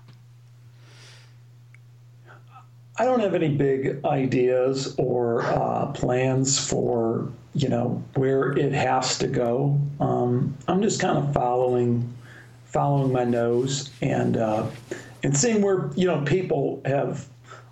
I 2.97 3.05
don't 3.05 3.21
have 3.21 3.33
any 3.33 3.49
big 3.49 4.05
ideas 4.05 4.93
or 4.99 5.41
uh, 5.41 5.87
plans 5.93 6.59
for 6.59 7.31
you 7.55 7.69
know 7.69 8.03
where 8.15 8.51
it 8.57 8.71
has 8.73 9.17
to 9.19 9.27
go. 9.27 9.79
Um, 9.99 10.55
I'm 10.67 10.81
just 10.81 10.99
kind 10.99 11.17
of 11.17 11.33
following 11.33 12.13
following 12.65 13.11
my 13.11 13.23
nose 13.23 13.89
and 14.01 14.37
uh, 14.37 14.67
and 15.23 15.35
seeing 15.35 15.61
where 15.61 15.89
you 15.95 16.05
know 16.05 16.21
people 16.23 16.81
have 16.85 17.27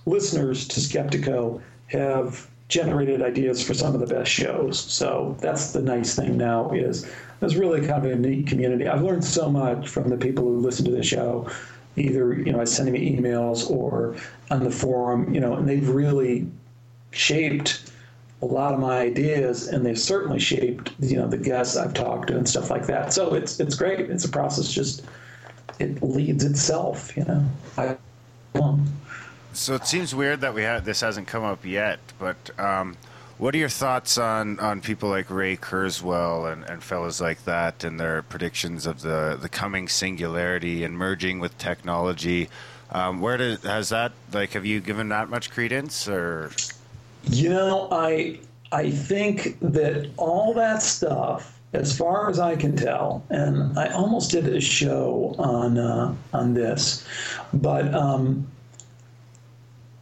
listeners 0.05 0.67
to 0.69 0.79
Skeptiko 0.79 1.61
have 1.87 2.47
generated 2.71 3.21
ideas 3.21 3.61
for 3.61 3.73
some 3.73 3.93
of 3.93 3.99
the 3.99 4.07
best 4.07 4.31
shows. 4.31 4.79
So 4.79 5.35
that's 5.39 5.73
the 5.73 5.81
nice 5.81 6.15
thing 6.15 6.37
now 6.37 6.71
is 6.71 7.05
there's 7.41 7.57
really 7.57 7.85
kind 7.85 8.05
of 8.05 8.11
a 8.11 8.15
neat 8.15 8.47
community. 8.47 8.87
I've 8.87 9.03
learned 9.03 9.25
so 9.25 9.49
much 9.49 9.89
from 9.89 10.09
the 10.09 10.15
people 10.15 10.45
who 10.45 10.57
listen 10.57 10.85
to 10.85 10.91
the 10.91 11.03
show, 11.03 11.49
either 11.97 12.33
you 12.33 12.53
know 12.53 12.59
by 12.59 12.63
sending 12.63 12.93
me 12.93 13.17
emails 13.17 13.69
or 13.69 14.15
on 14.49 14.63
the 14.63 14.71
forum, 14.71 15.33
you 15.33 15.41
know, 15.41 15.55
and 15.55 15.67
they've 15.67 15.89
really 15.89 16.47
shaped 17.11 17.91
a 18.41 18.45
lot 18.45 18.73
of 18.73 18.79
my 18.79 18.99
ideas, 18.99 19.67
and 19.67 19.85
they've 19.85 19.99
certainly 19.99 20.39
shaped 20.39 20.93
you 21.01 21.17
know 21.17 21.27
the 21.27 21.37
guests 21.37 21.75
I've 21.75 21.93
talked 21.93 22.29
to 22.29 22.37
and 22.37 22.47
stuff 22.47 22.69
like 22.69 22.87
that. 22.87 23.11
So 23.11 23.33
it's 23.33 23.59
it's 23.59 23.75
great. 23.75 23.99
It's 23.99 24.23
a 24.23 24.29
process 24.29 24.71
just 24.71 25.03
it 25.79 26.01
leads 26.01 26.45
itself. 26.45 27.15
You 27.17 27.25
know, 27.25 27.45
I. 27.77 27.97
Um, 28.55 28.85
So 29.53 29.75
it 29.75 29.85
seems 29.85 30.15
weird 30.15 30.41
that 30.41 30.53
we 30.53 30.63
had 30.63 30.85
this 30.85 31.01
hasn't 31.01 31.27
come 31.27 31.43
up 31.43 31.65
yet, 31.65 31.99
but 32.19 32.59
um, 32.59 32.95
what 33.37 33.53
are 33.55 33.57
your 33.57 33.69
thoughts 33.69 34.17
on, 34.17 34.59
on 34.59 34.81
people 34.81 35.09
like 35.09 35.29
Ray 35.29 35.57
Kurzweil 35.57 36.51
and, 36.51 36.63
and 36.69 36.83
fellas 36.83 37.19
like 37.19 37.43
that 37.45 37.83
and 37.83 37.99
their 37.99 38.21
predictions 38.21 38.85
of 38.85 39.01
the, 39.01 39.37
the 39.41 39.49
coming 39.49 39.87
singularity 39.87 40.83
and 40.83 40.97
merging 40.97 41.39
with 41.39 41.57
technology? 41.57 42.49
Um, 42.91 43.19
where 43.19 43.37
did, 43.37 43.61
has 43.63 43.89
that 43.89 44.11
like 44.33 44.51
have 44.51 44.65
you 44.65 44.79
given 44.79 45.09
that 45.09 45.29
much 45.29 45.49
credence 45.49 46.07
or 46.07 46.51
You 47.23 47.49
know, 47.49 47.87
I 47.91 48.39
I 48.71 48.91
think 48.91 49.57
that 49.61 50.09
all 50.17 50.53
that 50.53 50.81
stuff, 50.81 51.59
as 51.73 51.97
far 51.97 52.29
as 52.29 52.39
I 52.39 52.55
can 52.55 52.75
tell, 52.75 53.23
and 53.29 53.77
I 53.77 53.87
almost 53.89 54.31
did 54.31 54.47
a 54.47 54.61
show 54.61 55.35
on 55.39 55.77
uh, 55.77 56.13
on 56.33 56.53
this, 56.53 57.05
but 57.53 57.93
um, 57.93 58.45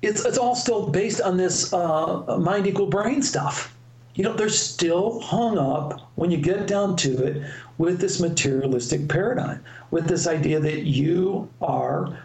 it's 0.02 0.26
it's 0.26 0.38
all 0.38 0.56
still 0.56 0.88
based 0.90 1.22
on 1.22 1.38
this 1.38 1.74
uh, 1.74 2.38
mind 2.40 2.68
equal 2.68 2.88
brain 2.88 3.22
stuff. 3.22 3.76
You 4.16 4.24
know, 4.24 4.34
they're 4.34 4.50
still 4.50 5.22
hung 5.22 5.58
up 5.58 6.12
when 6.16 6.32
you 6.32 6.38
get 6.38 6.68
down 6.68 6.98
to 6.98 7.24
it 7.24 7.44
with 7.78 8.00
this 8.00 8.20
materialistic 8.20 9.08
paradigm, 9.08 9.64
with 9.92 10.08
this 10.08 10.28
idea 10.28 10.60
that 10.60 10.84
you 10.86 11.50
are 11.62 12.18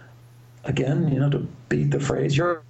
again, 0.65 1.13
you 1.13 1.21
know, 1.21 1.31
to 1.31 1.47
beat 1.69 1.91
the 1.91 2.01
phrase, 2.01 2.37
you're 2.37 2.63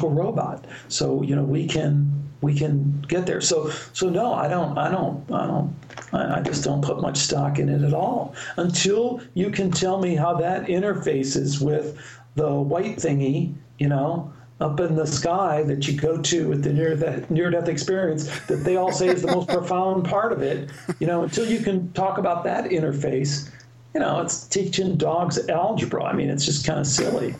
a 0.00 0.06
robot. 0.06 0.66
So 0.88 1.22
you 1.22 1.34
know, 1.34 1.42
we 1.42 1.66
can 1.66 2.28
we 2.40 2.54
can 2.54 3.04
get 3.08 3.26
there. 3.26 3.40
So 3.40 3.70
so 3.92 4.08
no, 4.08 4.32
I 4.32 4.48
don't 4.48 4.76
I 4.78 4.90
don't 4.90 5.30
I 5.30 5.46
don't 5.46 5.74
I 6.12 6.38
I 6.38 6.40
just 6.40 6.64
don't 6.64 6.82
put 6.82 7.00
much 7.00 7.16
stock 7.16 7.58
in 7.58 7.68
it 7.68 7.82
at 7.82 7.94
all 7.94 8.34
until 8.56 9.20
you 9.34 9.50
can 9.50 9.70
tell 9.70 9.98
me 9.98 10.14
how 10.14 10.34
that 10.34 10.66
interfaces 10.66 11.60
with 11.60 11.98
the 12.34 12.52
white 12.52 12.96
thingy, 12.96 13.54
you 13.78 13.88
know. 13.88 14.32
Up 14.60 14.80
in 14.80 14.96
the 14.96 15.06
sky 15.06 15.62
that 15.64 15.86
you 15.86 15.98
go 15.98 16.20
to 16.20 16.48
with 16.48 16.64
the 16.64 16.72
near 16.72 16.96
that 16.96 17.30
near 17.30 17.48
death 17.48 17.68
experience 17.68 18.26
that 18.46 18.64
they 18.64 18.76
all 18.76 18.90
say 18.90 19.06
is 19.06 19.22
the 19.22 19.30
most 19.30 19.48
profound 19.56 20.04
part 20.04 20.32
of 20.32 20.42
it, 20.42 20.70
you 20.98 21.06
know. 21.06 21.22
Until 21.22 21.46
you 21.46 21.60
can 21.60 21.92
talk 21.92 22.18
about 22.18 22.42
that 22.44 22.70
interface, 22.70 23.50
you 23.94 24.00
know, 24.00 24.20
it's 24.20 24.48
teaching 24.48 24.96
dogs 24.96 25.48
algebra. 25.48 26.04
I 26.04 26.12
mean, 26.12 26.28
it's 26.28 26.44
just 26.44 26.66
kind 26.66 26.80
of 26.80 26.88
silly. 26.88 27.36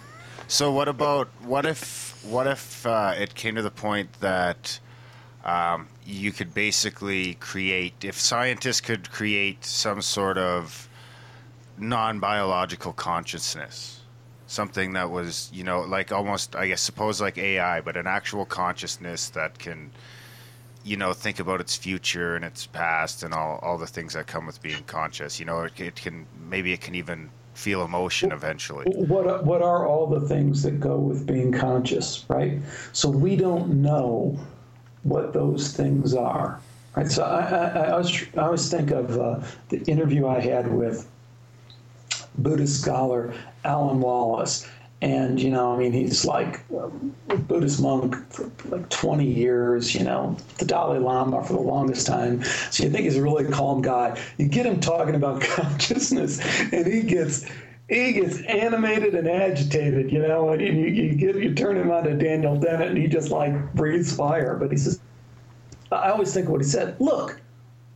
So 0.46 0.72
what 0.72 0.86
about 0.86 1.28
what 1.44 1.66
if 1.66 2.24
what 2.24 2.46
if 2.46 2.86
uh, 2.86 3.14
it 3.16 3.34
came 3.34 3.56
to 3.56 3.62
the 3.62 3.70
point 3.70 4.12
that 4.20 4.78
um, 5.44 5.88
you 6.06 6.32
could 6.32 6.54
basically 6.54 7.34
create 7.34 8.04
if 8.04 8.18
scientists 8.18 8.80
could 8.80 9.10
create 9.10 9.64
some 9.64 10.02
sort 10.02 10.38
of 10.38 10.88
non-biological 11.78 12.92
consciousness, 12.92 13.97
something 14.48 14.94
that 14.94 15.10
was 15.10 15.50
you 15.52 15.62
know 15.62 15.82
like 15.82 16.10
almost 16.10 16.56
I 16.56 16.66
guess 16.66 16.80
suppose 16.80 17.20
like 17.20 17.38
AI, 17.38 17.80
but 17.80 17.96
an 17.96 18.08
actual 18.08 18.44
consciousness 18.44 19.28
that 19.30 19.58
can 19.58 19.92
you 20.84 20.96
know 20.96 21.12
think 21.12 21.38
about 21.38 21.60
its 21.60 21.76
future 21.76 22.34
and 22.34 22.44
its 22.44 22.66
past 22.66 23.22
and 23.22 23.32
all 23.32 23.60
all 23.62 23.78
the 23.78 23.86
things 23.86 24.14
that 24.14 24.26
come 24.26 24.46
with 24.46 24.60
being 24.60 24.82
conscious. 24.84 25.38
You 25.38 25.46
know, 25.46 25.60
it, 25.62 25.78
it 25.78 25.96
can 25.96 26.26
maybe 26.50 26.72
it 26.72 26.80
can 26.80 26.96
even 26.96 27.30
feel 27.54 27.84
emotion 27.84 28.32
eventually. 28.32 28.84
what 28.94 29.44
what 29.44 29.62
are 29.62 29.84
all 29.86 30.06
the 30.06 30.26
things 30.28 30.62
that 30.62 30.78
go 30.78 30.96
with 30.96 31.26
being 31.26 31.50
conscious 31.50 32.24
right 32.28 32.56
so 32.92 33.08
we 33.08 33.34
don't 33.34 33.82
know 33.82 34.38
what 35.02 35.32
those 35.32 35.72
things 35.72 36.14
are 36.14 36.60
right 36.94 37.10
so 37.10 37.24
i 37.24 37.40
i, 37.40 37.64
I 37.86 37.90
always 37.90 38.26
i 38.36 38.42
always 38.42 38.70
think 38.70 38.92
of 38.92 39.18
uh, 39.18 39.40
the 39.70 39.82
interview 39.90 40.28
i 40.28 40.38
had 40.38 40.72
with 40.72 41.08
buddhist 42.36 42.80
scholar 42.80 43.32
alan 43.64 44.00
wallace 44.00 44.68
and 45.00 45.40
you 45.40 45.50
know 45.50 45.72
i 45.72 45.78
mean 45.78 45.92
he's 45.92 46.24
like 46.24 46.60
a 47.30 47.36
buddhist 47.36 47.80
monk 47.80 48.16
for 48.32 48.50
like 48.68 48.88
20 48.90 49.24
years 49.24 49.94
you 49.94 50.04
know 50.04 50.36
the 50.58 50.64
dalai 50.64 50.98
lama 50.98 51.42
for 51.44 51.52
the 51.52 51.60
longest 51.60 52.06
time 52.06 52.42
so 52.70 52.84
you 52.84 52.90
think 52.90 53.04
he's 53.04 53.16
a 53.16 53.22
really 53.22 53.44
calm 53.44 53.80
guy 53.80 54.18
you 54.38 54.48
get 54.48 54.66
him 54.66 54.80
talking 54.80 55.14
about 55.14 55.40
consciousness 55.56 56.40
and 56.72 56.86
he 56.86 57.02
gets 57.02 57.48
he 57.88 58.12
gets 58.12 58.42
animated 58.42 59.14
and 59.14 59.26
agitated, 59.26 60.12
you 60.12 60.18
know, 60.18 60.50
and 60.50 60.60
you, 60.60 60.72
you 60.72 61.14
get 61.14 61.36
you 61.36 61.54
turn 61.54 61.76
him 61.76 61.90
on 61.90 62.04
to 62.04 62.14
Daniel 62.14 62.54
Dennett 62.54 62.88
and 62.88 62.98
he 62.98 63.06
just 63.06 63.30
like 63.30 63.74
breathes 63.74 64.14
fire. 64.14 64.56
But 64.56 64.70
he 64.70 64.76
says, 64.76 65.00
I 65.90 66.10
always 66.10 66.32
think 66.34 66.48
what 66.48 66.60
he 66.60 66.66
said. 66.66 66.96
Look, 67.00 67.40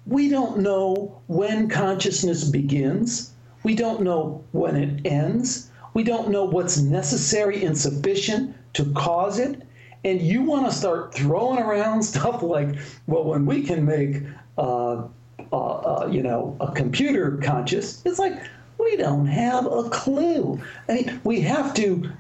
we 0.07 0.31
don't 0.31 0.61
know 0.61 1.21
when 1.27 1.69
consciousness 1.69 2.45
begins. 2.45 3.32
We 3.63 3.75
don't 3.75 4.03
know 4.03 4.45
when 4.53 4.77
it 4.77 5.07
ends. 5.07 5.71
We 5.95 6.03
don't 6.03 6.31
know 6.31 6.45
what's 6.45 6.79
necessary 6.79 7.65
and 7.65 7.77
sufficient 7.77 8.57
to 8.75 8.85
cause 8.93 9.39
it. 9.39 9.63
And 10.05 10.21
you 10.21 10.43
want 10.43 10.67
to 10.67 10.73
start 10.75 11.15
throwing 11.15 11.59
around 11.59 12.03
stuff 12.13 12.43
like, 12.43 12.77
well, 13.07 13.25
when 13.25 13.47
we 13.47 13.63
can 13.63 13.85
make, 13.85 14.23
uh, 14.59 15.05
uh, 15.53 15.57
uh, 15.57 16.09
you 16.11 16.23
know, 16.23 16.57
a 16.61 16.73
computer 16.73 17.39
conscious, 17.43 18.03
it's 18.05 18.19
like, 18.19 18.43
we 18.79 18.97
don't 18.97 19.27
have 19.27 19.67
a 19.67 19.89
clue. 19.91 20.61
I 20.89 20.95
mean, 20.95 21.21
we 21.23 21.41
have 21.43 21.73
to 21.75 22.11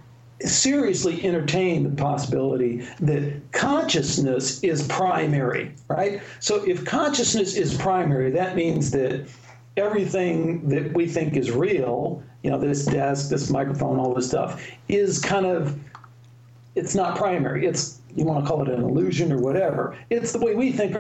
seriously 0.45 1.25
entertain 1.25 1.85
the 1.85 2.03
possibility 2.03 2.87
that 3.01 3.41
consciousness 3.53 4.63
is 4.63 4.87
primary, 4.89 5.75
right? 5.89 6.21
So 6.41 6.65
if 6.65 6.85
consciousness 6.85 7.57
is 7.57 7.77
primary, 7.77 8.31
that 8.33 8.57
means 8.57 8.91
that 8.93 9.27
everything 9.77 10.69
that 10.69 10.93
we 10.95 11.07
think 11.07 11.37
is 11.37 11.51
real, 11.51 12.23
you 12.43 12.51
know, 12.51 12.59
this 12.59 12.85
desk, 12.85 13.31
this 13.31 13.51
microphone, 13.51 13.99
all 13.99 14.15
this 14.15 14.29
stuff, 14.29 14.67
is 14.89 15.19
kind 15.19 15.47
of 15.47 15.79
it's 16.75 16.95
not 16.95 17.17
primary. 17.17 17.67
It's 17.67 18.01
you 18.17 18.25
want 18.25 18.45
to 18.45 18.49
call 18.49 18.63
it 18.63 18.69
an 18.69 18.83
illusion 18.83 19.33
or 19.33 19.39
whatever. 19.39 19.97
It's 20.11 20.33
the 20.33 20.39
way 20.39 20.55
we 20.55 20.73
think 20.73 20.97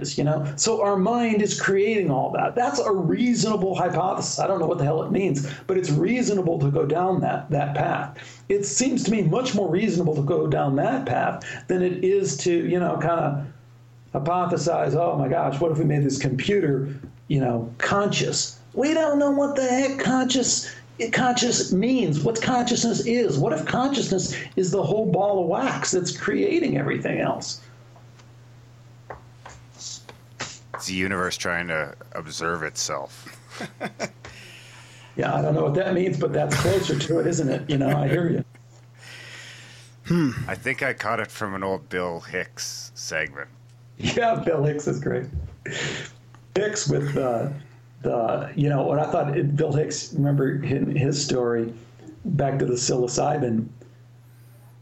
is, 0.00 0.18
you 0.18 0.24
know. 0.24 0.52
So 0.56 0.82
our 0.82 0.96
mind 0.96 1.42
is 1.42 1.60
creating 1.60 2.10
all 2.10 2.30
that. 2.32 2.54
That's 2.54 2.78
a 2.78 2.92
reasonable 2.92 3.74
hypothesis. 3.74 4.38
I 4.38 4.46
don't 4.46 4.58
know 4.58 4.66
what 4.66 4.78
the 4.78 4.84
hell 4.84 5.02
it 5.02 5.12
means, 5.12 5.50
but 5.66 5.76
it's 5.76 5.90
reasonable 5.90 6.58
to 6.60 6.70
go 6.70 6.86
down 6.86 7.20
that 7.20 7.50
that 7.50 7.74
path. 7.74 8.42
It 8.48 8.64
seems 8.64 9.04
to 9.04 9.10
me 9.10 9.22
much 9.22 9.54
more 9.54 9.68
reasonable 9.68 10.14
to 10.16 10.22
go 10.22 10.46
down 10.46 10.76
that 10.76 11.06
path 11.06 11.44
than 11.68 11.82
it 11.82 12.04
is 12.04 12.36
to, 12.38 12.52
you 12.52 12.78
know, 12.78 12.98
kind 12.98 13.20
of 13.20 13.46
hypothesize, 14.14 14.94
oh 14.94 15.16
my 15.16 15.28
gosh, 15.28 15.60
what 15.60 15.72
if 15.72 15.78
we 15.78 15.84
made 15.84 16.02
this 16.02 16.18
computer, 16.18 16.88
you 17.28 17.40
know, 17.40 17.72
conscious? 17.78 18.58
We 18.74 18.94
don't 18.94 19.18
know 19.18 19.30
what 19.30 19.56
the 19.56 19.66
heck 19.66 19.98
conscious 19.98 20.74
conscious 21.12 21.72
means, 21.72 22.20
what 22.20 22.40
consciousness 22.40 23.04
is. 23.06 23.38
What 23.38 23.52
if 23.52 23.66
consciousness 23.66 24.34
is 24.56 24.70
the 24.70 24.82
whole 24.82 25.10
ball 25.10 25.42
of 25.42 25.48
wax 25.48 25.90
that's 25.90 26.16
creating 26.16 26.78
everything 26.78 27.20
else? 27.20 27.60
It's 30.40 30.86
the 30.86 30.94
universe 30.94 31.36
trying 31.36 31.68
to 31.68 31.94
observe 32.12 32.62
itself. 32.62 33.38
Yeah, 35.16 35.34
I 35.34 35.40
don't 35.40 35.54
know 35.54 35.62
what 35.62 35.74
that 35.74 35.94
means, 35.94 36.18
but 36.18 36.32
that's 36.32 36.54
closer 36.60 36.98
to 36.98 37.18
it, 37.20 37.26
isn't 37.26 37.48
it? 37.48 37.68
You 37.70 37.78
know, 37.78 37.88
I 37.88 38.06
hear 38.06 38.28
you. 38.30 38.44
Hmm. 40.04 40.30
I 40.46 40.54
think 40.54 40.82
I 40.82 40.92
caught 40.92 41.20
it 41.20 41.30
from 41.30 41.54
an 41.54 41.64
old 41.64 41.88
Bill 41.88 42.20
Hicks 42.20 42.92
segment. 42.94 43.48
Yeah, 43.96 44.36
Bill 44.36 44.62
Hicks 44.62 44.86
is 44.86 45.00
great. 45.00 45.26
Hicks 46.56 46.88
with 46.88 47.14
the 47.14 47.52
the 48.02 48.50
you 48.56 48.68
know 48.68 48.82
what 48.82 48.98
I 48.98 49.10
thought 49.10 49.36
it, 49.36 49.56
Bill 49.56 49.72
Hicks. 49.72 50.12
Remember 50.14 50.58
his 50.58 51.22
story, 51.22 51.72
back 52.24 52.58
to 52.58 52.64
the 52.64 52.74
psilocybin. 52.74 53.68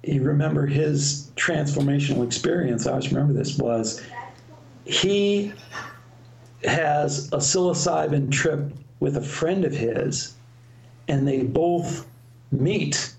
You 0.03 0.23
remember 0.23 0.67
his 0.67 1.31
transformational 1.37 2.25
experience. 2.25 2.87
I 2.87 2.91
always 2.91 3.11
remember 3.11 3.33
this 3.33 3.59
was 3.59 4.03
he 4.85 5.53
has 6.65 7.29
a 7.29 7.39
psilocybin 7.39 8.31
trip 8.31 8.73
with 9.01 9.17
a 9.17 9.23
friend 9.23 9.65
of 9.65 9.73
his, 9.73 10.35
and 11.09 11.27
they 11.27 11.43
both 11.43 12.07
meet 12.53 13.15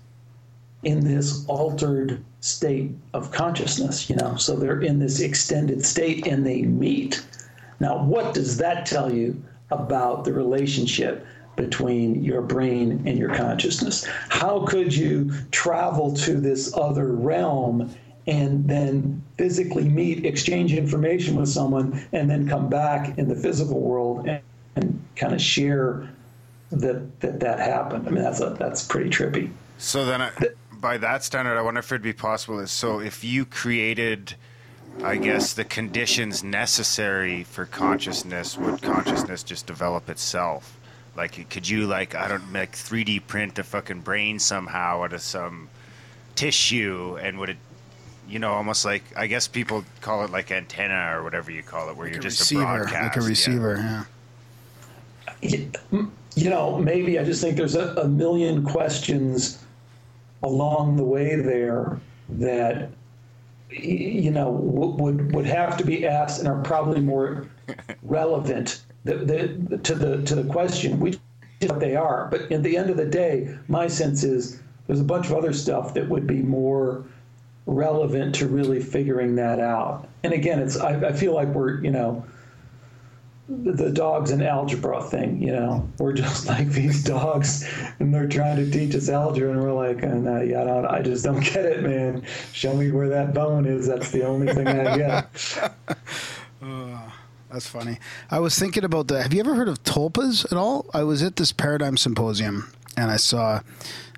in 0.82 1.00
this 1.00 1.44
altered 1.46 2.24
state 2.40 2.92
of 3.12 3.32
consciousness, 3.32 4.08
you 4.08 4.16
know. 4.16 4.36
So 4.36 4.56
they're 4.56 4.80
in 4.80 4.98
this 4.98 5.20
extended 5.20 5.84
state 5.84 6.26
and 6.26 6.46
they 6.46 6.62
meet. 6.62 7.24
Now, 7.80 8.02
what 8.02 8.34
does 8.34 8.56
that 8.58 8.86
tell 8.86 9.12
you 9.12 9.42
about 9.70 10.24
the 10.24 10.32
relationship 10.32 11.26
between 11.56 12.22
your 12.22 12.42
brain 12.42 13.02
and 13.06 13.18
your 13.18 13.34
consciousness? 13.34 14.04
How 14.28 14.66
could 14.66 14.94
you 14.94 15.32
travel 15.50 16.14
to 16.16 16.34
this 16.40 16.72
other 16.76 17.12
realm 17.12 17.94
and 18.26 18.68
then 18.68 19.22
physically 19.38 19.88
meet, 19.88 20.26
exchange 20.26 20.72
information 20.74 21.36
with 21.36 21.48
someone, 21.48 22.06
and 22.12 22.28
then 22.28 22.48
come 22.48 22.68
back 22.68 23.16
in 23.18 23.28
the 23.28 23.36
physical 23.36 23.80
world 23.80 24.26
and, 24.26 24.42
and 24.74 25.02
kind 25.14 25.32
of 25.32 25.40
share 25.40 26.08
that, 26.70 27.20
that 27.20 27.40
that 27.40 27.58
happened? 27.58 28.06
I 28.06 28.10
mean, 28.10 28.22
that's 28.22 28.40
a, 28.40 28.50
that's 28.50 28.82
pretty 28.82 29.10
trippy. 29.10 29.50
So 29.78 30.04
then, 30.04 30.22
I, 30.22 30.30
by 30.72 30.98
that 30.98 31.24
standard, 31.24 31.56
I 31.56 31.62
wonder 31.62 31.80
if 31.80 31.90
it'd 31.90 32.02
be 32.02 32.12
possible. 32.12 32.58
Is 32.58 32.70
So 32.70 33.00
if 33.00 33.24
you 33.24 33.44
created, 33.44 34.34
I 35.02 35.16
guess, 35.16 35.52
the 35.52 35.64
conditions 35.64 36.42
necessary 36.42 37.44
for 37.44 37.66
consciousness, 37.66 38.56
would 38.58 38.82
consciousness 38.82 39.42
just 39.42 39.66
develop 39.66 40.08
itself? 40.08 40.76
Like, 41.16 41.48
could 41.48 41.68
you 41.68 41.86
like 41.86 42.14
I 42.14 42.28
don't 42.28 42.52
like 42.52 42.72
3D 42.72 43.26
print 43.26 43.58
a 43.58 43.64
fucking 43.64 44.00
brain 44.00 44.38
somehow 44.38 45.02
out 45.02 45.12
of 45.12 45.22
some 45.22 45.68
tissue, 46.34 47.16
and 47.20 47.38
would 47.38 47.50
it, 47.50 47.56
you 48.28 48.38
know, 48.38 48.52
almost 48.52 48.84
like 48.84 49.02
I 49.16 49.26
guess 49.26 49.48
people 49.48 49.84
call 50.00 50.24
it 50.24 50.30
like 50.30 50.50
antenna 50.50 51.16
or 51.16 51.22
whatever 51.22 51.50
you 51.50 51.62
call 51.62 51.88
it, 51.88 51.96
where 51.96 52.08
you're 52.08 52.18
a 52.18 52.22
just 52.22 52.40
receiver, 52.40 52.62
a 52.62 52.76
broadcast, 52.78 53.16
like 53.16 53.24
a 53.24 53.26
receiver. 53.28 54.04
Yeah. 55.42 56.06
you 56.34 56.50
know, 56.50 56.78
maybe 56.78 57.18
I 57.18 57.24
just 57.24 57.40
think 57.40 57.56
there's 57.56 57.76
a, 57.76 57.94
a 57.94 58.08
million 58.08 58.62
questions 58.64 59.64
along 60.42 60.96
the 60.96 61.04
way 61.04 61.36
there 61.36 61.98
that 62.28 62.76
y- 62.82 62.88
you 63.70 64.30
know 64.30 64.50
would 64.50 65.34
would 65.34 65.46
have 65.46 65.76
to 65.76 65.84
be 65.84 66.06
asked 66.06 66.38
and 66.38 66.48
are 66.48 66.62
probably 66.62 67.00
more 67.00 67.46
relevant 68.02 68.82
the, 69.04 69.16
the, 69.16 69.78
to 69.78 69.94
the 69.94 70.22
to 70.22 70.34
the 70.34 70.44
question. 70.44 71.00
We 71.00 71.18
what 71.60 71.80
they 71.80 71.96
are, 71.96 72.28
but 72.30 72.52
at 72.52 72.62
the 72.62 72.76
end 72.76 72.90
of 72.90 72.96
the 72.96 73.06
day, 73.06 73.56
my 73.66 73.86
sense 73.86 74.24
is 74.24 74.60
there's 74.86 75.00
a 75.00 75.04
bunch 75.04 75.26
of 75.26 75.32
other 75.32 75.52
stuff 75.52 75.94
that 75.94 76.08
would 76.08 76.26
be 76.26 76.42
more 76.42 77.04
relevant 77.64 78.34
to 78.36 78.46
really 78.46 78.80
figuring 78.80 79.34
that 79.36 79.58
out. 79.58 80.06
And 80.22 80.32
again, 80.32 80.60
it's 80.60 80.76
I, 80.76 81.08
I 81.08 81.12
feel 81.12 81.34
like 81.34 81.48
we're 81.48 81.82
you 81.82 81.90
know 81.90 82.24
the 83.48 83.90
dogs 83.90 84.32
and 84.32 84.42
algebra 84.42 85.02
thing, 85.04 85.40
you 85.40 85.52
know, 85.52 85.88
we're 85.98 86.12
just 86.12 86.46
like 86.48 86.68
these 86.68 87.04
dogs, 87.04 87.68
and 87.98 88.12
they're 88.12 88.28
trying 88.28 88.56
to 88.56 88.70
teach 88.70 88.94
us 88.94 89.08
algebra, 89.08 89.50
and 89.50 89.62
we're 89.62 89.72
like, 89.72 90.02
uh, 90.02 90.08
no, 90.08 90.40
yeah, 90.40 90.62
I, 90.62 90.64
don't, 90.64 90.86
I 90.86 91.02
just 91.02 91.24
don't 91.24 91.40
get 91.40 91.64
it, 91.64 91.82
man. 91.82 92.22
Show 92.52 92.74
me 92.74 92.90
where 92.90 93.08
that 93.08 93.34
bone 93.34 93.66
is. 93.66 93.86
That's 93.86 94.10
the 94.10 94.24
only 94.24 94.52
thing 94.52 94.66
I 94.66 94.96
get. 94.96 95.70
That's 97.50 97.68
funny. 97.68 97.98
I 98.30 98.40
was 98.40 98.58
thinking 98.58 98.84
about 98.84 99.08
the. 99.08 99.22
Have 99.22 99.32
you 99.32 99.40
ever 99.40 99.54
heard 99.54 99.68
of 99.68 99.82
tulpas 99.84 100.44
at 100.44 100.58
all? 100.58 100.84
I 100.92 101.04
was 101.04 101.22
at 101.22 101.36
this 101.36 101.52
paradigm 101.52 101.96
symposium 101.96 102.70
and 102.96 103.10
I 103.10 103.16
saw 103.16 103.60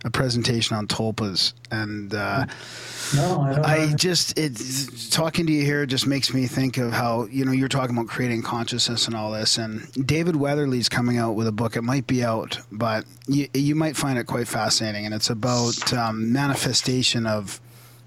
a 0.05 0.11
presentation 0.11 0.77
on 0.77 0.87
tulpas, 0.87 1.53
and 1.71 2.15
uh, 2.15 2.47
No, 3.15 3.41
I 3.41 3.55
don't. 3.55 3.65
I 3.65 3.93
just 3.95 4.39
it 4.39 4.61
talking 5.11 5.47
to 5.47 5.53
you 5.53 5.65
here 5.65 5.87
just 5.87 6.07
makes 6.07 6.33
me 6.35 6.47
think 6.47 6.77
of 6.79 6.93
how 6.93 7.27
you 7.27 7.45
know 7.45 7.53
you're 7.53 7.69
talking 7.69 7.97
about 7.97 8.09
creating 8.09 8.43
consciousness 8.43 9.07
and 9.07 9.17
all 9.17 9.33
this, 9.33 9.59
and 9.59 9.91
David 10.07 10.37
Weatherly's 10.37 10.89
coming 10.89 11.19
out 11.19 11.33
with 11.33 11.47
a 11.47 11.53
book. 11.53 11.77
It 11.77 11.83
might 11.83 12.07
be 12.07 12.23
out, 12.25 12.59
but 12.73 13.05
you 13.27 13.49
you 13.55 13.75
might 13.75 13.97
find 13.97 14.19
it 14.19 14.25
quite 14.27 14.49
fascinating, 14.49 15.07
and 15.07 15.15
it's 15.15 15.31
about 15.31 15.93
um, 15.93 16.33
manifestation 16.33 17.27
of 17.27 17.61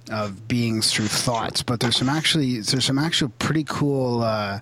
of 0.09 0.47
beings 0.47 0.91
through 0.91 1.07
thoughts. 1.07 1.63
But 1.63 1.79
there's 1.79 1.95
some 1.97 2.09
actually 2.09 2.59
there's 2.59 2.85
some 2.85 2.99
actual 2.99 3.29
pretty 3.39 3.63
cool. 3.63 4.21
Uh, 4.21 4.59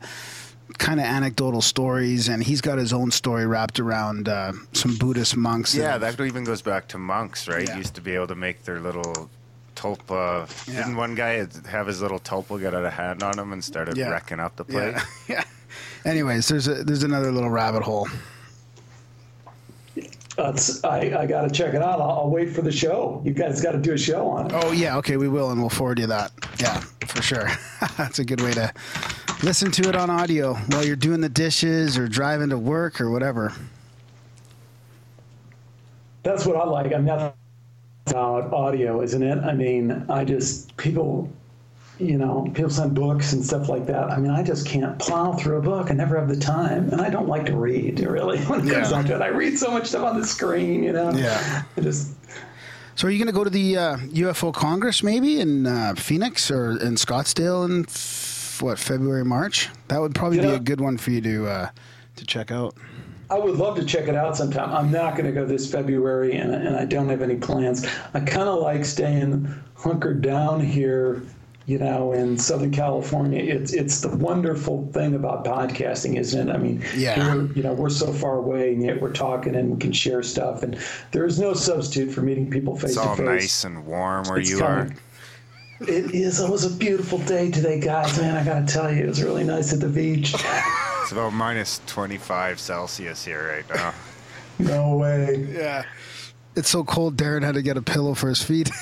Kind 0.78 1.00
of 1.00 1.08
anecdotal 1.08 1.62
stories, 1.62 2.30
and 2.30 2.44
he's 2.44 2.62
got 2.62 2.78
his 2.78 2.94
own 2.94 3.10
story 3.12 3.46
wrapped 3.48 3.80
around 3.80 4.30
uh, 4.30 4.54
some 4.72 4.96
Buddhist 4.98 5.36
monks. 5.36 5.74
Yeah, 5.76 5.94
have- 5.94 6.02
that 6.02 6.20
even 6.24 6.44
goes 6.46 6.62
back 6.62 6.88
to 6.90 6.98
monks, 7.00 7.48
right? 7.50 7.68
Yeah. 7.68 7.76
Used 7.76 7.96
to 7.96 8.02
be 8.02 8.12
able 8.14 8.28
to 8.28 8.36
make 8.36 8.64
their 8.64 8.80
little 8.80 9.30
tulpa. 9.80 10.68
Yeah. 10.68 10.78
Didn't 10.84 10.98
one 10.98 11.16
guy 11.16 11.48
have 11.70 11.88
his 11.88 12.02
little 12.02 12.20
tulpa 12.20 12.60
get 12.60 12.74
out 12.76 12.86
of 12.86 12.94
hand 12.94 13.24
on 13.24 13.38
him 13.40 13.54
and 13.54 13.64
started 13.64 13.96
Yeah. 13.98 14.10
wrecking 14.10 14.40
up 14.40 14.56
the 14.56 14.66
place? 14.66 15.02
Yeah. 15.28 15.36
yeah. 15.36 15.44
Anyways, 16.06 16.48
there's 16.48 16.68
a 16.68 16.84
there's 16.84 17.04
another 17.04 17.32
little 17.32 17.50
rabbit 17.50 17.84
hole. 17.84 18.08
Uh, 20.38 20.52
That's, 20.52 20.82
I, 20.86 21.00
I 21.20 21.26
got 21.26 21.42
to 21.42 21.50
check 21.50 21.74
it 21.74 21.82
out. 21.82 22.00
I'll, 22.00 22.12
I'll 22.12 22.30
wait 22.30 22.50
for 22.56 22.62
the 22.62 22.72
show. 22.72 23.22
You 23.26 23.34
guys 23.34 23.62
got 23.62 23.74
to 23.74 23.78
do 23.78 23.92
a 23.94 23.98
show 23.98 24.28
on 24.30 24.46
it. 24.46 24.52
Oh 24.56 24.72
yeah, 24.72 24.96
okay, 24.98 25.18
we 25.18 25.28
will, 25.28 25.52
and 25.52 25.60
we'll 25.60 25.70
forward 25.70 26.00
you 26.00 26.08
that. 26.08 26.32
Yeah, 26.60 26.80
for 27.08 27.22
sure. 27.22 27.50
That's 27.98 28.20
a 28.20 28.26
good 28.26 28.40
way 28.42 28.54
to 28.54 28.74
listen 29.44 29.70
to 29.72 29.90
it 29.90 29.96
on 29.96 30.10
audio 30.10 30.54
while 30.54 30.86
you're 30.86 30.96
doing 30.96 31.20
the 31.22 31.30
dishes 31.30 31.98
or 31.98 32.08
driving 32.08 32.50
to 32.50 32.58
work 32.58 33.02
or 33.02 33.12
whatever. 33.12 33.54
That's 36.24 36.46
what 36.46 36.56
I 36.56 36.64
like. 36.66 36.94
I'm 36.94 37.06
not 37.06 37.36
about 38.12 38.52
audio, 38.54 39.02
isn't 39.02 39.22
it? 39.24 39.38
I 39.40 39.54
mean, 39.54 40.06
I 40.10 40.26
just 40.26 40.76
people, 40.78 41.30
you 42.00 42.18
know, 42.18 42.50
people 42.54 42.70
send 42.70 42.94
books 42.96 43.34
and 43.34 43.44
stuff 43.46 43.70
like 43.70 43.86
that. 43.88 44.10
I 44.12 44.18
mean, 44.18 44.32
I 44.32 44.44
just 44.44 44.66
can't 44.66 44.98
plow 45.00 45.34
through 45.34 45.58
a 45.58 45.62
book. 45.62 45.92
I 45.92 45.94
never 45.94 46.18
have 46.18 46.30
the 46.30 46.38
time, 46.38 46.90
and 46.92 47.02
I 47.02 47.10
don't 47.10 47.28
like 47.28 47.46
to 47.48 47.56
read 47.58 48.00
really. 48.00 48.40
When 48.46 48.60
it 48.68 48.72
comes 48.72 48.72
Yeah. 48.72 48.90
down 48.90 49.06
to 49.06 49.16
it, 49.16 49.22
I 49.22 49.28
read 49.28 49.58
so 49.58 49.72
much 49.72 49.88
stuff 49.88 50.04
on 50.06 50.20
the 50.20 50.26
screen. 50.26 50.84
You 50.84 50.94
know. 50.94 51.12
Yeah. 51.12 51.64
I 51.78 51.82
just 51.82 52.14
So 52.96 53.08
are 53.08 53.12
you 53.12 53.18
going 53.18 53.28
to 53.28 53.34
go 53.34 53.44
to 53.44 53.50
the 53.50 53.78
uh, 53.78 53.98
UFO 53.98 54.54
Congress 54.54 55.04
maybe 55.04 55.40
in 55.40 55.66
uh, 55.68 55.96
Phoenix 55.96 56.50
or 56.52 56.72
in 56.72 56.96
Scottsdale 56.96 57.66
in 57.66 57.86
f- 57.86 58.60
what 58.62 58.78
February 58.80 59.24
March? 59.26 59.70
That 59.88 60.00
would 60.02 60.14
probably 60.16 60.38
You 60.38 60.44
be 60.44 60.50
a 60.54 60.60
good 60.60 60.82
one 60.82 60.98
for 60.98 61.12
you 61.12 61.22
to 61.22 61.48
uh, 61.48 61.70
to 62.18 62.26
check 62.26 62.52
out. 62.52 62.76
I 63.32 63.38
would 63.38 63.58
love 63.58 63.76
to 63.76 63.86
check 63.86 64.08
it 64.08 64.16
out 64.16 64.36
sometime. 64.36 64.72
I'm 64.74 64.92
not 64.92 65.14
going 65.16 65.26
to 65.26 65.32
go 65.32 65.46
this 65.46 65.72
February, 65.72 66.36
and, 66.38 66.52
and 66.54 66.76
I 66.76 66.86
don't 66.86 67.10
have 67.10 67.22
any 67.22 67.36
plans. 67.36 67.86
I 68.14 68.22
kind 68.22 68.50
of 68.50 68.60
like 68.62 68.84
staying 68.86 69.54
hunkered 69.76 70.22
down 70.24 70.60
here, 70.60 71.22
you 71.68 71.78
know, 71.78 72.12
in 72.14 72.40
Southern 72.40 72.72
California. 72.72 73.44
It's 73.44 73.72
it's 73.72 74.02
the 74.02 74.10
wonderful 74.18 74.90
thing 74.94 75.14
about 75.14 75.46
podcasting, 75.46 76.18
isn't 76.18 76.50
it? 76.50 76.52
I 76.52 76.58
mean, 76.58 76.84
Yeah. 76.96 77.36
you 77.54 77.62
know, 77.62 77.74
we're 77.74 77.90
so 77.92 78.12
far 78.12 78.38
away, 78.38 78.74
and 78.74 78.82
yet 78.82 79.00
we're 79.00 79.14
talking 79.14 79.56
and 79.56 79.70
we 79.72 79.78
can 79.78 79.92
share 79.92 80.24
stuff. 80.24 80.64
And 80.64 80.76
there 81.12 81.26
is 81.28 81.40
no 81.40 81.54
substitute 81.54 82.12
for 82.12 82.22
meeting 82.22 82.50
people 82.50 82.76
face 82.76 82.96
to 82.96 83.02
face. 83.02 83.10
It's 83.12 83.20
all 83.20 83.26
nice 83.26 83.64
and 83.64 83.86
warm 83.86 84.26
where 84.28 84.40
It's 84.40 84.50
you 84.50 84.58
coming. 84.58 84.92
are. 84.94 84.96
It 85.88 86.16
is. 86.16 86.40
It 86.42 86.50
was 86.50 86.66
a 86.66 86.72
beautiful 86.76 87.20
day 87.20 87.52
today, 87.52 87.80
guys. 87.80 88.20
Man, 88.20 88.36
I 88.36 88.44
got 88.44 88.68
to 88.68 88.74
tell 88.74 88.92
you, 88.92 89.04
it 89.04 89.08
was 89.08 89.22
really 89.22 89.44
nice 89.44 89.72
at 89.72 89.80
the 89.82 89.88
beach. 89.88 90.34
It's 91.02 91.12
about 91.12 91.34
minus 91.34 91.82
25 91.88 92.60
Celsius 92.60 93.26
here 93.26 93.48
right 93.56 93.76
now. 93.78 93.94
No 94.62 94.98
way. 94.98 95.48
Yeah. 95.54 95.86
It's 96.58 96.68
so 96.70 96.84
cold. 96.84 97.16
Darren 97.16 97.44
had 97.46 97.54
to 97.56 97.62
get 97.62 97.78
a 97.78 97.82
pillow 97.82 98.14
for 98.14 98.28
his 98.28 98.44
feet. 98.44 98.70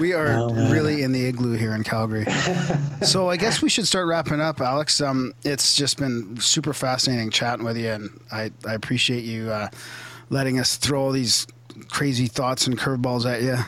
we 0.00 0.14
are 0.14 0.32
Oh, 0.32 0.52
really 0.72 1.02
in 1.02 1.12
the 1.12 1.24
igloo 1.26 1.52
here 1.56 1.72
in 1.72 1.84
Calgary. 1.84 2.24
so 3.02 3.30
I 3.30 3.36
guess 3.36 3.62
we 3.62 3.68
should 3.68 3.86
start 3.86 4.08
wrapping 4.08 4.40
up, 4.40 4.60
Alex. 4.60 5.00
Um, 5.00 5.32
it's 5.44 5.76
just 5.76 5.96
been 5.96 6.40
super 6.40 6.72
fascinating 6.72 7.30
chatting 7.30 7.64
with 7.64 7.76
you, 7.76 7.90
and 7.90 8.10
I, 8.32 8.50
I 8.66 8.74
appreciate 8.74 9.22
you 9.22 9.52
uh, 9.52 9.68
letting 10.28 10.58
us 10.58 10.74
throw 10.76 11.00
all 11.00 11.12
these 11.12 11.46
crazy 11.88 12.26
thoughts 12.26 12.66
and 12.66 12.76
curveballs 12.76 13.32
at 13.32 13.42
you. 13.42 13.58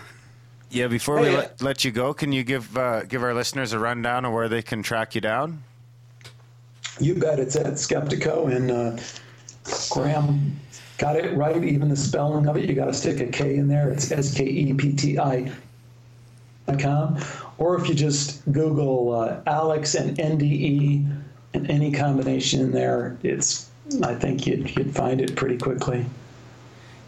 Yeah, 0.71 0.89
before 0.89 1.21
we 1.21 1.29
Hey, 1.29 1.37
let, 1.37 1.63
let 1.63 1.85
you 1.85 1.93
go, 1.93 2.13
can 2.13 2.33
you 2.33 2.43
give 2.43 2.77
uh, 2.77 3.05
give 3.05 3.23
our 3.23 3.33
listeners 3.33 3.73
a 3.73 3.79
rundown 3.79 4.25
of 4.25 4.33
where 4.33 4.49
they 4.49 4.63
can 4.63 4.83
track 4.83 5.15
you 5.15 5.21
down? 5.21 5.63
You 7.01 7.15
bet. 7.15 7.41
It's 7.41 7.57
at 7.57 7.67
Skeptiko, 7.75 8.55
and 8.55 8.71
uh, 8.71 9.03
Graham 9.91 10.59
got 10.99 11.17
it 11.17 11.37
right. 11.37 11.63
Even 11.63 11.89
the 11.89 11.97
spelling 11.97 12.47
of 12.47 12.57
it, 12.57 12.69
you 12.69 12.75
got 12.75 12.87
to 12.87 12.95
stick 12.95 13.21
a 13.21 13.27
K 13.27 13.57
in 13.57 13.69
there. 13.69 13.91
It's 13.91 14.11
S 14.13 14.35
K 14.35 14.45
E 14.45 14.73
P 14.75 14.93
T 14.93 15.19
I 15.19 15.51
dot 16.67 16.79
com. 16.79 17.19
Or 17.59 17.81
if 17.81 17.89
you 17.89 17.95
just 17.95 18.45
Google 18.53 19.13
uh, 19.13 19.41
Alex 19.47 19.95
and 19.95 20.17
NDE 20.17 21.23
and 21.55 21.71
any 21.71 21.93
combination 21.93 22.61
in 22.61 22.71
there, 22.73 23.17
it's 23.23 23.71
I 24.03 24.15
think 24.15 24.47
you'd, 24.47 24.77
you'd 24.77 24.95
find 24.95 25.21
it 25.21 25.37
pretty 25.37 25.59
quickly. 25.59 26.07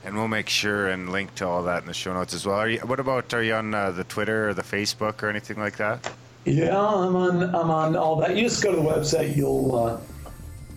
And 0.04 0.14
we'll 0.14 0.28
make 0.28 0.48
sure 0.48 0.88
and 0.88 1.10
link 1.10 1.34
to 1.36 1.46
all 1.46 1.64
that 1.64 1.82
in 1.82 1.88
the 1.88 1.94
show 1.94 2.12
notes 2.12 2.32
as 2.32 2.46
well. 2.46 2.68
You, 2.68 2.78
what 2.80 3.00
about 3.00 3.34
are 3.34 3.42
you 3.42 3.54
on 3.54 3.74
uh, 3.74 3.90
the 3.90 4.04
Twitter 4.04 4.48
or 4.48 4.54
the 4.54 4.62
Facebook 4.62 5.22
or 5.22 5.28
anything 5.28 5.58
like 5.58 5.76
that? 5.78 6.12
Yeah, 6.46 6.78
I'm 6.78 7.16
on. 7.16 7.42
I'm 7.42 7.70
on 7.70 7.96
all 7.96 8.16
that. 8.20 8.36
You 8.36 8.42
just 8.42 8.62
go 8.62 8.70
to 8.70 8.76
the 8.76 8.82
website. 8.82 9.36
You'll 9.36 9.74
uh, 9.74 10.00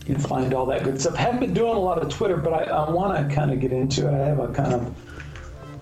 you'll 0.08 0.20
find 0.20 0.52
all 0.54 0.66
that 0.66 0.84
good 0.84 1.00
stuff. 1.00 1.16
haven't 1.16 1.40
been 1.42 1.54
doing 1.54 1.76
a 1.76 1.80
lot 1.80 2.00
of 2.00 2.10
Twitter, 2.10 2.38
but 2.38 2.54
I, 2.54 2.64
I 2.64 2.90
want 2.90 3.30
to 3.30 3.36
kind 3.36 3.52
of 3.52 3.60
get 3.60 3.72
into 3.72 4.08
it. 4.08 4.14
I 4.14 4.26
have 4.26 4.40
a 4.40 4.48
kind 4.48 4.74
of 4.74 4.96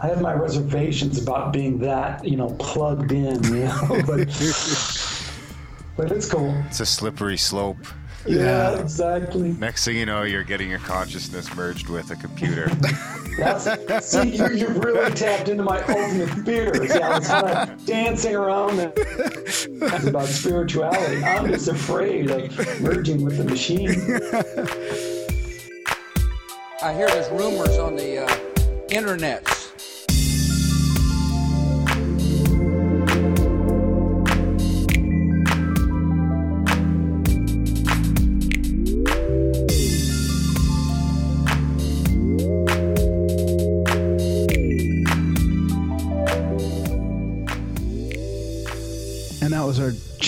I 0.01 0.07
have 0.07 0.21
my 0.21 0.33
reservations 0.33 1.21
about 1.21 1.53
being 1.53 1.77
that 1.79 2.25
you 2.25 2.35
know 2.35 2.49
plugged 2.59 3.13
in. 3.13 3.41
You 3.45 3.63
know, 3.63 3.87
but 4.05 4.27
but 5.95 6.11
it's 6.11 6.29
cool. 6.29 6.53
It's 6.67 6.81
a 6.81 6.85
slippery 6.85 7.37
slope. 7.37 7.77
Yeah, 8.37 8.77
exactly. 8.79 9.53
Next 9.53 9.85
thing 9.85 9.95
you 9.95 10.05
know, 10.05 10.23
you're 10.23 10.43
getting 10.43 10.69
your 10.69 10.79
consciousness 10.79 11.53
merged 11.55 11.87
with 11.87 12.11
a 12.11 12.15
computer. 12.17 12.67
That's 13.37 14.07
see, 14.07 14.35
you, 14.35 14.49
you've 14.49 14.83
really 14.83 15.13
tapped 15.13 15.47
into 15.47 15.63
my 15.63 15.79
ultimate 15.83 16.29
fears. 16.43 16.89
Yeah, 16.89 17.09
I 17.09 17.19
was 17.19 17.27
kind 17.27 17.69
of 17.69 17.85
dancing 17.85 18.35
around 18.35 18.79
and 18.79 18.91
it's 18.95 19.65
about 20.05 20.27
spirituality. 20.27 21.23
I'm 21.23 21.47
just 21.47 21.67
afraid 21.69 22.29
of 22.29 22.81
merging 22.81 23.23
with 23.23 23.37
the 23.37 23.45
machine. 23.45 23.91
I 26.83 26.93
hear 26.93 27.07
there's 27.07 27.29
rumors 27.29 27.77
on 27.77 27.95
the 27.95 28.25
uh, 28.25 28.27
internets. 28.89 29.66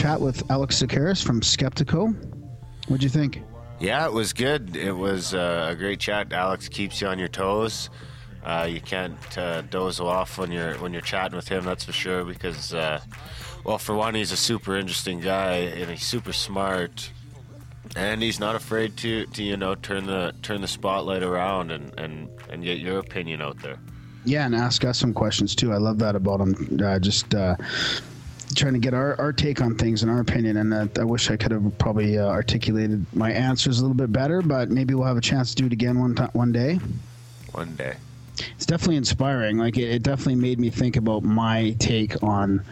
Chat 0.09 0.21
with 0.21 0.49
Alex 0.49 0.81
Tsakiris 0.81 1.23
from 1.23 1.39
Skeptiko. 1.39 2.15
What'd 2.87 3.03
you 3.03 3.09
think? 3.09 3.43
Yeah, 3.79 4.07
it 4.07 4.11
was 4.11 4.33
good. 4.33 4.75
It 4.75 4.91
was 4.91 5.35
uh, 5.35 5.67
a 5.69 5.75
great 5.75 5.99
chat. 5.99 6.33
Alex 6.33 6.67
keeps 6.67 6.99
you 6.99 7.05
on 7.05 7.19
your 7.19 7.27
toes. 7.27 7.91
Uh, 8.43 8.67
you 8.67 8.81
can't 8.81 9.37
uh, 9.37 9.61
doze 9.61 9.99
off 9.99 10.39
when 10.39 10.51
you're 10.51 10.73
when 10.79 10.93
you're 10.93 11.03
chatting 11.03 11.35
with 11.35 11.47
him. 11.47 11.63
That's 11.63 11.83
for 11.83 11.91
sure. 11.91 12.23
Because, 12.25 12.73
uh, 12.73 13.01
well, 13.63 13.77
for 13.77 13.93
one, 13.93 14.15
he's 14.15 14.31
a 14.31 14.35
super 14.35 14.75
interesting 14.75 15.19
guy 15.19 15.57
and 15.57 15.91
he's 15.91 16.01
super 16.01 16.33
smart, 16.33 17.11
and 17.95 18.23
he's 18.23 18.39
not 18.39 18.55
afraid 18.55 18.97
to, 18.97 19.27
to 19.27 19.43
you 19.43 19.57
know 19.57 19.75
turn 19.75 20.07
the 20.07 20.33
turn 20.41 20.61
the 20.61 20.67
spotlight 20.67 21.21
around 21.21 21.69
and, 21.69 21.93
and, 21.99 22.29
and 22.49 22.63
get 22.63 22.79
your 22.79 22.97
opinion 22.97 23.43
out 23.43 23.59
there. 23.61 23.77
Yeah, 24.25 24.47
and 24.47 24.55
ask 24.55 24.83
us 24.85 24.97
some 24.97 25.13
questions 25.13 25.53
too. 25.53 25.71
I 25.71 25.77
love 25.77 25.99
that 25.99 26.15
about 26.15 26.41
him. 26.41 26.79
Uh, 26.83 26.97
just 26.97 27.35
uh, 27.35 27.55
trying 28.55 28.73
to 28.73 28.79
get 28.79 28.93
our, 28.93 29.19
our 29.19 29.31
take 29.31 29.61
on 29.61 29.75
things 29.75 30.01
and 30.01 30.11
our 30.11 30.19
opinion. 30.19 30.57
And 30.57 30.73
uh, 30.73 30.87
I 30.99 31.03
wish 31.03 31.29
I 31.29 31.37
could 31.37 31.51
have 31.51 31.77
probably 31.77 32.17
uh, 32.17 32.27
articulated 32.27 33.05
my 33.15 33.31
answers 33.31 33.79
a 33.79 33.81
little 33.81 33.95
bit 33.95 34.11
better, 34.11 34.41
but 34.41 34.69
maybe 34.69 34.93
we'll 34.93 35.07
have 35.07 35.17
a 35.17 35.21
chance 35.21 35.53
to 35.53 35.55
do 35.55 35.65
it 35.67 35.73
again 35.73 35.99
one 35.99 36.15
time, 36.15 36.29
one 36.33 36.51
day. 36.51 36.79
One 37.51 37.75
day. 37.75 37.95
It's 38.55 38.65
definitely 38.65 38.97
inspiring. 38.97 39.57
Like 39.57 39.77
it, 39.77 39.89
it 39.89 40.03
definitely 40.03 40.35
made 40.35 40.59
me 40.59 40.69
think 40.69 40.95
about 40.95 41.23
my 41.23 41.75
take 41.79 42.21
on 42.23 42.63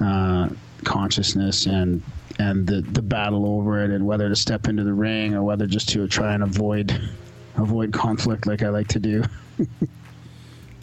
uh, 0.00 0.48
consciousness 0.84 1.66
and 1.66 2.02
and 2.38 2.66
the 2.66 2.82
the 2.82 3.02
battle 3.02 3.46
over 3.46 3.82
it, 3.82 3.90
and 3.90 4.06
whether 4.06 4.28
to 4.28 4.36
step 4.36 4.68
into 4.68 4.84
the 4.84 4.92
ring 4.92 5.34
or 5.34 5.42
whether 5.42 5.66
just 5.66 5.88
to 5.90 6.06
try 6.08 6.34
and 6.34 6.42
avoid 6.42 7.00
avoid 7.56 7.92
conflict, 7.92 8.46
like 8.46 8.62
I 8.62 8.68
like 8.68 8.88
to 8.88 8.98
do. 8.98 9.22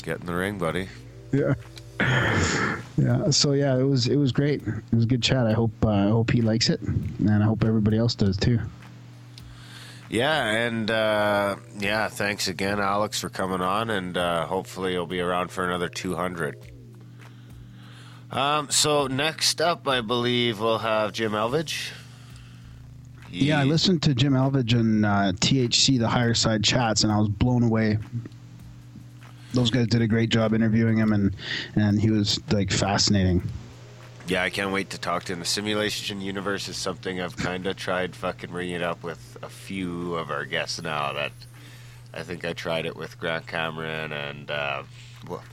Get 0.04 0.22
in 0.22 0.26
the 0.26 0.34
ring, 0.34 0.58
buddy. 0.58 0.88
Yeah. 1.32 2.76
Yeah. 3.02 3.30
So 3.32 3.54
yeah, 3.54 3.78
it 3.78 3.84
was 3.84 4.08
it 4.08 4.18
was 4.18 4.32
great. 4.32 4.62
It 4.62 4.94
was 4.94 5.06
a 5.06 5.08
good 5.08 5.24
chat. 5.24 5.48
I 5.48 5.54
hope 5.54 5.72
uh, 5.84 5.90
I 5.90 6.10
hope 6.10 6.30
he 6.32 6.42
likes 6.42 6.70
it, 6.70 6.80
and 6.82 7.30
I 7.32 7.46
hope 7.46 7.64
everybody 7.64 7.98
else 7.98 8.14
does 8.16 8.38
too. 8.38 8.60
Yeah, 10.10 10.46
and 10.46 10.92
uh, 10.92 11.56
yeah, 11.80 12.10
thanks 12.10 12.48
again, 12.50 12.80
Alex, 12.82 13.20
for 13.22 13.30
coming 13.30 13.62
on, 13.62 13.90
and 13.90 14.18
uh, 14.18 14.46
hopefully 14.46 14.92
you'll 14.92 15.06
be 15.08 15.22
around 15.22 15.52
for 15.52 15.66
another 15.66 15.88
200. 15.88 16.58
Um, 18.30 18.70
so 18.70 19.08
next 19.08 19.62
up, 19.62 19.88
I 19.88 20.02
believe 20.02 20.60
we'll 20.60 20.80
have 20.80 21.14
Jim 21.14 21.32
Elvidge. 21.32 21.92
He- 23.30 23.48
Yeah, 23.48 23.62
I 23.62 23.64
listened 23.64 24.04
to 24.04 24.14
Jim 24.14 24.34
Elvidge 24.34 24.74
and 24.78 25.06
uh, 25.06 25.32
THC, 25.40 25.98
the 25.98 26.10
Higher 26.10 26.34
Side 26.34 26.64
Chats, 26.64 27.04
and 27.04 27.12
I 27.12 27.18
was 27.18 27.30
blown 27.30 27.64
away. 27.64 27.98
Those 29.54 29.70
guys 29.70 29.88
did 29.88 30.02
a 30.02 30.08
great 30.08 30.30
job 30.30 30.54
interviewing 30.54 30.98
him, 30.98 31.14
and 31.14 31.36
and 31.76 32.00
he 32.00 32.10
was 32.10 32.40
like 32.52 32.72
fascinating. 32.72 33.44
Yeah, 34.28 34.44
I 34.44 34.50
can't 34.50 34.72
wait 34.72 34.92
to 34.92 34.98
talk 34.98 35.24
to 35.26 35.34
him. 35.34 35.40
The 35.40 35.46
simulation 35.46 36.22
universe 36.22 36.70
is 36.70 36.78
something 36.78 37.20
I've 37.20 37.36
kind 37.36 37.68
of 37.68 37.76
tried 37.76 38.16
fucking 38.16 38.52
bringing 38.52 38.76
it 38.76 38.82
up 38.82 39.04
with 39.04 39.38
a 39.42 39.50
few 39.50 40.16
of 40.16 40.30
our 40.30 40.46
guests 40.46 40.82
now. 40.82 41.14
That 41.14 41.32
I 42.14 42.24
think 42.24 42.46
I 42.46 42.54
tried 42.54 42.86
it 42.86 42.96
with 42.96 43.20
Grant 43.20 43.48
Cameron 43.48 44.14
and 44.14 44.52
uh, 44.52 44.84
well, 45.28 45.44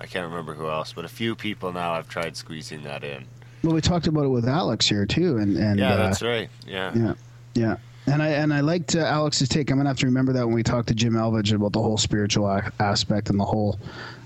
I 0.00 0.06
can't 0.06 0.28
remember 0.28 0.54
who 0.54 0.68
else, 0.68 0.92
but 0.92 1.04
a 1.04 1.08
few 1.08 1.34
people 1.34 1.72
now 1.72 1.92
I've 1.92 2.08
tried 2.08 2.36
squeezing 2.36 2.82
that 2.84 3.04
in. 3.04 3.24
Well, 3.62 3.74
we 3.74 3.80
talked 3.80 4.06
about 4.06 4.24
it 4.24 4.28
with 4.28 4.46
Alex 4.46 4.86
here 4.88 5.06
too, 5.06 5.38
and 5.38 5.56
and 5.56 5.78
Yeah, 5.78 5.94
uh, 5.94 5.96
that's 5.96 6.22
right. 6.22 6.48
Yeah. 6.66 6.92
Yeah, 6.94 7.14
yeah. 7.54 7.76
And 8.08 8.22
I 8.22 8.28
and 8.28 8.54
I 8.54 8.60
liked 8.60 8.96
uh, 8.96 9.00
Alex's 9.00 9.50
take. 9.50 9.70
I'm 9.70 9.76
gonna 9.76 9.90
have 9.90 9.98
to 9.98 10.06
remember 10.06 10.32
that 10.32 10.46
when 10.46 10.54
we 10.54 10.62
talk 10.62 10.86
to 10.86 10.94
Jim 10.94 11.12
Elvidge 11.12 11.52
about 11.52 11.72
the 11.72 11.82
whole 11.82 11.98
spiritual 11.98 12.46
a- 12.46 12.72
aspect 12.78 13.28
and 13.28 13.38
the 13.38 13.44
whole, 13.44 13.78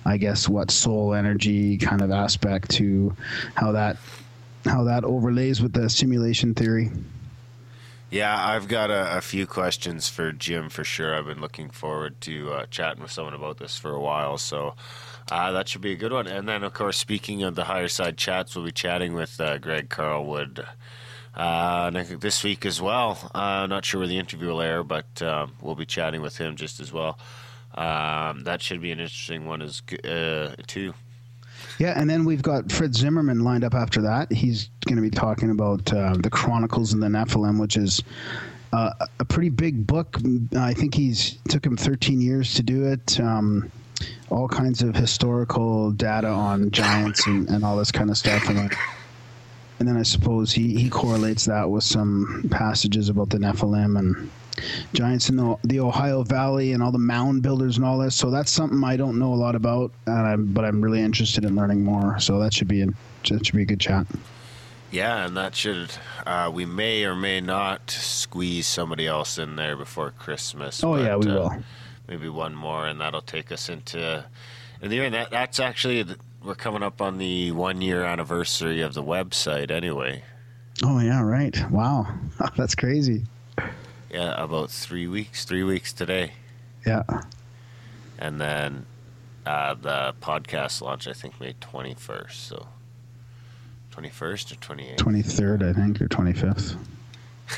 I 0.05 0.19
guess, 0.19 0.49
what 0.49 0.71
soul 0.71 1.15
energy 1.15 1.79
kind 1.79 2.01
of 2.01 2.13
aspect 2.13 2.71
to 2.73 3.17
how 3.57 3.73
that 3.73 3.97
how 4.65 4.85
that 4.85 5.05
overlays 5.05 5.61
with 5.61 5.73
the 5.73 5.91
simulation 5.91 6.55
theory. 6.55 6.93
Yeah, 8.09 8.37
I've 8.47 8.69
got 8.69 8.91
a, 8.91 9.17
a 9.17 9.21
few 9.21 9.47
questions 9.47 10.09
for 10.09 10.31
Jim 10.31 10.69
for 10.69 10.85
sure. 10.85 11.17
I've 11.17 11.27
been 11.27 11.41
looking 11.41 11.71
forward 11.71 12.21
to 12.21 12.53
uh, 12.53 12.67
chatting 12.67 13.03
with 13.03 13.11
someone 13.11 13.35
about 13.35 13.59
this 13.59 13.77
for 13.79 13.91
a 13.91 14.01
while, 14.01 14.39
so 14.39 14.75
uh, 15.31 15.51
that 15.53 15.67
should 15.67 15.81
be 15.81 15.93
a 15.93 15.97
good 15.97 16.13
one. 16.13 16.29
And 16.29 16.47
then, 16.47 16.63
of 16.63 16.73
course, 16.73 16.99
speaking 16.99 17.43
of 17.43 17.57
the 17.57 17.65
higher 17.65 17.89
side 17.89 18.17
chats, 18.17 18.55
we'll 18.55 18.67
be 18.67 18.71
chatting 18.71 19.15
with 19.15 19.41
uh, 19.41 19.59
Greg 19.59 19.89
Carlwood 19.89 20.69
uh, 21.35 21.91
next- 21.93 22.21
this 22.21 22.45
week 22.45 22.67
as 22.67 22.81
well. 22.81 23.31
Uh, 23.35 23.67
not 23.67 23.85
sure 23.85 24.01
where 24.01 24.09
the 24.09 24.19
interview 24.19 24.49
will 24.49 24.61
air, 24.61 24.83
but 24.83 25.21
um, 25.23 25.53
we'll 25.61 25.75
be 25.75 25.87
chatting 25.87 26.21
with 26.23 26.37
him 26.37 26.57
just 26.57 26.81
as 26.81 26.93
well. 26.93 27.19
Um, 27.75 28.45
that 28.45 28.61
should 28.61 28.81
be 28.83 28.91
an 28.93 29.01
interesting 29.01 29.47
one 29.47 29.63
as 29.63 29.83
uh, 30.05 30.55
too. 30.67 30.93
Yeah, 31.79 31.99
and 31.99 32.09
then 32.09 32.25
we've 32.25 32.43
got 32.43 32.71
Fred 32.71 32.95
Zimmerman 32.95 33.45
lined 33.45 33.65
up 33.65 33.75
after 33.75 34.03
that. 34.03 34.31
He's 34.31 34.69
going 34.87 34.97
to 34.97 35.03
be 35.03 35.11
talking 35.11 35.51
about 35.51 35.93
uh, 35.93 36.15
the 36.19 36.31
Chronicles 36.31 36.93
of 36.93 37.01
the 37.01 37.07
Nephilim, 37.07 37.59
which 37.59 37.77
is 37.77 38.03
uh, 38.73 38.91
a 39.19 39.25
pretty 39.25 39.49
big 39.49 39.87
book. 39.87 40.19
I 40.57 40.75
think 40.75 40.95
he's 40.95 41.39
took 41.49 41.65
him 41.65 41.77
13 41.77 42.21
years 42.21 42.55
to 42.55 42.63
do 42.63 42.87
it. 42.87 43.19
Um, 43.21 43.71
all 44.31 44.49
kinds 44.49 44.83
of 44.83 44.97
historical 44.97 45.93
data 45.93 46.29
on 46.29 46.71
giants 46.71 47.27
and, 47.27 47.49
and 47.49 47.65
all 47.65 47.77
this 47.77 47.93
kind 47.93 48.11
of 48.11 48.19
stuff, 48.19 48.49
and 48.49 48.73
and 49.83 49.89
then 49.89 49.97
I 49.97 50.05
suppose 50.05 50.53
he, 50.53 50.77
he 50.77 50.89
correlates 50.89 51.45
that 51.47 51.69
with 51.69 51.83
some 51.83 52.47
passages 52.53 53.09
about 53.09 53.31
the 53.31 53.39
Nephilim 53.39 53.99
and 53.99 54.31
giants 54.93 55.29
in 55.29 55.35
the, 55.35 55.57
the 55.65 55.81
Ohio 55.81 56.23
Valley 56.23 56.73
and 56.73 56.81
all 56.81 56.93
the 56.93 56.99
mound 56.99 57.43
builders 57.43 57.79
and 57.79 57.85
all 57.85 57.99
this. 57.99 58.15
So 58.15 58.31
that's 58.31 58.53
something 58.53 58.85
I 58.85 58.97
don't 58.97 59.19
know 59.19 59.35
a 59.35 59.35
lot 59.35 59.57
about, 59.57 59.91
and 60.07 60.25
I'm, 60.25 60.47
but 60.53 60.65
I'm 60.65 60.81
really 60.81 61.01
interested 61.01 61.45
in 61.45 61.57
learning 61.57 61.83
more. 61.83 62.21
So 62.21 62.39
that 62.39 62.55
should 62.55 62.69
be 62.69 62.83
a, 62.83 62.87
that 63.29 63.45
should 63.45 63.57
be 63.57 63.63
a 63.63 63.67
good 63.67 63.81
chat. 63.81 64.07
Yeah, 64.93 65.27
and 65.27 65.37
that 65.37 65.57
should 65.57 65.91
uh, 66.27 66.49
we 66.55 66.65
may 66.65 67.05
or 67.05 67.17
may 67.17 67.41
not 67.41 67.91
squeeze 67.91 68.69
somebody 68.69 69.09
else 69.09 69.37
in 69.37 69.57
there 69.57 69.77
before 69.77 70.13
Christmas. 70.13 70.85
Oh, 70.85 70.95
yeah, 70.95 71.17
we 71.17 71.27
uh, 71.29 71.35
will. 71.35 71.57
Maybe 72.07 72.29
one 72.29 72.55
more, 72.55 72.87
and 72.87 73.01
that'll 73.01 73.21
take 73.21 73.51
us 73.51 73.69
into 73.69 74.25
in 74.81 74.91
the 74.91 74.95
year. 74.95 75.07
And 75.07 75.15
that 75.15 75.33
that's 75.33 75.59
actually 75.59 76.05
the- 76.05 76.19
we're 76.44 76.55
coming 76.55 76.82
up 76.82 77.01
on 77.01 77.19
the 77.19 77.52
one 77.52 77.81
year 77.81 78.02
anniversary 78.05 78.81
of 78.81 78.94
the 78.94 79.02
website 79.02 79.70
anyway. 79.70 80.24
Oh 80.85 80.98
yeah, 80.98 81.23
right. 81.23 81.70
Wow, 81.70 82.06
that's 82.56 82.74
crazy. 82.74 83.24
Yeah, 84.10 84.43
about 84.43 84.70
three 84.70 85.06
weeks. 85.06 85.44
Three 85.44 85.62
weeks 85.62 85.93
today, 85.93 86.32
Yeah, 86.86 87.02
and 88.19 88.40
then 88.40 88.86
uh, 89.47 89.74
the 89.74 90.14
podcast 90.20 90.81
launch 90.82 91.06
I 91.09 91.12
think 91.12 91.40
May 91.40 91.55
twenty 91.60 91.94
first. 91.94 92.47
So 92.47 92.66
twenty 93.90 94.10
first 94.10 94.52
or 94.52 94.56
twenty 94.56 94.89
eighth. 94.90 94.98
twenty 94.98 95.23
third, 95.23 95.62
I 95.62 95.73
think, 95.73 96.01
or 96.01 96.09
twenty 96.09 96.32
fifth. 96.32 96.77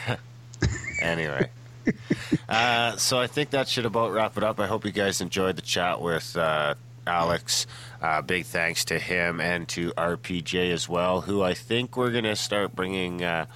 anyway. 1.03 1.51
Uh, 2.49 2.97
so 2.97 3.19
I 3.21 3.27
think 3.27 3.51
that 3.51 3.69
should 3.69 3.85
about 3.85 4.13
wrap 4.13 4.37
it 4.39 4.43
up. 4.43 4.59
I 4.59 4.67
hope 4.67 4.85
you 4.87 4.91
guys 4.93 5.21
enjoyed 5.21 5.57
the 5.57 5.63
chat 5.63 6.01
with 6.01 6.35
uh, 6.37 6.75
Alex. 7.07 7.67
Uh, 8.01 8.23
big 8.23 8.45
thanks 8.45 8.85
to 8.87 8.99
him 8.99 9.41
and 9.41 9.69
to 9.69 9.93
RPJ 9.93 10.73
as 10.73 10.89
well, 10.89 11.23
who 11.23 11.43
I 11.43 11.55
think 11.55 11.97
we're 11.97 12.13
gonna 12.13 12.37
start 12.37 12.75
bringing 12.75 13.23
uh, 13.23 13.47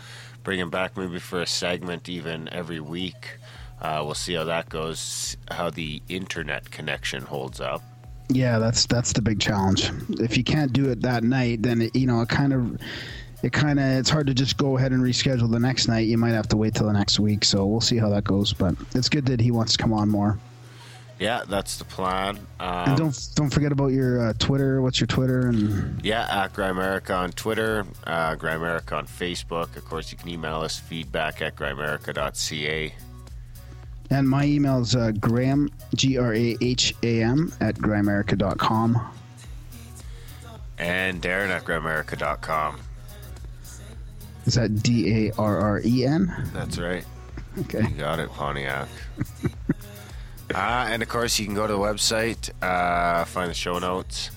bringing 0.43 0.71
back 0.71 0.97
maybe 0.97 1.19
for 1.19 1.43
a 1.43 1.47
segment 1.47 2.09
even 2.09 2.49
every 2.51 2.81
week. 2.81 3.39
Uh, 3.81 4.03
we'll 4.05 4.15
see 4.15 4.35
how 4.35 4.45
that 4.45 4.69
goes, 4.69 5.37
how 5.51 5.71
the 5.71 6.03
internet 6.09 6.71
connection 6.71 7.23
holds 7.23 7.61
up. 7.61 7.83
Yeah, 8.29 8.59
that's 8.59 8.87
that's 8.87 9.13
the 9.13 9.23
big 9.23 9.41
challenge. 9.41 9.91
If 10.21 10.37
you 10.37 10.45
can't 10.45 10.73
do 10.73 10.91
it 10.91 11.03
that 11.03 11.25
night, 11.25 11.63
then 11.63 11.83
it, 11.83 11.97
you 11.97 12.07
know 12.07 12.21
it 12.21 12.29
kind 12.29 12.53
of 12.53 12.79
it 13.43 13.53
kind 13.53 13.79
of 13.79 13.85
it's 13.85 14.11
hard 14.11 14.27
to 14.27 14.35
just 14.35 14.57
go 14.57 14.77
ahead 14.77 14.93
and 14.93 15.03
reschedule 15.03 15.51
the 15.51 15.61
next 15.61 15.89
night. 15.89 16.07
You 16.07 16.19
might 16.19 16.33
have 16.33 16.49
to 16.49 16.57
wait 16.57 16.75
till 16.75 16.87
the 16.87 16.93
next 16.93 17.21
week. 17.21 17.45
So 17.45 17.67
we'll 17.67 17.81
see 17.81 17.97
how 17.97 18.09
that 18.11 18.25
goes. 18.25 18.53
But 18.53 18.75
it's 18.95 19.09
good 19.09 19.27
that 19.27 19.41
he 19.41 19.51
wants 19.51 19.73
to 19.73 19.79
come 19.79 19.93
on 19.93 20.09
more. 20.09 20.39
Yeah, 21.19 21.43
that's 21.49 21.79
the 21.79 21.85
plan. 21.85 22.39
Um, 22.61 22.89
And 22.91 22.97
don't 22.97 23.29
don't 23.35 23.51
forget 23.51 23.73
about 23.73 23.89
your 23.89 24.29
uh, 24.29 24.33
Twitter. 24.39 24.81
What's 24.81 25.01
your 25.01 25.09
Twitter? 25.09 25.49
And 25.49 26.05
Yeah, 26.05 26.27
at 26.31 26.53
Grimerica 26.53 27.17
on 27.17 27.33
Twitter, 27.33 27.85
uh, 28.07 28.37
Grimerica 28.37 28.97
on 28.99 29.07
Facebook. 29.07 29.77
Of 29.77 29.85
course, 29.85 30.13
you 30.13 30.19
can 30.19 30.29
email 30.29 30.61
us 30.61 30.79
feedback 30.79 31.43
at 31.43 31.57
grimerica.ca. 31.57 32.95
and 34.11 34.29
my 34.29 34.45
email 34.45 34.81
is 34.81 34.95
uh, 34.95 35.11
Graham 35.19 35.71
G 35.97 36.19
R 36.19 36.33
A 36.35 36.57
H 36.61 36.95
A 37.03 37.23
M 37.23 37.53
at 37.61 37.75
grimerica.com. 37.77 39.13
And 40.79 41.21
Darren 41.21 41.49
at 41.49 41.65
grimerica.com. 41.65 42.79
Is 44.47 44.55
that 44.55 44.83
D 44.85 45.27
A 45.29 45.33
R 45.37 45.59
R 45.59 45.81
E 45.85 46.07
N? 46.07 46.33
That's 46.55 46.79
right. 46.79 47.05
Okay. 47.63 47.81
You 47.83 47.89
got 47.97 48.21
it, 48.21 48.31
Pontiac. 48.31 48.89
uh, 50.55 50.87
and 50.91 51.03
of 51.03 51.09
course, 51.09 51.39
you 51.39 51.47
can 51.47 51.55
go 51.55 51.67
to 51.67 51.73
the 51.73 51.79
website, 51.79 52.51
uh, 52.63 53.25
find 53.25 53.51
the 53.51 53.55
show 53.55 53.79
notes, 53.79 54.31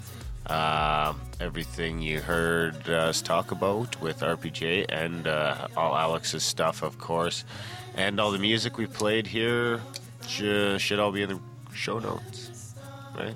uh, 0.47 1.13
everything 1.39 1.99
you 2.01 2.19
heard 2.19 2.89
us 2.89 3.21
talk 3.21 3.51
about 3.51 3.99
with 4.01 4.19
RPJ, 4.21 4.85
and 4.89 5.27
uh, 5.27 5.67
all 5.77 5.95
Alex's 5.95 6.43
stuff, 6.43 6.83
of 6.83 6.97
course. 6.99 7.43
And 7.95 8.19
all 8.19 8.31
the 8.31 8.39
music 8.39 8.77
we 8.77 8.87
played 8.87 9.27
here 9.27 9.81
should, 10.27 10.79
should 10.81 10.99
all 10.99 11.11
be 11.11 11.23
in 11.23 11.29
the 11.29 11.39
show 11.73 11.99
notes, 11.99 12.73
right? 13.17 13.35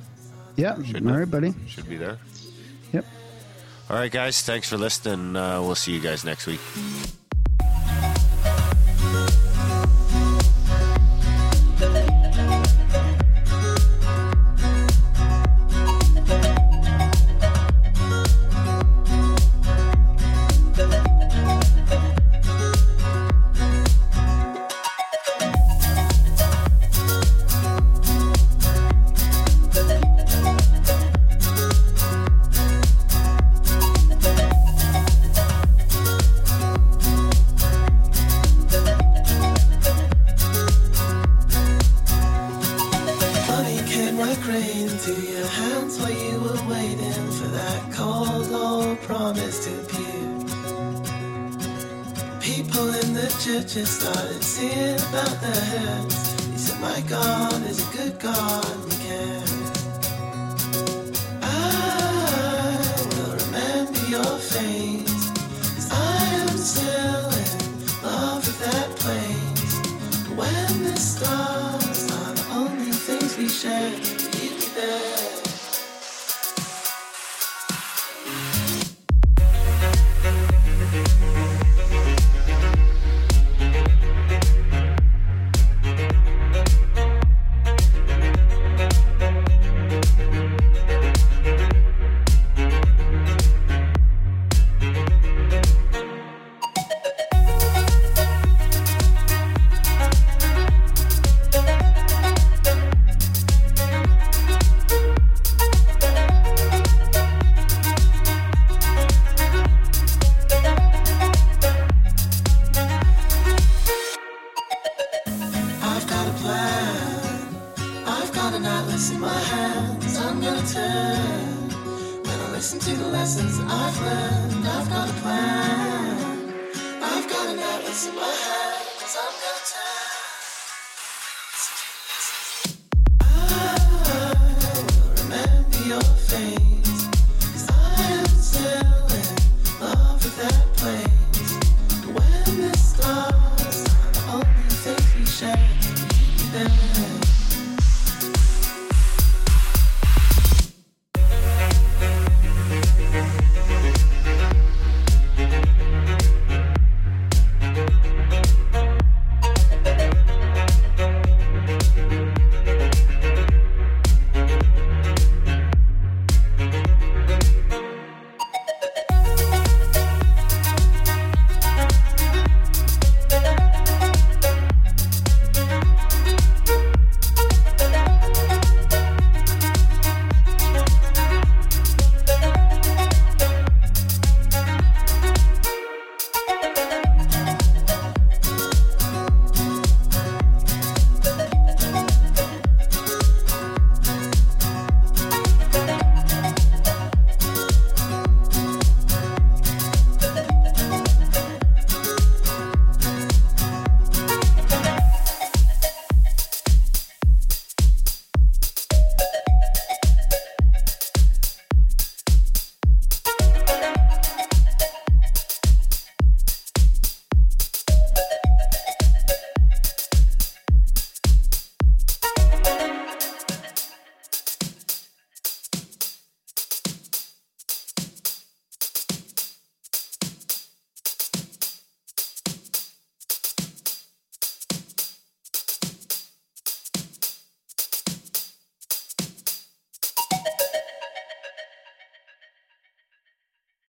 Yeah. 0.56 0.76
Shouldn't 0.84 1.10
All 1.10 1.18
it? 1.18 1.32
buddy. 1.32 1.54
Should 1.68 1.90
be 1.90 1.98
there. 1.98 2.18
Yep. 2.94 3.06
All 3.90 3.98
right, 3.98 4.12
guys. 4.12 4.42
Thanks 4.42 4.70
for 4.70 4.78
listening. 4.78 5.36
Uh, 5.36 5.62
we'll 5.62 5.76
see 5.76 5.92
you 5.94 6.00
guys 6.00 6.24
next 6.24 6.48
week. 6.48 6.62